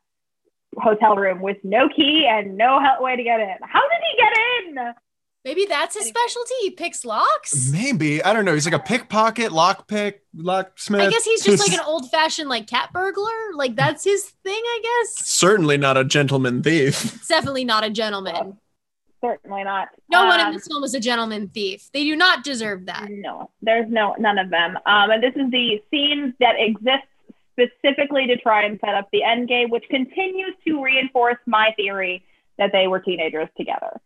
hotel 0.76 1.16
room 1.16 1.40
with 1.40 1.58
no 1.62 1.88
key 1.88 2.26
and 2.30 2.56
no 2.56 2.80
way 3.00 3.16
to 3.16 3.22
get 3.22 3.40
in. 3.40 3.56
How 3.62 3.80
did 3.80 4.00
he 4.10 4.22
get 4.22 4.32
in? 4.78 4.94
Maybe 5.42 5.64
that's 5.64 5.96
his 5.96 6.06
specialty. 6.06 6.54
He 6.60 6.70
picks 6.70 7.02
locks. 7.02 7.70
Maybe 7.72 8.22
I 8.22 8.34
don't 8.34 8.44
know. 8.44 8.52
He's 8.52 8.66
like 8.66 8.74
a 8.74 8.78
pickpocket, 8.78 9.52
lockpick, 9.52 10.16
locksmith. 10.36 11.00
I 11.00 11.08
guess 11.08 11.24
he's 11.24 11.42
just 11.42 11.66
like 11.66 11.78
an 11.78 11.84
old 11.86 12.10
fashioned 12.10 12.50
like 12.50 12.66
cat 12.66 12.90
burglar. 12.92 13.54
Like 13.54 13.74
that's 13.74 14.04
his 14.04 14.22
thing, 14.22 14.52
I 14.62 14.80
guess. 14.82 15.26
certainly 15.26 15.78
not 15.78 15.96
a 15.96 16.04
gentleman 16.04 16.62
thief. 16.62 17.14
It's 17.14 17.28
definitely 17.28 17.64
not 17.64 17.84
a 17.84 17.90
gentleman. 17.90 18.58
Certainly 19.22 19.64
not. 19.64 19.88
No 20.10 20.24
one 20.26 20.40
in 20.40 20.46
Um, 20.46 20.52
this 20.54 20.66
film 20.66 20.82
is 20.82 20.94
a 20.94 21.00
gentleman 21.00 21.48
thief. 21.48 21.90
They 21.92 22.04
do 22.04 22.16
not 22.16 22.42
deserve 22.42 22.86
that. 22.86 23.08
No, 23.10 23.50
there's 23.60 23.90
no 23.90 24.14
none 24.18 24.38
of 24.38 24.48
them. 24.50 24.78
Um, 24.86 25.10
and 25.10 25.22
this 25.22 25.34
is 25.36 25.50
the 25.50 25.82
scene 25.90 26.34
that 26.40 26.54
exists 26.58 27.06
specifically 27.52 28.26
to 28.28 28.36
try 28.36 28.64
and 28.64 28.80
set 28.80 28.94
up 28.94 29.08
the 29.12 29.22
end 29.22 29.48
game, 29.48 29.68
which 29.68 29.84
continues 29.90 30.54
to 30.66 30.82
reinforce 30.82 31.36
my 31.46 31.72
theory 31.76 32.24
that 32.56 32.72
they 32.72 32.86
were 32.86 33.00
teenagers 33.00 33.48
together. 33.56 34.00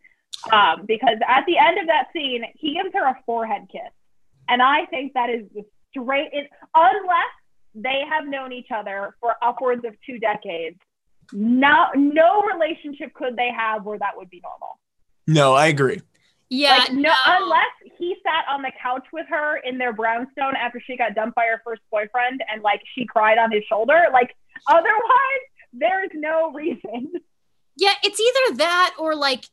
Um, 0.51 0.85
because 0.85 1.17
at 1.27 1.45
the 1.45 1.57
end 1.57 1.79
of 1.79 1.87
that 1.87 2.07
scene, 2.13 2.43
he 2.55 2.73
gives 2.73 2.93
her 2.93 3.05
a 3.05 3.17
forehead 3.25 3.67
kiss, 3.71 3.91
and 4.49 4.61
I 4.61 4.85
think 4.85 5.13
that 5.13 5.29
is 5.29 5.45
straight. 5.89 6.29
It, 6.33 6.49
unless 6.75 7.33
they 7.73 8.03
have 8.09 8.27
known 8.27 8.51
each 8.51 8.67
other 8.69 9.15
for 9.21 9.35
upwards 9.41 9.85
of 9.85 9.95
two 10.05 10.19
decades, 10.19 10.77
no 11.31 11.87
no 11.95 12.43
relationship 12.43 13.13
could 13.13 13.35
they 13.35 13.49
have 13.57 13.85
where 13.85 13.97
that 13.97 14.15
would 14.15 14.29
be 14.29 14.41
normal. 14.43 14.77
No, 15.27 15.53
I 15.53 15.67
agree. 15.67 16.01
Yeah, 16.49 16.77
Like, 16.77 16.93
no, 16.93 17.11
unless 17.25 17.65
he 17.97 18.15
sat 18.23 18.45
on 18.53 18.61
the 18.61 18.71
couch 18.81 19.05
with 19.11 19.25
her 19.29 19.57
in 19.57 19.77
their 19.79 19.93
brownstone 19.93 20.55
after 20.55 20.79
she 20.79 20.95
got 20.95 21.15
dumped 21.15 21.35
by 21.35 21.45
her 21.45 21.59
first 21.65 21.81
boyfriend 21.91 22.43
and 22.51 22.61
like 22.61 22.81
she 22.93 23.05
cried 23.05 23.37
on 23.39 23.51
his 23.51 23.63
shoulder. 23.65 24.05
Like, 24.13 24.35
otherwise, 24.67 25.43
there's 25.73 26.11
no 26.13 26.51
reason. 26.53 27.11
Yeah, 27.77 27.93
it's 28.03 28.19
either 28.19 28.57
that 28.57 28.95
or 28.99 29.15
like, 29.15 29.45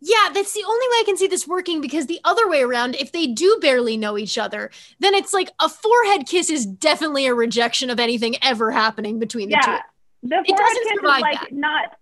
yeah, 0.00 0.28
that's 0.32 0.52
the 0.52 0.62
only 0.64 0.86
way 0.88 0.96
I 1.00 1.02
can 1.06 1.16
see 1.16 1.26
this 1.26 1.48
working 1.48 1.80
because 1.80 2.06
the 2.06 2.20
other 2.24 2.48
way 2.48 2.62
around, 2.62 2.94
if 2.96 3.10
they 3.10 3.26
do 3.26 3.58
barely 3.60 3.96
know 3.96 4.16
each 4.18 4.36
other, 4.38 4.70
then 5.00 5.14
it's 5.14 5.32
like 5.32 5.50
a 5.60 5.68
forehead 5.68 6.26
kiss 6.26 6.50
is 6.50 6.66
definitely 6.66 7.26
a 7.26 7.34
rejection 7.34 7.90
of 7.90 7.98
anything 7.98 8.36
ever 8.42 8.70
happening 8.70 9.18
between 9.18 9.48
the 9.48 9.56
Yeah. 9.60 9.80
The 10.22 10.36
It 10.36 10.46
forehead 10.46 10.66
doesn't 10.66 10.82
kiss 10.84 10.98
is 10.98 11.02
like 11.02 11.40
that. 11.40 11.52
not 11.52 11.96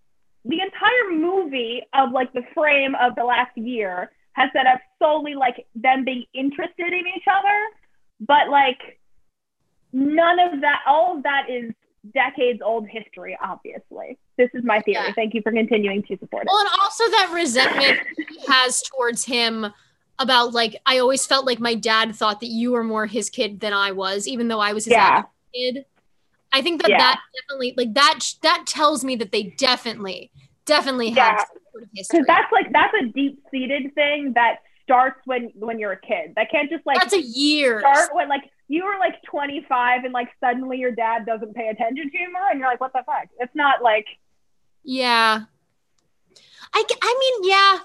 the 0.49 0.61
entire 0.61 1.11
movie 1.13 1.83
of 1.93 2.13
like 2.13 2.33
the 2.33 2.43
frame 2.55 2.95
of 3.01 3.15
the 3.17 3.25
last 3.25 3.57
year 3.57 4.11
has 4.33 4.51
set 4.53 4.67
up 4.67 4.79
solely 5.03 5.35
like 5.35 5.67
them 5.75 6.05
being 6.05 6.25
interested 6.35 6.93
in 6.93 7.05
each 7.17 7.25
other, 7.31 7.59
but 8.21 8.49
like 8.49 9.01
none 9.93 10.39
of 10.39 10.61
that, 10.61 10.83
all 10.87 11.17
of 11.17 11.23
that 11.25 11.47
is 11.51 11.73
decades 12.15 12.61
old 12.65 12.87
history. 12.87 13.37
Obviously, 13.43 14.19
this 14.37 14.51
is 14.55 14.63
my 14.63 14.81
theory. 14.83 15.07
Yeah. 15.07 15.13
Thank 15.15 15.35
you 15.35 15.43
for 15.43 15.51
continuing 15.53 16.03
to 16.05 16.17
support 16.19 16.45
it. 16.45 16.49
Well, 16.51 16.61
and 16.61 16.69
also 16.81 17.05
that 17.11 17.33
resentment 17.35 17.99
he 18.17 18.39
has 18.47 18.83
towards 18.83 19.25
him 19.25 19.67
about 20.19 20.53
like 20.53 20.77
I 20.87 20.99
always 20.99 21.27
felt 21.27 21.45
like 21.45 21.59
my 21.59 21.75
dad 21.75 22.15
thought 22.15 22.41
that 22.41 22.49
you 22.49 22.73
were 22.73 22.85
more 22.85 23.07
his 23.07 23.31
kid 23.31 23.61
than 23.61 23.73
I 23.73 23.91
was, 23.93 24.29
even 24.29 24.49
though 24.49 24.61
I 24.61 24.73
was 24.73 24.85
his 24.85 24.93
Yeah. 24.93 25.23
kid. 25.55 25.85
I 26.57 26.63
think 26.63 26.81
that 26.83 26.91
Yeah. 26.91 26.99
that 26.99 27.21
definitely 27.41 27.75
like 27.77 27.93
that 27.95 28.21
that 28.43 28.65
tells 28.67 29.05
me 29.05 29.15
that 29.17 29.31
they 29.33 29.55
definitely 29.59 30.31
definitely 30.65 31.09
have 31.11 31.17
Yeah. 31.17 31.37
some 31.39 31.59
sort 31.73 31.83
of 31.85 31.89
history. 31.95 32.25
that's 32.27 32.53
like 32.53 32.73
that's 32.73 32.95
a 33.03 33.07
deep 33.07 33.41
seated 33.51 33.95
thing 33.95 34.33
that 34.35 34.61
starts 34.83 35.21
when 35.27 35.51
when 35.57 35.79
you're 35.79 35.93
a 35.93 36.01
kid. 36.01 36.33
That 36.37 36.51
can't 36.51 36.71
just 36.71 36.87
like 36.87 36.99
that's 36.99 37.13
a 37.15 37.21
year. 37.21 37.81
start 37.81 38.15
when 38.15 38.29
like 38.29 38.43
you 38.69 38.85
were 38.85 38.97
like 38.99 39.23
25 39.25 40.05
and 40.05 40.13
like 40.13 40.29
suddenly 40.41 40.79
your 40.79 40.91
dad 40.93 41.27
doesn't 41.27 41.55
pay 41.55 41.69
attention 41.69 42.11
to 42.11 42.19
you 42.19 42.33
more 42.33 42.49
and 42.51 42.59
you're 42.59 42.69
like 42.69 42.81
what 42.81 42.93
the 42.93 43.03
fuck? 43.05 43.29
It's 43.39 43.55
not 43.55 43.83
like 43.83 44.07
Yeah. 44.83 45.43
I 46.73 46.85
I 47.03 47.17
mean, 47.43 47.51
yeah. 47.51 47.79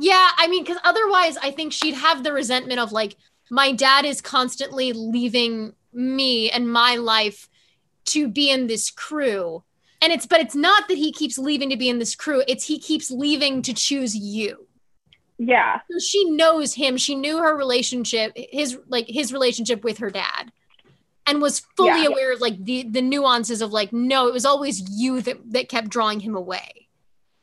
Yeah. 0.00 0.30
I 0.36 0.46
mean, 0.48 0.62
because 0.64 0.78
otherwise, 0.84 1.36
I 1.38 1.50
think 1.50 1.72
she'd 1.72 1.94
have 1.94 2.22
the 2.22 2.32
resentment 2.32 2.78
of 2.78 2.92
like, 2.92 3.16
my 3.50 3.72
dad 3.72 4.04
is 4.04 4.20
constantly 4.20 4.92
leaving 4.92 5.74
me 5.92 6.50
and 6.50 6.70
my 6.72 6.94
life 6.96 7.48
to 8.12 8.28
be 8.28 8.50
in 8.50 8.66
this 8.66 8.90
crew. 8.90 9.62
And 10.00 10.12
it's, 10.12 10.26
but 10.26 10.40
it's 10.40 10.54
not 10.54 10.86
that 10.88 10.96
he 10.96 11.10
keeps 11.12 11.38
leaving 11.38 11.70
to 11.70 11.76
be 11.76 11.88
in 11.88 11.98
this 11.98 12.14
crew, 12.14 12.42
it's 12.46 12.64
he 12.66 12.78
keeps 12.78 13.10
leaving 13.10 13.62
to 13.62 13.74
choose 13.74 14.14
you. 14.16 14.66
yeah. 15.38 15.80
So 15.90 15.98
she 15.98 16.30
knows 16.30 16.74
him. 16.74 16.96
She 16.96 17.14
knew 17.14 17.38
her 17.38 17.56
relationship, 17.56 18.32
his 18.36 18.78
like 18.88 19.06
his 19.08 19.32
relationship 19.32 19.82
with 19.84 19.98
her 19.98 20.10
dad, 20.10 20.52
and 21.26 21.40
was 21.42 21.60
fully 21.76 22.02
Yeah. 22.02 22.08
aware 22.08 22.32
of 22.32 22.40
like 22.40 22.64
the 22.64 22.84
the 22.84 23.02
nuances 23.02 23.60
of 23.62 23.72
like 23.72 23.92
no, 23.92 24.28
it 24.28 24.32
was 24.32 24.44
always 24.44 24.88
you 24.90 25.20
that 25.22 25.38
that 25.52 25.68
kept 25.68 25.88
drawing 25.88 26.20
him 26.20 26.34
away. 26.36 26.86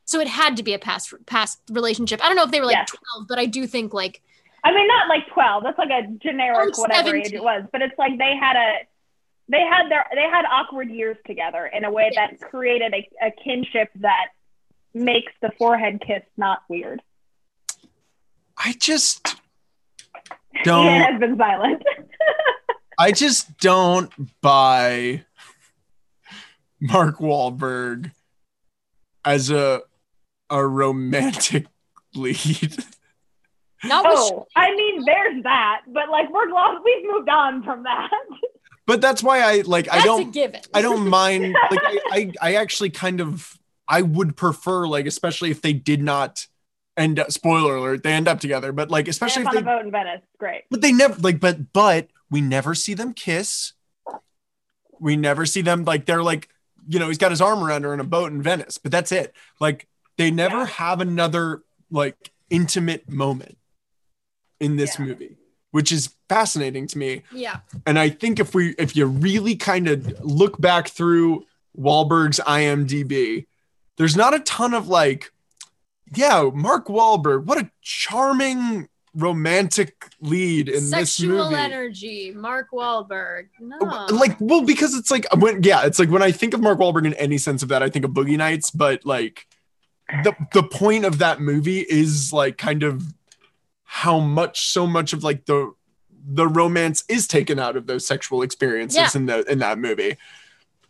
So 0.06 0.20
it 0.20 0.28
had 0.28 0.56
to 0.58 0.64
be 0.64 0.74
a 0.74 0.80
past 0.80 1.14
past 1.26 1.60
relationship. 1.70 2.24
I 2.24 2.28
don't 2.28 2.36
know 2.38 2.44
if 2.44 2.52
they 2.52 2.60
were 2.60 2.66
like 2.68 2.76
Yes. 2.78 2.90
twelve, 2.92 3.28
but 3.28 3.38
I 3.40 3.46
do 3.48 3.66
think 3.68 3.94
like 3.94 4.22
I 4.64 4.74
mean 4.74 4.88
not 4.88 5.08
like 5.10 5.28
12. 5.34 5.64
That's 5.64 5.78
like 5.78 5.90
a 5.92 6.08
generic 6.24 6.74
Oh, 6.76 6.82
whatever 6.82 7.10
17. 7.10 7.26
age 7.28 7.34
it 7.34 7.44
was, 7.44 7.64
but 7.72 7.82
it's 7.82 7.98
like 8.00 8.18
they 8.18 8.36
had 8.36 8.56
a 8.56 8.72
they 9.48 9.62
had 9.62 9.90
their 9.90 10.06
they 10.14 10.24
had 10.24 10.46
awkward 10.46 10.90
years 10.90 11.18
together 11.26 11.66
in 11.66 11.84
a 11.84 11.92
way 11.92 12.12
that 12.16 12.40
created 12.42 12.94
a, 12.94 13.10
a 13.26 13.32
kinship 13.44 13.90
that 13.96 14.30
makes 14.94 15.32
the 15.42 15.52
forehead 15.58 16.02
kiss 16.06 16.24
not 16.38 16.64
weird. 16.70 17.02
I 18.58 18.74
just 18.80 19.36
don't. 20.64 20.88
has 20.88 21.20
been 21.20 21.38
silent. 21.38 21.84
I 22.98 23.12
just 23.12 23.58
don't 23.58 24.12
buy 24.42 25.26
Mark 26.80 27.20
Wahlberg 27.20 28.12
as 29.24 29.52
a 29.52 29.82
a 30.50 30.66
romantic 30.66 31.66
lead. 32.16 32.78
not 33.84 34.06
oh, 34.08 34.48
I 34.56 34.74
mean 34.76 35.04
there's 35.06 35.44
that, 35.44 35.82
but 35.88 36.10
like 36.10 36.32
we're 36.32 36.50
lost 36.50 36.84
we've 36.84 37.06
moved 37.06 37.30
on 37.30 37.64
from 37.64 37.84
that. 37.84 38.10
But 38.88 39.02
that's 39.02 39.24
why 39.24 39.42
I 39.42 39.62
like 39.62 39.92
I 39.92 40.04
don't 40.04 40.30
a 40.30 40.32
given. 40.32 40.62
I 40.74 40.82
don't 40.82 41.08
mind. 41.10 41.56
Like 41.72 41.80
I, 41.84 42.00
I, 42.12 42.32
I 42.42 42.56
actually 42.56 42.92
kind 42.92 43.20
of 43.20 43.58
I 43.88 44.02
would 44.04 44.36
prefer 44.38 44.88
like 44.88 45.06
especially 45.08 45.50
if 45.52 45.62
they 45.62 45.74
did 45.74 46.02
not 46.04 46.46
end 46.98 47.18
up. 47.20 47.32
Spoiler 47.32 47.76
alert: 47.78 48.04
they 48.04 48.14
end 48.14 48.28
up 48.28 48.40
together. 48.40 48.72
But 48.72 48.92
like 48.92 49.08
especially 49.08 49.42
Especially 49.44 49.60
if 49.62 49.68
on 49.68 49.74
a 49.74 49.76
they, 49.76 49.78
boat 49.80 49.86
in 49.86 49.92
Venice. 49.92 50.22
Great. 50.38 50.64
but 50.70 50.82
they 50.82 50.92
never 50.92 51.16
like. 51.22 51.40
But 51.40 51.74
but 51.74 52.10
we 52.30 52.42
never 52.42 52.76
see 52.76 52.94
them 52.94 53.14
kiss. 53.14 53.74
We 55.00 55.16
never 55.16 55.46
see 55.46 55.62
them 55.62 55.84
like 55.84 56.06
they're 56.06 56.24
like 56.24 56.50
you 56.88 57.00
know 57.00 57.08
he's 57.08 57.18
got 57.18 57.32
his 57.32 57.42
arm 57.42 57.64
around 57.64 57.84
her 57.84 57.94
in 57.94 58.00
a 58.00 58.04
boat 58.06 58.32
in 58.32 58.42
Venice. 58.42 58.78
But 58.78 58.92
that's 58.92 59.12
it. 59.12 59.34
Like 59.60 59.88
they 60.18 60.30
never 60.32 60.60
Yeah. 60.60 60.66
have 60.68 61.02
another 61.02 61.64
like 61.92 62.32
intimate 62.50 63.10
moment 63.10 63.58
in 64.60 64.76
this 64.78 64.98
Yeah. 65.00 65.06
movie, 65.06 65.38
which 65.76 65.92
is 65.92 66.14
fascinating 66.30 66.88
to 66.88 66.98
me 66.98 67.22
yeah. 67.34 67.58
and 67.86 68.00
I 68.00 68.10
think 68.10 68.40
if 68.40 68.56
we 68.56 68.76
if 68.78 68.96
you 68.96 69.06
really 69.06 69.56
kind 69.56 69.88
of 69.88 70.24
look 70.24 70.60
back 70.60 70.88
through 70.88 71.46
Wahlberg's 71.78 72.40
IMDb, 72.40 73.46
there's 73.98 74.16
not 74.16 74.34
a 74.34 74.40
ton 74.40 74.74
of 74.74 74.88
like, 74.88 75.32
yeah, 76.16 76.50
Mark 76.54 76.88
Wahlberg, 76.88 77.46
what 77.46 77.58
a 77.58 77.70
charming 77.82 78.88
romantic 79.14 80.10
lead 80.20 80.68
in 80.68 80.90
this 80.90 81.22
movie. 81.22 81.38
Sexual 81.38 81.56
energy, 81.56 82.32
Mark 82.32 82.68
Wahlberg. 82.72 83.48
No. 83.60 83.78
Like, 84.12 84.36
well, 84.40 84.64
because 84.64 84.94
it's 84.94 85.10
like 85.10 85.26
when 85.36 85.64
yeah, 85.64 85.86
it's 85.86 86.00
like 86.00 86.10
when 86.10 86.22
I 86.22 86.32
think 86.32 86.54
of 86.54 86.62
Mark 86.62 86.80
Wahlberg 86.80 87.06
in 87.06 87.14
any 87.16 87.38
sense 87.38 87.64
of 87.64 87.70
that, 87.70 87.82
I 87.82 87.90
think 87.90 88.06
of 88.06 88.12
Boogie 88.12 88.38
Nights, 88.38 88.72
but 88.72 89.06
like 89.06 89.48
the 90.24 90.36
the 90.54 90.64
point 90.64 91.06
of 91.06 91.20
that 91.20 91.40
movie 91.40 91.80
is 91.80 92.32
like 92.32 92.58
kind 92.58 92.84
of 92.84 93.04
how 93.96 94.20
much 94.20 94.68
so 94.72 94.86
much 94.86 95.14
of 95.14 95.24
like 95.24 95.46
the 95.46 95.74
the 96.28 96.46
romance 96.48 97.06
is 97.08 97.28
taken 97.28 97.58
out 97.60 97.78
of 97.78 97.88
those 97.88 98.06
sexual 98.06 98.42
experiences 98.42 98.98
Yeah. 98.98 99.10
in 99.16 99.26
the 99.26 99.50
in 99.50 99.60
that 99.60 99.80
movie. 99.80 100.18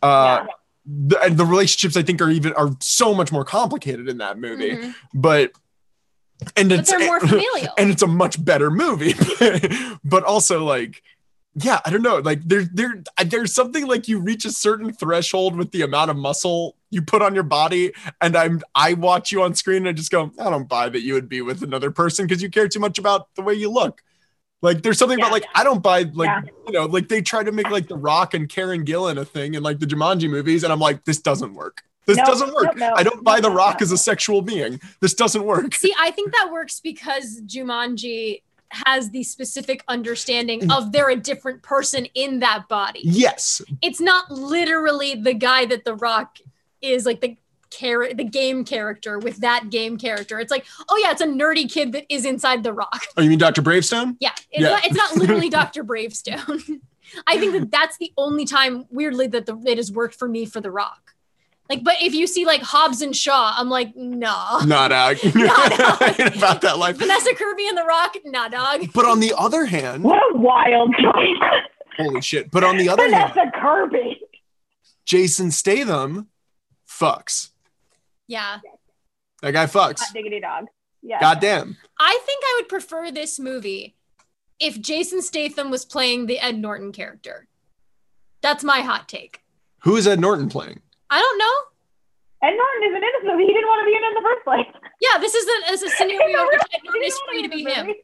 Uh 0.02 0.44
the, 0.84 1.16
and 1.22 1.36
the 1.36 1.44
relationships 1.46 1.96
I 1.96 2.02
think 2.02 2.20
are 2.20 2.30
even 2.30 2.52
are 2.54 2.70
so 2.80 3.14
much 3.14 3.30
more 3.30 3.44
complicated 3.44 4.08
in 4.08 4.18
that 4.18 4.38
movie. 4.40 4.72
Mhm. 4.76 4.94
But 5.14 5.52
and 6.56 6.68
But 6.70 6.80
it's 6.80 6.90
they're 6.90 7.06
more 7.06 7.20
familial. 7.32 7.72
and 7.78 7.90
it's 7.90 8.02
a 8.02 8.06
much 8.08 8.44
better 8.44 8.70
movie. 8.72 9.14
but 10.04 10.24
also 10.24 10.64
like 10.64 11.00
yeah, 11.58 11.80
I 11.86 11.90
don't 11.90 12.02
know. 12.02 12.18
Like 12.18 12.42
there, 12.46 12.64
there, 12.72 13.02
there's 13.24 13.54
something 13.54 13.86
like 13.86 14.08
you 14.08 14.18
reach 14.20 14.44
a 14.44 14.50
certain 14.52 14.92
threshold 14.92 15.56
with 15.56 15.70
the 15.72 15.82
amount 15.82 16.10
of 16.10 16.16
muscle 16.16 16.76
you 16.90 17.00
put 17.00 17.22
on 17.22 17.34
your 17.34 17.44
body, 17.44 17.92
and 18.20 18.36
I'm, 18.36 18.60
I 18.74 18.92
watch 18.92 19.32
you 19.32 19.42
on 19.42 19.54
screen 19.54 19.78
and 19.78 19.88
I 19.88 19.92
just 19.92 20.10
go, 20.10 20.30
I 20.38 20.50
don't 20.50 20.68
buy 20.68 20.90
that 20.90 21.00
you 21.00 21.14
would 21.14 21.28
be 21.30 21.40
with 21.40 21.62
another 21.62 21.90
person 21.90 22.26
because 22.26 22.42
you 22.42 22.50
care 22.50 22.68
too 22.68 22.78
much 22.80 22.98
about 22.98 23.34
the 23.36 23.42
way 23.42 23.54
you 23.54 23.70
look. 23.70 24.02
Like 24.62 24.82
there's 24.82 24.98
something 24.98 25.18
Yeah. 25.18 25.26
about 25.26 25.32
like 25.32 25.44
I 25.54 25.64
don't 25.64 25.82
buy 25.82 26.02
like 26.14 26.28
Yeah. 26.28 26.42
you 26.66 26.72
know 26.72 26.86
like 26.86 27.08
they 27.08 27.20
try 27.22 27.42
to 27.42 27.52
make 27.52 27.70
like 27.70 27.88
The 27.88 27.96
Rock 27.96 28.34
and 28.34 28.48
Karen 28.48 28.84
Gillan 28.84 29.18
a 29.18 29.24
thing 29.24 29.54
in 29.54 29.62
like 29.62 29.78
the 29.78 29.86
Jumanji 29.86 30.28
movies, 30.30 30.62
and 30.64 30.72
I'm 30.72 30.78
like 30.80 31.04
this 31.04 31.20
doesn't 31.20 31.54
work. 31.54 31.82
This 32.06 32.16
Nope, 32.18 32.26
doesn't 32.26 32.54
work. 32.54 32.64
nope, 32.66 32.76
no, 32.76 32.92
I 32.94 33.02
don't 33.02 33.24
buy 33.24 33.36
no, 33.36 33.48
The 33.48 33.50
Rock 33.50 33.80
no. 33.80 33.84
as 33.84 33.92
a 33.92 33.98
sexual 33.98 34.40
being. 34.42 34.80
This 35.00 35.12
doesn't 35.14 35.42
work. 35.44 35.74
See, 35.74 35.92
I 35.98 36.10
think 36.12 36.32
that 36.32 36.50
works 36.52 36.80
because 36.80 37.40
Jumanji 37.42 38.42
has 38.84 39.10
the 39.10 39.22
specific 39.22 39.84
understanding 39.88 40.60
mm. 40.60 40.76
of 40.76 40.92
they're 40.92 41.10
a 41.10 41.16
different 41.16 41.62
person 41.62 42.06
in 42.14 42.40
that 42.40 42.68
body. 42.68 43.00
Yes, 43.02 43.62
It's 43.82 44.00
not 44.00 44.30
literally 44.30 45.14
the 45.14 45.34
guy 45.34 45.66
that 45.66 45.84
The 45.84 45.94
Rock 45.94 46.38
is 46.80 47.06
like 47.06 47.20
the 47.20 47.36
char- 47.70 48.12
the 48.14 48.24
game 48.24 48.64
character 48.64 49.18
with 49.18 49.38
that 49.38 49.70
game 49.70 49.96
character. 49.98 50.40
It's 50.40 50.50
like, 50.50 50.66
oh 50.88 51.00
yeah, 51.02 51.10
it's 51.10 51.20
a 51.20 51.26
nerdy 51.26 51.70
kid 51.70 51.92
that 51.92 52.12
is 52.12 52.24
inside 52.24 52.62
The 52.62 52.72
Rock. 52.72 53.02
Oh, 53.16 53.22
you 53.22 53.30
mean 53.30 53.38
Dr. 53.38 53.62
Bravestone? 53.62 54.16
Yeah, 54.20 54.32
it's, 54.50 54.62
Yeah. 54.62 54.70
Not, 54.70 54.86
it's 54.86 54.94
not 54.94 55.16
literally 55.16 55.50
Dr. 55.50 55.82
Bravestone. 55.82 56.62
I 57.26 57.38
think 57.38 57.52
that 57.52 57.70
that's 57.70 57.96
the 57.98 58.12
only 58.16 58.44
time, 58.44 58.86
weirdly, 58.90 59.28
that 59.28 59.46
the, 59.46 59.56
it 59.64 59.78
has 59.78 59.92
worked 59.92 60.16
for 60.16 60.28
me 60.28 60.44
for 60.44 60.60
The 60.60 60.70
Rock. 60.70 61.14
Like, 61.68 61.82
but 61.82 61.94
if 62.00 62.14
you 62.14 62.26
see 62.26 62.44
like 62.46 62.62
Hobbs 62.62 63.02
and 63.02 63.14
Shaw, 63.14 63.54
I'm 63.56 63.68
like, 63.68 63.94
nah. 63.96 64.60
Nah, 64.64 64.88
dog. 64.88 65.16
Nah, 65.34 65.68
dog. 65.68 65.98
I 66.00 66.32
about 66.36 66.60
that 66.60 66.78
life. 66.78 66.96
Vanessa 66.96 67.34
Kirby 67.34 67.66
and 67.68 67.76
The 67.76 67.82
Rock, 67.84 68.16
nah, 68.24 68.48
dog. 68.48 68.86
But 68.94 69.04
on 69.06 69.20
the 69.20 69.34
other 69.36 69.64
hand, 69.64 70.04
What 70.04 70.22
a 70.32 70.36
wild 70.38 70.94
choice. 70.96 71.62
holy 71.96 72.20
shit. 72.20 72.50
But 72.50 72.62
on 72.64 72.76
the 72.76 72.88
other 72.88 73.02
hand, 73.10 73.32
Vanessa 73.34 73.50
Kirby. 73.60 74.20
Jason 75.04 75.50
Statham 75.50 76.28
fucks. 76.88 77.50
Yeah, 78.28 78.58
That 79.42 79.52
guy 79.52 79.66
fucks. 79.66 80.00
Hot 80.00 80.12
diggity 80.12 80.40
dog. 80.40 80.66
Yeah. 81.02 81.20
Goddamn. 81.20 81.76
I 81.98 82.18
think 82.26 82.42
I 82.44 82.58
would 82.60 82.68
prefer 82.68 83.10
this 83.12 83.38
movie 83.38 83.94
if 84.58 84.80
Jason 84.80 85.22
Statham 85.22 85.70
was 85.70 85.84
playing 85.84 86.26
the 86.26 86.38
Ed 86.40 86.58
Norton 86.58 86.90
character. 86.92 87.46
That's 88.40 88.64
my 88.64 88.80
hot 88.80 89.08
take. 89.08 89.42
Who 89.80 89.94
is 89.96 90.06
Ed 90.08 90.18
Norton 90.18 90.48
playing? 90.48 90.80
I 91.10 91.20
don't 91.20 91.38
know. 91.38 91.54
Ed 92.42 92.52
Norton 92.54 92.82
isn't 92.90 93.02
in 93.02 93.12
this 93.20 93.24
movie. 93.24 93.44
He 93.46 93.52
didn't 93.52 93.68
want 93.68 93.80
to 93.80 93.86
be 93.86 93.96
in 93.96 94.02
it 94.04 94.08
in 94.08 94.14
the 94.14 94.26
first 94.26 94.44
place. 94.44 94.90
Yeah, 95.00 95.18
this 95.18 95.34
is 95.34 95.46
a, 95.46 95.72
is 95.72 95.82
a 95.82 95.90
scenario 95.96 96.40
in 96.42 96.46
which 96.46 96.60
Ed 96.74 96.80
Norton 96.84 97.02
is 97.02 97.18
free 97.28 97.42
to 97.42 97.48
be 97.48 97.64
him. 97.64 97.94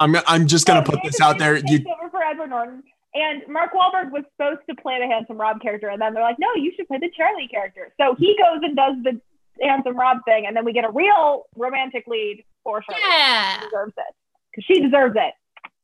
I'm 0.00 0.16
I'm 0.26 0.46
just 0.46 0.66
gonna 0.66 0.84
So 0.84 0.92
put 0.92 1.00
this 1.04 1.20
out 1.20 1.38
there. 1.38 1.56
You 1.56 1.84
over 1.98 2.10
for 2.10 2.22
Edward 2.22 2.50
Norton. 2.50 2.82
And 3.14 3.42
Mark 3.46 3.72
Wahlberg 3.74 4.10
was 4.10 4.24
supposed 4.36 4.60
to 4.70 4.74
play 4.76 4.98
the 4.98 5.06
handsome 5.06 5.38
Rob 5.38 5.60
character, 5.60 5.88
and 5.88 6.00
then 6.00 6.14
they're 6.14 6.22
like, 6.22 6.38
"No, 6.38 6.48
you 6.56 6.72
should 6.74 6.88
play 6.88 6.98
the 6.98 7.10
Charlie 7.14 7.46
character." 7.48 7.92
So 8.00 8.14
he 8.18 8.36
goes 8.38 8.60
and 8.62 8.74
does 8.74 8.96
the 9.04 9.20
handsome 9.62 9.96
Rob 9.96 10.18
thing, 10.24 10.46
and 10.46 10.56
then 10.56 10.64
we 10.64 10.72
get 10.72 10.84
a 10.84 10.90
real 10.90 11.44
romantic 11.56 12.06
lead 12.06 12.42
for 12.64 12.80
Charlie. 12.80 13.02
Yeah. 13.06 13.58
She 13.60 13.66
deserves 13.66 13.92
it 13.98 14.14
because 14.50 14.64
she 14.64 14.80
deserves 14.80 15.14
it. 15.16 15.34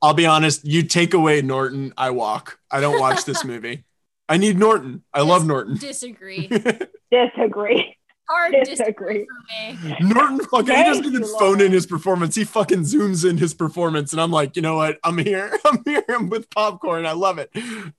I'll 0.01 0.15
be 0.15 0.27
honest, 0.27 0.65
you 0.65 0.85
take 0.85 1.13
away 1.13 1.43
Norton, 1.43 1.93
I 1.99 2.11
walk. 2.11 2.59
I 2.71 2.81
don't 2.81 3.01
watch 3.01 3.25
this 3.25 3.45
movie. 3.53 3.85
I 4.29 4.37
need 4.37 4.59
Norton. 4.59 5.03
I 5.15 5.23
love 5.23 5.47
Norton. 5.47 5.77
Disagree. 5.77 6.49
Disagree. 7.11 7.95
Hard 8.31 8.53
Disagree. 8.63 9.25
disagree 9.25 9.27
for 9.27 9.89
me. 9.89 9.97
Norton 10.03 10.41
fucking 10.41 10.67
he 10.67 10.73
Thank 10.73 10.87
doesn't 10.87 11.07
even 11.07 11.25
phone 11.39 11.63
in 11.63 11.73
his 11.73 11.87
performance. 11.87 12.35
He 12.35 12.45
fucking 12.45 12.81
zooms 12.81 13.29
in 13.29 13.39
his 13.39 13.55
performance, 13.55 14.13
and 14.13 14.21
I'm 14.21 14.31
like, 14.31 14.55
you 14.55 14.61
know 14.61 14.77
what? 14.77 14.99
I'm 15.03 15.17
here. 15.17 15.59
I'm 15.65 15.83
here. 15.87 16.05
I'm 16.11 16.29
with 16.29 16.51
popcorn. 16.51 17.07
I 17.07 17.13
love 17.13 17.39
it. 17.39 17.51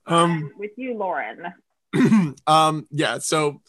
Um, 0.06 0.52
with 0.56 0.70
you, 0.76 0.94
Lauren. 0.96 1.52
um, 2.46 2.86
yeah. 2.92 3.18
So 3.18 3.60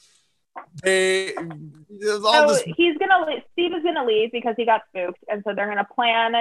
they 0.83 1.33
all 1.35 2.47
So 2.47 2.47
this. 2.49 2.63
he's 2.77 2.95
gonna 2.99 3.25
leave. 3.25 3.41
Steve 3.53 3.73
is 3.73 3.81
gonna 3.83 4.05
leave 4.05 4.31
because 4.31 4.53
he 4.55 4.63
got 4.65 4.81
spooked, 4.89 5.23
and 5.29 5.41
so 5.43 5.55
they're 5.55 5.67
gonna 5.67 5.87
plan. 5.95 6.33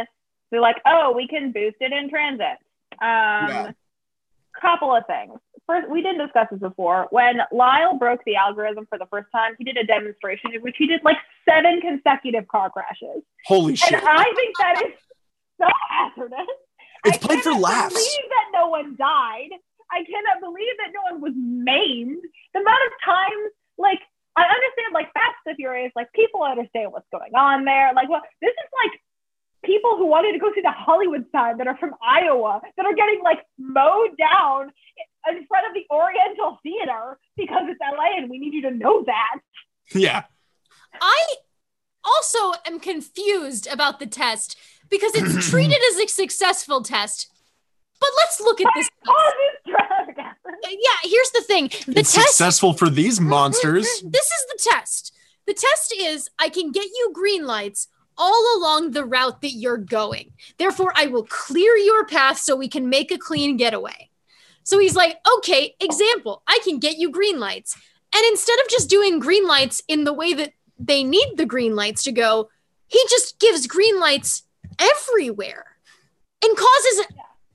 They're 0.51 0.61
like, 0.61 0.83
oh, 0.87 1.13
we 1.17 1.29
can 1.29 1.53
boost 1.53 1.77
it 1.81 1.93
in 1.93 2.11
transit. 2.11 2.59
Um, 2.93 2.99
Yeah. 3.01 3.71
couple 4.61 4.95
of 4.95 5.05
things. 5.07 5.39
First, 5.71 5.89
we 5.89 6.03
didn't 6.03 6.19
discuss 6.19 6.49
this 6.51 6.59
before. 6.59 7.07
When 7.11 7.39
Lyle 7.53 7.97
broke 7.97 8.25
the 8.27 8.35
algorithm 8.35 8.87
for 8.91 8.99
the 8.99 9.07
first 9.07 9.29
time, 9.31 9.55
he 9.57 9.63
did 9.63 9.77
a 9.77 9.87
demonstration 9.87 10.51
in 10.53 10.63
which 10.63 10.75
he 10.77 10.89
did 10.89 11.01
like 11.05 11.17
seven 11.49 11.81
consecutive 11.81 12.49
car 12.49 12.71
crashes, 12.71 13.23
Holy 13.47 13.77
shit! 13.77 13.93
and 13.93 14.03
I 14.03 14.25
think 14.35 14.57
that 14.59 14.83
is 14.83 14.99
so 15.61 15.67
hazardous. 15.89 16.51
It's 17.05 17.23
I 17.23 17.25
played 17.25 17.43
for 17.43 17.53
cannot 17.53 17.63
laughs. 17.63 17.95
Believe 17.95 18.29
that 18.35 18.47
no 18.53 18.67
one 18.67 18.97
died. 18.99 19.51
I 19.93 20.03
cannot 20.11 20.43
believe 20.43 20.75
that 20.83 20.91
no 20.91 21.15
one 21.15 21.21
was 21.23 21.35
maimed. 21.39 22.23
The 22.53 22.61
amount 22.61 22.83
of 22.91 22.93
times, 23.07 23.55
like, 23.79 24.01
I 24.35 24.43
understand, 24.43 24.91
like, 24.93 25.13
Fast 25.15 25.39
and 25.47 25.55
Furious, 25.55 25.93
like, 25.95 26.13
people 26.13 26.43
understand 26.43 26.91
what's 26.91 27.07
going 27.13 27.35
on 27.39 27.65
there. 27.65 27.95
Like, 27.95 28.09
well, 28.11 28.23
this 28.43 28.51
is 28.51 28.71
like 28.83 29.01
people 29.65 29.97
who 29.97 30.07
wanted 30.07 30.33
to 30.33 30.39
go 30.39 30.51
see 30.55 30.61
the 30.61 30.71
Hollywood 30.71 31.27
sign 31.33 31.59
that 31.59 31.67
are 31.67 31.77
from 31.77 31.95
Iowa 32.03 32.61
that 32.77 32.87
are 32.87 32.95
getting 32.95 33.21
like 33.23 33.41
mowed 33.59 34.17
down 34.19 34.73
in 35.29 35.47
front 35.47 35.67
of 35.67 35.75
the 35.75 35.85
Oriental 35.91 36.59
Theater 36.63 37.19
because 37.37 37.63
it's 37.69 37.81
LA 37.81 38.19
and 38.19 38.31
we 38.31 38.39
need 38.39 38.55
you 38.55 38.63
to 38.63 38.71
know 38.71 39.05
that. 39.05 39.41
Yeah. 39.95 40.25
I 41.01 41.35
also 42.05 42.59
am 42.67 42.81
confused 42.81 43.67
about 43.67 43.99
the 43.99 44.07
test 44.07 44.57
because 44.89 45.13
it's 45.15 45.49
treated 45.51 45.79
as 45.91 45.99
a 45.99 46.09
successful 46.09 46.83
test. 46.83 47.31
But 48.01 48.11
let's 48.17 48.41
look 48.41 48.61
at 48.61 48.69
this. 48.75 48.89
All 49.09 49.15
this 49.15 49.75
traffic 49.75 50.17
happens. 50.17 50.57
Yeah, 50.65 51.11
here's 51.11 51.31
the 51.31 51.43
thing. 51.43 51.69
The 51.87 52.01
it's 52.01 52.15
test 52.15 52.29
successful 52.29 52.73
for 52.73 52.89
these 52.89 53.21
monsters. 53.21 53.85
This 54.05 54.27
is 54.27 54.47
the 54.49 54.71
test. 54.71 55.15
The 55.47 55.55
test 55.55 55.95
is 55.99 56.31
I 56.39 56.49
can 56.49 56.73
get 56.73 56.87
you 56.87 57.11
green 57.13 57.47
lights 57.47 57.89
all 58.21 58.59
along 58.59 58.91
the 58.91 59.05
route 59.05 59.41
that 59.41 59.53
you're 59.53 59.79
going. 59.79 60.31
Therefore, 60.59 60.93
I 60.95 61.07
will 61.07 61.25
clear 61.25 61.75
your 61.77 62.05
path 62.05 62.39
so 62.39 62.55
we 62.55 62.69
can 62.69 62.91
make 62.91 63.11
a 63.11 63.19
clean 63.19 63.57
getaway. 63.57 64.11
So 64.63 64.79
he's 64.79 64.95
like, 64.95 65.17
okay, 65.39 65.75
example, 65.81 66.43
I 66.47 66.61
can 66.63 66.79
get 66.79 66.99
you 66.99 67.11
green 67.11 67.41
lights. 67.41 67.75
And 68.15 68.23
instead 68.29 68.61
of 68.61 68.69
just 68.69 68.91
doing 68.91 69.21
green 69.21 69.47
lights 69.47 69.83
in 69.89 70.05
the 70.05 70.13
way 70.13 70.35
that 70.35 70.53
they 70.79 71.03
need 71.03 71.37
the 71.37 71.47
green 71.47 71.75
lights 71.75 72.03
to 72.05 72.13
go, 72.13 72.51
he 72.87 73.03
just 73.09 73.41
gives 73.41 73.67
green 73.67 73.99
lights 73.99 74.43
everywhere 74.79 75.65
and 76.45 76.57
causes 76.57 77.07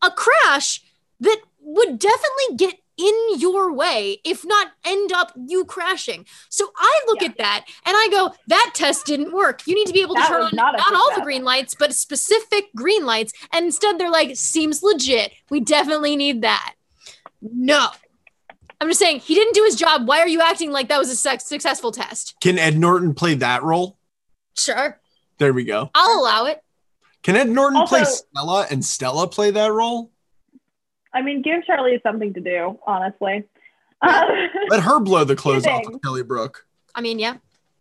a 0.02 0.12
crash 0.12 0.82
that 1.20 1.42
would 1.60 2.00
definitely 2.00 2.56
get 2.58 2.76
in 2.98 3.14
your 3.38 3.74
way, 3.74 4.20
if 4.24 4.46
not 4.46 4.72
end 4.86 5.12
up 5.12 5.32
you 5.48 5.66
crashing. 5.66 6.26
So 6.50 6.72
I 6.78 7.02
look 7.08 7.22
Yeah. 7.22 7.30
at 7.30 7.38
that 7.38 7.66
and 7.86 7.96
I 7.96 8.08
go, 8.10 8.34
that 8.48 8.72
test 8.74 9.06
didn't 9.06 9.32
work. 9.34 9.62
You 9.68 9.76
need 9.76 9.88
to 9.88 9.94
be 9.94 10.02
able 10.02 10.16
to 10.16 10.22
That 10.22 10.28
turn 10.30 10.42
on 10.44 10.52
not 10.54 10.78
not, 10.78 10.94
all 10.94 11.14
the 11.16 11.22
green 11.22 11.44
lights, 11.44 11.76
but 11.78 11.94
specific 11.94 12.66
green 12.76 13.06
lights. 13.06 13.34
And 13.52 13.66
instead 13.66 14.00
they're 14.00 14.10
like, 14.12 14.36
seems 14.38 14.82
legit. 14.84 15.34
We 15.50 15.60
definitely 15.60 16.16
need 16.16 16.42
that. 16.44 16.76
No. 17.42 17.88
I'm 18.82 18.88
just 18.90 19.00
saying 19.00 19.20
he 19.20 19.36
didn't 19.36 19.54
do 19.56 19.64
his 19.64 19.76
job. 19.76 20.08
Why 20.08 20.20
are 20.20 20.28
you 20.28 20.42
acting 20.42 20.72
like 20.72 20.90
that 20.90 21.00
was 21.00 21.10
a 21.10 21.16
sex- 21.16 21.46
successful 21.46 21.92
test? 21.92 22.36
Can 22.42 22.60
Ed 22.60 22.78
Norton 22.78 23.14
play 23.14 23.36
that 23.36 23.64
role? 23.64 23.98
Sure. 24.58 25.00
There 25.38 25.54
we 25.54 25.64
go. 25.66 25.90
I'll 25.94 26.20
allow 26.20 26.46
it. 26.46 26.62
Can 27.24 27.36
Ed 27.36 27.50
Norton 27.50 27.86
play 27.88 28.04
Stella 28.04 28.68
and 28.70 28.84
Stella 28.86 29.28
play 29.28 29.52
that 29.52 29.72
role? 29.72 30.12
I 31.16 31.22
mean, 31.22 31.42
give 31.42 31.66
Charlie 31.66 32.00
something 32.04 32.34
to 32.34 32.42
do, 32.42 32.78
honestly. 32.86 33.44
Um, 34.02 34.26
Let 34.70 34.82
her 34.84 35.00
blow 35.00 35.24
the 35.24 35.36
clothes 35.36 35.66
off 35.66 35.88
of 35.88 36.02
Kelly 36.02 36.24
Brook. 36.24 36.66
I 36.94 37.02
mean, 37.02 37.18
yeah, 37.20 37.38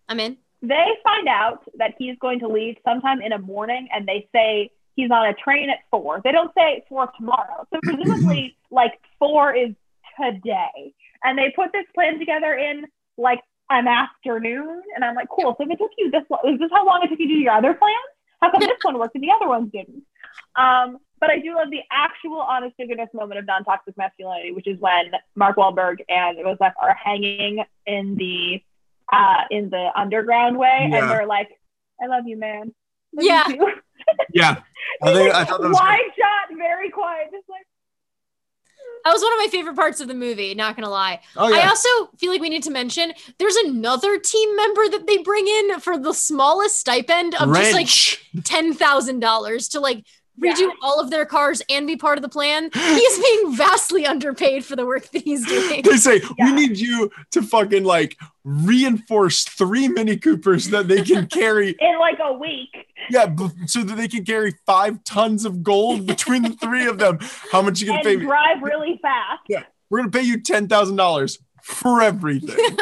I'm 0.09 0.20
in. 0.20 0.36
they 0.62 0.86
find 1.02 1.28
out 1.28 1.65
that 1.78 1.94
he's 1.98 2.16
going 2.20 2.39
to 2.40 2.48
leave 2.48 2.77
sometime 2.85 3.20
in 3.20 3.31
the 3.31 3.39
morning, 3.39 3.89
and 3.93 4.06
they 4.06 4.28
say 4.32 4.70
he's 4.97 5.11
on 5.11 5.27
a 5.27 5.35
train 5.35 5.69
at 5.70 5.78
four. 5.90 6.20
They 6.24 6.32
don't 6.32 6.52
say 6.56 6.85
four 6.89 7.11
tomorrow, 7.19 7.66
so 7.73 7.81
presumably, 7.82 8.56
like 8.70 8.93
four 9.19 9.55
is 9.55 9.70
today. 10.20 10.94
And 11.24 11.36
they 11.39 11.52
put 11.56 11.73
this 11.73 11.85
plan 11.94 12.19
together 12.19 12.55
in 12.55 12.85
like 13.16 13.40
an 13.70 13.89
afternoon, 13.89 14.82
and 14.94 15.05
I'm 15.05 15.15
like, 15.16 15.28
cool. 15.28 15.55
So 15.59 15.65
if 15.65 15.70
it 15.70 15.78
took 15.78 15.90
you 15.98 16.11
this, 16.11 16.23
lo- 16.31 16.39
is 16.52 16.59
this 16.59 16.70
how 16.73 16.86
long 16.86 17.01
it 17.02 17.09
took 17.09 17.19
you 17.19 17.28
to 17.28 17.35
do 17.35 17.40
your 17.40 17.55
other 17.55 17.74
plans? 17.74 17.94
How 18.40 18.51
come 18.51 18.61
this 18.69 18.78
one 18.82 18.98
worked 18.98 19.15
and 19.15 19.24
the 19.24 19.32
other 19.35 19.48
ones 19.48 19.70
didn't? 19.73 20.02
Um, 20.56 20.98
but 21.20 21.31
I 21.31 21.39
do 21.39 21.55
love 21.55 21.70
the 21.70 21.81
actual 21.91 22.39
honest 22.39 22.77
to 22.78 22.86
goodness 22.86 23.09
moment 23.15 23.39
of 23.39 23.47
non-toxic 23.47 23.97
masculinity, 23.97 24.53
which 24.53 24.66
is 24.66 24.78
when 24.81 25.12
Mark 25.36 25.57
Wahlberg 25.57 25.97
and 26.09 26.36
Joseph 26.39 26.74
are 26.81 26.95
hanging 26.95 27.65
in 27.86 28.16
the 28.16 28.62
uh, 29.12 29.45
in 29.51 29.70
the 29.70 29.91
underground 29.97 30.59
way, 30.59 30.89
Yeah. 30.91 30.99
and 30.99 31.11
they're 31.11 31.27
like, 31.27 31.49
"I 32.03 32.07
love 32.07 32.24
you, 32.27 32.36
man." 32.39 32.74
Love 33.15 33.24
Yeah. 33.27 33.49
you. 33.49 33.73
Yeah. 34.35 34.57
I 35.03 35.12
think 35.15 35.35
I 35.35 35.45
thought 35.45 35.62
that 35.62 35.69
was 35.69 35.78
wide 35.78 35.97
great. 35.99 36.12
shot, 36.19 36.59
very 36.59 36.91
quiet, 36.91 37.28
just 37.32 37.49
like 37.49 37.62
That 39.05 39.12
was 39.12 39.23
one 39.23 39.32
of 39.32 39.39
my 39.39 39.49
favorite 39.51 39.77
parts 39.77 40.01
of 40.01 40.09
the 40.09 40.15
movie, 40.15 40.55
not 40.55 40.77
gonna 40.77 40.91
lie. 40.91 41.20
Oh 41.36 41.49
yeah. 41.49 41.61
I 41.61 41.69
also 41.69 41.89
feel 42.19 42.31
like 42.32 42.41
we 42.41 42.49
need 42.51 42.62
to 42.65 42.70
mention 42.70 43.12
there's 43.39 43.57
another 43.57 44.19
team 44.19 44.55
member 44.57 44.89
that 44.91 45.07
they 45.07 45.19
bring 45.19 45.47
in 45.47 45.81
for 45.81 45.97
the 45.97 46.12
smallest 46.12 46.78
stipend 46.81 47.35
of 47.36 47.55
just 47.55 47.73
like 47.73 48.45
ten 48.45 48.74
thousand 48.74 49.20
dollars 49.20 49.69
to 49.69 49.81
like 49.81 50.05
redo 50.40 50.59
Yeah. 50.61 50.69
all 50.82 51.01
of 51.01 51.11
their 51.11 51.24
cars 51.27 51.62
and 51.70 51.86
be 51.86 51.97
part 51.97 52.19
of 52.19 52.23
the 52.23 52.28
plan. 52.28 52.70
He's 52.74 53.19
being 53.19 53.56
vastly 53.56 54.06
underpaid 54.06 54.65
for 54.65 54.77
the 54.77 54.85
work 54.86 55.11
that 55.12 55.23
he's 55.23 55.47
doing. 55.48 55.82
They 55.82 55.97
say 55.97 56.20
Yeah. 56.39 56.47
we 56.47 56.52
need 56.66 56.78
you 56.78 57.11
to 57.32 57.43
fucking 57.43 57.85
like 57.85 58.16
reinforce 58.44 59.44
three 59.44 59.89
Mini 59.89 60.16
Coopers 60.16 60.69
that 60.70 60.89
they 60.89 61.02
can 61.02 61.27
carry. 61.27 61.70
In 61.81 61.98
like 61.98 62.19
a 62.23 62.32
week. 62.32 62.70
Yeah, 63.11 63.27
b- 63.27 63.48
so 63.66 63.82
that 63.85 63.97
they 63.97 64.09
can 64.09 64.24
carry 64.24 64.55
five 64.66 65.02
tons 65.05 65.44
of 65.44 65.62
gold 65.62 66.06
between 66.06 66.43
the 66.43 66.51
three 66.51 66.86
of 66.86 66.98
them. 66.98 67.19
How 67.52 67.62
much 67.62 67.81
you 67.81 67.86
gonna 67.86 67.98
And 67.98 68.06
pay 68.06 68.16
me? 68.16 68.24
drive 68.24 68.62
really 68.62 68.98
fast. 69.02 69.43
Yeah, 69.48 69.62
we're 69.90 69.98
gonna 70.01 70.11
pay 70.11 70.23
you 70.23 70.40
ten 70.40 70.69
thousand 70.69 70.97
dollars 70.97 71.39
for 71.62 72.02
everything. 72.02 72.56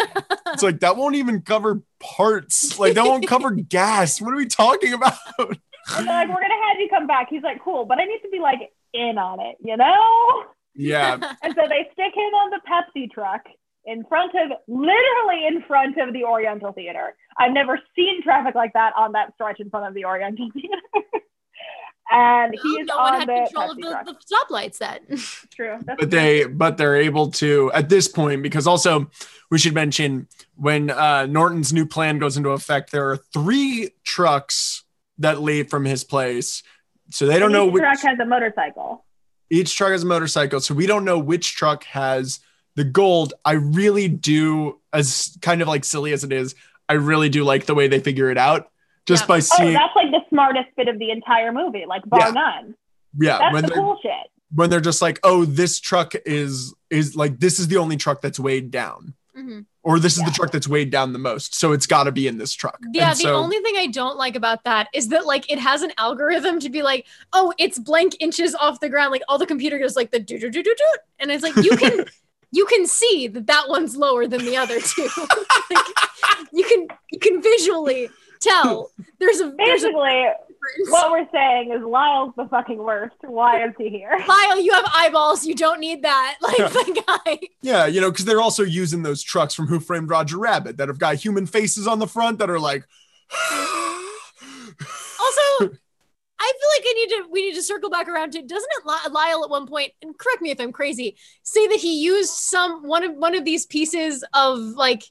it's 0.48 0.62
like 0.62 0.80
that 0.80 0.96
won't 0.96 1.14
even 1.16 1.42
cover 1.42 1.82
parts. 2.00 2.78
Like 2.78 2.94
that 2.94 3.04
won't 3.04 3.26
cover 3.26 3.50
gas. 3.50 4.20
What 4.20 4.32
are 4.32 4.36
we 4.36 4.46
talking 4.46 4.92
about? 4.92 5.14
And 5.96 6.06
they're 6.06 6.14
like, 6.14 6.28
we're 6.28 6.40
gonna 6.42 6.54
have 6.68 6.78
you 6.80 6.88
come 6.88 7.06
back. 7.06 7.28
He's 7.30 7.42
like, 7.42 7.62
cool, 7.62 7.84
but 7.84 7.98
I 7.98 8.04
need 8.04 8.20
to 8.22 8.28
be 8.30 8.38
like 8.38 8.72
in 8.94 9.18
on 9.18 9.40
it, 9.40 9.56
you 9.60 9.76
know? 9.76 10.44
Yeah, 10.74 11.14
And 11.42 11.54
so 11.54 11.62
they 11.68 11.88
stick 11.92 12.14
him 12.14 12.32
on 12.34 12.50
the 12.50 12.60
Pepsi 12.68 13.10
truck 13.10 13.42
in 13.84 14.04
front 14.04 14.32
of, 14.34 14.56
literally 14.68 15.46
in 15.46 15.62
front 15.66 15.98
of 15.98 16.12
the 16.12 16.24
Oriental 16.24 16.72
Theater. 16.72 17.14
I've 17.36 17.52
never 17.52 17.80
seen 17.96 18.22
traffic 18.22 18.54
like 18.54 18.72
that 18.74 18.92
on 18.96 19.12
that 19.12 19.34
stretch 19.34 19.60
in 19.60 19.70
front 19.70 19.86
of 19.88 19.94
the 19.94 20.04
Oriental 20.04 20.48
Theater. 20.54 21.22
and 22.10 22.54
he 22.54 22.60
Well, 22.72 22.80
is 22.80 22.86
no 22.86 22.96
one 22.96 23.14
on 23.14 23.20
had 23.20 23.28
the 23.28 23.44
control 23.46 23.70
of 23.72 23.76
the, 23.76 24.12
the 24.12 24.34
stoplights 24.34 24.78
then. 24.78 25.00
True. 25.54 25.78
That's 25.84 26.00
but 26.00 26.10
they 26.10 26.44
but 26.46 26.76
they're 26.76 26.96
able 26.96 27.30
to 27.32 27.70
at 27.74 27.88
this 27.88 28.08
point 28.08 28.42
because 28.42 28.66
also 28.66 29.10
we 29.50 29.58
should 29.58 29.74
mention 29.74 30.28
when 30.56 30.90
uh, 30.90 31.26
Norton's 31.26 31.72
new 31.72 31.86
plan 31.86 32.18
goes 32.18 32.36
into 32.36 32.50
effect, 32.50 32.92
there 32.92 33.10
are 33.10 33.16
three 33.16 33.90
trucks 34.04 34.84
that 35.22 35.40
leave 35.42 35.68
from 35.70 35.84
his 35.84 36.04
place. 36.04 36.62
So 37.10 37.26
they 37.26 37.38
don't 37.38 37.46
and 37.46 37.52
know 37.54 37.66
which 37.66 37.82
truck 37.82 38.00
has 38.00 38.18
a 38.20 38.24
motorcycle. 38.26 39.04
each 39.50 39.76
truck 39.76 39.90
has 39.92 40.02
a 40.02 40.06
motorcycle. 40.06 40.60
So 40.60 40.74
we 40.74 40.86
don't 40.86 41.04
know 41.04 41.18
which 41.18 41.54
truck 41.56 41.84
has 41.84 42.40
the 42.76 42.84
gold. 42.84 43.34
I 43.44 43.52
really 43.52 44.08
do, 44.08 44.80
as 44.92 45.36
kind 45.42 45.60
of 45.62 45.68
like 45.68 45.84
silly 45.84 46.12
as 46.12 46.24
it 46.24 46.32
is, 46.32 46.54
I 46.88 46.94
really 46.94 47.28
do 47.28 47.44
like 47.44 47.66
the 47.66 47.74
way 47.74 47.88
they 47.88 48.00
figure 48.00 48.30
it 48.30 48.38
out. 48.38 48.70
Just 49.06 49.24
Yeah. 49.24 49.26
by 49.28 49.36
Oh, 49.36 49.40
seeing, 49.40 49.72
that's 49.74 49.94
like 49.96 50.10
the 50.10 50.20
smartest 50.30 50.68
bit 50.76 50.88
of 50.88 50.98
the 50.98 51.10
entire 51.10 51.52
movie, 51.52 51.84
like 51.86 52.02
bar 52.06 52.20
Yeah. 52.20 52.30
none. 52.30 52.74
yeah, 53.20 53.38
That's 53.38 53.52
when 53.54 53.62
the 53.64 53.70
cool 53.72 53.98
shit. 54.02 54.30
when 54.54 54.70
they're 54.70 54.80
just 54.80 55.02
like, 55.02 55.18
oh, 55.22 55.44
this 55.44 55.80
truck 55.80 56.14
is 56.24 56.74
is 56.88 57.16
like 57.16 57.38
this 57.40 57.58
is 57.58 57.68
the 57.68 57.76
only 57.78 57.96
truck 57.96 58.20
that's 58.22 58.38
weighed 58.40 58.70
down. 58.70 59.14
Mhm. 59.42 59.66
or 59.82 59.98
this 59.98 60.16
is 60.16 60.24
the 60.24 60.30
truck 60.30 60.50
that's 60.52 60.68
weighed 60.68 60.90
down 60.90 61.12
the 61.12 61.18
most. 61.18 61.54
So 61.58 61.72
it's 61.72 61.86
got 61.86 62.04
to 62.04 62.12
be 62.12 62.26
in 62.28 62.38
this 62.38 62.52
truck. 62.52 62.78
Yeah, 62.92 63.10
And 63.10 63.18
the 63.18 63.22
so, 63.24 63.34
only 63.34 63.58
thing 63.60 63.76
I 63.76 63.86
don't 63.86 64.16
like 64.16 64.36
about 64.36 64.64
that 64.64 64.88
is 64.94 65.08
that 65.08 65.26
like 65.26 65.50
it 65.50 65.58
has 65.58 65.82
an 65.82 65.92
algorithm 65.98 66.60
to 66.60 66.68
be 66.70 66.82
like, 66.82 67.06
oh, 67.32 67.52
it's 67.58 67.78
blank 67.78 68.16
inches 68.20 68.54
off 68.54 68.80
the 68.80 68.88
ground. 68.88 69.10
Like 69.10 69.22
all 69.28 69.38
the 69.38 69.46
computer 69.46 69.78
goes 69.78 69.96
like 69.96 70.10
the 70.10 70.20
do 70.20 70.38
do 70.38 70.50
do 70.50 70.62
do 70.62 70.74
do, 70.76 70.98
and 71.18 71.30
it's 71.30 71.42
like 71.42 71.56
you 71.56 71.76
can 71.76 72.04
you 72.52 72.66
can 72.66 72.86
see 72.86 73.26
that 73.28 73.46
that 73.46 73.68
one's 73.68 73.96
lower 73.96 74.26
than 74.26 74.44
the 74.44 74.56
other 74.56 74.80
two. 74.80 75.08
like, 75.70 75.84
you 76.52 76.64
can 76.64 76.86
you 77.10 77.18
can 77.18 77.42
visually 77.42 78.08
tell 78.40 78.90
there's 79.18 79.40
a 79.40 79.52
there's 79.58 79.82
a 79.82 79.88
Basically, 79.88 80.26
difference. 80.62 80.90
what 80.90 81.10
we're 81.10 81.28
saying 81.32 81.72
is 81.72 81.82
Lyle's 81.82 82.32
the 82.36 82.46
fucking 82.46 82.78
worst. 82.78 83.16
Why 83.22 83.64
is 83.64 83.72
he 83.78 83.88
here? 83.88 84.12
Lyle, 84.28 84.60
you 84.60 84.72
have 84.72 84.88
eyeballs. 84.94 85.44
You 85.44 85.54
don't 85.54 85.80
need 85.80 86.02
that. 86.02 86.38
Like 86.42 86.56
the 86.56 87.02
guy. 87.06 87.38
yeah, 87.62 87.86
you 87.86 88.00
know, 88.00 88.10
because 88.10 88.24
they're 88.24 88.40
also 88.40 88.62
using 88.62 89.02
those 89.02 89.22
trucks 89.22 89.54
from 89.54 89.68
Who 89.68 89.80
Framed 89.80 90.10
Roger 90.10 90.38
Rabbit 90.38 90.76
that 90.76 90.88
have 90.88 90.98
got 90.98 91.14
human 91.16 91.46
faces 91.46 91.86
on 91.86 91.98
the 91.98 92.06
front 92.06 92.38
that 92.38 92.50
are 92.50 92.60
like. 92.60 92.84
Also, 95.20 95.72
I 96.40 96.52
feel 96.58 96.70
like 96.76 96.84
I 96.84 96.92
need 96.96 97.08
to 97.10 97.28
we 97.30 97.46
need 97.46 97.54
to 97.54 97.62
circle 97.62 97.88
back 97.88 98.08
around 98.08 98.32
to 98.32 98.42
doesn't 98.42 98.68
it 98.72 99.12
Lyle 99.12 99.44
at 99.44 99.50
one 99.50 99.66
point 99.66 99.92
and 100.02 100.18
correct 100.18 100.42
me 100.42 100.50
if 100.50 100.60
I'm 100.60 100.72
crazy 100.72 101.16
say 101.44 101.68
that 101.68 101.78
he 101.78 102.02
used 102.02 102.32
some 102.32 102.86
one 102.86 103.04
of 103.04 103.14
one 103.14 103.36
of 103.36 103.44
these 103.44 103.64
pieces 103.64 104.24
of 104.34 104.58
like 104.58 105.04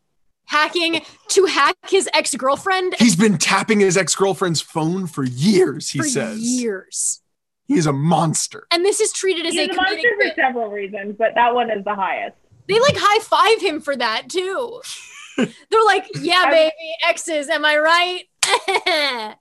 hacking 0.52 1.02
to 1.30 1.46
hack 1.46 1.76
his 1.90 2.10
ex 2.14 2.36
girlfriend 2.36 2.94
He's 3.00 3.16
been 3.16 3.38
tapping 3.38 3.80
his 3.80 3.98
ex 3.98 4.14
girlfriend's 4.16 4.62
phone 4.62 5.08
for 5.08 5.24
years, 5.24 5.90
he 5.90 6.00
for 6.00 6.06
says. 6.06 6.40
years, 6.40 7.22
He's 7.68 7.86
a 7.86 7.94
monster. 7.94 8.68
and 8.72 8.84
this 8.86 9.00
is 9.00 9.14
treated 9.14 9.46
as 9.46 9.54
He's 9.54 9.70
a 9.70 9.72
a 9.72 9.76
monster 9.76 10.10
for 10.18 10.24
bit. 10.26 10.36
several 10.36 10.70
reasons, 10.70 11.16
but 11.18 11.30
that 11.36 11.54
one 11.56 11.72
is 11.72 11.84
the 11.86 11.96
highest. 11.96 12.36
They 12.68 12.80
like 12.80 12.96
high 12.98 13.20
five 13.24 13.62
him 13.62 13.82
for 13.82 13.96
that 13.96 14.30
too. 14.30 14.82
They're 15.38 15.86
like, 15.86 16.06
yeah, 16.20 16.50
baby, 16.50 16.74
exes, 17.08 17.50
am 17.50 17.66
I 17.66 17.78
right? 17.78 18.24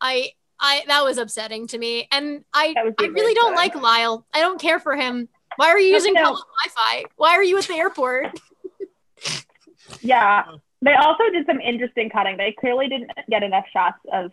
I 0.00 0.30
I 0.60 0.82
that 0.86 1.04
was 1.04 1.18
upsetting 1.18 1.66
to 1.68 1.78
me. 1.78 2.06
And 2.12 2.44
I 2.52 2.74
I 2.76 2.82
really 3.06 3.34
don't 3.34 3.52
upsetting. 3.54 3.74
like 3.74 3.82
Lyle. 3.82 4.26
I 4.32 4.40
don't 4.40 4.60
care 4.60 4.78
for 4.78 4.94
him. 4.96 5.28
Why 5.56 5.68
are 5.68 5.78
you 5.78 5.92
using 5.94 6.14
no. 6.14 6.20
Wi-Fi? 6.22 7.04
Why 7.16 7.30
are 7.32 7.42
you 7.42 7.58
at 7.58 7.64
the 7.64 7.74
airport? 7.74 8.38
Yeah. 10.00 10.44
They 10.82 10.94
also 10.94 11.24
did 11.32 11.46
some 11.46 11.60
interesting 11.60 12.10
cutting. 12.10 12.36
They 12.36 12.52
clearly 12.58 12.88
didn't 12.88 13.10
get 13.30 13.42
enough 13.42 13.64
shots 13.72 13.98
of 14.12 14.32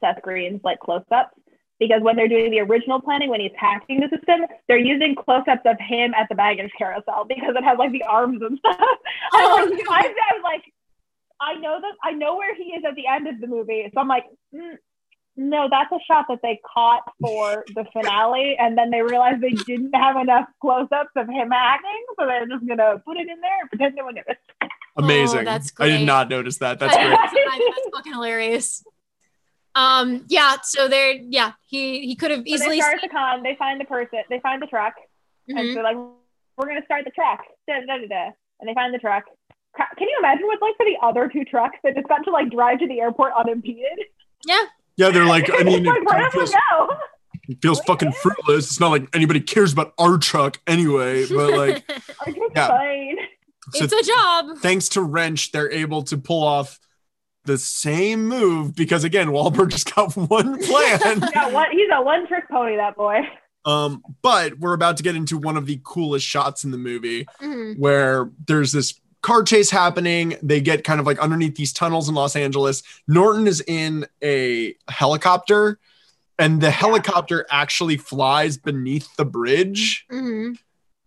Seth 0.00 0.20
Green's 0.22 0.60
like 0.62 0.78
close-ups 0.80 1.34
because 1.78 2.02
when 2.02 2.16
they're 2.16 2.28
doing 2.28 2.50
the 2.50 2.60
original 2.60 3.00
planning, 3.00 3.30
when 3.30 3.40
he's 3.40 3.52
hacking 3.56 4.00
the 4.00 4.08
system, 4.14 4.42
they're 4.68 4.78
using 4.78 5.14
close-ups 5.14 5.62
of 5.64 5.76
him 5.78 6.14
at 6.14 6.28
the 6.28 6.34
baggage 6.34 6.70
carousel 6.76 7.24
because 7.28 7.54
it 7.56 7.64
has 7.64 7.78
like 7.78 7.92
the 7.92 8.02
arms 8.02 8.40
and 8.42 8.58
stuff. 8.58 8.76
Oh, 9.32 9.58
I'm 9.58 9.70
like, 9.70 9.84
no. 9.84 9.92
I, 9.92 10.00
I 10.00 10.34
was 10.34 10.42
like, 10.44 10.72
I 11.40 11.54
know 11.54 11.78
that 11.80 11.92
I 12.02 12.12
know 12.12 12.36
where 12.36 12.54
he 12.54 12.64
is 12.64 12.84
at 12.88 12.94
the 12.94 13.06
end 13.06 13.26
of 13.26 13.40
the 13.40 13.46
movie, 13.46 13.90
so 13.92 14.00
I'm 14.00 14.08
like, 14.08 14.24
mm, 14.54 14.76
no, 15.36 15.68
that's 15.70 15.92
a 15.92 15.98
shot 16.06 16.26
that 16.28 16.38
they 16.42 16.60
caught 16.74 17.02
for 17.20 17.64
the 17.74 17.84
finale, 17.92 18.56
and 18.58 18.76
then 18.76 18.90
they 18.90 19.02
realized 19.02 19.40
they 19.40 19.50
didn't 19.50 19.94
have 19.94 20.16
enough 20.16 20.46
close-ups 20.60 21.10
of 21.16 21.28
him 21.28 21.52
acting, 21.52 22.04
so 22.18 22.26
they're 22.26 22.46
just 22.46 22.66
gonna 22.66 22.98
put 23.04 23.16
it 23.16 23.28
in 23.28 23.40
there 23.40 23.60
and 23.60 23.68
pretend 23.70 23.94
no 23.96 24.04
one 24.04 24.14
noticed. 24.14 24.40
Amazing. 24.96 25.40
Oh, 25.40 25.44
that's 25.44 25.72
I 25.78 25.88
did 25.88 26.06
not 26.06 26.28
notice 26.30 26.56
that. 26.58 26.78
That's 26.78 26.94
great. 26.96 27.10
that's 27.10 27.88
fucking 27.94 28.12
hilarious. 28.14 28.82
Um, 29.74 30.24
yeah, 30.28 30.56
so 30.62 30.88
they're 30.88 31.12
yeah, 31.12 31.52
he 31.66 32.06
he 32.06 32.16
could 32.16 32.30
have 32.30 32.40
So 32.40 32.44
they 32.44 32.50
easily 32.52 32.80
start 32.80 32.98
the 33.02 33.08
con. 33.08 33.42
They 33.42 33.56
find 33.56 33.78
the 33.78 33.84
person. 33.84 34.20
They 34.30 34.40
find 34.40 34.62
the 34.62 34.66
truck, 34.66 34.94
and 35.48 35.58
Mhm. 35.58 35.74
they're 35.74 35.82
like, 35.82 35.96
"We're 36.56 36.66
gonna 36.66 36.84
start 36.86 37.04
the 37.04 37.10
truck." 37.10 37.44
Da, 37.68 37.80
da, 37.86 37.98
da, 37.98 38.06
da. 38.06 38.30
And 38.60 38.68
they 38.68 38.72
find 38.72 38.94
the 38.94 38.98
truck. 38.98 39.24
Can 39.76 40.08
you 40.08 40.16
imagine 40.18 40.46
what's 40.46 40.62
like 40.62 40.74
for 40.78 40.86
the 40.86 40.96
other 41.02 41.28
two 41.28 41.44
trucks 41.44 41.76
that 41.84 41.94
just 41.94 42.08
got 42.08 42.24
to 42.24 42.30
like 42.30 42.48
drive 42.50 42.78
to 42.78 42.88
the 42.88 43.00
airport 43.00 43.34
unimpeded? 43.38 43.98
Yeah. 44.46 44.62
Yeah, 44.96 45.10
they're 45.10 45.24
like, 45.24 45.50
I 45.52 45.62
mean, 45.62 45.84
like, 45.84 45.96
it 45.98 46.04
where 46.04 46.14
kind 46.14 46.26
of 46.26 46.32
do 46.32 46.38
we 46.40 46.46
feels, 46.46 46.52
go? 46.70 46.88
it 47.48 47.58
feels 47.62 47.80
fucking 47.80 48.12
fruitless. 48.12 48.66
It's 48.66 48.80
not 48.80 48.90
like 48.90 49.08
anybody 49.14 49.40
cares 49.40 49.72
about 49.72 49.92
our 49.98 50.18
truck 50.18 50.58
anyway, 50.66 51.26
but 51.28 51.52
like, 51.56 51.84
Yeah. 52.54 52.68
fine. 52.68 53.16
so 53.72 53.84
it's 53.84 53.92
a 53.92 54.02
job. 54.02 54.58
thanks 54.58 54.88
to 54.90 55.02
Wrench, 55.02 55.52
they're 55.52 55.70
able 55.70 56.02
to 56.04 56.16
pull 56.18 56.42
off 56.42 56.78
the 57.44 57.58
same 57.58 58.26
move 58.26 58.74
because 58.74 59.04
again, 59.04 59.28
Wahlberg 59.28 59.68
just 59.70 59.94
got 59.94 60.14
one 60.16 60.58
plan. 60.64 61.22
Yeah, 61.34 61.50
what? 61.50 61.68
He's 61.70 61.88
a 61.92 62.02
one 62.02 62.26
trick 62.26 62.48
pony, 62.50 62.76
that 62.76 62.96
boy. 62.96 63.20
um, 63.64 64.02
but 64.22 64.58
we're 64.58 64.72
about 64.72 64.96
to 64.96 65.02
get 65.02 65.14
into 65.14 65.38
one 65.38 65.56
of 65.56 65.66
the 65.66 65.80
coolest 65.84 66.26
shots 66.26 66.64
in 66.64 66.70
the 66.72 66.78
movie 66.78 67.26
Mhm. 67.42 67.78
where 67.78 68.30
there's 68.46 68.72
this 68.72 68.98
car 69.26 69.42
chase 69.42 69.70
happening. 69.70 70.36
They 70.42 70.60
get 70.60 70.84
kind 70.84 71.00
of 71.00 71.06
like 71.06 71.18
underneath 71.18 71.56
these 71.56 71.72
tunnels 71.72 72.08
in 72.08 72.14
Los 72.14 72.36
Angeles. 72.36 72.82
Norton 73.08 73.46
is 73.48 73.60
in 73.66 74.06
a 74.22 74.74
helicopter, 74.88 75.78
and 76.38 76.60
the 76.60 76.70
helicopter 76.70 77.44
actually 77.50 77.96
flies 77.96 78.56
beneath 78.56 79.14
the 79.16 79.24
bridge 79.24 80.06
Mhm. 80.12 80.56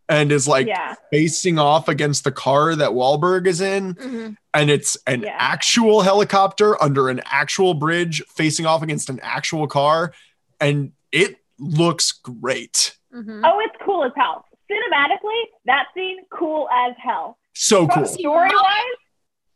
and 0.10 0.32
is 0.32 0.48
like 0.48 0.68
yeah. 0.68 0.96
facing 1.12 1.58
off 1.58 1.88
against 1.88 2.24
the 2.26 2.32
car 2.32 2.76
that 2.76 2.92
Wahlberg 2.92 3.48
is 3.48 3.62
in. 3.62 3.96
Mhm. 3.96 4.36
And 4.54 4.70
it's 4.70 4.98
an 5.08 5.22
Yeah. 5.22 5.36
actual 5.40 6.02
helicopter 6.02 6.82
under 6.84 7.08
an 7.10 7.22
actual 7.26 7.74
bridge 7.74 8.22
facing 8.36 8.66
off 8.66 8.82
against 8.82 9.10
an 9.10 9.20
actual 9.24 9.68
car. 9.68 10.14
And 10.60 10.92
it 11.12 11.38
looks 11.58 12.12
great. 12.12 12.98
Mhm. 13.16 13.42
Oh, 13.46 13.60
it's 13.62 13.76
cool 13.86 14.04
as 14.04 14.12
hell. 14.18 14.46
Cinematically, 14.70 15.44
that 15.66 15.86
scene 15.96 16.18
cool 16.32 16.68
as 16.70 16.94
hell. 16.98 17.39
So 17.54 17.88
cool. 17.88 18.06
Story 18.06 18.50
wise, 18.54 19.00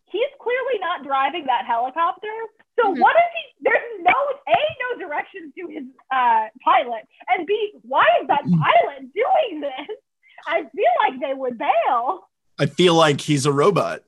he's 0.09 0.27
clearly 0.41 0.79
not 0.79 1.03
driving 1.03 1.45
that 1.45 1.65
helicopter. 1.65 2.27
So 2.79 2.93
Mhm. 2.93 2.99
what 2.99 3.15
is 3.15 3.23
he? 3.35 3.53
There's 3.61 4.01
no 4.01 4.13
a 4.47 4.57
no 4.93 4.99
directions 5.07 5.53
to 5.55 5.67
his 5.67 5.83
uh, 6.11 6.47
pilot, 6.63 7.07
and 7.29 7.45
b 7.47 7.73
why 7.83 8.05
is 8.21 8.27
that 8.27 8.43
Mm. 8.43 8.59
pilot 8.59 9.13
doing 9.13 9.61
this? 9.61 9.97
I 10.47 10.63
feel 10.63 10.91
like 10.99 11.19
they 11.19 11.33
would 11.33 11.57
bail. 11.57 12.27
I 12.59 12.65
feel 12.65 12.93
like 12.95 13.21
he's 13.21 13.45
a 13.45 13.51
robot, 13.53 14.01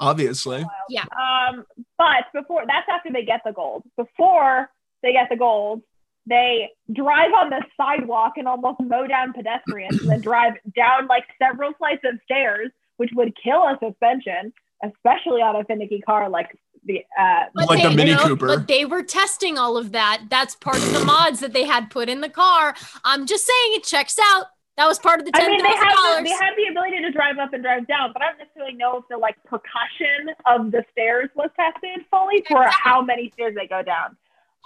obviously. 0.00 0.64
Yeah. 0.88 1.04
Um, 1.16 1.64
but 1.96 2.24
before 2.32 2.64
that's 2.66 2.88
after 2.88 3.10
they 3.12 3.24
get 3.24 3.42
the 3.44 3.52
gold. 3.52 3.84
Before 3.96 4.70
they 5.02 5.12
get 5.12 5.28
the 5.28 5.36
gold, 5.36 5.82
they 6.26 6.70
drive 6.92 7.32
on 7.32 7.50
the 7.50 7.62
sidewalk 7.76 8.32
and 8.36 8.48
almost 8.48 8.80
mow 8.80 9.06
down 9.06 9.32
pedestrians, 9.32 10.00
and 10.02 10.10
then 10.10 10.20
drive 10.20 10.54
down 10.74 11.06
like 11.06 11.24
several 11.38 11.72
flights 11.74 12.04
of 12.04 12.18
stairs, 12.24 12.70
which 13.02 13.10
would 13.16 13.32
kill 13.42 13.62
a 13.64 13.76
suspension, 13.82 14.52
especially 14.84 15.42
on 15.42 15.56
a 15.56 15.64
finicky 15.64 16.00
car 16.00 16.28
like 16.28 16.56
the 16.84 17.00
uh, 17.18 17.46
But 17.52 17.68
Like 17.68 17.82
the 17.82 17.88
they- 17.88 17.96
Mini 17.96 18.12
no, 18.14 18.22
Cooper. 18.28 18.46
But 18.46 18.68
they 18.68 18.84
were 18.84 19.02
testing 19.02 19.58
all 19.58 19.76
of 19.76 19.90
that. 19.90 20.22
That's 20.30 20.54
part 20.54 20.76
of 20.76 20.92
the 20.92 21.04
mods 21.04 21.40
that 21.40 21.52
they 21.52 21.64
had 21.64 21.90
put 21.90 22.08
in 22.08 22.20
the 22.20 22.28
car. 22.28 22.74
I'm 23.04 23.26
just 23.26 23.44
saying 23.44 23.70
it 23.74 23.82
checks 23.82 24.16
out. 24.30 24.46
That 24.76 24.86
was 24.86 24.98
part 25.00 25.18
of 25.20 25.26
the 25.26 25.32
I 25.34 25.48
mean, 25.48 25.62
they 25.62 25.68
have 25.68 25.80
the, 25.80 26.02
dollars. 26.02 26.24
they 26.24 26.30
have 26.30 26.54
the 26.56 26.68
ability 26.70 27.02
to 27.02 27.10
drive 27.10 27.38
up 27.38 27.52
and 27.52 27.62
drive 27.62 27.86
down, 27.88 28.10
but 28.12 28.22
I 28.22 28.30
don't 28.30 28.38
necessarily 28.38 28.74
know 28.74 28.98
if 28.98 29.04
the 29.10 29.18
like 29.18 29.36
percussion 29.44 30.30
of 30.46 30.70
the 30.70 30.82
stairs 30.92 31.28
was 31.34 31.50
tested 31.56 32.06
fully 32.10 32.42
for 32.48 32.62
Exactly. 32.62 32.80
how 32.84 33.02
many 33.02 33.30
stairs 33.34 33.54
they 33.58 33.66
go 33.66 33.82
down. 33.82 34.16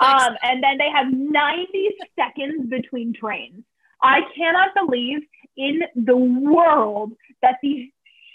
Um, 0.00 0.36
and 0.42 0.62
then 0.62 0.76
they 0.78 0.90
have 0.94 1.08
90 1.10 1.88
seconds 2.18 2.68
between 2.68 3.14
trains. 3.14 3.64
I 4.02 4.20
cannot 4.36 4.68
believe 4.76 5.20
in 5.56 5.80
the 5.96 6.16
world 6.16 7.12
that 7.42 7.56
the 7.62 7.90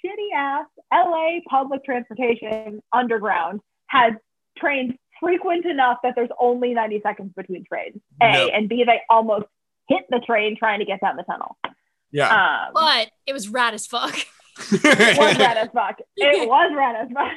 shitty 0.06 0.34
ass 0.36 0.66
LA 0.94 1.40
public 1.50 1.84
transportation 1.84 2.82
underground 2.94 3.62
has 3.88 4.14
trains 4.58 4.94
frequent 5.20 5.66
enough 5.66 5.98
that 6.04 6.14
there's 6.16 6.30
only 6.40 6.74
90 6.74 7.02
seconds 7.04 7.32
between 7.36 7.64
trains. 7.64 8.02
A 8.22 8.46
Yep. 8.46 8.50
and 8.54 8.70
B, 8.70 8.84
they 8.86 9.02
almost 9.10 9.46
hit 9.88 10.04
the 10.10 10.20
train 10.20 10.56
trying 10.58 10.80
to 10.80 10.86
get 10.86 11.00
down 11.02 11.16
the 11.16 11.24
tunnel. 11.24 11.58
Yeah. 12.12 12.30
Um, 12.68 12.74
but 12.74 13.12
it 13.28 13.34
was 13.34 13.48
rad 13.48 13.74
as 13.74 13.86
fuck. 13.88 14.16
it 14.60 15.18
was 15.18 15.38
rad 15.40 15.58
as 15.58 15.70
fuck. 15.74 16.00
It 16.18 16.48
was 16.50 16.72
rad 16.76 16.96
as 16.96 17.10
fuck. 17.14 17.32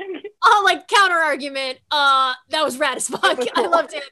Oh, 0.45 0.62
like 0.65 0.89
counter 0.89 1.16
argument. 1.16 1.78
Uh, 1.91 2.35
that 2.51 2.65
was 2.65 2.78
rad 2.78 2.97
as 2.97 3.09
fuck. 3.09 3.39
was 3.39 3.49
I 3.55 3.66
loved 3.66 3.95
it. 3.95 4.03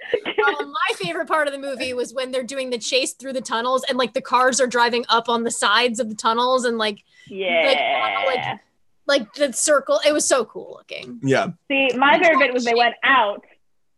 Um, 0.47 0.71
my 0.73 0.95
favorite 0.97 1.29
part 1.29 1.47
of 1.47 1.53
the 1.53 1.59
movie 1.59 1.93
was 1.95 2.15
when 2.15 2.31
they're 2.31 2.43
doing 2.43 2.71
the 2.71 2.79
chase 2.79 3.13
through 3.15 3.33
the 3.35 3.41
tunnels 3.41 3.85
and 3.89 3.99
like 3.99 4.15
the 4.15 4.21
cars 4.21 4.61
are 4.61 4.67
driving 4.67 5.05
up 5.09 5.29
on 5.29 5.45
the 5.45 5.51
sides 5.51 6.01
of 6.01 6.09
the 6.09 6.15
tunnels 6.15 6.65
and 6.65 6.79
like 6.79 7.03
yeah. 7.29 8.25
like- 8.27 8.61
like 9.09 9.35
the 9.35 9.53
circle. 9.53 10.01
It 10.07 10.13
was 10.13 10.25
so 10.25 10.45
cool 10.45 10.77
looking. 10.79 11.19
yeah. 11.23 11.49
See, 11.69 11.89
my 11.97 12.19
favorite 12.21 12.39
bit 12.39 12.53
was 12.55 12.65
they 12.65 12.75
went 12.75 12.95
out, 13.03 13.45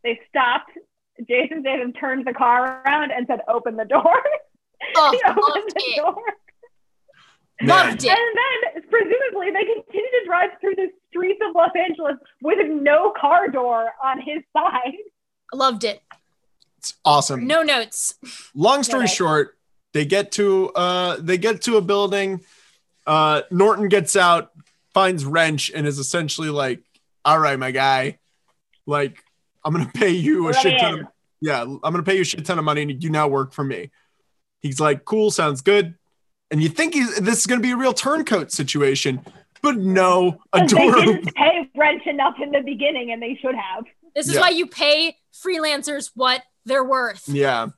they 0.02 0.18
stopped. 0.30 0.70
Jason 1.28 1.60
Statham 1.60 1.92
turned 1.92 2.26
the 2.26 2.32
car 2.32 2.82
around 2.84 3.12
and 3.12 3.26
said, 3.26 3.40
"Open 3.46 3.76
the 3.76 3.84
door." 3.84 4.16
Oh, 4.96 5.10
he 5.12 5.20
opened 5.28 5.70
the 5.74 5.82
it. 5.82 5.96
door, 5.96 6.16
Loved 7.62 8.04
it. 8.04 8.10
and 8.10 8.18
then 8.18 8.82
presumably 8.90 9.50
they 9.52 9.64
continue 9.64 10.10
to 10.10 10.26
drive 10.26 10.50
through 10.60 10.74
the 10.76 10.88
streets 11.08 11.40
of 11.48 11.54
Los 11.54 11.70
Angeles 11.76 12.16
with 12.42 12.58
no 12.68 13.12
car 13.18 13.48
door 13.48 13.90
on 14.02 14.20
his 14.20 14.42
side. 14.56 14.94
Loved 15.52 15.84
it. 15.84 16.02
It's 16.78 16.94
awesome. 17.04 17.46
No 17.46 17.62
notes. 17.62 18.14
long 18.54 18.82
story 18.82 19.02
Right. 19.02 19.10
short 19.10 19.58
they 19.92 20.04
get 20.04 20.32
to 20.32 20.70
uh 20.70 21.16
they 21.20 21.38
get 21.38 21.62
to 21.62 21.76
a 21.76 21.80
building 21.80 22.40
uh 23.06 23.42
norton 23.50 23.88
gets 23.88 24.16
out 24.16 24.50
finds 24.92 25.24
wrench 25.24 25.70
and 25.74 25.86
is 25.86 25.98
essentially 25.98 26.48
like 26.50 26.80
all 27.24 27.38
right 27.38 27.58
my 27.58 27.70
guy 27.70 28.18
like 28.86 29.22
i'm 29.64 29.72
gonna 29.72 29.90
pay 29.94 30.10
you 30.10 30.46
a 30.48 30.50
Let 30.50 30.62
shit 30.62 30.80
ton 30.80 30.94
in. 30.94 31.00
of, 31.00 31.06
yeah 31.40 31.62
i'm 31.62 31.78
gonna 31.80 32.02
pay 32.02 32.16
you 32.16 32.22
a 32.22 32.24
shit 32.24 32.44
ton 32.44 32.58
of 32.58 32.64
money 32.64 32.82
and 32.82 33.02
you 33.02 33.10
now 33.10 33.28
work 33.28 33.52
for 33.52 33.62
me 33.64 33.90
he's 34.60 34.80
like 34.80 35.04
cool 35.04 35.30
sounds 35.30 35.60
good 35.60 35.94
and 36.54 36.62
you 36.62 36.68
think 36.68 36.94
he's, 36.94 37.16
this 37.18 37.40
is 37.40 37.46
gonna 37.46 37.60
be 37.60 37.72
a 37.72 37.76
real 37.76 37.92
turncoat 37.92 38.52
situation 38.52 39.20
but 39.60 39.76
no 39.76 40.38
a 40.52 40.60
'Cause 40.60 40.70
they 40.70 40.90
didn't 40.90 41.34
pay 41.34 41.68
Wrench 41.74 42.06
enough 42.06 42.34
in 42.40 42.50
the 42.52 42.60
beginning, 42.60 43.10
and 43.12 43.20
they 43.20 43.34
should 43.40 43.54
have. 43.56 43.84
This 44.14 44.28
is 44.28 44.34
Yeah. 44.34 44.40
why 44.42 44.50
you 44.50 44.66
pay 44.66 45.16
freelancers 45.34 46.10
what 46.14 46.42
they're 46.64 46.84
worth. 46.84 47.24
yeah 47.28 47.62
And 47.64 47.72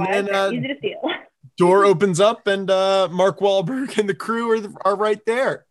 Otherwise, 0.00 0.08
then, 0.12 0.24
they're 0.26 0.34
uh, 0.34 0.50
easy 0.52 0.68
to 0.68 0.74
steal. 0.78 1.00
door 1.58 1.84
opens 1.84 2.20
up 2.20 2.46
and 2.46 2.70
uh 2.70 3.08
mark 3.10 3.40
Wahlberg 3.40 3.98
and 3.98 4.08
the 4.08 4.14
crew 4.14 4.50
are, 4.52 4.72
are 4.84 4.96
right 4.96 5.20
there 5.26 5.66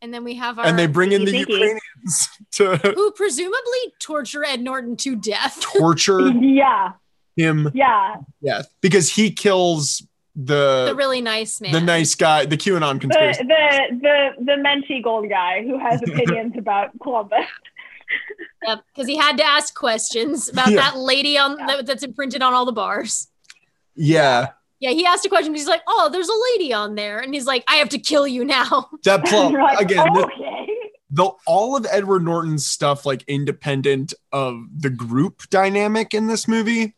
And 0.00 0.12
then 0.14 0.24
we 0.24 0.34
have 0.36 0.58
our 0.58 0.64
and 0.66 0.76
they 0.78 0.86
bring 0.88 1.12
in 1.12 1.24
the 1.26 1.30
Thinky-thinky. 1.32 1.48
ukrainians 1.50 2.28
to 2.52 2.76
who 2.78 3.12
presumably 3.12 3.82
torture 4.00 4.42
Ed 4.44 4.60
Norton 4.62 4.96
to 4.96 5.14
death. 5.14 5.60
torture 5.60 6.20
yeah, 6.40 6.92
him 7.36 7.70
yeah. 7.74 8.16
death 8.42 8.68
because 8.80 9.10
he 9.10 9.30
kills 9.30 10.02
the 10.34 10.86
the 10.88 10.94
really 10.94 11.20
nice 11.20 11.60
man. 11.60 11.72
the 11.72 11.80
nice 11.80 12.14
guy, 12.14 12.46
the 12.46 12.56
QAnon 12.56 12.94
The 12.94 12.98
conspiracy. 13.00 13.42
the 13.44 13.98
the 14.00 14.44
the 14.44 14.52
Menchie 14.52 15.02
gold 15.02 15.28
guy 15.28 15.62
who 15.62 15.78
has 15.78 16.00
opinions 16.06 16.54
about 16.56 16.90
Columbus. 17.02 17.46
Yep, 18.66 18.80
because 18.94 19.08
he 19.08 19.16
had 19.16 19.36
to 19.38 19.44
ask 19.44 19.74
questions 19.74 20.48
about 20.48 20.70
Yeah. 20.70 20.76
that 20.76 20.96
lady 20.96 21.36
on 21.38 21.58
Yeah. 21.58 21.66
that, 21.66 21.86
that's 21.86 22.02
imprinted 22.02 22.42
on 22.42 22.52
all 22.54 22.64
the 22.64 22.72
bars. 22.72 23.28
yeah, 23.94 24.48
Yeah, 24.80 24.90
he 24.90 25.04
asked 25.06 25.24
a 25.26 25.28
question. 25.28 25.54
He's 25.54 25.68
like, 25.68 25.82
"Oh, 25.86 26.08
there's 26.12 26.28
a 26.28 26.40
lady 26.52 26.72
on 26.72 26.94
there," 26.94 27.18
and 27.18 27.32
he's 27.34 27.46
like, 27.46 27.64
"I 27.68 27.76
have 27.76 27.88
to 27.90 27.98
kill 27.98 28.26
you 28.26 28.44
now." 28.44 28.88
that 29.04 29.24
plot 29.26 29.52
like, 29.52 29.80
again. 29.80 30.06
The, 30.14 30.24
okay. 30.24 30.68
the 31.10 31.30
all 31.46 31.76
of 31.76 31.86
Edward 31.90 32.24
Norton's 32.24 32.66
stuff, 32.66 33.04
like 33.06 33.22
independent 33.28 34.12
of 34.32 34.62
the 34.76 34.90
group 34.90 35.42
dynamic 35.50 36.14
in 36.14 36.26
this 36.26 36.48
movie. 36.48 36.94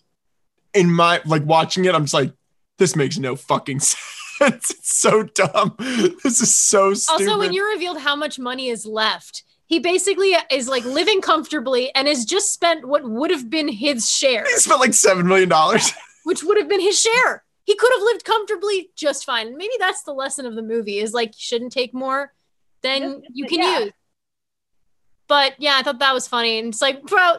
In 0.73 0.90
my 0.93 1.20
like 1.27 1.44
watching 1.44 1.85
it, 1.85 1.94
I'm 1.94 2.02
just 2.05 2.15
like, 2.15 2.32
this 2.78 2.96
makes 2.96 3.18
no 3.18 3.36
fucking 3.36 3.80
sense. 3.80 4.10
It's 4.40 4.92
so 4.92 5.22
dumb. 5.22 5.76
This 5.78 6.40
is 6.40 6.52
so 6.52 6.92
stupid. 6.92 7.28
Also, 7.28 7.38
when 7.38 7.52
you're 7.52 7.70
revealed 7.70 8.01
how 8.01 8.16
much 8.16 8.36
money 8.36 8.68
is 8.68 8.84
left, 8.84 9.44
he 9.66 9.78
basically 9.78 10.34
is 10.51 10.68
like 10.68 10.84
living 10.84 11.20
comfortably 11.20 11.94
and 11.94 12.09
has 12.09 12.24
just 12.24 12.52
spent 12.52 12.86
what 12.86 13.09
would 13.09 13.30
have 13.30 13.48
been 13.48 13.68
his 13.68 14.10
share, 14.10 14.44
he 14.44 14.56
spent 14.56 14.80
like 14.80 14.92
seven 14.92 15.26
million 15.26 15.48
dollars. 15.48 15.92
which 16.24 16.42
would 16.42 16.59
have 16.59 16.68
been 16.68 16.80
his 16.80 17.01
share. 17.01 17.44
He 17.64 17.76
could 17.76 17.92
have 17.94 18.02
lived 18.02 18.24
comfortably 18.24 18.90
just 18.96 19.24
fine. 19.24 19.56
Maybe 19.56 19.74
that's 19.78 20.02
the 20.02 20.12
lesson 20.12 20.44
of 20.44 20.55
the 20.55 20.62
movie 20.62 20.98
is 20.98 21.14
like 21.14 21.28
you 21.28 21.38
shouldn't 21.38 21.72
take 21.72 21.94
more 21.94 22.34
than 22.82 23.22
you 23.32 23.46
can 23.46 23.60
yeah. 23.60 23.78
use. 23.80 23.92
But 25.28 25.55
yeah, 25.59 25.76
I 25.78 25.82
thought 25.82 26.01
that 26.01 26.12
was 26.12 26.28
funny. 26.28 26.59
And 26.59 26.68
it's 26.68 26.82
like, 26.82 27.02
bro, 27.02 27.36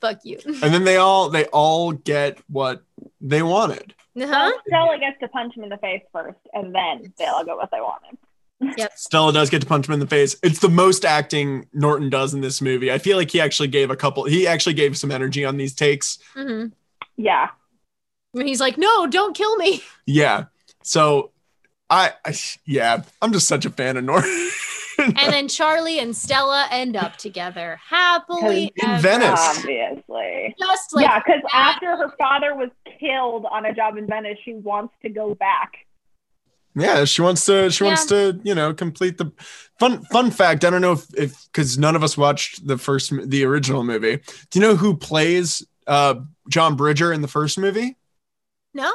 fuck 0.00 0.20
you. 0.24 0.40
and 0.46 0.74
then 0.74 0.84
they 0.84 0.96
all 0.96 1.30
they 1.30 1.44
all 1.46 1.92
get 1.92 2.38
what 2.48 2.82
they 3.28 3.42
wanted. 3.42 3.94
Huh? 4.18 4.52
Stella 4.66 4.98
gets 4.98 5.18
to 5.20 5.28
punch 5.28 5.56
him 5.56 5.64
in 5.64 5.68
the 5.68 5.76
face 5.78 6.02
first, 6.12 6.38
and 6.54 6.74
then 6.74 7.12
they'll 7.18 7.44
get 7.44 7.56
what 7.56 7.70
they 7.70 7.80
wanted. 7.80 8.88
Stella 8.94 9.32
does 9.32 9.50
get 9.50 9.60
to 9.60 9.66
punch 9.66 9.86
him 9.86 9.94
in 9.94 10.00
the 10.00 10.06
face. 10.06 10.36
It's 10.42 10.60
the 10.60 10.70
most 10.70 11.04
acting 11.04 11.66
Norton 11.74 12.08
does 12.08 12.32
in 12.32 12.40
this 12.40 12.62
movie. 12.62 12.90
I 12.90 12.98
feel 12.98 13.18
like 13.18 13.30
he 13.30 13.40
actually 13.40 13.68
gave 13.68 13.90
a 13.90 13.96
couple. 13.96 14.24
He 14.24 14.46
actually 14.46 14.74
gave 14.74 14.96
some 14.96 15.10
energy 15.10 15.44
on 15.44 15.56
these 15.58 15.74
takes. 15.74 16.18
hmm 16.34 16.66
Yeah. 17.16 17.48
When 18.32 18.46
he's 18.46 18.60
like, 18.60 18.78
no, 18.78 19.06
don't 19.06 19.36
kill 19.36 19.56
me. 19.56 19.82
Yeah. 20.06 20.44
So, 20.84 21.32
I, 21.90 22.12
I 22.24 22.32
yeah, 22.64 23.02
I'm 23.20 23.32
just 23.32 23.48
such 23.48 23.64
a 23.66 23.70
fan 23.70 23.96
of 23.96 24.04
Norton. 24.04 24.50
And 24.98 25.32
then 25.32 25.48
Charlie 25.48 25.98
and 25.98 26.16
Stella 26.16 26.68
end 26.70 26.96
up 26.96 27.16
together 27.16 27.78
happily 27.84 28.72
In 28.76 28.88
ever 28.88 29.02
Venice. 29.02 29.66
Obviously. 30.16 30.54
Just 30.58 30.94
like 30.94 31.04
yeah, 31.04 31.18
because 31.18 31.42
that. 31.42 31.54
after 31.54 31.96
her 31.96 32.14
father 32.18 32.54
was 32.54 32.70
killed 32.98 33.46
on 33.50 33.66
a 33.66 33.74
job 33.74 33.96
in 33.96 34.06
Venice, 34.06 34.38
she 34.44 34.54
wants 34.54 34.94
to 35.02 35.08
go 35.08 35.34
back. 35.34 35.72
yeah, 36.74 37.04
she 37.04 37.22
wants 37.22 37.44
to. 37.46 37.70
She 37.70 37.84
wants 37.84 38.06
to. 38.06 38.40
You 38.42 38.54
know, 38.54 38.74
complete 38.74 39.18
the 39.18 39.32
fun. 39.78 40.02
Fun 40.04 40.30
fact. 40.30 40.64
I 40.64 40.70
don't 40.70 40.80
know 40.80 40.92
if 40.92 41.06
if 41.16 41.46
because 41.46 41.78
none 41.78 41.96
of 41.96 42.02
us 42.02 42.16
watched 42.16 42.66
the 42.66 42.78
first 42.78 43.12
the 43.28 43.44
original 43.44 43.84
movie. 43.84 44.16
Do 44.50 44.58
you 44.58 44.60
know 44.60 44.76
who 44.76 44.96
plays 44.96 45.66
uh 45.86 46.16
John 46.48 46.76
Bridger 46.76 47.12
in 47.12 47.22
the 47.22 47.28
first 47.28 47.58
movie? 47.58 47.96
no. 48.74 48.92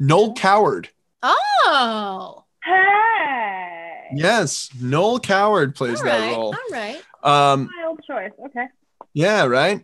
Noel 0.00 0.34
Coward. 0.34 0.90
Oh. 1.24 2.44
Hey. 2.64 4.06
Yes, 4.14 4.70
Noel 4.80 5.18
Coward 5.18 5.74
plays 5.74 5.98
All 5.98 6.04
that 6.04 6.36
role. 6.36 6.54
All 6.54 6.70
right. 6.70 7.02
Um, 7.24 7.68
Wild 7.82 8.00
choice. 8.06 8.30
Okay. 8.46 8.66
Yeah, 9.12 9.46
right. 9.46 9.82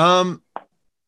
Um 0.00 0.42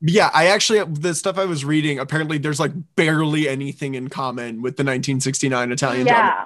yeah, 0.01 0.31
I 0.35 0.47
actually 0.49 0.83
the 0.85 1.15
stuff 1.15 1.39
I 1.39 1.45
was 1.45 1.65
reading, 1.65 1.99
apparently 2.01 2.37
there's 2.39 2.59
like 2.61 2.73
barely 2.97 3.49
anything 3.49 3.95
in 3.95 4.09
common 4.09 4.57
with 4.61 4.77
the 4.77 4.83
1969 4.83 5.71
Italian. 5.73 6.07
Yeah. 6.07 6.45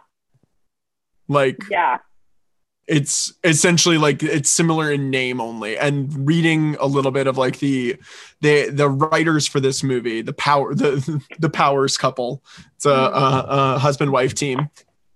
Like 1.29 1.59
Yeah. 1.71 1.99
it's 2.87 3.33
essentially 3.43 3.97
like 3.99 4.23
it's 4.23 4.51
similar 4.51 4.93
in 4.93 5.11
name 5.11 5.41
only. 5.41 5.77
And 5.79 6.27
reading 6.27 6.77
a 6.79 6.87
little 6.87 7.11
bit 7.11 7.27
of 7.27 7.37
like 7.39 7.59
the 7.59 7.97
the 8.43 8.69
the 8.71 8.89
writers 8.89 9.47
for 9.47 9.59
this 9.59 9.83
movie, 9.83 10.21
the 10.23 10.35
power 10.35 10.75
the 10.75 11.21
the 11.39 11.51
Powers 11.51 11.97
couple. 11.97 12.45
It's 12.77 12.85
a, 12.87 12.91
a, 12.91 13.47
a 13.49 13.79
husband 13.79 14.13
wife 14.13 14.35
team. 14.35 14.69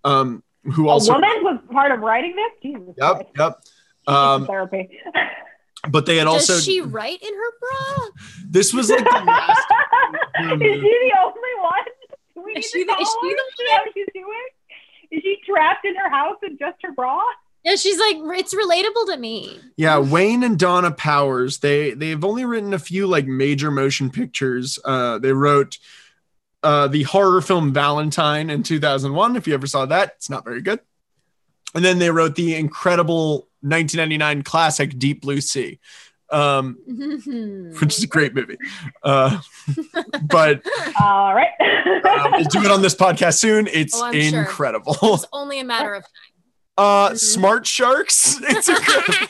Um 0.02 0.43
who 0.65 0.89
also 0.89 1.12
a 1.12 1.15
woman 1.15 1.31
was 1.43 1.61
part 1.73 1.90
of 1.93 2.01
writing 2.01 2.35
this? 2.36 2.52
Jesus 2.73 2.94
Yep, 2.98 3.15
Christ. 3.16 3.28
yep. 3.39 3.59
She 3.62 3.69
needs 3.69 4.05
some 4.07 4.15
Um 4.15 4.47
therapy. 4.47 4.90
but 5.89 6.07
they 6.07 6.16
had 6.16 6.24
Does 6.24 6.48
also 6.51 6.59
she 6.61 6.81
write 6.81 7.23
in 7.23 7.32
her 7.35 7.51
bra? 7.61 8.07
this 8.48 8.73
was 8.74 8.90
like 8.90 9.05
the 9.05 9.23
last 9.24 9.66
Is 10.40 10.81
she 10.81 11.11
the 11.11 11.12
only 11.23 11.55
one? 11.61 12.44
We 12.44 12.52
Is 12.52 12.57
need 12.57 12.65
she 12.65 12.78
to 12.81 12.85
the- 12.86 12.93
call 12.93 13.02
is 13.02 13.09
she 13.23 13.28
the 13.35 13.43
See 13.57 13.73
how 13.73 13.85
she's 13.94 14.07
doing? 14.15 14.48
Is 15.11 15.23
she 15.23 15.39
trapped 15.47 15.85
in 15.85 15.94
her 15.97 16.09
house 16.11 16.36
in 16.43 16.57
just 16.59 16.77
her 16.82 16.93
bra? 16.93 17.20
Yeah, 17.65 17.77
she's 17.77 17.98
like, 17.98 18.16
it's 18.39 18.55
relatable 18.55 19.12
to 19.12 19.19
me. 19.19 19.59
Yeah, 19.77 19.98
Wayne 19.98 20.43
and 20.44 20.59
Donna 20.59 20.90
Powers. 20.93 21.59
They 21.59 21.90
they've 21.93 22.24
only 22.24 22.44
written 22.47 22.73
a 22.73 22.78
few 22.78 23.07
like 23.07 23.27
major 23.27 23.70
motion 23.70 24.09
pictures. 24.11 24.78
Uh, 24.82 25.19
they 25.19 25.32
wrote 25.32 25.77
uh, 26.62 26.89
the 26.89 27.02
horror 27.02 27.43
film 27.43 27.73
Valentine 27.74 28.48
in 28.48 28.62
2001. 28.62 29.36
If 29.36 29.47
you 29.47 29.52
ever 29.52 29.66
saw 29.66 29.85
that, 29.86 30.12
it's 30.16 30.31
not 30.31 30.44
very 30.44 30.62
good. 30.62 30.81
And 31.74 31.85
then 31.85 31.98
they 31.98 32.11
wrote 32.11 32.35
the 32.35 32.55
incredible 32.55 33.47
1999 33.62 34.43
classic 34.43 34.99
Deep 34.99 35.20
Blue 35.23 35.41
Sea, 35.41 35.78
um, 36.31 36.77
which 37.81 37.99
is 37.99 38.05
a 38.05 38.07
great 38.07 38.35
movie. 38.35 38.57
Uh, 39.03 39.39
but 40.23 40.62
All 41.01 41.35
right. 41.35 41.51
uh, 41.61 42.28
we'll 42.32 42.45
do 42.45 42.62
it 42.62 42.70
on 42.70 42.82
this 42.82 42.95
podcast 42.95 43.39
soon. 43.39 43.66
It's 43.66 43.95
Oh, 43.95 44.05
I'm 44.07 44.20
sure. 44.20 44.41
incredible. 44.41 44.97
it's 45.03 45.27
only 45.32 45.61
a 45.61 45.65
matter 45.65 45.95
of 45.95 46.03
time. 46.05 46.11
Uh, 46.78 47.15
Smart 47.15 47.66
Sharks. 47.66 48.39
It's 48.43 48.69
a 48.69 48.74
great, 48.74 49.28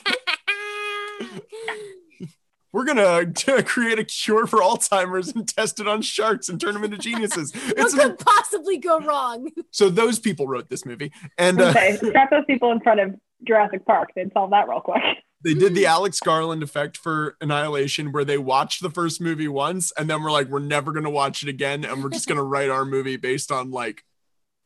we're 2.73 2.85
gonna 2.85 3.27
t- 3.33 3.63
create 3.63 3.99
a 3.99 4.05
cure 4.05 4.47
for 4.47 4.61
Alzheimer's 4.61 5.29
and 5.35 5.49
test 5.49 5.81
it 5.81 5.89
on 5.89 6.03
sharks 6.03 6.49
and 6.49 6.61
turn 6.61 6.75
them 6.75 6.85
into 6.85 6.99
geniuses. 6.99 7.53
what 7.53 7.79
It's 7.79 7.95
could 7.95 8.11
an, 8.13 8.17
possibly 8.19 8.79
go 8.79 9.01
wrong? 9.01 9.51
so 9.73 9.91
those 9.91 10.19
people 10.21 10.47
wrote 10.47 10.69
this 10.69 10.87
movie, 10.87 11.11
and 11.39 11.61
uh, 11.61 11.71
okay, 11.71 11.97
strap 11.97 12.31
those 12.31 12.45
people 12.47 12.71
in 12.71 12.81
front 12.81 13.01
of 13.01 13.15
Jurassic 13.47 13.85
Park. 13.87 14.11
They'd 14.15 14.33
solve 14.33 14.51
that 14.51 14.69
real 14.69 14.81
quick. 14.81 15.03
they 15.45 15.55
did 15.55 15.75
the 15.75 15.87
Alex 15.87 16.21
Garland 16.21 16.63
effect 16.63 16.97
for 16.97 17.37
Annihilation, 17.41 18.13
where 18.13 18.25
they 18.25 18.39
watched 18.39 18.83
the 18.83 18.91
first 18.91 19.21
movie 19.21 19.49
once 19.49 19.93
and 19.99 20.09
then 20.11 20.23
we're 20.23 20.31
like, 20.33 20.49
we're 20.49 20.59
never 20.59 20.93
gonna 20.93 21.11
watch 21.11 21.43
it 21.43 21.49
again, 21.49 21.85
and 21.85 22.03
we're 22.03 22.11
just 22.11 22.29
gonna 22.29 22.45
write 22.45 22.71
our 22.71 22.85
movie 22.85 23.17
based 23.17 23.51
on 23.51 23.71
like 23.71 24.05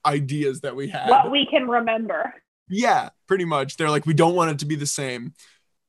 ideas 0.06 0.60
that 0.62 0.76
we 0.76 0.88
had. 0.88 1.08
What 1.08 1.30
we 1.30 1.46
can 1.46 1.68
remember. 1.68 2.34
Yeah, 2.68 3.10
pretty 3.26 3.44
much. 3.44 3.76
They're 3.76 3.90
like, 3.90 4.06
we 4.06 4.14
don't 4.14 4.34
want 4.34 4.50
it 4.50 4.58
to 4.60 4.66
be 4.66 4.74
the 4.76 4.86
same. 4.86 5.34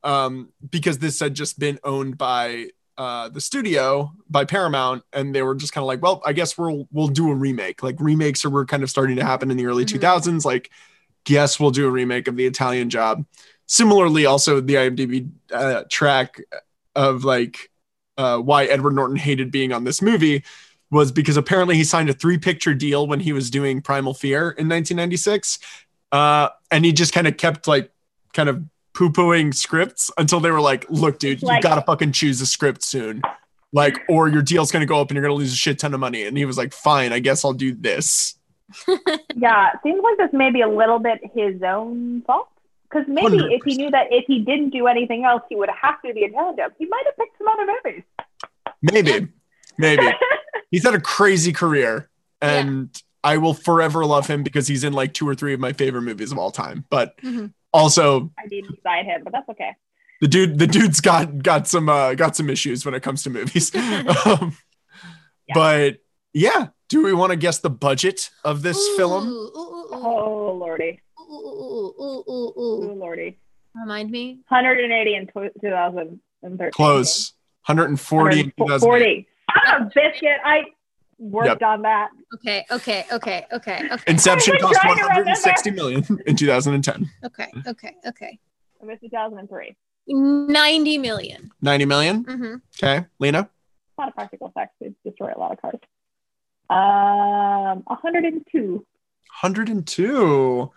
Um, 0.03 0.49
because 0.69 0.99
this 0.99 1.19
had 1.19 1.33
just 1.33 1.57
been 1.57 1.79
owned 1.83 2.17
by 2.17 2.67
uh 2.97 3.27
the 3.27 3.41
studio 3.41 4.13
by 4.29 4.45
Paramount, 4.45 5.03
and 5.11 5.33
they 5.33 5.41
were 5.41 5.55
just 5.55 5.73
kind 5.73 5.81
of 5.83 5.87
like, 5.87 6.01
well, 6.01 6.21
I 6.25 6.31
guess 6.33 6.57
we'll 6.57 6.87
we'll 6.91 7.07
do 7.07 7.29
a 7.31 7.35
remake. 7.35 7.81
Like 7.81 7.95
remakes 7.99 8.45
are 8.45 8.49
were 8.49 8.65
kind 8.65 8.83
of 8.83 8.89
starting 8.89 9.15
to 9.15 9.25
happen 9.25 9.49
in 9.51 9.57
the 9.57 9.65
early 9.65 9.83
Mhm. 9.83 9.99
2000s. 9.99 10.45
Like, 10.45 10.69
guess 11.25 11.59
we'll 11.59 11.71
do 11.71 11.85
a 11.87 11.91
remake 11.91 12.27
of 12.27 12.35
the 12.37 12.45
Italian 12.45 12.89
job. 12.89 13.25
Similarly, 13.67 14.25
also 14.25 14.61
the 14.61 14.75
IMDb 14.75 15.29
uh, 15.51 15.83
track 15.89 16.39
of 16.95 17.23
like 17.25 17.69
uh 18.17 18.37
why 18.37 18.65
Edward 18.65 18.93
Norton 18.95 19.17
hated 19.17 19.51
being 19.51 19.73
on 19.73 19.83
this 19.83 20.01
movie 20.01 20.43
was 20.91 21.11
because 21.11 21.35
apparently 21.35 21.75
he 21.75 21.83
signed 21.83 22.09
a 22.09 22.13
three 22.13 22.37
picture 22.37 22.73
deal 22.73 23.05
when 23.07 23.19
he 23.19 23.33
was 23.33 23.49
doing 23.49 23.81
Primal 23.81 24.13
Fear 24.13 24.41
in 24.51 24.69
1996 24.69 25.59
uh, 26.11 26.49
and 26.71 26.85
he 26.85 26.93
just 26.93 27.11
kind 27.11 27.27
of 27.27 27.35
kept 27.37 27.67
like 27.67 27.91
kind 28.33 28.47
of 28.47 28.63
poo 28.93 29.09
pooing 29.09 29.53
scripts 29.53 30.09
until 30.17 30.39
they 30.39 30.51
were 30.51 30.61
like, 30.61 30.85
look, 30.89 31.19
dude, 31.19 31.41
you 31.41 31.47
Like- 31.47 31.63
gotta 31.63 31.81
fucking 31.81 32.13
choose 32.13 32.39
a 32.39 32.45
script 32.45 32.83
soon. 32.83 33.21
Like, 33.73 33.99
or 34.07 34.29
your 34.29 34.41
deal's 34.41 34.71
gonna 34.71 34.85
go 34.85 35.01
up 35.01 35.09
and 35.09 35.15
you're 35.15 35.23
gonna 35.23 35.33
lose 35.33 35.51
a 35.51 35.55
shit 35.57 35.79
ton 35.79 35.93
of 35.93 35.99
money. 35.99 36.23
And 36.23 36.37
he 36.37 36.45
was 36.45 36.57
like, 36.57 36.71
fine, 36.73 37.11
I 37.11 37.19
guess 37.19 37.43
I'll 37.43 37.51
do 37.51 37.73
this. 37.73 38.35
Yeah, 39.35 39.71
seems 39.83 40.01
like 40.03 40.17
this 40.17 40.33
may 40.33 40.51
be 40.51 40.61
a 40.61 40.67
little 40.69 40.99
bit 40.99 41.19
his 41.35 41.61
own 41.63 42.21
fault. 42.23 42.49
Because 42.89 43.05
maybe 43.07 43.37
if 43.53 43.63
he 43.65 43.75
knew 43.75 43.89
that 43.91 44.07
if 44.11 44.25
he 44.27 44.39
didn't 44.39 44.69
do 44.69 44.87
anything 44.87 45.25
else, 45.25 45.41
he 45.49 45.55
would 45.55 45.69
have 45.69 46.01
to 46.03 46.09
do 46.09 46.13
the 46.13 46.21
Italian 46.27 46.55
job. 46.55 46.71
He 46.77 46.85
might 46.85 47.03
have 47.05 47.17
picked 47.17 47.37
some 47.37 47.47
other 47.47 47.65
movies. 47.83 48.03
Maybe, 48.81 49.27
maybe. 49.77 50.07
He's 50.71 50.83
had 50.83 50.93
a 50.93 51.01
crazy 51.01 51.51
career 51.51 52.09
Yeah. 52.41 52.59
and 52.59 53.01
I 53.23 53.37
will 53.37 53.53
forever 53.55 54.05
love 54.05 54.27
him 54.27 54.43
because 54.43 54.67
he's 54.67 54.83
in 54.83 54.93
like 54.93 55.13
two 55.15 55.27
or 55.27 55.33
three 55.33 55.53
of 55.55 55.59
my 55.59 55.73
favorite 55.73 56.03
movies 56.03 56.31
of 56.31 56.37
all 56.37 56.51
time. 56.51 56.85
But 56.91 57.17
Mhm. 57.21 57.53
also 57.73 58.31
I 58.37 58.45
need 58.47 58.65
to 58.65 58.75
sign 58.83 59.05
him, 59.05 59.21
but 59.23 59.33
that's 59.33 59.49
okay. 59.49 59.71
the 60.21 60.27
dude 60.27 60.59
the 60.59 60.67
dude's 60.67 61.01
got 61.01 61.41
got 61.41 61.67
some 61.67 61.89
uh 61.89 62.13
got 62.13 62.35
some 62.35 62.49
issues 62.49 62.85
when 62.85 62.93
it 62.93 63.01
comes 63.01 63.23
to 63.23 63.29
movies 63.29 63.73
um, 64.25 64.55
Yeah. 65.47 65.53
but 65.55 65.97
yeah 66.33 66.67
do 66.89 67.03
we 67.03 67.13
want 67.13 67.31
to 67.31 67.35
guess 67.35 67.59
the 67.59 67.69
budget 67.69 68.29
of 68.43 68.61
this 68.61 68.77
Ooh, 68.77 68.97
film 68.97 69.27
ooh, 69.27 69.31
ooh, 69.31 69.57
ooh, 69.57 69.89
Oh 69.93 70.53
lordy, 70.59 70.99
ooh, 71.19 71.23
ooh, 71.33 71.93
ooh, 71.99 72.23
ooh, 72.29 72.53
ooh. 72.57 72.91
oh 72.91 72.93
lordy. 72.97 73.37
Remind 73.75 74.09
me. 74.11 74.39
180 74.47 75.15
in 75.15 75.27
tw- 75.27 75.51
2013. 75.61 76.71
close 76.71 77.33
140 77.65 78.39
in 78.39 78.45
2008. 78.57 78.79
40. 78.79 79.27
Son 79.67 79.81
of 79.81 79.87
a 79.87 79.91
biscuit. 79.93 80.37
I 80.45 80.63
worked 81.17 81.47
Yep. 81.47 81.61
on 81.63 81.81
that. 81.83 82.09
Okay, 82.35 82.65
okay, 82.71 83.05
okay, 83.11 83.45
okay, 83.51 83.81
okay, 83.91 84.03
inception 84.07 84.55
cost 84.59 84.79
trying 84.81 84.95
to 84.97 85.01
remember. 85.03 85.21
160 85.31 85.71
million 85.71 86.05
in 86.27 86.35
2010 86.35 87.09
okay, 87.25 87.51
okay, 87.67 87.95
okay. 88.05 88.39
It 88.81 88.85
was 88.85 88.97
2003. 89.01 89.75
90 90.07 90.97
million. 90.99 91.51
90 91.61 91.85
million 91.85 92.25
Mhm. 92.25 92.61
okay 92.77 93.05
lena 93.19 93.49
A 93.97 94.01
lot 94.01 94.09
of 94.09 94.15
practical 94.15 94.47
effects. 94.49 94.73
They 94.79 94.93
destroy 95.03 95.31
a 95.35 95.39
lot 95.39 95.51
of 95.53 95.61
cars. 95.61 95.79
Um, 96.69 97.83
102. 97.87 98.85
102 99.41 100.71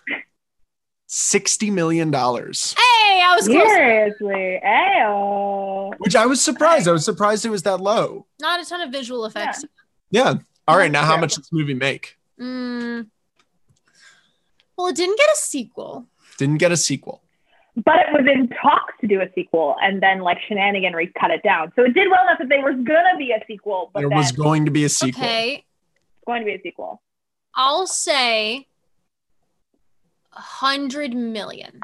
60 1.10 1.70
million 1.70 2.10
dollars 2.10 2.74
Hey, 2.76 3.22
I 3.24 3.34
was 3.36 3.46
close. 3.48 3.62
Seriously. 3.68 4.60
Ayo. 4.64 5.92
which 5.98 6.14
i 6.16 6.26
was 6.26 6.42
surprised 6.42 6.86
i 6.88 6.92
was 6.92 7.04
surprised 7.04 7.46
it 7.46 7.50
was 7.50 7.62
that 7.62 7.80
low 7.80 8.26
Not 8.40 8.60
a 8.60 8.64
ton 8.68 8.80
of 8.82 8.90
visual 8.90 9.24
effects. 9.24 9.64
yeah 10.10 10.34
all 10.66 10.76
right 10.76 10.90
now 10.90 11.04
how 11.04 11.16
much 11.16 11.30
does 11.36 11.44
this 11.44 11.52
movie 11.52 11.74
make 11.74 12.16
Mm. 12.40 13.08
Well, 14.76 14.86
it 14.86 14.94
didn't 14.94 15.18
get 15.18 15.28
a 15.30 15.36
sequel. 15.36 16.06
didn't 16.36 16.58
get 16.58 16.70
a 16.70 16.76
sequel 16.76 17.20
But 17.74 17.96
it 17.96 18.12
was 18.12 18.26
in 18.32 18.48
talks 18.48 18.94
to 19.00 19.08
do 19.08 19.20
a 19.20 19.26
sequel, 19.34 19.74
and 19.82 20.00
then 20.00 20.20
like 20.20 20.38
shenaniganry 20.48 21.12
cut 21.18 21.32
it 21.32 21.42
down. 21.42 21.72
So 21.74 21.82
it 21.84 21.94
did 21.94 22.08
well 22.08 22.22
enough 22.26 22.38
that 22.38 22.48
there 22.48 22.60
was 22.62 22.76
gonna 22.84 23.16
be 23.18 23.32
a 23.32 23.42
sequel, 23.48 23.90
but 23.92 24.00
there 24.00 24.08
then 24.08 24.18
was 24.18 24.30
going 24.32 24.66
to 24.66 24.70
be 24.70 24.84
a 24.84 24.88
sequel 24.88 25.20
Okay, 25.24 25.54
it's 25.54 25.64
going 26.28 26.42
to 26.42 26.46
be 26.46 26.54
a 26.54 26.60
sequel. 26.62 27.00
I'll 27.54 27.86
say 27.86 28.66
a 30.36 30.40
hundred 30.40 31.14
million. 31.14 31.80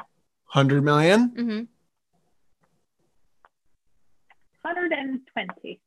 100 0.53 0.83
million 0.83 1.29
Mm-hmm. 1.31 1.63
120. 4.61 5.79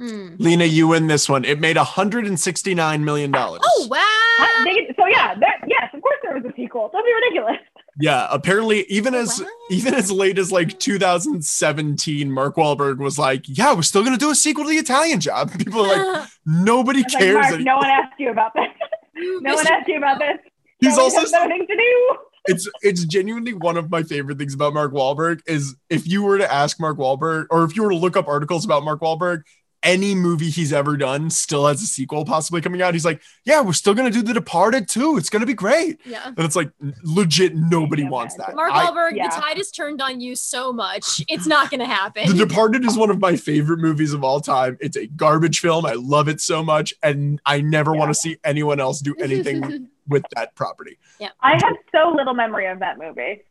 Mm. 0.00 0.36
Lena, 0.40 0.64
you 0.64 0.88
win 0.88 1.06
this 1.08 1.28
one. 1.28 1.44
It 1.44 1.60
made 1.60 1.76
169 1.76 3.04
million 3.04 3.30
dollars. 3.30 3.60
Oh 3.64 3.86
wow! 3.88 4.64
They- 4.64 4.92
so 4.96 5.06
yeah, 5.06 5.34
that, 5.38 5.60
yes, 5.68 5.90
of 5.94 6.02
course 6.02 6.16
there 6.22 6.34
was 6.34 6.44
a 6.44 6.52
sequel. 6.56 6.90
Don't 6.92 7.04
be 7.04 7.12
ridiculous. 7.14 7.58
Yeah, 8.00 8.26
apparently 8.30 8.84
even 8.88 9.14
Oh, 9.14 9.20
as 9.20 9.40
wow. 9.40 9.48
even 9.70 9.94
as 9.94 10.10
late 10.10 10.38
as 10.38 10.50
like 10.50 10.72
hmm. 10.72 10.78
2017, 10.78 12.30
Mark 12.30 12.56
Wahlberg 12.56 12.98
was 12.98 13.18
like, 13.18 13.44
"Yeah, 13.46 13.72
we're 13.74 13.82
still 13.82 14.02
gonna 14.04 14.16
do 14.16 14.30
a 14.30 14.34
sequel 14.34 14.64
to 14.64 14.70
The 14.70 14.76
Italian 14.76 15.20
Job." 15.20 15.52
People 15.58 15.82
are 15.82 16.12
like, 16.14 16.28
nobody 16.46 17.00
It's 17.00 17.14
like, 17.14 17.22
cares. 17.22 17.50
Mark, 17.50 17.60
no 17.60 17.76
one 17.76 17.86
asked 17.86 18.18
you 18.18 18.30
about 18.30 18.52
this. 18.54 18.66
No 19.16 19.54
one 19.54 19.66
asked 19.68 19.86
you 19.86 19.96
about 19.96 20.18
this. 20.18 20.38
He's 20.80 20.98
also 20.98 21.20
has 21.20 21.30
nothing 21.30 21.64
to 21.68 21.76
do. 21.76 22.16
it's 22.48 22.68
it's 22.82 23.04
genuinely 23.04 23.54
one 23.54 23.76
of 23.76 23.90
my 23.92 24.02
favorite 24.02 24.38
things 24.38 24.54
about 24.54 24.74
Mark 24.74 24.92
Wahlberg 24.92 25.40
is 25.46 25.76
if 25.88 26.06
you 26.08 26.24
were 26.24 26.36
to 26.38 26.52
ask 26.52 26.80
Mark 26.80 26.98
Wahlberg 26.98 27.46
or 27.50 27.62
if 27.62 27.76
you 27.76 27.84
were 27.84 27.90
to 27.90 27.96
look 27.96 28.16
up 28.16 28.26
articles 28.26 28.64
about 28.64 28.82
Mark 28.82 29.00
Wahlberg, 29.00 29.42
any 29.84 30.14
movie 30.14 30.50
he's 30.50 30.72
ever 30.72 30.96
done 30.96 31.30
still 31.30 31.66
has 31.66 31.80
a 31.82 31.86
sequel 31.86 32.24
possibly 32.24 32.60
coming 32.60 32.82
out. 32.82 32.94
He's 32.94 33.04
like, 33.04 33.22
"Yeah, 33.44 33.60
we're 33.60 33.72
still 33.74 33.94
gonna 33.94 34.10
do 34.10 34.22
The 34.22 34.34
Departed 34.34 34.88
too. 34.88 35.16
It's 35.18 35.30
gonna 35.30 35.46
be 35.46 35.54
great." 35.54 36.00
yeah. 36.04 36.26
And 36.26 36.40
it's 36.40 36.56
like 36.56 36.70
legit, 37.04 37.54
nobody 37.54 38.02
Yeah, 38.02 38.08
wants 38.08 38.36
man. 38.38 38.46
that. 38.48 38.56
Mark 38.56 38.72
I- 38.72 38.86
Wahlberg, 38.86 39.16
yeah. 39.16 39.28
the 39.28 39.40
tide 39.40 39.56
has 39.58 39.70
turned 39.70 40.02
on 40.02 40.20
you 40.20 40.34
so 40.34 40.72
much. 40.72 41.22
It's 41.28 41.46
not 41.46 41.70
going 41.70 41.80
to 41.80 41.86
happen. 41.86 42.24
The 42.34 42.46
Departed 42.46 42.84
is 42.84 42.96
one 42.96 43.10
of 43.10 43.20
my 43.20 43.36
favorite 43.36 43.78
movies 43.78 44.12
of 44.12 44.24
all 44.24 44.40
time. 44.40 44.76
It's 44.80 44.96
a 44.96 45.06
garbage 45.06 45.60
film. 45.60 45.84
I 45.86 45.92
love 45.92 46.28
it 46.28 46.40
so 46.40 46.64
much, 46.64 46.94
and 47.02 47.40
I 47.46 47.60
never 47.60 47.92
want 47.92 48.10
to 48.10 48.14
see 48.14 48.38
anyone 48.44 48.80
else 48.80 49.00
do 49.00 49.14
anything 49.20 49.88
with 50.08 50.24
that 50.34 50.54
property. 50.54 50.98
Yeah, 51.20 51.28
I 51.40 51.52
have 51.52 51.76
so 51.94 52.12
little 52.16 52.34
memory 52.34 52.66
of 52.66 52.78
that 52.80 52.98
movie. 52.98 53.42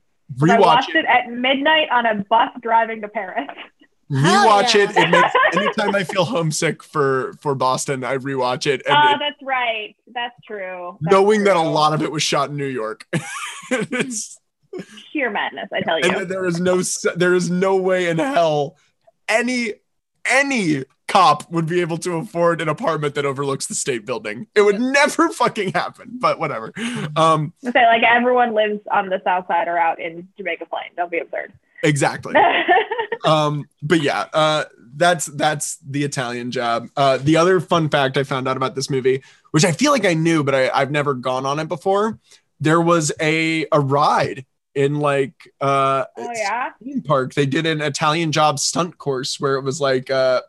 I 0.49 0.57
watched 0.59 0.89
it. 0.89 0.95
it 0.95 1.05
at 1.05 1.29
midnight 1.31 1.89
on 1.91 2.05
a 2.05 2.15
bus 2.23 2.49
driving 2.61 3.01
to 3.01 3.07
Paris. 3.07 3.47
Rewatch 4.13 4.75
yeah. 4.75 4.83
it. 4.83 4.95
It 4.97 5.09
makes 5.09 5.33
anytime 5.55 5.95
I 5.95 6.03
feel 6.03 6.25
homesick 6.25 6.83
for 6.83 7.33
for 7.41 7.55
Boston, 7.55 8.03
I 8.03 8.17
rewatch 8.17 8.67
it, 8.67 8.81
and 8.87 8.95
Oh, 8.95 9.13
it- 9.13 9.19
that's 9.19 9.41
right. 9.43 9.95
That's 10.13 10.35
true. 10.45 10.97
That's 11.01 11.11
knowing 11.13 11.43
that 11.45 11.55
a 11.55 11.61
lot 11.61 11.93
of 11.93 12.01
it 12.01 12.11
was 12.11 12.21
shot 12.23 12.49
in 12.49 12.57
New 12.57 12.65
York. 12.67 13.07
It's- 13.71 14.37
sheer 15.11 15.29
madness, 15.29 15.69
I 15.73 15.81
tell 15.81 15.95
and 15.95 16.05
you. 16.05 16.19
that 16.19 16.29
there 16.29 16.45
is 16.45 16.59
no 16.59 16.81
there 17.15 17.33
is 17.33 17.49
no 17.49 17.75
way 17.77 18.09
in 18.09 18.17
hell 18.17 18.75
any 19.29 19.73
any 20.25 20.83
cop 21.07 21.51
would 21.51 21.65
be 21.67 21.79
able 21.81 21.97
to 21.99 22.15
afford 22.15 22.59
an 22.61 22.67
apartment 22.69 23.13
that 23.15 23.25
overlooks 23.25 23.67
the 23.67 23.75
state 23.75 24.03
building. 24.05 24.47
It 24.55 24.61
would 24.61 24.79
never 24.81 25.29
fucking 25.33 25.73
happen. 25.73 26.17
But 26.19 26.39
whatever. 26.39 26.71
Um, 27.15 27.53
say 27.61 27.85
like 27.85 28.01
everyone 28.03 28.53
lives 28.55 28.79
on 28.91 29.09
the 29.09 29.21
south 29.23 29.45
side 29.47 29.67
or 29.67 29.77
out 29.77 29.99
in 29.99 30.27
Jamaica 30.37 30.65
Plain. 30.65 30.91
Don't 30.97 31.11
be 31.11 31.19
absurd. 31.19 31.53
Exactly. 31.83 32.33
um 33.25 33.65
but 33.81 34.01
yeah 34.01 34.25
uh 34.33 34.65
that's 34.95 35.25
that's 35.27 35.77
the 35.77 36.03
italian 36.03 36.51
job 36.51 36.87
uh 36.97 37.17
the 37.17 37.37
other 37.37 37.59
fun 37.59 37.89
fact 37.89 38.17
i 38.17 38.23
found 38.23 38.47
out 38.47 38.57
about 38.57 38.75
this 38.75 38.89
movie 38.89 39.23
which 39.51 39.65
i 39.65 39.71
feel 39.71 39.91
like 39.91 40.05
i 40.05 40.13
knew 40.13 40.43
but 40.43 40.53
I, 40.53 40.69
i've 40.71 40.91
never 40.91 41.13
gone 41.13 41.45
on 41.45 41.59
it 41.59 41.67
before 41.67 42.19
there 42.59 42.81
was 42.81 43.11
a 43.21 43.65
a 43.71 43.79
ride 43.79 44.45
in 44.75 44.99
like 44.99 45.33
uh 45.61 46.05
oh 46.17 46.31
yeah. 46.35 46.69
theme 46.83 47.01
park 47.01 47.33
they 47.33 47.45
did 47.45 47.65
an 47.65 47.81
italian 47.81 48.31
job 48.31 48.59
stunt 48.59 48.97
course 48.97 49.39
where 49.39 49.55
it 49.55 49.61
was 49.61 49.79
like 49.79 50.09
uh 50.09 50.41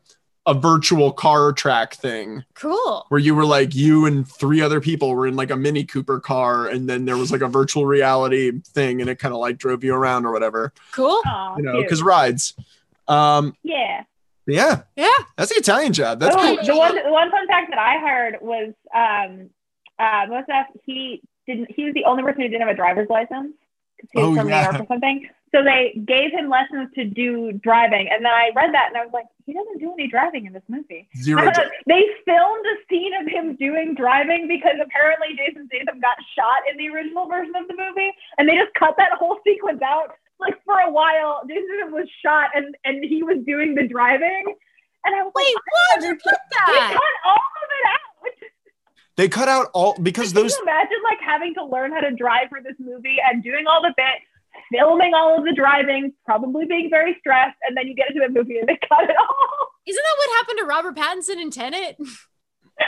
a 0.47 0.53
virtual 0.55 1.11
car 1.11 1.53
track 1.53 1.95
thing 1.95 2.45
Cool. 2.55 3.07
where 3.09 3.19
you 3.21 3.35
were 3.35 3.47
like 3.47 3.75
you 3.75 4.05
and 4.05 4.29
three 4.29 4.61
other 4.61 4.81
people 4.81 5.15
were 5.15 5.27
in 5.27 5.37
like 5.37 5.51
a 5.51 5.57
Mini 5.57 5.85
Cooper 5.85 6.21
car, 6.21 6.67
and 6.67 6.89
then 6.89 7.05
there 7.07 7.17
was 7.17 7.33
like 7.33 7.41
a 7.41 7.49
virtual 7.49 7.87
reality 7.87 8.53
thing, 8.61 9.01
and 9.01 9.09
it 9.09 9.19
kind 9.19 9.33
of 9.33 9.41
like 9.41 9.57
drove 9.57 9.83
you 9.83 9.95
around 9.95 10.27
or 10.27 10.33
whatever, 10.33 10.73
Cool. 10.93 11.21
Aw, 11.25 11.57
you 11.57 11.63
know, 11.63 11.81
because 11.83 12.03
rides. 12.03 12.55
Um, 13.09 13.57
yeah. 13.63 14.05
yeah, 14.47 14.83
Yeah. 14.97 15.09
that's 15.37 15.51
the 15.53 15.59
Italian 15.59 15.93
job. 15.93 16.21
That's 16.21 16.37
oh, 16.37 16.57
cool. 16.57 16.65
the 16.67 16.77
one 16.77 16.95
the 17.05 17.11
one 17.13 17.31
fun 17.31 17.47
fact 17.47 17.71
that 17.71 17.79
I 17.79 17.99
heard 17.99 18.37
was 18.41 18.73
um 18.95 19.51
uh 19.99 20.27
Mos 20.29 20.45
Def 20.47 20.67
he 20.85 21.23
didn't 21.47 21.71
he 21.75 21.85
was 21.85 21.95
the 21.95 22.05
only 22.05 22.23
person 22.23 22.43
who 22.43 22.49
didn't 22.49 22.63
have 22.67 22.71
a 22.71 22.77
driver's 22.77 23.09
license 23.09 23.55
because 23.97 24.11
he 24.13 24.19
was 24.21 24.27
Oh, 24.29 24.35
from 24.41 24.49
yeah. 24.49 24.61
New 24.61 24.65
York 24.79 24.83
or 24.83 24.87
something. 24.95 25.29
So 25.55 25.63
they 25.63 25.95
gave 26.05 26.33
him 26.33 26.51
lessons 26.51 26.91
to 26.97 27.05
do 27.05 27.53
driving, 27.63 28.09
and 28.11 28.25
then 28.25 28.33
I 28.33 28.51
read 28.57 28.75
that 28.75 28.89
and 28.89 28.97
I 28.97 29.05
was 29.07 29.15
like, 29.15 29.27
he 29.47 29.53
doesn't 29.55 29.79
do 29.79 29.93
any 29.93 30.09
driving 30.11 30.47
in 30.47 30.53
this 30.53 30.67
movie. 30.67 31.07
Zero. 31.23 31.47
Uh, 31.47 31.53
job. 31.55 31.71
they 31.87 32.03
filmed 32.25 32.67
a 32.67 32.77
scene 32.91 33.15
of 33.15 33.29
him 33.31 33.55
doing 33.55 33.95
driving 33.95 34.49
because 34.49 34.75
apparently 34.83 35.39
Jason 35.39 35.69
Statham 35.71 36.01
got 36.01 36.17
shot 36.35 36.67
in 36.69 36.77
the 36.77 36.89
original 36.91 37.29
version 37.29 37.55
of 37.55 37.69
the 37.69 37.77
movie, 37.79 38.11
and 38.37 38.49
they 38.49 38.57
just 38.57 38.75
cut 38.75 38.97
that 38.99 39.13
whole 39.13 39.39
sequence 39.47 39.81
out. 39.81 40.19
Like 40.41 40.59
for 40.65 40.75
a 40.81 40.91
while, 40.91 41.43
Jason 41.47 41.69
Statham 41.71 41.95
was 41.95 42.11
shot 42.19 42.51
and 42.55 42.75
and 42.85 43.05
he 43.05 43.23
was 43.23 43.39
doing 43.47 43.77
the 43.77 43.87
driving, 43.87 44.43
and 45.07 45.15
I 45.15 45.23
was 45.23 45.31
Wait, 45.37 45.55
like, 45.55 46.03
why'd 46.03 46.03
you 46.11 46.15
put 46.19 46.35
they 46.35 46.75
that? 46.83 46.91
cut 46.99 47.31
all 47.31 47.47
of 47.63 47.69
it 47.71 47.87
out. 47.95 48.05
They 49.17 49.29
cut 49.29 49.49
out 49.49 49.71
all 49.73 49.95
because 50.03 50.33
Can 50.33 50.43
those 50.43 50.57
you 50.57 50.63
imagine 50.63 50.99
like 51.05 51.21
having 51.25 51.55
to 51.55 51.65
learn 51.65 51.93
how 51.93 52.01
to 52.01 52.11
drive 52.11 52.49
for 52.51 52.61
this 52.61 52.75
movie 52.81 53.19
and 53.25 53.45
doing 53.45 53.67
all 53.69 53.81
the 53.81 53.95
bit, 53.97 54.19
filming 54.73 55.15
all 55.15 55.39
of 55.39 55.45
the 55.45 55.53
driving, 55.53 56.13
probably 56.25 56.67
being 56.67 56.89
very 56.91 57.17
stressed, 57.21 57.57
and 57.67 57.77
then 57.77 57.87
you 57.87 57.95
get 57.95 58.09
into 58.11 58.21
the 58.27 58.33
movie 58.33 58.59
and 58.59 58.69
they 58.69 58.79
cut 58.89 59.05
it 59.05 59.17
all. 59.19 59.69
Isn't 59.87 60.03
that 60.03 60.17
what 60.19 60.37
happened 60.39 60.59
to 60.59 60.65
Robert 60.65 60.97
Pattinson 60.97 61.41
in 61.43 61.51
Tenet? 61.51 61.97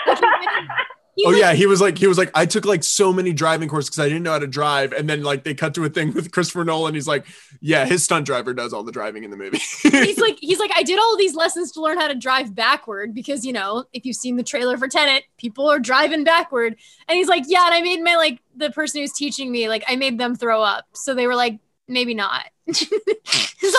Like, 0.07 0.19
he 0.19 0.25
went- 0.25 0.71
he 1.15 1.25
Oh 1.25 1.31
was- 1.31 1.39
yeah, 1.39 1.55
he 1.55 1.65
was 1.67 1.81
like 1.81 1.97
he 1.97 2.07
was 2.09 2.19
like 2.19 2.31
I 2.35 2.45
took 2.45 2.67
like 2.67 2.85
so 2.85 3.11
many 3.13 3.33
driving 3.33 3.69
courses 3.71 3.89
because 3.89 4.01
I 4.01 4.09
didn't 4.09 4.25
know 4.25 4.33
how 4.33 4.39
to 4.41 4.47
drive, 4.47 4.93
and 4.93 5.09
then 5.09 5.23
like 5.23 5.45
they 5.45 5.55
cut 5.55 5.75
to 5.77 5.85
a 5.85 5.89
thing 5.89 6.13
with 6.13 6.31
Christopher 6.31 6.63
Nolan. 6.65 6.93
He's 6.93 7.07
like, 7.09 7.25
yeah, 7.63 7.87
his 7.87 8.03
stunt 8.05 8.27
driver 8.27 8.53
does 8.53 8.75
all 8.75 8.83
the 8.83 8.93
driving 8.93 9.25
in 9.25 9.31
the 9.31 9.37
movie. 9.37 9.57
he's 9.83 10.19
like 10.19 10.37
he's 10.41 10.59
like 10.59 10.73
I 10.77 10.83
did 10.83 10.99
all 10.99 11.17
these 11.17 11.35
lessons 11.35 11.73
to 11.73 11.81
learn 11.81 11.99
how 11.99 12.09
to 12.09 12.15
drive 12.15 12.55
backward 12.55 13.15
because 13.15 13.47
you 13.47 13.53
know 13.55 13.85
if 13.95 14.05
you've 14.05 14.17
seen 14.17 14.37
the 14.37 14.43
trailer 14.43 14.77
for 14.77 14.89
Tenet, 14.89 15.23
people 15.39 15.67
are 15.71 15.79
driving 15.79 16.23
backward, 16.23 16.77
and 17.09 17.17
he's 17.17 17.29
like 17.29 17.45
yeah, 17.47 17.65
and 17.67 17.75
I 17.75 17.81
made 17.81 18.03
my 18.03 18.17
like 18.17 18.41
the 18.57 18.71
person 18.71 19.01
who's 19.01 19.13
teaching 19.13 19.51
me 19.51 19.69
like 19.71 19.85
I 19.89 19.97
made 19.97 20.19
them 20.19 20.35
throw 20.35 20.63
up, 20.63 20.85
so 20.93 21.15
they 21.15 21.27
were 21.27 21.37
like 21.37 21.61
maybe 21.89 22.15
not. 22.15 22.47
so 22.73 22.87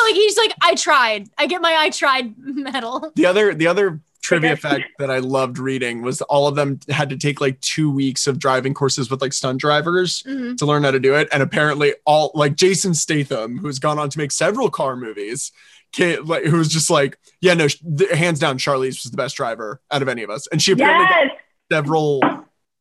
like 0.03 0.15
he's 0.15 0.37
like 0.37 0.53
I 0.61 0.75
tried, 0.75 1.27
I 1.37 1.47
get 1.47 1.61
my 1.61 1.75
I 1.77 1.89
tried 1.89 2.33
medal. 2.37 3.11
the 3.15 3.25
other 3.25 3.53
the 3.53 3.67
other 3.67 3.99
trivia 4.21 4.57
fact 4.57 4.83
that 4.99 5.09
I 5.09 5.19
loved 5.19 5.57
reading 5.57 6.01
was 6.01 6.21
all 6.23 6.47
of 6.47 6.55
them 6.55 6.79
had 6.89 7.09
to 7.11 7.17
take 7.17 7.39
like 7.39 7.59
two 7.61 7.89
weeks 7.89 8.27
of 8.27 8.39
driving 8.39 8.73
courses 8.73 9.09
with 9.09 9.21
like 9.21 9.31
stunt 9.33 9.59
drivers 9.61 10.21
Mhm. 10.23 10.57
to 10.57 10.65
learn 10.65 10.83
how 10.83 10.91
to 10.91 10.99
do 10.99 11.15
it, 11.15 11.27
and 11.31 11.41
apparently 11.41 11.93
all 12.05 12.31
like 12.33 12.55
Jason 12.55 12.93
Statham, 12.93 13.57
who's 13.57 13.79
gone 13.79 13.99
on 13.99 14.09
to 14.09 14.17
make 14.17 14.31
several 14.31 14.69
car 14.69 14.95
movies. 14.95 15.51
Can, 15.93 16.25
like, 16.25 16.43
who 16.43 16.57
was 16.57 16.67
just 16.67 16.89
like, 16.89 17.17
yeah, 17.39 17.53
no, 17.53 17.69
sh- 17.69 17.81
hands 18.13 18.39
down, 18.39 18.57
Charlize 18.57 19.01
was 19.03 19.09
the 19.09 19.15
best 19.15 19.37
driver 19.37 19.79
out 19.89 20.01
of 20.01 20.09
any 20.09 20.21
of 20.21 20.29
us, 20.29 20.45
and 20.47 20.61
she 20.61 20.73
apparently 20.73 21.05
got 21.07 21.27
several 21.71 22.21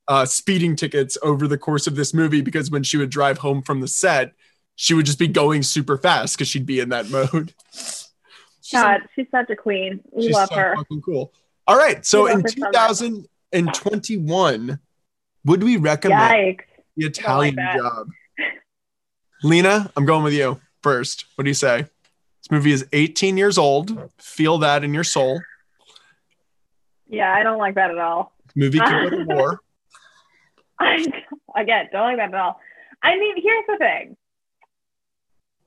uh, 0.09 0.25
speeding 0.25 0.75
tickets 0.75 1.17
over 1.23 1.47
the 1.47 1.57
course 1.57 1.87
of 1.87 1.95
this 1.95 2.13
movie 2.13 2.41
because 2.41 2.69
when 2.69 2.83
she 2.83 2.97
would 2.97 3.11
drive 3.11 3.39
home 3.39 3.63
from 3.63 3.81
the 3.81 3.87
set, 3.87 4.33
she 4.77 4.95
would 4.95 5.07
just 5.07 5.19
be 5.19 5.27
going 5.27 5.63
super 5.63 5.97
fast 5.99 6.37
because 6.37 6.49
she'd 6.49 6.67
be 6.67 6.81
in 6.81 6.91
that 6.91 7.11
mode. 7.11 7.53
She's 7.73 8.13
God, 8.73 9.01
she's 9.15 9.27
such 9.31 9.49
a 9.51 9.57
queen. 9.57 10.01
We 10.13 10.25
She's 10.27 10.35
love 10.35 10.49
so 10.49 10.55
her. 10.57 10.75
fucking 10.77 11.03
cool. 11.03 11.33
All 11.67 11.77
right, 11.77 12.05
so 12.05 12.27
in 12.27 12.41
her 12.43 12.49
so 12.49 12.55
2021, 12.55 14.79
would 15.45 15.63
we 15.63 15.77
recommend 15.77 16.59
Yikes. 16.59 16.65
the 16.97 17.07
Italian 17.07 17.57
that. 17.57 17.77
Job? 17.77 18.09
Lena, 19.43 19.91
I'm 19.97 20.07
going 20.07 20.25
with 20.25 20.33
you 20.33 20.61
first. 20.83 21.27
What 21.35 21.45
do 21.45 21.51
you 21.51 21.55
say? 21.55 21.83
This 21.83 22.51
movie 22.51 22.73
is 22.73 22.87
18 22.93 23.37
years 23.37 23.59
old. 23.59 24.11
Feel 24.19 24.59
that 24.59 24.85
in 24.85 24.95
your 24.95 25.05
soul. 25.05 25.41
Yeah, 27.09 27.33
I 27.33 27.43
don't 27.43 27.59
like 27.59 27.75
that 27.77 27.91
at 27.91 27.99
all. 27.99 28.33
This 28.47 28.57
movie 28.57 28.79
can 28.79 29.11
go 29.11 29.17
to 29.17 29.25
war. 29.35 29.61
I 30.79 31.07
again 31.57 31.89
don't 31.93 32.03
like 32.03 32.17
that 32.19 32.35
at 32.35 32.37
all. 32.41 32.61
I 33.03 33.17
mean, 33.17 33.41
here's 33.41 33.65
the 33.69 33.77
thing. 33.79 34.17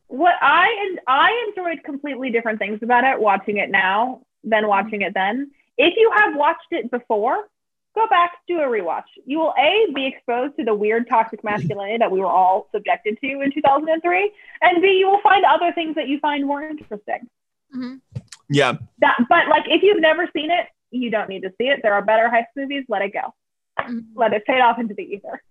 What 0.09 0.33
I 0.41 0.87
and 0.89 0.99
I 1.07 1.45
enjoyed 1.47 1.83
completely 1.83 2.31
different 2.31 2.57
things 2.57 2.79
about 2.81 3.03
it 3.03 3.19
watching 3.19 3.57
it 3.57 3.69
now 3.69 4.21
than 4.43 4.67
watching 4.67 5.01
it 5.03 5.13
then. 5.13 5.51
If 5.77 5.93
you 5.95 6.11
have 6.15 6.35
watched 6.35 6.71
it 6.71 6.89
before, 6.89 7.47
go 7.95 8.07
back, 8.07 8.31
do 8.47 8.59
a 8.59 8.63
rewatch. 8.65 9.03
You 9.25 9.37
will 9.37 9.53
a 9.57 9.85
be 9.93 10.07
exposed 10.07 10.57
to 10.57 10.65
the 10.65 10.73
weird 10.73 11.07
toxic 11.07 11.43
masculinity 11.43 11.99
that 11.99 12.11
we 12.11 12.19
were 12.19 12.25
all 12.25 12.69
subjected 12.73 13.19
to 13.21 13.41
in 13.41 13.51
2003, 13.53 14.31
and 14.63 14.81
b 14.81 14.97
you 14.99 15.07
will 15.07 15.21
find 15.21 15.45
other 15.45 15.71
things 15.73 15.93
that 15.93 16.07
you 16.07 16.19
find 16.19 16.45
more 16.45 16.63
interesting. 16.63 17.29
Mhm. 17.75 18.01
Yeah, 18.49 18.77
That, 18.97 19.15
but 19.29 19.47
like 19.47 19.65
if 19.67 19.83
you've 19.83 20.01
never 20.01 20.27
seen 20.35 20.49
it, 20.49 20.67
you 20.89 21.11
don't 21.11 21.29
need 21.29 21.43
to 21.43 21.53
see 21.59 21.67
it. 21.67 21.81
There 21.83 21.93
are 21.93 22.01
better 22.01 22.29
heist 22.33 22.47
movies. 22.55 22.83
Let 22.89 23.03
it 23.03 23.13
go. 23.13 23.35
Mhm. 23.79 24.05
Let 24.15 24.33
it 24.33 24.43
fade 24.47 24.61
off 24.61 24.79
into 24.79 24.95
the 24.95 25.03
ether. 25.03 25.43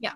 Yeah. 0.00 0.14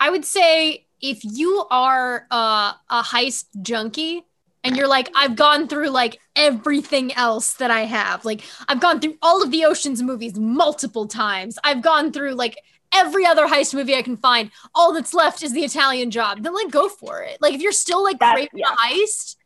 I 0.00 0.08
would 0.08 0.24
say 0.24 0.83
if 1.00 1.20
you 1.22 1.66
are 1.70 2.26
uh, 2.30 2.72
a 2.90 3.02
heist 3.02 3.46
junkie 3.62 4.24
and 4.62 4.76
you're 4.76 4.88
like, 4.88 5.10
I've 5.14 5.36
gone 5.36 5.68
through 5.68 5.90
like 5.90 6.20
everything 6.36 7.12
else 7.12 7.54
that 7.54 7.70
I 7.70 7.82
have, 7.82 8.24
like 8.24 8.42
I've 8.68 8.80
gone 8.80 9.00
through 9.00 9.16
all 9.20 9.42
of 9.42 9.50
the 9.50 9.64
Ocean's 9.64 10.02
movies 10.02 10.36
multiple 10.38 11.06
times. 11.06 11.58
I've 11.64 11.82
gone 11.82 12.12
through 12.12 12.34
like 12.34 12.58
every 12.92 13.26
other 13.26 13.46
heist 13.46 13.74
movie 13.74 13.94
I 13.94 14.02
can 14.02 14.16
find. 14.16 14.50
All 14.74 14.92
that's 14.94 15.12
left 15.12 15.42
is 15.42 15.52
the 15.52 15.64
Italian 15.64 16.10
job. 16.10 16.42
Then 16.42 16.54
like 16.54 16.70
go 16.70 16.88
for 16.88 17.22
it. 17.22 17.38
Like 17.40 17.54
if 17.54 17.60
you're 17.60 17.72
still 17.72 18.02
like 18.02 18.18
That's- 18.18 18.48
craving 18.48 18.60
yeah. 18.60 18.72
a 18.72 18.76
heist 18.76 19.36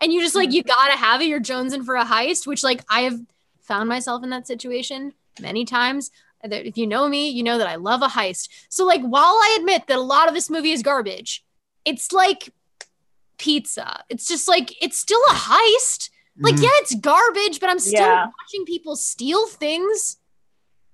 and 0.00 0.12
you 0.12 0.20
just 0.20 0.34
like 0.34 0.52
you 0.52 0.62
gotta 0.62 0.96
have 0.96 1.20
it, 1.20 1.26
you're 1.26 1.40
jonesing 1.40 1.84
for 1.84 1.96
a 1.96 2.04
heist, 2.04 2.46
which 2.46 2.64
like 2.64 2.82
I 2.88 3.02
have 3.02 3.20
found 3.60 3.88
myself 3.88 4.22
in 4.22 4.30
that 4.30 4.46
situation 4.46 5.12
many 5.40 5.64
times 5.64 6.10
that 6.10 6.14
if 6.52 6.76
you 6.76 6.86
know 6.86 7.08
me, 7.08 7.28
you 7.28 7.42
know 7.42 7.58
that 7.58 7.66
I 7.68 7.76
love 7.76 8.02
a 8.02 8.08
heist. 8.08 8.48
So 8.68 8.84
like 8.84 9.02
while 9.02 9.22
I 9.34 9.56
admit 9.60 9.86
that 9.88 9.96
a 9.98 10.00
lot 10.02 10.28
of 10.28 10.34
this 10.34 10.50
movie 10.50 10.72
is 10.72 10.82
garbage, 10.82 11.44
it's 11.84 12.12
like 12.12 12.50
pizza. 13.38 14.02
It's 14.08 14.26
just 14.28 14.48
like 14.48 14.74
it's 14.82 14.98
still 14.98 15.20
a 15.30 15.34
heist. 15.34 16.10
Like 16.38 16.56
Mhm. 16.56 16.62
yeah, 16.64 16.68
it's 16.74 16.94
garbage, 16.96 17.60
but 17.60 17.70
I'm 17.70 17.78
still 17.78 18.00
Yeah. 18.00 18.26
watching 18.26 18.64
people 18.66 18.96
steal 18.96 19.46
things. 19.46 20.18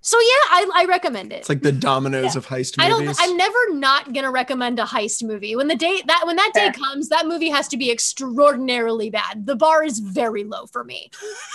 So 0.02 0.18
yeah, 0.18 0.24
I, 0.50 0.70
I 0.76 0.84
recommend 0.86 1.30
it. 1.30 1.36
it's 1.40 1.50
like 1.50 1.60
the 1.60 1.72
Domino's 1.72 2.34
of 2.34 2.46
heist 2.46 2.76
I 2.78 2.88
don't. 2.88 3.02
movies. 3.02 3.18
I'm 3.20 3.36
never 3.36 3.58
not 3.74 4.14
gonna 4.14 4.30
recommend 4.30 4.78
a 4.78 4.84
heist 4.84 5.22
movie. 5.22 5.54
When 5.56 5.68
the 5.68 5.76
day 5.76 6.00
that 6.06 6.22
when 6.26 6.36
that 6.36 6.52
day 6.54 6.70
Fair. 6.70 6.72
comes, 6.72 7.10
that 7.10 7.26
movie 7.26 7.50
has 7.50 7.68
to 7.68 7.76
be 7.76 7.90
extraordinarily 7.90 9.10
bad. 9.10 9.44
The 9.44 9.56
bar 9.56 9.84
is 9.84 9.98
very 9.98 10.44
low 10.44 10.66
for 10.66 10.84
me. 10.84 11.10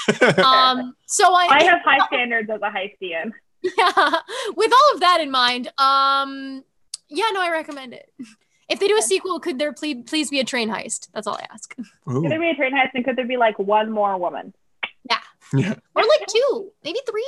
Um. 0.37 0.95
So 1.07 1.33
I, 1.33 1.47
I 1.49 1.63
have 1.63 1.81
high 1.83 2.05
standards 2.07 2.49
as 2.51 2.61
a 2.61 2.69
heistian. 2.69 3.33
Yeah. 3.61 3.93
With 4.55 4.71
all 4.71 4.93
of 4.93 4.99
that 5.01 5.19
in 5.21 5.31
mind, 5.31 5.67
um, 5.77 6.63
yeah, 7.09 7.25
no, 7.33 7.41
I 7.41 7.49
recommend 7.51 7.93
it. 7.93 8.11
If 8.69 8.79
they 8.79 8.87
do 8.87 8.97
a 8.97 9.01
sequel, 9.01 9.39
could 9.39 9.59
there 9.59 9.73
please 9.73 10.03
please 10.07 10.29
be 10.29 10.39
a 10.39 10.43
train 10.43 10.69
heist? 10.69 11.09
That's 11.13 11.27
all 11.27 11.35
I 11.35 11.45
ask. 11.51 11.75
Ooh, 12.09 12.21
Could 12.21 12.31
there 12.31 12.39
be 12.39 12.49
a 12.49 12.55
train 12.55 12.73
heist 12.73 12.91
and 12.95 13.05
could 13.05 13.15
there 13.15 13.27
be 13.27 13.37
like 13.37 13.57
one 13.59 13.91
more 13.91 14.17
woman? 14.17 14.53
yeah. 15.53 15.75
Or 15.95 16.01
like 16.01 16.27
two, 16.27 16.71
maybe 16.83 16.99
three. 17.07 17.27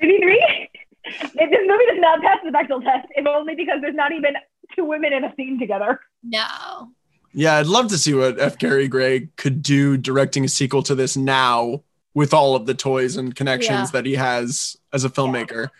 Maybe 0.00 0.18
three? 0.20 0.68
if 1.04 1.50
this 1.50 1.60
movie 1.66 1.84
does 1.88 1.98
not 2.00 2.20
pass 2.20 2.38
the 2.44 2.50
Bechdel 2.50 2.82
test, 2.82 3.08
if 3.14 3.26
only 3.26 3.54
because 3.54 3.80
there's 3.80 3.94
not 3.94 4.12
even 4.12 4.34
two 4.74 4.84
women 4.84 5.12
in 5.12 5.24
a 5.24 5.32
scene 5.36 5.58
together. 5.58 6.00
No. 6.24 6.90
Yeah, 7.32 7.56
I'd 7.56 7.66
love 7.66 7.88
to 7.88 7.98
see 7.98 8.14
what 8.14 8.40
F. 8.40 8.58
Gary 8.58 8.88
Gray 8.88 9.28
could 9.36 9.62
do 9.62 9.96
directing 9.96 10.44
a 10.44 10.48
sequel 10.48 10.82
to 10.84 10.94
this 10.94 11.16
now 11.16 11.82
with 12.14 12.34
all 12.34 12.54
of 12.54 12.66
the 12.66 12.74
toys 12.74 13.16
and 13.16 13.34
connections 13.34 13.88
Yeah. 13.88 13.92
that 13.92 14.06
he 14.06 14.14
has 14.14 14.76
as 14.92 15.04
a 15.04 15.08
filmmaker. 15.10 15.70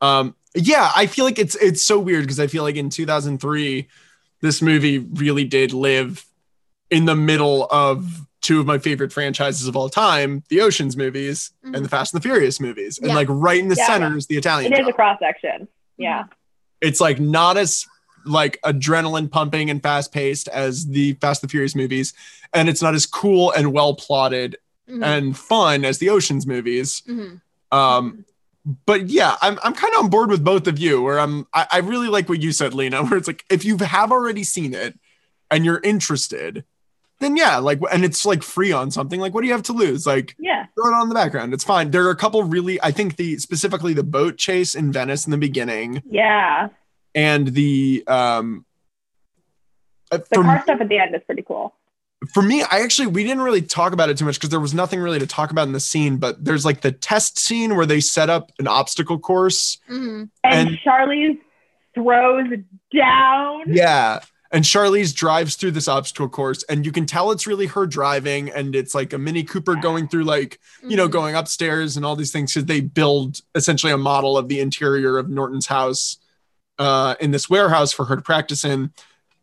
Um, 0.00 0.34
yeah, 0.54 0.90
I 0.94 1.06
feel 1.06 1.24
like 1.24 1.38
it's 1.38 1.54
it's 1.56 1.82
so 1.82 1.98
weird 1.98 2.22
because 2.24 2.40
I 2.40 2.46
feel 2.46 2.62
like 2.62 2.76
in 2.76 2.90
2003, 2.90 3.88
this 4.40 4.62
movie 4.62 4.98
really 4.98 5.44
did 5.44 5.72
live 5.72 6.24
in 6.90 7.04
the 7.04 7.16
middle 7.16 7.66
of 7.70 8.22
two 8.40 8.60
of 8.60 8.66
my 8.66 8.78
favorite 8.78 9.12
franchises 9.12 9.66
of 9.66 9.76
all 9.76 9.88
time, 9.88 10.42
the 10.48 10.60
Ocean's 10.60 10.96
movies 10.96 11.50
Mhm. 11.66 11.74
and 11.76 11.84
the 11.84 11.88
Fast 11.88 12.14
and 12.14 12.22
the 12.22 12.26
Furious 12.28 12.60
movies. 12.60 12.98
And 12.98 13.08
like 13.14 13.26
right 13.30 13.58
in 13.58 13.68
the 13.68 13.74
Yeah. 13.74 13.86
center 13.86 14.16
is 14.16 14.26
the 14.26 14.36
Italian. 14.36 14.72
It 14.72 14.76
is 14.78 14.84
Job 14.86 14.88
a 14.90 14.92
cross 14.92 15.18
section. 15.20 15.68
Yeah. 15.96 16.24
it's 16.80 17.00
like 17.00 17.18
not 17.18 17.56
as 17.56 17.84
like 18.24 18.56
adrenaline 18.64 19.28
pumping 19.28 19.68
and 19.70 19.82
fast 19.82 20.12
paced 20.12 20.46
as 20.48 20.86
the 20.86 21.14
Fast 21.14 21.42
and 21.42 21.48
the 21.48 21.50
Furious 21.50 21.74
movies, 21.74 22.14
and 22.52 22.68
it's 22.68 22.80
not 22.80 22.94
as 22.94 23.04
cool 23.06 23.50
and 23.52 23.72
well 23.72 23.94
plotted 23.94 24.56
Mhm. 24.88 25.04
and 25.04 25.36
fun 25.36 25.84
as 25.84 25.98
the 25.98 26.08
Ocean's 26.10 26.46
movies. 26.46 27.02
Mhm. 27.06 27.40
Um, 27.70 28.24
but 28.86 29.08
yeah, 29.08 29.36
I'm 29.40 29.58
I'm 29.62 29.74
kind 29.74 29.94
of 29.94 30.04
on 30.04 30.10
board 30.10 30.30
with 30.30 30.42
both 30.44 30.66
of 30.66 30.78
you. 30.78 31.02
Where 31.02 31.18
I'm, 31.20 31.46
I, 31.54 31.66
I 31.72 31.78
really 31.78 32.08
like 32.08 32.28
what 32.28 32.40
you 32.40 32.52
said, 32.52 32.74
Lena. 32.74 33.02
Where 33.04 33.16
it's 33.18 33.26
like 33.28 33.44
if 33.50 33.64
you 33.64 33.76
have 33.78 34.10
already 34.12 34.44
seen 34.44 34.74
it 34.74 34.98
and 35.50 35.64
you're 35.64 35.80
interested, 35.82 36.64
then 37.20 37.36
yeah, 37.36 37.56
like, 37.56 37.80
and 37.90 38.04
it's 38.04 38.24
like 38.26 38.42
free 38.42 38.70
on 38.72 38.90
something. 38.90 39.20
Like, 39.20 39.32
what 39.34 39.40
do 39.40 39.46
you 39.46 39.52
have 39.54 39.62
to 39.64 39.72
lose? 39.72 40.06
Like, 40.06 40.34
Yeah. 40.38 40.66
throw 40.74 40.90
it 40.90 40.94
on 40.94 41.02
in 41.04 41.08
the 41.08 41.14
background. 41.14 41.52
It's 41.54 41.64
fine. 41.64 41.90
There 41.90 42.06
are 42.06 42.10
a 42.10 42.16
couple 42.16 42.42
really, 42.44 42.80
I 42.82 42.90
think 42.90 43.16
the 43.16 43.38
specifically 43.38 43.92
the 43.94 44.04
boat 44.04 44.36
chase 44.38 44.74
in 44.74 44.92
Venice 44.92 45.26
in 45.26 45.30
the 45.32 45.38
beginning 45.38 46.02
Yeah. 46.08 46.68
and 47.14 47.48
the 47.48 48.04
um. 48.06 48.64
uh, 50.12 50.18
The 50.30 50.42
car 50.42 50.62
stuff 50.62 50.80
at 50.80 50.88
the 50.88 50.98
end 50.98 51.14
is 51.14 51.22
pretty 51.24 51.42
cool. 51.42 51.74
For 52.34 52.42
me, 52.42 52.62
I 52.62 52.80
actually 52.80 53.06
we 53.08 53.22
didn't 53.22 53.42
really 53.42 53.62
talk 53.62 53.92
about 53.92 54.10
it 54.10 54.18
too 54.18 54.24
much 54.24 54.34
because 54.36 54.50
there 54.50 54.60
was 54.60 54.74
nothing 54.74 55.00
really 55.00 55.18
to 55.20 55.26
talk 55.26 55.50
about 55.50 55.66
in 55.66 55.72
the 55.72 55.80
scene. 55.80 56.16
But 56.16 56.44
there's 56.44 56.64
like 56.64 56.80
the 56.80 56.92
test 56.92 57.38
scene 57.38 57.76
where 57.76 57.86
they 57.86 58.00
set 58.00 58.28
up 58.30 58.50
an 58.58 58.66
obstacle 58.66 59.18
course. 59.18 59.78
Mhm. 59.88 60.28
And, 60.44 60.68
And- 60.68 60.78
Charlize 60.84 61.38
throws 61.94 62.48
down. 62.94 63.62
Yeah. 63.68 64.20
And 64.50 64.64
Charlize 64.64 65.14
drives 65.14 65.56
through 65.56 65.72
this 65.72 65.88
obstacle 65.88 66.28
course, 66.28 66.62
and 66.70 66.86
you 66.86 66.90
can 66.90 67.04
tell 67.04 67.30
it's 67.32 67.46
really 67.46 67.66
her 67.66 67.86
driving, 67.86 68.48
and 68.50 68.74
it's 68.74 68.94
like 68.94 69.12
a 69.12 69.18
Mini 69.18 69.42
Cooper 69.44 69.74
going 69.74 70.08
through 70.08 70.24
like 70.24 70.58
you 70.82 70.96
know, 70.96 71.06
Mhm. 71.06 71.12
going 71.12 71.34
upstairs 71.34 71.96
and 71.98 72.06
all 72.06 72.16
these 72.16 72.32
things 72.32 72.54
because 72.54 72.64
they 72.64 72.80
build 72.80 73.40
essentially 73.54 73.92
a 73.92 73.98
model 73.98 74.38
of 74.38 74.48
the 74.48 74.60
interior 74.60 75.18
of 75.18 75.28
Norton's 75.28 75.66
house 75.66 76.16
uh, 76.78 77.14
in 77.20 77.30
this 77.32 77.50
warehouse 77.50 77.92
for 77.92 78.04
her 78.06 78.16
to 78.16 78.22
practice 78.22 78.64
in. 78.64 78.90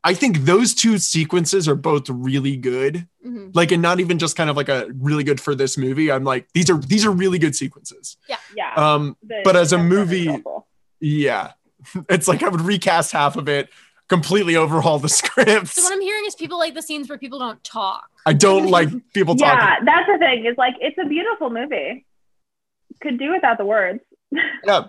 I 0.08 0.14
think 0.14 0.40
those 0.46 0.76
two 0.76 1.00
sequences 1.00 1.68
are 1.68 1.74
both 1.76 2.08
really 2.10 2.56
good. 2.58 3.08
Mhm. 3.26 3.56
Like, 3.56 3.72
and 3.72 3.82
not 3.82 4.00
even 4.00 4.20
just 4.20 4.38
kind 4.38 4.50
of 4.52 4.56
like 4.56 4.70
a 4.70 4.88
really 5.00 5.24
good 5.24 5.42
for 5.42 5.56
this 5.56 5.78
movie. 5.78 6.12
I'm 6.12 6.24
like, 6.24 6.48
these 6.54 6.70
are 6.70 6.78
these 6.78 7.06
are 7.06 7.12
really 7.12 7.40
good 7.40 7.56
sequences. 7.56 8.16
Yeah. 8.30 8.38
Yeah. 8.56 8.74
Um, 8.76 9.18
The- 9.24 9.42
but 9.44 9.56
as 9.56 9.74
a 9.74 9.78
the 9.78 9.82
front 9.82 9.92
is 9.94 9.98
movie- 9.98 10.30
awful. 10.30 10.68
yeah, 11.00 11.52
it's 12.10 12.28
like 12.28 12.44
I 12.44 12.50
would 12.50 12.62
recast 12.62 13.12
half 13.14 13.36
of 13.36 13.50
it, 13.50 13.70
completely 14.08 14.56
overhaul 14.56 15.00
the 15.00 15.10
scripts. 15.22 15.72
So 15.74 15.82
what 15.84 15.92
I'm 15.94 16.02
hearing 16.02 16.24
is 16.28 16.36
people 16.36 16.60
like 16.60 16.76
the 16.76 16.84
scenes 16.84 17.10
where 17.10 17.18
people 17.18 17.40
don't 17.40 17.64
talk. 17.64 18.08
I 18.28 18.34
don't 18.34 18.68
like 18.78 18.90
people 19.14 19.36
talking. 19.36 19.58
Yeah, 19.58 19.76
that's 19.84 20.08
the 20.08 20.20
thing. 20.20 20.46
Is 20.46 20.56
like 20.58 20.76
it's 20.80 20.98
a 21.04 21.08
beautiful 21.10 21.50
movie. 21.50 22.06
Could 23.02 23.18
do 23.18 23.32
without 23.34 23.58
the 23.58 23.66
words. 23.66 24.02
Yeah. 24.66 24.86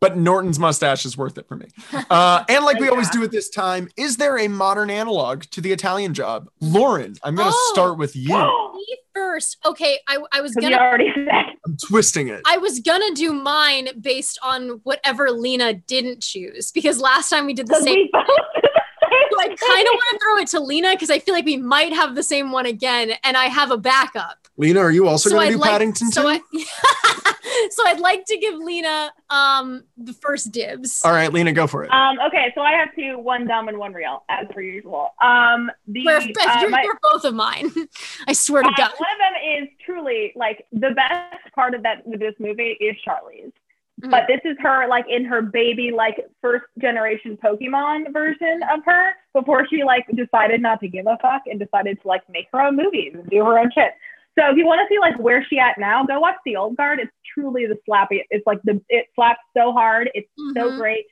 But 0.00 0.16
Norton's 0.16 0.60
mustache 0.60 1.04
is 1.04 1.16
worth 1.16 1.38
it 1.38 1.48
for 1.48 1.56
me. 1.56 1.66
Uh, 2.08 2.44
and 2.48 2.64
like 2.64 2.78
we 2.80 2.88
always 2.88 3.10
do 3.10 3.22
at 3.24 3.32
this 3.32 3.48
time, 3.50 3.88
is 3.96 4.16
there 4.16 4.38
a 4.38 4.46
modern 4.46 4.90
analog 4.90 5.42
to 5.50 5.60
the 5.60 5.72
Italian 5.72 6.14
job? 6.14 6.48
Lauren, 6.60 7.14
I'm 7.24 7.34
going 7.34 7.48
to 7.48 7.54
Oh. 7.56 7.70
start 7.72 7.98
with 7.98 8.14
you. 8.14 8.36
Me 8.74 8.96
first. 9.12 9.56
Okay, 9.66 9.98
I, 10.06 10.18
I 10.32 10.40
was 10.40 10.54
gonna 10.54 10.76
already 10.76 11.10
said. 11.14 11.44
I'm 11.66 11.76
twisting 11.88 12.28
it. 12.28 12.42
I 12.46 12.58
was 12.58 12.78
gonna 12.78 13.12
do 13.14 13.32
mine 13.32 13.88
based 14.00 14.38
on 14.42 14.80
whatever 14.84 15.32
Lena 15.32 15.74
didn't 15.74 16.22
choose 16.22 16.70
because 16.70 17.00
last 17.00 17.28
time 17.28 17.44
we 17.46 17.52
did 17.54 17.66
the 17.66 17.74
same. 17.82 17.94
we 17.96 18.10
both 18.12 18.24
did 18.54 18.62
the 18.62 18.80
same 19.10 19.24
So 19.32 19.40
I 19.40 19.46
kind 19.48 19.86
of 19.88 19.92
want 19.92 20.10
to 20.12 20.18
throw 20.22 20.36
it 20.38 20.48
to 20.48 20.60
Lena 20.60 20.92
because 20.92 21.10
I 21.10 21.18
feel 21.18 21.34
like 21.34 21.44
we 21.44 21.56
might 21.56 21.92
have 21.92 22.14
the 22.14 22.22
same 22.22 22.52
one 22.52 22.66
again, 22.66 23.12
and 23.24 23.36
I 23.36 23.46
have 23.46 23.72
a 23.72 23.76
backup. 23.78 24.36
Lena, 24.56 24.78
are 24.80 24.90
you 24.92 25.08
also 25.08 25.28
so 25.30 25.34
going 25.36 25.48
I'd 25.48 25.50
to 25.50 25.54
do 25.56 25.60
like, 25.60 25.70
Paddington 25.70 26.10
so 26.12 26.22
too? 26.22 26.40
I, 26.54 27.17
so 27.70 27.86
I'd 27.86 28.00
like 28.00 28.24
to 28.26 28.36
give 28.38 28.54
Lena 28.54 29.12
um 29.30 29.84
the 29.96 30.12
first 30.12 30.52
dibs. 30.52 31.00
All 31.04 31.12
right, 31.12 31.32
Lena, 31.32 31.52
go 31.52 31.66
for 31.66 31.84
it. 31.84 31.90
Um, 31.92 32.18
okay, 32.26 32.52
so 32.54 32.60
I 32.60 32.72
have 32.72 32.94
two, 32.94 33.18
one 33.18 33.46
dumb 33.46 33.68
and 33.68 33.78
one 33.78 33.92
real, 33.92 34.24
as 34.28 34.46
per 34.50 34.60
usual. 34.60 35.10
Um, 35.22 35.70
the 35.86 36.04
Where, 36.04 36.16
uh, 36.18 36.58
you're, 36.60 36.70
my- 36.70 36.82
you're 36.82 36.98
both 37.02 37.24
of 37.24 37.34
mine. 37.34 37.70
I 38.26 38.32
swear 38.32 38.62
to 38.62 38.68
uh, 38.68 38.72
God. 38.76 38.92
one 38.98 39.08
of 39.12 39.18
them 39.18 39.62
is 39.62 39.68
truly 39.84 40.32
like 40.36 40.66
the 40.72 40.90
best 40.90 41.54
part 41.54 41.74
of 41.74 41.82
that 41.82 42.02
this 42.06 42.34
movie 42.38 42.76
is 42.80 42.96
Charlize. 43.06 43.52
Mhm. 44.00 44.10
But 44.10 44.24
this 44.28 44.40
is 44.44 44.56
her 44.60 44.86
like 44.86 45.06
in 45.08 45.24
her 45.24 45.42
baby 45.42 45.90
like 45.90 46.24
first 46.40 46.64
generation 46.78 47.36
Pokemon 47.42 48.12
version 48.12 48.60
of 48.72 48.84
her 48.84 49.12
before 49.32 49.66
she 49.68 49.82
like 49.82 50.06
decided 50.14 50.62
not 50.62 50.78
to 50.80 50.88
give 50.88 51.06
a 51.06 51.18
fuck 51.20 51.42
and 51.46 51.58
decided 51.58 52.00
to 52.02 52.08
like 52.08 52.22
make 52.28 52.46
her 52.52 52.60
own 52.60 52.76
movies 52.76 53.14
and 53.14 53.28
do 53.28 53.44
her 53.44 53.58
own 53.58 53.70
shit. 53.74 53.92
So 54.38 54.50
if 54.50 54.56
you 54.56 54.66
want 54.66 54.80
to 54.80 54.94
see 54.94 55.00
like 55.00 55.18
where 55.18 55.44
she 55.48 55.58
at 55.58 55.78
now, 55.78 56.04
go 56.04 56.20
watch 56.20 56.36
The 56.44 56.56
Old 56.56 56.76
Guard. 56.76 57.00
It's 57.00 57.10
truly 57.34 57.66
the 57.66 57.78
slappy. 57.88 58.22
It's 58.30 58.46
like 58.46 58.60
the 58.62 58.80
it 58.88 59.06
slaps 59.14 59.40
so 59.56 59.72
hard. 59.72 60.10
It's 60.14 60.30
so 60.56 60.70
Mhm. 60.70 60.76
great. 60.76 61.06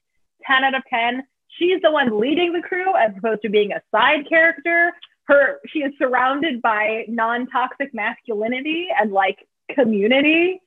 Ten 0.46 0.62
out 0.62 0.74
of 0.74 0.84
ten. 0.88 1.26
She's 1.48 1.80
the 1.82 1.90
one 1.90 2.20
leading 2.20 2.52
the 2.52 2.62
crew 2.62 2.94
as 2.94 3.16
opposed 3.16 3.42
to 3.42 3.48
being 3.48 3.72
a 3.72 3.82
side 3.90 4.28
character. 4.28 4.94
Her 5.24 5.60
she 5.66 5.82
is 5.82 5.92
surrounded 5.98 6.62
by 6.62 7.04
non-toxic 7.08 7.92
masculinity 7.92 8.88
and 8.96 9.10
like 9.10 9.44
community 9.70 10.60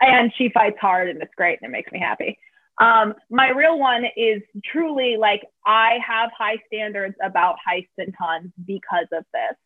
and 0.00 0.32
she 0.36 0.48
fights 0.48 0.78
hard 0.80 1.08
and 1.10 1.20
it's 1.20 1.34
great 1.34 1.58
and 1.60 1.68
it 1.68 1.72
makes 1.72 1.92
me 1.92 1.98
happy. 1.98 2.38
Um, 2.78 3.14
my 3.30 3.48
real 3.50 3.78
one 3.78 4.06
is 4.16 4.42
truly 4.64 5.16
like 5.16 5.42
I 5.66 5.98
have 6.06 6.30
high 6.32 6.58
standards 6.66 7.16
about 7.22 7.56
heists 7.66 7.88
and 7.98 8.16
cons 8.16 8.52
because 8.66 9.08
of 9.12 9.24
this. 9.34 9.56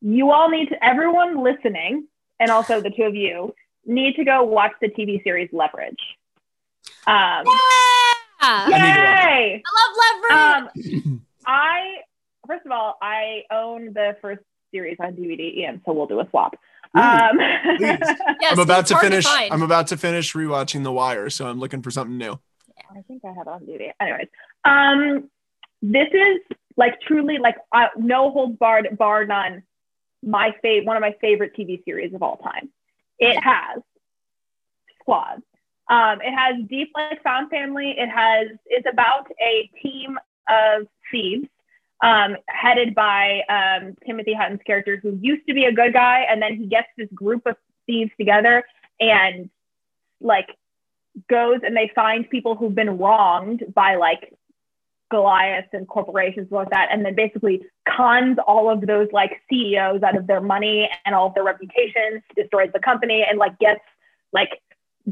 You 0.00 0.30
all 0.30 0.48
need 0.50 0.68
to, 0.68 0.84
everyone 0.84 1.42
listening, 1.42 2.06
and 2.38 2.50
also 2.50 2.80
the 2.80 2.90
two 2.90 3.04
of 3.04 3.14
you, 3.14 3.54
need 3.84 4.14
to 4.16 4.24
go 4.24 4.42
watch 4.42 4.72
the 4.80 4.88
TV 4.88 5.22
series 5.24 5.48
Leverage. 5.52 5.98
Um, 7.06 7.44
Yeah. 8.42 8.66
need 8.68 8.72
to 8.72 9.02
watch 9.02 9.24
yay! 9.24 9.62
I 9.64 9.70
love 9.78 10.70
leverage. 10.74 11.04
Um, 11.06 11.22
I 11.46 11.80
first 12.46 12.64
of 12.66 12.72
all, 12.72 12.96
I 13.02 13.42
own 13.50 13.92
the 13.92 14.16
first 14.20 14.42
series 14.72 14.96
on 15.00 15.14
DVD, 15.14 15.56
Ian, 15.58 15.80
so 15.86 15.92
we'll 15.92 16.06
do 16.06 16.20
a 16.20 16.28
swap. 16.30 16.54
Ooh, 16.96 17.00
Um, 17.00 17.38
yes, 17.80 18.18
I'm 18.50 18.58
about 18.58 18.86
to 18.86 18.98
finish. 18.98 19.24
find. 19.24 19.52
I'm 19.52 19.62
about 19.62 19.88
to 19.88 19.96
finish 19.96 20.32
rewatching 20.34 20.82
The 20.84 20.92
Wire, 20.92 21.30
so 21.30 21.46
I'm 21.46 21.58
looking 21.58 21.82
for 21.82 21.90
something 21.90 22.16
new. 22.18 22.38
I 22.94 23.00
think 23.08 23.24
I 23.24 23.28
had 23.28 23.42
it 23.42 23.48
on 23.48 23.60
DVD. 23.62 23.90
Anyways, 24.00 24.28
um, 24.64 25.28
this 25.82 26.08
is 26.12 26.56
like 26.76 27.00
truly 27.00 27.38
like 27.38 27.56
uh, 27.72 27.86
no 27.96 28.30
holds 28.30 28.56
barred, 28.58 28.86
bar 28.98 29.24
none. 29.24 29.62
My 30.26 30.54
favorite, 30.60 30.86
one 30.86 30.96
of 30.96 31.00
my 31.00 31.14
favorite 31.20 31.56
TV 31.56 31.82
series 31.84 32.12
of 32.12 32.22
all 32.22 32.36
time. 32.36 32.68
It 33.18 33.40
has 33.42 33.82
squads. 35.00 35.42
Um, 35.88 36.20
it 36.20 36.34
has 36.34 36.56
deep 36.68 36.90
like 36.94 37.22
found 37.22 37.48
family. 37.48 37.94
It 37.96 38.08
has 38.08 38.48
it's 38.66 38.86
about 38.92 39.28
a 39.40 39.70
team 39.80 40.18
of 40.48 40.88
thieves 41.10 41.48
um, 42.02 42.36
headed 42.48 42.94
by 42.94 43.42
um, 43.48 43.96
Timothy 44.04 44.34
Hutton's 44.34 44.60
character, 44.66 44.98
who 45.00 45.18
used 45.20 45.46
to 45.46 45.54
be 45.54 45.64
a 45.64 45.72
good 45.72 45.92
guy, 45.92 46.26
and 46.28 46.42
then 46.42 46.56
he 46.56 46.66
gets 46.66 46.88
this 46.96 47.08
group 47.14 47.46
of 47.46 47.56
thieves 47.86 48.10
together 48.18 48.64
and 49.00 49.48
like 50.20 50.48
goes 51.28 51.60
and 51.62 51.76
they 51.76 51.90
find 51.94 52.28
people 52.28 52.56
who've 52.56 52.74
been 52.74 52.98
wronged 52.98 53.62
by 53.74 53.94
like 53.94 54.34
Goliath 55.10 55.66
and 55.72 55.86
corporations 55.86 56.48
like 56.50 56.70
that, 56.70 56.88
and 56.90 57.04
then 57.04 57.14
basically 57.14 57.62
cons 57.88 58.38
all 58.46 58.70
of 58.70 58.86
those 58.86 59.08
like 59.12 59.40
CEOs 59.48 60.02
out 60.02 60.16
of 60.16 60.26
their 60.26 60.40
money 60.40 60.88
and 61.04 61.14
all 61.14 61.28
of 61.28 61.34
their 61.34 61.44
reputations, 61.44 62.22
destroys 62.34 62.70
the 62.72 62.80
company, 62.80 63.24
and 63.28 63.38
like 63.38 63.58
gets 63.58 63.80
like 64.32 64.60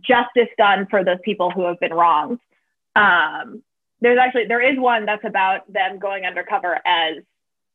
justice 0.01 0.49
done 0.59 0.87
for 0.91 1.05
those 1.05 1.19
people 1.25 1.51
who 1.51 1.67
have 1.67 1.79
been 1.81 1.95
wronged. 1.95 2.39
Um, 2.97 3.63
there's 4.01 4.19
actually 4.19 4.47
there 4.47 4.61
is 4.61 4.79
one 4.79 5.07
that's 5.07 5.25
about 5.25 5.73
them 5.73 5.99
going 5.99 6.25
undercover 6.25 6.81
as 6.85 7.23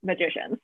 magicians. 0.04 0.58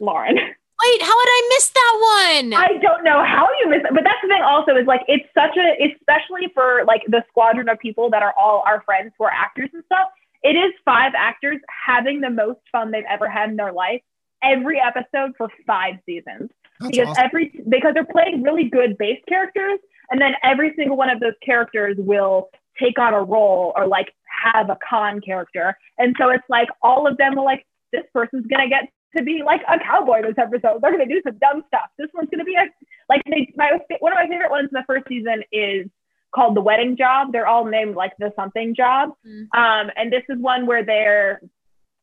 Lauren. 0.00 0.36
Wait, 0.36 1.02
how 1.02 1.14
would 1.14 1.28
I 1.28 1.48
miss 1.50 1.68
that 1.70 1.94
one? 2.00 2.54
I 2.54 2.76
don't 2.82 3.04
know 3.04 3.22
how 3.24 3.46
you 3.60 3.70
miss 3.70 3.82
it, 3.84 3.94
but 3.94 4.02
that's 4.02 4.18
the 4.20 4.28
thing. 4.28 4.42
Also, 4.42 4.74
is 4.74 4.86
like 4.86 5.02
it's 5.06 5.28
such 5.32 5.56
a, 5.56 5.94
especially 5.94 6.50
for 6.54 6.82
like 6.86 7.02
the 7.06 7.22
squadron 7.28 7.68
of 7.68 7.78
people 7.78 8.10
that 8.10 8.22
are 8.22 8.34
all 8.36 8.64
our 8.66 8.82
friends 8.82 9.12
who 9.16 9.24
are 9.24 9.30
actors 9.30 9.70
and 9.72 9.84
stuff. 9.86 10.08
It 10.42 10.56
is 10.56 10.72
five 10.84 11.12
actors 11.16 11.58
having 11.86 12.20
the 12.20 12.30
most 12.30 12.60
fun 12.70 12.90
they've 12.90 13.04
ever 13.08 13.28
had 13.28 13.50
in 13.50 13.56
their 13.56 13.72
life 13.72 14.00
every 14.42 14.80
episode 14.80 15.32
for 15.36 15.48
five 15.66 15.94
seasons 16.04 16.50
That's 16.80 16.90
because 16.90 17.08
awesome. 17.08 17.24
every 17.24 17.62
because 17.68 17.94
they're 17.94 18.04
playing 18.04 18.42
really 18.42 18.64
good 18.64 18.98
base 18.98 19.20
characters, 19.28 19.78
and 20.10 20.20
then 20.20 20.32
every 20.42 20.72
single 20.76 20.96
one 20.96 21.10
of 21.10 21.20
those 21.20 21.34
characters 21.44 21.96
will 21.98 22.48
take 22.80 22.98
on 22.98 23.14
a 23.14 23.22
role 23.22 23.72
or 23.76 23.86
like 23.86 24.12
have 24.44 24.68
a 24.70 24.78
con 24.88 25.20
character, 25.20 25.76
and 25.98 26.16
so 26.18 26.30
it's 26.30 26.44
like 26.48 26.68
all 26.82 27.06
of 27.06 27.16
them 27.18 27.38
are 27.38 27.44
like 27.44 27.64
this 27.92 28.04
person's 28.12 28.46
gonna 28.46 28.68
get 28.68 28.88
to 29.16 29.22
be 29.22 29.42
like 29.44 29.60
a 29.68 29.78
cowboy 29.78 30.22
this 30.22 30.34
episode. 30.38 30.80
They're 30.80 30.90
gonna 30.90 31.06
do 31.06 31.22
some 31.24 31.38
dumb 31.38 31.62
stuff. 31.68 31.88
This 31.98 32.08
one's 32.14 32.30
gonna 32.30 32.44
be 32.44 32.56
a 32.56 32.64
like 33.08 33.22
they, 33.26 33.52
my 33.56 33.78
one 34.00 34.12
of 34.12 34.16
my 34.16 34.26
favorite 34.26 34.50
ones 34.50 34.68
in 34.72 34.74
the 34.74 34.84
first 34.86 35.06
season 35.08 35.42
is 35.52 35.86
called 36.34 36.56
the 36.56 36.60
wedding 36.60 36.96
job. 36.96 37.32
They're 37.32 37.46
all 37.46 37.64
named 37.64 37.94
like 37.94 38.12
the 38.18 38.32
something 38.36 38.74
job. 38.74 39.10
Mm. 39.26 39.48
Um, 39.54 39.90
and 39.96 40.12
this 40.12 40.22
is 40.28 40.38
one 40.38 40.66
where 40.66 40.84
they're 40.84 41.40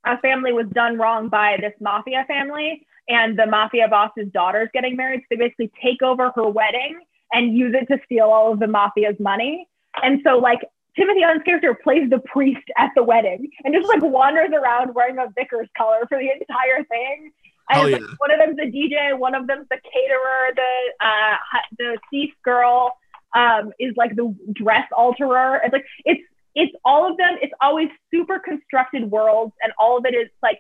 a 0.06 0.18
family 0.20 0.54
was 0.54 0.68
done 0.74 0.98
wrong 0.98 1.28
by 1.28 1.58
this 1.60 1.74
mafia 1.82 2.24
family, 2.28 2.86
and 3.10 3.38
the 3.38 3.46
mafia 3.46 3.88
boss's 3.88 4.32
daughter 4.32 4.64
is 4.64 4.70
getting 4.74 4.96
married. 4.96 5.22
So 5.22 5.26
they 5.32 5.36
basically 5.36 5.72
take 5.84 6.02
over 6.02 6.32
her 6.36 6.48
wedding 6.48 7.02
and 7.34 7.58
use 7.58 7.76
it 7.80 7.92
to 7.94 8.00
steal 8.06 8.26
all 8.26 8.54
of 8.54 8.60
the 8.60 8.66
mafia's 8.66 9.20
money. 9.20 9.68
And 10.02 10.22
so 10.24 10.38
like 10.38 10.60
Timothy 10.96 11.22
Hutton's 11.22 11.44
character 11.44 11.78
plays 11.82 12.10
the 12.10 12.20
priest 12.20 12.66
at 12.78 12.92
the 12.96 13.04
wedding 13.04 13.50
and 13.64 13.74
just 13.74 13.88
like 13.88 14.02
wanders 14.02 14.52
around 14.54 14.94
wearing 14.96 15.18
a 15.18 15.28
vicar's 15.36 15.70
collar 15.78 16.06
for 16.08 16.18
the 16.18 16.30
entire 16.32 16.84
thing. 16.86 17.32
And 17.70 17.80
Hell 17.80 17.90
yeah. 17.90 17.98
like, 17.98 18.20
one 18.20 18.32
of 18.32 18.40
them's 18.40 18.58
the 18.58 18.64
DJ, 18.64 19.18
one 19.18 19.36
of 19.36 19.48
them's 19.48 19.68
the 19.70 19.78
caterer, 19.78 20.56
the 20.56 21.06
uh, 21.06 21.36
the 21.78 21.98
thief 22.10 22.34
girl 22.44 22.98
um, 23.36 23.72
is 23.80 23.94
like 23.98 24.16
the 24.16 24.36
dress 24.54 24.88
alterer. 24.98 25.60
It's 25.64 25.74
like 25.74 25.86
it's 26.06 26.22
it's 26.56 26.76
all 26.84 27.10
of 27.10 27.18
them. 27.18 27.38
It's 27.42 27.54
always 27.62 27.90
super 28.12 28.40
constructed 28.40 29.10
worlds, 29.10 29.54
and 29.62 29.72
all 29.78 29.98
of 29.98 30.06
it 30.06 30.16
is 30.16 30.30
like 30.42 30.60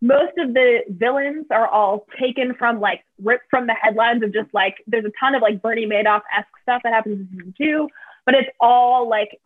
most 0.00 0.32
of 0.38 0.54
the 0.54 0.80
villains 0.88 1.46
are 1.50 1.68
all 1.68 2.06
taken 2.18 2.54
from 2.54 2.80
like 2.80 3.04
ripped 3.22 3.44
from 3.50 3.66
the 3.66 3.74
headlines 3.74 4.22
of 4.22 4.32
just 4.32 4.48
like 4.54 4.76
there's 4.86 5.04
a 5.04 5.12
ton 5.20 5.34
of 5.34 5.42
like 5.42 5.60
Bernie 5.60 5.86
Madoff 5.86 6.22
esque 6.36 6.48
stuff 6.62 6.80
that 6.84 6.92
happens 6.92 7.20
in 7.20 7.28
season 7.30 7.54
two, 7.58 7.88
but 8.24 8.34
it's 8.34 8.48
all 8.60 9.08
like 9.08 9.38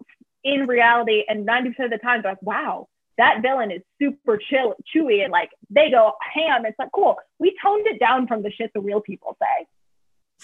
in 0.44 0.66
reality. 0.66 1.24
And 1.28 1.46
90% 1.46 1.86
of 1.86 1.90
the 1.90 1.98
time, 1.98 2.22
they're 2.22 2.32
like, 2.32 2.42
wow, 2.42 2.88
that 3.18 3.42
villain 3.42 3.70
is 3.70 3.82
super 4.00 4.38
chill, 4.38 4.74
chewy, 4.94 5.22
and 5.22 5.32
like 5.32 5.50
they 5.70 5.90
go 5.90 6.12
ham. 6.20 6.64
It's 6.66 6.78
like, 6.78 6.92
cool. 6.94 7.16
We 7.38 7.56
toned 7.62 7.86
it 7.86 7.98
down 7.98 8.26
from 8.26 8.42
the 8.42 8.50
shit 8.50 8.70
the 8.74 8.80
real 8.80 9.00
people 9.00 9.36
say. 9.40 9.66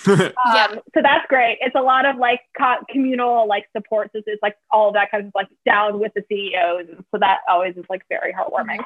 Um, 0.07 0.33
Yeah. 0.55 0.75
So 0.95 1.03
that's 1.03 1.27
great. 1.29 1.59
It's 1.61 1.75
a 1.75 1.83
lot 1.83 2.07
of 2.07 2.17
like 2.17 2.41
co- 2.57 2.85
communal 2.89 3.47
like 3.47 3.67
support. 3.77 4.11
This 4.13 4.25
is 4.27 4.39
like 4.43 4.57
all 4.71 4.89
of 4.89 4.95
that 4.95 5.11
kind 5.11 5.27
of 5.27 5.33
like 5.35 5.49
down 5.67 6.01
with 6.01 6.13
the 6.15 6.25
CEOs. 6.29 6.87
So 7.11 7.19
that 7.19 7.41
always 7.49 7.77
is 7.77 7.85
like 7.89 8.03
very 8.09 8.33
heartwarming. 8.33 8.81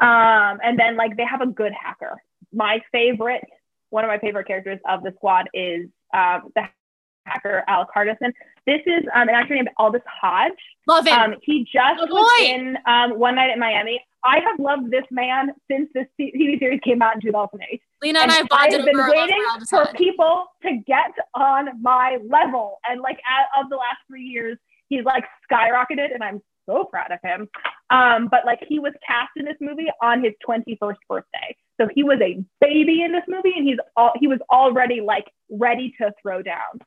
Um, 0.00 0.60
and 0.62 0.78
then 0.78 0.96
like 0.96 1.16
they 1.16 1.24
have 1.24 1.40
a 1.40 1.46
good 1.46 1.72
hacker. 1.72 2.22
My 2.52 2.80
favorite, 2.92 3.44
one 3.90 4.04
of 4.04 4.08
my 4.08 4.18
favorite 4.18 4.46
characters 4.46 4.78
of 4.88 5.02
the 5.02 5.12
squad 5.16 5.48
is 5.54 5.88
um, 6.14 6.50
the 6.54 6.68
hacker 7.26 7.64
Alec 7.68 7.88
Hardison. 7.94 8.32
This 8.66 8.80
is 8.86 9.04
um, 9.14 9.28
an 9.28 9.34
actor 9.34 9.54
named 9.54 9.70
Aldis 9.78 10.02
Hodge. 10.06 10.52
Love 10.86 11.06
him. 11.06 11.18
Um, 11.18 11.34
he 11.42 11.64
just 11.64 12.00
Good 12.00 12.10
was 12.10 12.42
in 12.44 12.76
um, 12.86 13.18
One 13.18 13.34
Night 13.34 13.50
at 13.50 13.58
Miami. 13.58 14.00
I 14.24 14.40
have 14.40 14.58
loved 14.58 14.90
this 14.90 15.04
man 15.10 15.52
since 15.70 15.88
this 15.94 16.06
TV 16.20 16.58
series 16.58 16.80
came 16.82 17.02
out 17.02 17.14
in 17.14 17.20
2008. 17.20 17.80
Lena 18.02 18.20
and, 18.20 18.30
and 18.30 18.32
I 18.32 18.40
I've 18.40 18.48
bonded 18.48 18.84
been 18.84 18.96
over 18.96 19.02
our 19.02 19.08
love 19.08 19.28
waiting 19.28 19.44
for 19.68 19.86
people 19.94 20.46
to 20.62 20.78
get 20.86 21.12
on 21.34 21.82
my 21.82 22.18
level. 22.28 22.78
And 22.88 23.00
like 23.00 23.18
at, 23.18 23.62
of 23.62 23.70
the 23.70 23.76
last 23.76 23.98
three 24.08 24.24
years, 24.24 24.58
he's 24.88 25.04
like 25.04 25.24
skyrocketed, 25.50 26.14
and 26.14 26.22
I'm 26.22 26.42
so 26.66 26.84
proud 26.84 27.12
of 27.12 27.18
him. 27.22 27.48
Um, 27.90 28.28
but 28.30 28.44
like 28.44 28.60
he 28.68 28.78
was 28.78 28.92
cast 29.06 29.30
in 29.36 29.44
this 29.44 29.56
movie 29.60 29.88
on 30.02 30.22
his 30.22 30.34
21st 30.46 30.96
birthday, 31.08 31.56
so 31.80 31.88
he 31.94 32.02
was 32.02 32.18
a 32.20 32.44
baby 32.60 33.02
in 33.02 33.12
this 33.12 33.24
movie, 33.28 33.54
and 33.56 33.66
he's 33.66 33.78
all 33.96 34.12
he 34.18 34.26
was 34.26 34.40
already 34.50 35.00
like 35.00 35.30
ready 35.50 35.94
to 36.00 36.12
throw 36.22 36.42
down. 36.42 36.80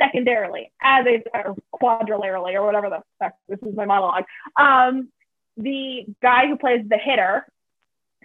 Secondarily, 0.00 0.72
as 0.82 1.06
a 1.06 1.22
or 1.32 1.54
quadrilarily 1.80 2.54
or 2.54 2.66
whatever 2.66 2.90
the 2.90 3.00
fuck, 3.20 3.34
this 3.48 3.60
is 3.62 3.76
my 3.76 3.84
monologue. 3.84 4.24
Um, 4.58 5.08
the 5.56 6.06
guy 6.22 6.46
who 6.46 6.56
plays 6.56 6.84
the 6.88 6.98
hitter, 6.98 7.46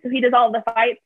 so 0.02 0.10
he 0.10 0.22
does 0.22 0.34
all 0.34 0.52
the 0.52 0.64
fights. 0.74 1.02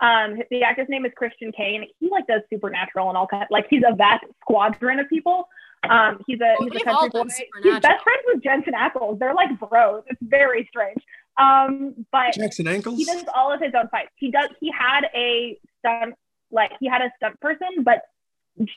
Um, 0.00 0.38
the 0.50 0.62
actor's 0.62 0.88
name 0.88 1.06
is 1.06 1.12
Christian 1.16 1.52
Kane. 1.52 1.86
He 2.00 2.10
like 2.10 2.26
does 2.26 2.42
supernatural 2.50 3.08
and 3.08 3.16
all 3.16 3.26
kind 3.26 3.46
like 3.50 3.66
he's 3.70 3.82
a 3.88 3.94
vast 3.94 4.24
squadron 4.42 4.98
of 4.98 5.08
people. 5.08 5.48
Um, 5.88 6.20
he's 6.26 6.40
a 6.40 6.56
Well, 6.58 6.68
he's 6.70 6.82
a 6.82 6.84
country 6.84 7.08
boy. 7.10 7.28
He's 7.62 7.80
best 7.80 8.02
friends 8.02 8.22
with 8.26 8.42
Jensen 8.42 8.74
Ackles. 8.74 9.18
They're 9.18 9.34
like 9.34 9.58
bros. 9.58 10.02
It's 10.08 10.20
very 10.22 10.66
strange. 10.68 11.02
Um, 11.36 12.06
but 12.12 12.34
Jackson 12.34 12.68
ankles. 12.68 12.96
he 12.96 13.04
does 13.04 13.24
all 13.34 13.52
of 13.52 13.60
his 13.60 13.72
own 13.76 13.88
fights. 13.88 14.10
He 14.16 14.30
does. 14.30 14.50
He 14.60 14.70
had 14.70 15.02
a 15.14 15.58
stunt, 15.78 16.14
like 16.50 16.72
he 16.80 16.88
had 16.88 17.02
a 17.02 17.10
stunt 17.16 17.40
person, 17.40 17.68
but 17.82 18.02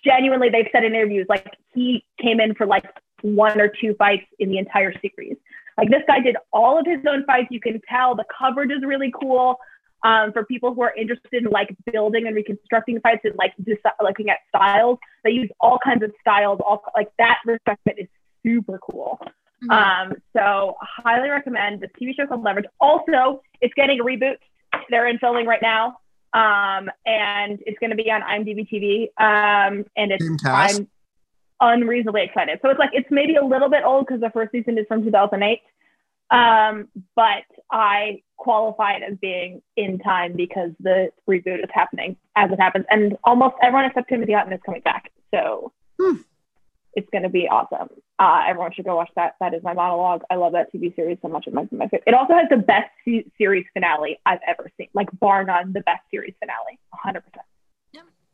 genuinely, 0.03 0.49
they've 0.49 0.67
said 0.71 0.83
in 0.83 0.95
interviews 0.95 1.27
like 1.29 1.55
he 1.73 2.03
came 2.21 2.39
in 2.39 2.55
for 2.55 2.65
like 2.65 2.85
one 3.21 3.59
or 3.59 3.67
two 3.67 3.93
fights 3.95 4.25
in 4.39 4.49
the 4.49 4.57
entire 4.57 4.93
series. 4.99 5.37
Like 5.77 5.89
this 5.89 6.01
guy 6.07 6.19
did 6.19 6.35
all 6.51 6.79
of 6.79 6.85
his 6.85 6.99
own 7.07 7.23
fights. 7.25 7.47
You 7.51 7.59
can 7.59 7.79
tell 7.87 8.15
the 8.15 8.25
coverage 8.37 8.71
is 8.71 8.83
really 8.83 9.11
cool. 9.19 9.57
Um, 10.03 10.31
for 10.31 10.45
people 10.45 10.75
who 10.75 10.83
are 10.83 10.93
interested 10.95 11.43
in 11.43 11.49
like 11.49 11.75
building 11.91 12.27
and 12.27 12.35
reconstructing 12.35 12.99
fights 13.01 13.21
and 13.23 13.33
like 13.35 13.53
deci- 13.61 13.91
looking 14.01 14.29
at 14.29 14.37
styles, 14.49 14.99
they 15.23 15.31
use 15.31 15.49
all 15.59 15.79
kinds 15.83 16.03
of 16.03 16.11
styles. 16.21 16.59
All 16.63 16.83
like 16.95 17.09
that 17.17 17.39
respect 17.45 17.81
is 17.97 18.07
super 18.43 18.79
cool. 18.79 19.19
Mhm. 19.63 19.71
Um, 19.71 20.13
so 20.33 20.77
highly 20.79 21.29
recommend 21.29 21.81
the 21.81 21.87
TV 21.99 22.15
show 22.15 22.27
called 22.27 22.43
Leverage. 22.43 22.67
Also, 22.79 23.41
it's 23.59 23.73
getting 23.73 23.99
a 23.99 24.03
reboot. 24.03 24.37
They're 24.89 25.07
in 25.07 25.17
filming 25.17 25.47
right 25.47 25.61
now. 25.61 25.97
Um, 26.33 26.91
and 27.05 27.59
it's 27.65 27.79
going 27.79 27.89
to 27.89 27.95
be 27.95 28.11
on 28.11 28.21
IMDb 28.21 28.67
TV. 28.69 29.09
Um, 29.17 29.85
and 29.95 30.11
it's 30.11 30.23
Same 30.23 30.37
cast. 30.37 30.79
I'm 30.79 30.87
unreasonably 31.61 32.23
excited. 32.23 32.59
So 32.61 32.69
it's 32.69 32.79
like 32.79 32.91
it's 32.93 33.07
maybe 33.11 33.35
a 33.35 33.43
little 33.45 33.69
bit 33.69 33.83
old 33.83 34.05
because 34.07 34.21
the 34.21 34.29
first 34.29 34.51
season 34.51 34.77
is 34.77 34.85
from 34.87 35.03
2008. 35.03 35.61
Um, 36.29 36.89
but 37.15 37.43
I 37.71 38.21
qualify 38.35 38.93
it 38.93 39.03
as 39.03 39.17
being 39.19 39.61
in 39.77 39.97
time 39.99 40.33
because 40.35 40.71
the 40.79 41.09
reboot 41.27 41.59
is 41.63 41.69
happening 41.73 42.17
as 42.35 42.51
it 42.51 42.59
happens, 42.59 42.85
and 42.89 43.17
almost 43.23 43.55
everyone 43.61 43.85
except 43.85 44.09
Timothy 44.09 44.33
Hutton 44.33 44.51
is 44.53 44.59
coming 44.65 44.81
back. 44.81 45.11
So 45.33 45.71
Hmm. 45.99 46.17
it's 46.93 47.09
going 47.11 47.23
to 47.23 47.29
be 47.29 47.47
awesome. 47.47 47.89
Uh, 48.19 48.43
everyone 48.47 48.71
should 48.73 48.85
go 48.85 48.95
watch 48.97 49.09
that. 49.15 49.35
That 49.39 49.53
is 49.53 49.63
my 49.63 49.73
monologue. 49.73 50.23
I 50.29 50.35
love 50.35 50.51
that 50.53 50.71
TV 50.73 50.93
series 50.95 51.17
so 51.21 51.27
much. 51.29 51.47
It 51.47 51.53
might 51.53 51.69
be 51.69 51.77
my 51.77 51.85
favorite. 51.85 52.03
It 52.07 52.13
also 52.13 52.33
has 52.33 52.47
the 52.49 52.57
best 52.57 52.89
se- 53.05 53.25
series 53.37 53.65
finale 53.73 54.19
I've 54.25 54.39
ever 54.47 54.69
seen, 54.77 54.87
like 54.93 55.07
bar 55.19 55.43
none, 55.43 55.71
the 55.73 55.81
best 55.81 56.01
series 56.11 56.33
finale, 56.39 56.77
100. 56.91 57.21
percent 57.21 57.45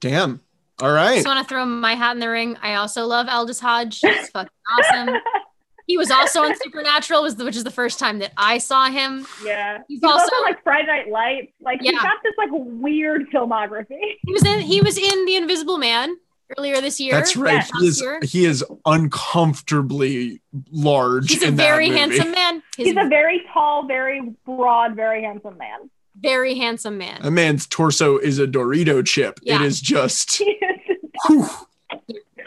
Damn. 0.01 0.41
All 0.83 0.91
right. 0.91 1.11
I 1.11 1.15
just 1.15 1.27
want 1.27 1.39
to 1.39 1.49
throw 1.49 1.65
my 1.65 1.95
hat 1.95 2.11
in 2.11 2.19
the 2.19 2.29
ring. 2.29 2.57
I 2.61 2.75
also 2.75 3.05
love 3.05 3.27
Aldis 3.29 3.59
Hodge. 3.59 3.99
He's 4.01 4.29
fucking 4.29 4.49
awesome. 4.79 5.15
He 5.85 5.97
was 5.97 6.09
also 6.09 6.43
on 6.43 6.55
Supernatural, 6.63 7.21
was 7.23 7.35
the, 7.35 7.43
which 7.43 7.57
is 7.57 7.65
the 7.65 7.69
first 7.69 7.99
time 7.99 8.19
that 8.19 8.31
I 8.37 8.57
saw 8.57 8.89
him. 8.89 9.27
Yeah, 9.43 9.79
He's 9.89 9.99
he's, 9.99 10.03
also, 10.09 10.23
also- 10.23 10.41
like 10.43 10.63
Friday 10.63 10.87
Night 10.87 11.09
Lights. 11.11 11.51
Like 11.59 11.81
he's 11.81 11.91
Yeah. 11.91 12.01
got 12.01 12.19
this 12.23 12.33
like 12.37 12.47
weird 12.53 13.29
filmography. 13.31 13.99
He 14.25 14.31
was 14.31 14.45
in 14.45 14.61
he 14.61 14.79
was 14.79 14.97
in 14.97 15.25
The 15.25 15.35
Invisible 15.35 15.77
Man 15.77 16.15
earlier 16.57 16.79
this 16.79 17.01
year. 17.01 17.11
That's 17.15 17.35
right. 17.35 17.55
Yes. 17.55 17.71
He 17.81 17.85
is 17.87 18.01
year. 18.01 18.19
he 18.23 18.45
is 18.45 18.63
uncomfortably 18.85 20.41
large. 20.71 21.29
He's 21.31 21.43
a 21.43 21.47
in 21.47 21.55
that 21.57 21.63
very 21.63 21.87
movie. 21.89 21.99
handsome 21.99 22.31
man. 22.31 22.63
He's, 22.77 22.87
He's 22.87 22.97
a 22.97 23.07
very 23.09 23.41
tall, 23.53 23.85
very 23.85 24.21
broad, 24.45 24.95
very 24.95 25.21
handsome 25.23 25.57
man. 25.57 25.89
Very 26.19 26.55
handsome 26.55 26.97
man. 26.97 27.19
A 27.23 27.31
man's 27.31 27.65
torso 27.67 28.17
is 28.17 28.39
a 28.39 28.47
Dorito 28.47 29.05
chip. 29.05 29.39
It 29.43 29.49
Yeah. 29.49 29.63
is 29.63 29.81
just. 29.81 30.41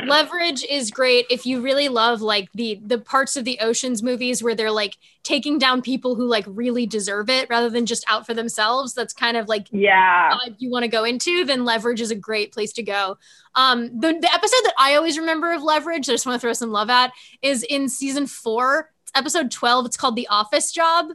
Leverage 0.06 0.64
is 0.64 0.90
great 0.90 1.26
if 1.30 1.46
you 1.46 1.60
really 1.60 1.88
love 1.88 2.20
like 2.22 2.48
the 2.52 2.80
the 2.84 2.98
parts 2.98 3.36
of 3.36 3.44
the 3.44 3.58
Oceans 3.60 4.02
movies 4.02 4.40
where 4.42 4.54
they're 4.54 4.70
like 4.70 4.96
taking 5.24 5.58
down 5.58 5.82
people 5.82 6.14
who 6.14 6.26
like 6.26 6.44
really 6.46 6.86
deserve 6.86 7.28
it 7.28 7.48
rather 7.50 7.68
than 7.70 7.86
just 7.86 8.04
out 8.06 8.24
for 8.24 8.34
themselves. 8.34 8.94
That's 8.94 9.12
kind 9.12 9.36
of 9.36 9.48
like 9.48 9.66
yeah. 9.72 10.30
vibe 10.32 10.56
you 10.58 10.70
want 10.70 10.84
to 10.84 10.88
go 10.88 11.02
into, 11.02 11.44
then 11.44 11.64
Leverage 11.64 12.00
is 12.00 12.10
a 12.12 12.14
great 12.16 12.52
place 12.52 12.72
to 12.74 12.82
go. 12.82 13.18
Um, 13.56 13.86
the, 13.98 14.12
the 14.20 14.32
episode 14.32 14.62
that 14.64 14.74
I 14.78 14.94
always 14.94 15.18
remember 15.18 15.52
of 15.52 15.62
Leverage, 15.62 16.06
that 16.06 16.12
I 16.12 16.14
just 16.14 16.26
want 16.26 16.36
to 16.40 16.40
throw 16.40 16.52
some 16.52 16.70
love 16.70 16.90
at, 16.90 17.10
is 17.42 17.64
in 17.64 17.88
season 17.88 18.26
four, 18.26 18.90
episode 19.14 19.50
12. 19.50 19.86
It's 19.86 19.96
called 19.96 20.14
The 20.14 20.28
Office 20.28 20.70
Job. 20.72 21.06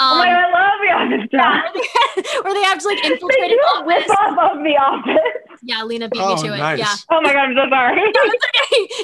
Um, 0.00 0.12
oh 0.12 0.18
my 0.18 0.26
god, 0.26 0.44
I 0.44 0.50
love 0.52 0.78
the 1.10 1.16
office 1.16 1.30
job. 1.30 1.74
where, 1.74 2.22
they, 2.22 2.40
where 2.42 2.54
they 2.54 2.62
have 2.64 2.78
to 2.78 2.88
like 2.88 3.02
They 3.02 3.12
infiltrate 3.12 3.50
do 3.50 3.58
an 3.76 3.82
a 3.82 3.86
rip 3.86 4.08
office. 4.10 4.16
off 4.18 4.56
of 4.56 4.62
the 4.62 4.76
office. 4.76 5.58
Yeah, 5.62 5.82
Lena 5.82 6.08
beat 6.08 6.20
Oh, 6.22 6.36
me 6.36 6.48
to 6.48 6.54
it. 6.54 6.78
Yeah. 6.78 6.94
Oh 7.10 7.20
my 7.20 7.32
god, 7.32 7.48
I'm 7.48 7.54
so 7.56 7.68
sorry. 7.68 8.00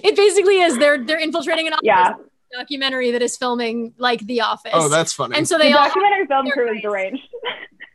it 0.05 0.17
basically 0.17 0.61
is. 0.61 0.79
They're 0.79 1.03
they're 1.05 1.19
infiltrating 1.19 1.67
an 1.67 1.73
office 1.73 1.81
Yeah. 1.85 2.13
documentary 2.53 3.11
that 3.11 3.23
is 3.23 3.37
filming 3.37 3.93
like 3.99 4.21
The 4.21 4.43
Office. 4.43 4.71
Oh, 4.75 4.89
that's 4.89 5.13
funny. 5.13 5.37
and 5.37 5.49
so 5.49 5.59
the 5.59 5.67
all 5.73 5.85
documentary 5.87 6.27
film 6.27 6.45
their 6.45 6.55
crew 6.55 6.69
is 6.69 6.75
face. 6.77 6.83
deranged. 6.83 7.23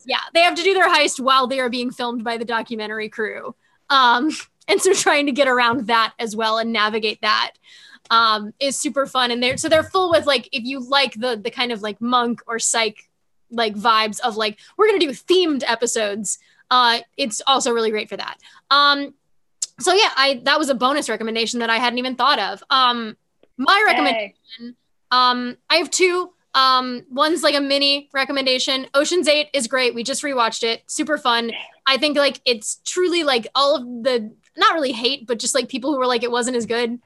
yeah 0.06 0.18
they 0.34 0.41
have 0.41 0.56
to 0.56 0.64
do 0.64 0.73
their 0.73 0.89
heist 0.89 1.19
while 1.19 1.47
they 1.47 1.60
are 1.60 1.69
being 1.69 1.91
filmed 1.91 2.23
by 2.23 2.38
the 2.38 2.45
documentary 2.45 3.07
crew 3.10 3.56
um 3.89 4.30
and 4.68 4.81
so 4.81 4.93
trying 4.93 5.26
to 5.26 5.31
get 5.31 5.47
around 5.47 5.88
that 5.88 6.14
as 6.19 6.35
well 6.35 6.57
and 6.57 6.72
navigate 6.73 7.22
that 7.22 7.51
um 8.10 8.53
is 8.60 8.80
super 8.80 9.06
fun 9.06 9.31
and 9.31 9.41
they're 9.41 9.57
so 9.57 9.69
they're 9.69 9.84
full 9.84 10.10
with 10.10 10.26
like 10.26 10.48
if 10.52 10.64
you 10.64 10.80
like 10.80 11.14
the 11.19 11.36
the 11.36 11.52
kind 11.52 11.72
of 11.72 11.81
like 11.81 11.99
monk 12.02 12.41
or 12.48 12.60
psych 12.60 13.10
like 13.52 13.76
vibes 13.76 14.19
of 14.22 14.36
like 14.38 14.57
we're 14.77 14.88
gonna 14.88 14.99
do 14.99 15.10
themed 15.10 15.64
episodes 15.68 16.40
uh 16.72 16.99
it's 17.18 17.41
also 17.48 17.72
really 17.72 17.90
great 17.91 18.10
for 18.10 18.18
that 18.18 18.38
um 18.72 19.14
so 19.80 19.94
yeah 19.94 20.10
i 20.18 20.41
that 20.44 20.57
was 20.60 20.69
a 20.69 20.76
bonus 20.76 21.10
recommendation 21.10 21.60
that 21.60 21.69
i 21.69 21.77
hadn't 21.77 21.99
even 21.99 22.15
thought 22.15 22.40
of 22.40 22.64
um 22.69 23.15
my 23.57 23.84
recommendation 23.86 24.34
Hey. 24.57 24.73
um, 25.11 25.57
I 25.69 25.76
have 25.77 25.90
two. 25.91 26.31
Um, 26.56 27.06
one's 27.11 27.44
like 27.44 27.56
a 27.56 27.60
mini 27.61 28.10
recommendation. 28.14 28.88
Ocean's 28.94 29.27
Eight 29.27 29.49
is 29.53 29.68
great. 29.68 29.94
We 29.94 30.03
just 30.03 30.23
rewatched 30.23 30.64
it. 30.64 30.81
Super 30.88 31.18
fun. 31.18 31.52
I 31.86 31.98
think 31.98 32.18
like 32.18 32.40
it's 32.45 32.80
truly 32.86 33.23
like 33.23 33.48
all 33.53 33.76
of 33.76 33.84
the 34.03 34.31
not 34.56 34.73
really 34.73 34.94
hate, 34.94 35.27
but 35.27 35.40
just 35.40 35.53
like 35.56 35.68
people 35.68 35.91
who 35.91 35.99
were 35.99 36.07
like 36.07 36.23
it 36.23 36.31
wasn't 36.31 36.56
as 36.57 36.65
good. 36.65 36.99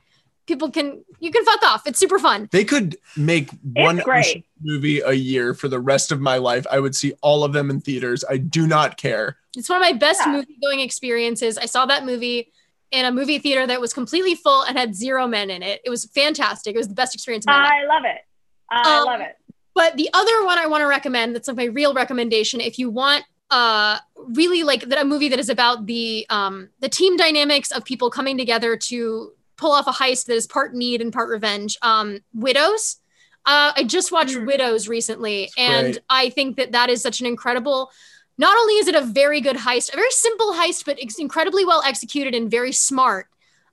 People 0.46 0.70
can 0.72 1.04
you 1.20 1.32
can 1.32 1.46
fuck 1.46 1.64
off. 1.64 1.84
It's 1.88 1.98
super 2.00 2.20
fun. 2.20 2.50
they 2.52 2.66
could 2.66 2.98
make 3.16 3.50
one 3.74 3.98
great. 3.98 4.46
Movie 4.62 5.00
a 5.00 5.14
year 5.14 5.54
for 5.54 5.68
the 5.68 5.80
rest 5.80 6.12
of 6.12 6.20
my 6.22 6.38
life. 6.38 6.66
I 6.72 6.80
would 6.80 6.96
see 6.96 7.14
all 7.22 7.44
of 7.44 7.54
them 7.54 7.70
in 7.70 7.80
theaters. 7.82 8.24
I 8.30 8.38
do 8.38 8.68
not 8.68 8.98
care. 8.98 9.38
It's 9.56 9.70
one 9.70 9.78
of 9.78 9.82
my 9.82 9.94
best 9.94 10.22
Yeah. 10.26 10.34
movie 10.34 10.58
going 10.62 10.80
experiences. 10.82 11.58
I 11.58 11.66
saw 11.66 11.86
that 11.86 12.06
movie 12.06 12.52
in 12.92 13.06
a 13.06 13.12
movie 13.12 13.40
theater 13.40 13.66
that 13.68 13.80
was 13.82 13.94
completely 13.94 14.36
full 14.36 14.64
and 14.64 14.78
had 14.78 14.96
zero 14.96 15.28
men 15.28 15.50
in 15.50 15.64
it. 15.64 15.82
It 15.86 15.90
was 15.90 16.06
fantastic. 16.06 16.76
It 16.76 16.78
was 16.78 16.88
the 16.88 16.94
best 16.94 17.16
experience 17.16 17.46
of 17.46 17.52
my 17.52 17.64
life. 17.64 17.72
I 17.74 17.86
love 17.86 18.04
it. 18.06 18.22
I 18.70 19.00
Um, 19.00 19.06
love 19.06 19.22
it. 19.22 19.36
But 19.76 19.98
the 19.98 20.10
other 20.14 20.46
one 20.46 20.58
I 20.60 20.68
want 20.68 20.82
to 20.82 20.88
recommend 20.88 21.36
that's 21.36 21.48
like 21.48 21.58
my 21.58 21.66
real 21.66 21.94
recommendation 21.94 22.60
if 22.62 22.78
you 22.78 22.90
want 22.90 23.24
uh 23.52 23.98
really 24.30 24.64
like 24.64 24.82
that 24.90 25.00
a 25.02 25.06
movie 25.06 25.28
that 25.30 25.38
is 25.40 25.50
about 25.50 25.86
the 25.86 26.26
um 26.30 26.70
the 26.80 26.88
team 26.90 27.18
dynamics 27.18 27.72
of 27.72 27.84
people 27.84 28.10
coming 28.10 28.38
together 28.38 28.78
to 28.78 29.34
pull 29.58 29.72
off 29.72 29.88
a 29.88 29.92
heist 29.92 30.26
that 30.26 30.36
is 30.36 30.48
part 30.48 30.74
need 30.74 31.02
and 31.02 31.14
part 31.14 31.30
revenge. 31.30 31.78
Um 31.82 32.20
Widows. 32.34 32.98
Uh 33.46 33.74
I 33.76 33.84
just 33.84 34.12
watched 34.12 34.36
Hmm. 34.36 34.46
Widows 34.46 34.88
recently 34.88 35.52
and 35.58 35.94
great. 35.94 36.04
I 36.10 36.30
think 36.30 36.58
that 36.58 36.72
that 36.72 36.90
is 36.90 37.02
such 37.02 37.20
an 37.20 37.26
incredible 37.26 37.92
not 38.38 38.58
only 38.58 38.74
is 38.76 38.88
it 38.88 38.96
a 38.96 39.02
very 39.02 39.42
good 39.42 39.58
heist, 39.58 39.94
a 39.94 39.96
very 39.96 40.10
simple 40.10 40.54
heist, 40.54 40.86
but 40.86 41.00
it's 41.00 41.20
incredibly 41.20 41.66
well 41.66 41.84
executed 41.86 42.34
and 42.34 42.50
very 42.50 42.72
smart. 42.72 43.28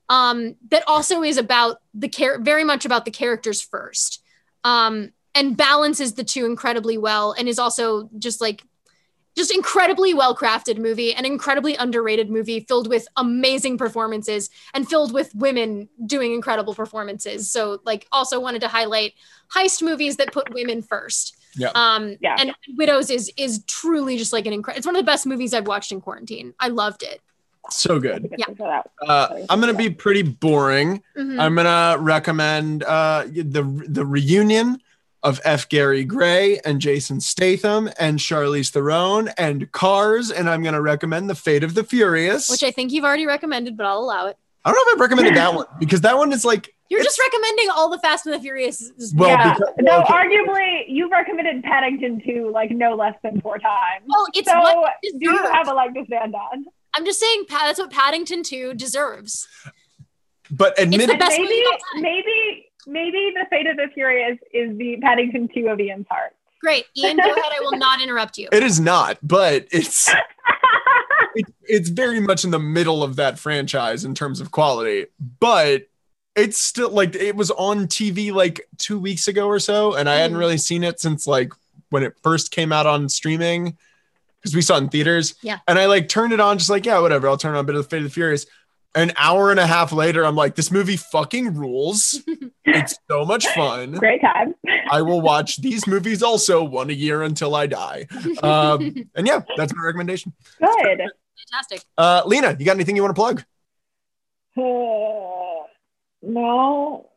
Um, 0.07 0.55
that 0.69 0.83
also 0.87 1.23
is 1.23 1.37
about 1.37 1.77
the 1.93 2.09
care, 2.09 2.37
very 2.39 2.63
much 2.63 2.85
about 2.85 3.05
the 3.05 3.11
characters 3.11 3.61
first, 3.61 4.21
um, 4.63 5.13
and 5.33 5.55
balances 5.55 6.13
the 6.13 6.23
two 6.23 6.45
incredibly 6.45 6.97
well, 6.97 7.31
and 7.31 7.47
is 7.47 7.57
also 7.57 8.09
just 8.19 8.41
like 8.41 8.63
just 9.37 9.53
incredibly 9.53 10.13
well 10.13 10.35
crafted 10.35 10.77
movie, 10.77 11.13
an 11.13 11.25
incredibly 11.25 11.75
underrated 11.75 12.29
movie 12.29 12.59
filled 12.67 12.87
with 12.89 13.07
amazing 13.17 13.77
performances 13.77 14.49
and 14.73 14.87
filled 14.87 15.13
with 15.13 15.33
women 15.35 15.87
doing 16.05 16.33
incredible 16.33 16.73
performances. 16.75 17.49
So, 17.51 17.79
like, 17.85 18.07
also 18.11 18.39
wanted 18.39 18.61
to 18.61 18.67
highlight 18.67 19.13
heist 19.55 19.81
movies 19.81 20.17
that 20.17 20.31
put 20.33 20.53
women 20.53 20.81
first. 20.81 21.37
Yeah. 21.55 21.71
Um, 21.75 22.17
Yeah. 22.21 22.35
and 22.39 22.53
Widows 22.77 23.09
is 23.09 23.31
is 23.37 23.63
truly 23.67 24.17
just 24.17 24.33
like 24.33 24.45
an 24.45 24.53
incredible. 24.53 24.77
It's 24.77 24.85
one 24.85 24.95
of 24.95 24.99
the 25.01 25.05
best 25.09 25.25
movies 25.25 25.53
I've 25.53 25.67
watched 25.67 25.91
in 25.91 26.01
quarantine. 26.01 26.53
I 26.59 26.67
loved 26.69 27.03
it. 27.03 27.21
So 27.69 27.99
good. 27.99 28.33
Yeah. 28.37 28.45
Yeah. 28.59 28.81
Uh, 29.07 29.45
I'm 29.49 29.59
gonna 29.59 29.73
be 29.73 29.89
pretty 29.89 30.23
boring. 30.23 31.03
Mhm. 31.17 31.39
I'm 31.39 31.55
gonna 31.55 31.97
recommend 31.99 32.83
uh, 32.83 33.23
the 33.25 33.63
the 33.87 34.05
reunion 34.05 34.81
of 35.23 35.39
F. 35.43 35.69
Gary 35.69 36.03
Gray 36.03 36.59
and 36.65 36.81
Jason 36.81 37.19
Statham 37.21 37.89
and 37.99 38.17
Charlize 38.19 38.69
Theron 38.71 39.29
and 39.37 39.71
Cars, 39.71 40.31
and 40.31 40.49
I'm 40.49 40.63
gonna 40.63 40.81
recommend 40.81 41.29
The 41.29 41.35
Fate 41.35 41.63
of 41.63 41.73
the 41.75 41.83
Furious. 41.83 42.49
which 42.49 42.63
I 42.63 42.71
think 42.71 42.91
you've 42.91 43.05
already 43.05 43.25
recommended, 43.27 43.77
but 43.77 43.85
I'll 43.85 43.99
allow 43.99 44.27
it. 44.27 44.37
I 44.65 44.71
don't 44.71 44.75
know 44.75 44.91
if 44.91 44.95
I've 44.95 45.01
recommended 45.01 45.35
that 45.35 45.53
one 45.55 45.65
because 45.79 46.01
that 46.01 46.17
one 46.17 46.31
is 46.31 46.45
like 46.45 46.73
You're 46.89 47.03
just 47.03 47.19
recommending 47.19 47.69
all 47.71 47.89
the 47.89 47.97
Fast 47.99 48.25
and 48.27 48.35
the 48.35 48.39
Furious. 48.39 48.91
Well, 49.15 49.29
yeah. 49.29 49.53
because- 49.53 49.73
no, 49.79 50.01
okay. 50.01 50.13
arguably, 50.13 50.83
you've 50.87 51.11
recommended 51.11 51.63
Paddington 51.63 52.21
2 52.25 52.51
like 52.51 52.69
no 52.71 52.95
less 52.95 53.15
than 53.23 53.41
four 53.41 53.57
times. 53.59 54.03
well, 54.07 54.27
it's 54.33 54.49
so, 54.49 54.59
what 54.59 54.93
do 55.01 55.09
you 55.19 55.37
have 55.51 55.67
a 55.67 55.73
leg 55.73 55.93
to 55.95 56.05
stand 56.05 56.35
on? 56.35 56.65
I'm 56.95 57.05
just 57.05 57.19
saying, 57.19 57.45
That's 57.49 57.79
what 57.79 57.89
Paddington 57.91 58.43
2 58.43 58.73
deserves. 58.73 59.47
but 60.51 60.77
admit 60.79 61.09
it, 61.09 61.17
maybe, 61.19 61.61
of 61.61 61.65
all 61.71 61.77
time. 61.93 62.01
maybe, 62.01 62.65
maybe 62.87 63.31
the 63.35 63.45
fate 63.49 63.67
of 63.67 63.77
the 63.77 63.87
Furious 63.93 64.37
is 64.53 64.77
the 64.77 64.97
Paddington 65.01 65.49
2 65.53 65.67
of 65.67 65.79
Ian's 65.79 66.07
heart. 66.09 66.33
Great, 66.61 66.85
Ian. 66.95 67.17
Go 67.17 67.23
ahead. 67.23 67.37
I 67.37 67.59
will 67.61 67.77
not 67.77 68.01
interrupt 68.01 68.37
you. 68.37 68.47
it 68.51 68.61
is 68.63 68.79
not, 68.79 69.17
but 69.23 69.67
it's 69.71 70.09
it, 71.35 71.45
it's 71.63 71.89
very 71.89 72.19
much 72.19 72.43
in 72.43 72.51
the 72.51 72.59
middle 72.59 73.03
of 73.03 73.15
that 73.15 73.39
franchise 73.39 74.05
in 74.05 74.13
terms 74.13 74.39
of 74.41 74.51
quality, 74.51 75.07
but 75.39 75.83
it's 76.35 76.57
still 76.57 76.89
like 76.91 77.15
it 77.15 77.35
was 77.35 77.51
on 77.51 77.87
TV 77.87 78.31
like 78.31 78.61
two 78.77 78.99
weeks 78.99 79.27
ago 79.27 79.47
or 79.47 79.59
so, 79.59 79.95
and 79.95 80.07
I 80.09 80.15
hadn't 80.17 80.37
Mhm. 80.37 80.39
really 80.39 80.57
seen 80.57 80.83
it 80.83 80.99
since 80.99 81.25
like 81.27 81.51
when 81.89 82.03
it 82.03 82.13
first 82.23 82.51
came 82.51 82.71
out 82.71 82.85
on 82.85 83.09
streaming 83.09 83.77
because 84.39 84.55
we 84.55 84.61
saw 84.61 84.75
it 84.75 84.83
in 84.83 84.89
theaters. 84.89 85.35
Yeah. 85.41 85.59
And 85.67 85.77
I 85.77 85.87
like 85.87 86.09
turned 86.09 86.31
it 86.33 86.39
on, 86.39 86.57
just 86.57 86.69
like, 86.69 86.85
yeah, 86.85 86.99
whatever, 86.99 87.27
I'll 87.27 87.37
turn 87.37 87.53
on 87.55 87.59
a 87.59 87.63
bit 87.63 87.75
of 87.75 87.83
the 87.83 87.89
Fate 87.89 87.97
of 87.97 88.03
the 88.05 88.09
Furious. 88.09 88.45
An 88.93 89.13
hour 89.17 89.51
and 89.51 89.59
a 89.59 89.65
half 89.65 89.93
later, 89.93 90.25
I'm 90.25 90.35
like, 90.35 90.55
this 90.55 90.69
movie 90.69 90.97
fucking 90.97 91.53
rules. 91.53 92.21
it's 92.65 92.95
so 93.09 93.23
much 93.23 93.47
fun. 93.47 93.93
Great 93.93 94.19
time. 94.21 94.53
I 94.89 95.01
will 95.01 95.21
watch 95.21 95.57
these 95.61 95.87
movies 95.87 96.21
also 96.21 96.61
one 96.63 96.89
a 96.89 96.93
year 96.93 97.23
until 97.23 97.55
I 97.55 97.67
die. 97.67 98.07
Um, 98.43 99.09
and 99.15 99.25
yeah, 99.25 99.41
that's 99.55 99.73
my 99.73 99.83
recommendation. 99.83 100.33
Good. 100.59 101.01
Fantastic. 101.49 101.83
Uh, 101.97 102.23
Lena, 102.25 102.55
you 102.59 102.65
got 102.65 102.75
anything 102.75 102.97
you 102.97 103.01
want 103.01 103.15
to 103.15 103.19
plug? 103.19 103.43
Uh, 104.57 105.65
no. 106.21 107.09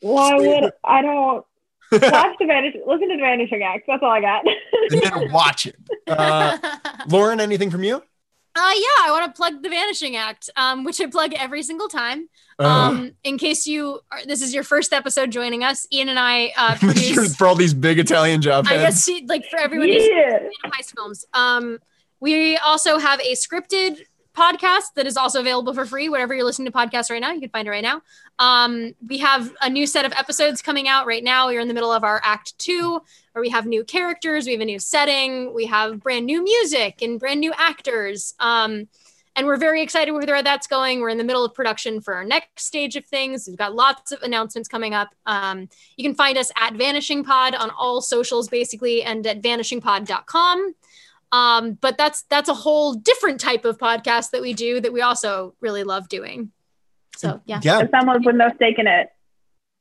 Why 0.00 0.34
would 0.36 0.72
I 0.82 1.02
don't 1.02 1.44
watch 1.92 2.36
the 2.38 2.46
Vanish? 2.46 2.76
Listen 2.86 3.10
to 3.10 3.16
the 3.16 3.20
Vanishing 3.20 3.62
Acts. 3.62 3.84
That's 3.86 4.02
all 4.02 4.10
I 4.10 4.22
got. 4.22 4.44
then 4.88 5.30
watch 5.32 5.66
it. 5.66 5.76
Uh, 6.06 6.56
Lauren, 7.08 7.40
anything 7.40 7.70
from 7.70 7.84
you? 7.84 8.02
Uh, 8.60 8.72
yeah, 8.74 9.06
I 9.06 9.08
want 9.10 9.24
to 9.24 9.36
plug 9.36 9.62
the 9.62 9.70
Vanishing 9.70 10.16
Act, 10.16 10.50
um, 10.54 10.84
which 10.84 11.00
I 11.00 11.06
plug 11.06 11.32
every 11.32 11.62
single 11.62 11.88
time. 11.88 12.28
Uh, 12.58 12.64
Um, 12.64 13.12
in 13.24 13.38
case 13.38 13.66
you 13.66 14.00
are, 14.12 14.18
this 14.26 14.42
is 14.42 14.52
your 14.52 14.64
first 14.64 14.92
episode 14.92 15.30
joining 15.30 15.64
us, 15.64 15.86
Ian 15.90 16.10
and 16.10 16.18
I 16.18 16.52
uh, 16.58 16.74
produce. 16.78 17.34
for 17.36 17.46
all 17.46 17.54
these 17.54 17.72
big 17.72 17.98
Italian 17.98 18.42
job 18.42 18.66
I 18.68 18.74
heads. 18.74 18.82
guess 18.82 19.04
she, 19.06 19.24
like 19.26 19.46
for 19.46 19.58
everyone 19.58 19.88
yeah. 19.88 20.38
fan 20.38 20.50
of 20.64 20.72
heist 20.72 20.94
films. 20.94 21.24
Um, 21.32 21.78
we 22.20 22.58
also 22.58 22.98
have 22.98 23.18
a 23.20 23.32
scripted 23.32 24.02
podcast 24.36 24.92
that 24.94 25.06
is 25.06 25.16
also 25.16 25.40
available 25.40 25.72
for 25.74 25.86
free. 25.86 26.08
Wherever 26.10 26.34
you're 26.34 26.44
listening 26.44 26.70
to 26.70 26.76
podcasts 26.78 27.10
right 27.10 27.20
now, 27.20 27.32
you 27.32 27.40
can 27.40 27.48
find 27.50 27.66
it 27.66 27.70
right 27.70 27.82
now. 27.82 28.02
Um, 28.38 28.94
we 29.06 29.18
have 29.18 29.52
a 29.62 29.70
new 29.70 29.86
set 29.86 30.04
of 30.04 30.12
episodes 30.12 30.60
coming 30.62 30.86
out 30.86 31.06
right 31.06 31.24
now. 31.24 31.46
We're 31.48 31.60
in 31.60 31.68
the 31.68 31.74
middle 31.74 31.92
of 31.92 32.04
our 32.04 32.20
act 32.24 32.58
two, 32.58 33.00
where 33.40 33.46
we 33.46 33.48
have 33.48 33.64
new 33.64 33.82
characters, 33.82 34.44
we 34.44 34.52
have 34.52 34.60
a 34.60 34.66
new 34.66 34.78
setting, 34.78 35.54
we 35.54 35.64
have 35.64 36.00
brand 36.00 36.26
new 36.26 36.44
music 36.44 37.00
and 37.00 37.18
brand 37.18 37.40
new 37.40 37.52
actors. 37.56 38.34
Um, 38.38 38.86
and 39.34 39.46
we're 39.46 39.56
very 39.56 39.80
excited 39.80 40.12
with 40.12 40.28
where 40.28 40.42
that's 40.42 40.66
going. 40.66 41.00
We're 41.00 41.08
in 41.08 41.16
the 41.16 41.24
middle 41.24 41.42
of 41.42 41.54
production 41.54 42.02
for 42.02 42.14
our 42.14 42.24
next 42.24 42.66
stage 42.66 42.96
of 42.96 43.06
things. 43.06 43.46
We've 43.48 43.56
got 43.56 43.74
lots 43.74 44.12
of 44.12 44.20
announcements 44.22 44.68
coming 44.68 44.92
up. 44.92 45.08
Um, 45.24 45.70
you 45.96 46.04
can 46.04 46.14
find 46.14 46.36
us 46.36 46.52
at 46.54 46.74
Vanishing 46.74 47.24
Pod 47.24 47.54
on 47.54 47.70
all 47.70 48.02
socials, 48.02 48.48
basically, 48.48 49.02
and 49.02 49.26
at 49.26 49.40
vanishingpod.com. 49.40 50.74
Um, 51.32 51.72
but 51.80 51.96
that's 51.96 52.22
that's 52.22 52.50
a 52.50 52.54
whole 52.54 52.92
different 52.92 53.40
type 53.40 53.64
of 53.64 53.78
podcast 53.78 54.32
that 54.32 54.42
we 54.42 54.52
do 54.52 54.80
that 54.80 54.92
we 54.92 55.00
also 55.00 55.54
really 55.60 55.84
love 55.84 56.10
doing. 56.10 56.50
So 57.16 57.40
yeah. 57.46 57.60
Yeah. 57.62 57.80
As 57.80 57.90
someone 57.90 58.22
with 58.22 58.36
no 58.36 58.50
stake 58.56 58.78
in 58.78 58.86
it, 58.86 59.08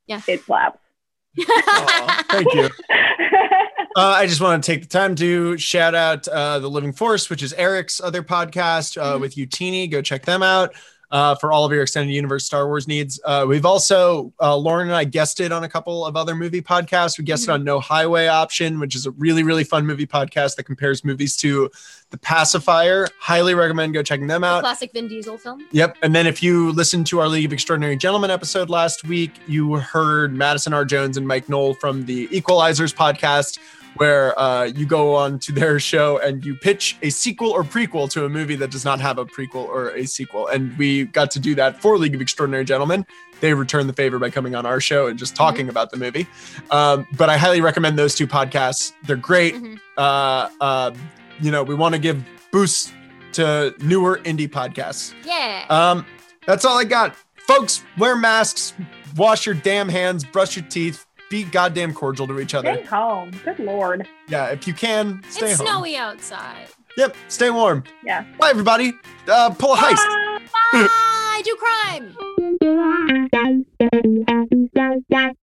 Yeah. 0.08 0.22
it 0.28 0.44
slaps. 0.46 0.80
Aw, 1.40 2.24
thank 2.30 2.54
you. 2.54 2.70
Uh, 3.96 4.02
I 4.18 4.28
just 4.28 4.40
want 4.40 4.64
to 4.64 4.72
take 4.72 4.82
the 4.82 4.88
time 4.88 5.16
to 5.16 5.58
shout 5.58 5.96
out 5.96 6.28
uh, 6.28 6.60
the 6.60 6.70
Living 6.70 6.94
Force, 6.94 7.30
which 7.30 7.42
is 7.44 7.54
Eric's 7.54 8.00
other 8.00 8.22
podcast 8.24 9.02
uh, 9.02 9.16
Mhm. 9.18 9.22
with 9.22 9.36
Utini. 9.36 9.90
Go 9.90 10.02
check 10.02 10.26
them 10.26 10.44
out 10.44 10.74
uh, 11.12 11.34
for 11.34 11.52
all 11.52 11.66
of 11.66 11.72
your 11.72 11.82
extended 11.82 12.14
universe 12.14 12.46
Star 12.46 12.68
Wars 12.68 12.88
needs. 12.88 13.20
Uh, 13.26 13.44
we've 13.50 13.66
also 13.66 14.32
uh, 14.40 14.56
Lauren 14.56 14.90
and 14.90 14.96
I 14.96 15.06
guested 15.06 15.52
on 15.52 15.64
a 15.64 15.68
couple 15.68 16.06
of 16.06 16.16
other 16.16 16.36
movie 16.36 16.62
podcasts. 16.62 17.18
We 17.18 17.24
guested 17.24 17.50
Mhm. 17.50 17.54
on 17.56 17.64
No 17.64 17.80
Highway 17.80 18.28
Option, 18.28 18.80
which 18.80 18.96
is 18.96 19.08
a 19.08 19.12
really 19.12 19.42
really 19.42 19.64
fun 19.64 19.88
movie 19.88 20.06
podcast 20.06 20.56
that 20.58 20.64
compares 20.66 21.04
movies 21.04 21.36
to 21.38 21.72
The 22.12 22.18
Pacifier. 22.20 23.08
Highly 23.20 23.56
recommend 23.56 23.96
go 23.96 24.04
checking 24.04 24.28
them 24.28 24.44
out. 24.44 24.62
Classic 24.62 24.92
Vin 24.94 25.08
Diesel 25.08 25.40
film. 25.40 25.66
Yep. 25.72 25.98
And 26.04 26.14
then 26.14 26.28
if 26.28 26.44
you 26.44 26.72
listened 26.74 27.08
to 27.08 27.20
our 27.22 27.28
League 27.28 27.46
of 27.46 27.54
Extraordinary 27.54 27.98
Gentlemen 27.98 28.30
episode 28.30 28.70
last 28.70 29.04
week, 29.08 29.32
you 29.48 29.74
heard 29.78 30.36
Madison 30.36 30.74
R. 30.74 30.86
Jones 30.86 31.18
and 31.18 31.28
Mike 31.28 31.50
Knoll 31.50 31.74
from 31.74 32.06
the 32.06 32.28
Equalizers 32.28 32.94
podcast, 32.94 33.58
where 34.00 34.38
uh, 34.40 34.64
you 34.64 34.86
go 34.86 35.14
on 35.14 35.38
to 35.40 35.52
their 35.52 35.78
show 35.78 36.20
and 36.20 36.46
you 36.46 36.56
pitch 36.56 36.98
a 37.02 37.10
sequel 37.10 37.52
or 37.52 37.64
prequel 37.66 38.10
to 38.10 38.24
a 38.24 38.30
movie 38.30 38.56
that 38.56 38.72
does 38.72 38.86
not 38.86 39.02
have 39.02 39.18
a 39.18 39.26
prequel 39.26 39.66
or 39.68 39.90
a 39.90 40.06
sequel. 40.06 40.48
And 40.48 40.76
we 40.78 41.04
got 41.06 41.32
to 41.32 41.40
do 41.40 41.54
that 41.56 41.82
for 41.82 41.98
League 41.98 42.16
of 42.16 42.22
Extraordinary 42.22 42.64
Gentlemen. 42.64 43.06
They 43.42 43.54
returned 43.54 43.90
the 43.90 43.94
favor 43.94 44.18
by 44.18 44.30
coming 44.30 44.56
on 44.56 44.66
our 44.66 44.80
show 44.80 45.08
and 45.08 45.20
just 45.20 45.36
talking 45.36 45.68
about 45.68 45.92
the 45.92 45.98
movie. 45.98 46.28
Um, 46.72 47.06
but 47.18 47.30
I 47.30 47.36
highly 47.38 47.60
recommend 47.60 48.00
those 48.00 48.16
two 48.16 48.26
podcasts. 48.26 48.94
They're 49.06 49.18
great. 49.18 49.56
Mhm. 49.56 49.80
Uh, 49.98 50.50
uh, 50.62 50.92
you 51.42 51.52
know, 51.52 51.64
we 51.64 51.76
want 51.76 51.94
to 51.94 52.00
give 52.00 52.24
boosts 52.54 52.94
to 53.34 53.76
newer 53.82 54.20
indie 54.24 54.50
podcasts. 54.50 55.14
Yeah. 55.26 55.66
Um, 55.70 56.06
that's 56.46 56.64
all 56.64 56.78
I 56.78 56.86
got. 56.86 57.16
Folks, 57.48 57.84
wear 57.98 58.16
masks, 58.16 58.74
wash 59.18 59.46
your 59.46 59.56
damn 59.56 59.90
hands, 59.90 60.24
brush 60.24 60.56
your 60.56 60.66
teeth, 60.68 61.06
be 61.30 61.44
goddamn 61.44 61.94
cordial 61.94 62.28
to 62.28 62.40
each 62.40 62.54
other. 62.54 62.74
Stay 62.74 62.84
home. 62.86 63.32
Good 63.44 63.60
lord. 63.60 64.08
Yeah, 64.28 64.48
if 64.48 64.68
you 64.68 64.74
can, 64.74 65.22
stay 65.30 65.52
it's 65.52 65.60
home. 65.60 65.68
snowy 65.68 65.96
outside. 65.96 66.68
Yep, 66.98 67.16
stay 67.28 67.50
warm. 67.50 67.84
Yeah. 68.04 68.26
Bye, 68.40 68.50
everybody. 68.50 68.94
Uh, 69.28 69.52
pull 69.52 69.74
a 69.74 69.78
heist. 69.78 69.96
Bye. 70.74 70.88
Bye. 70.88 71.42
Do 71.46 71.56
crime. 71.56 72.16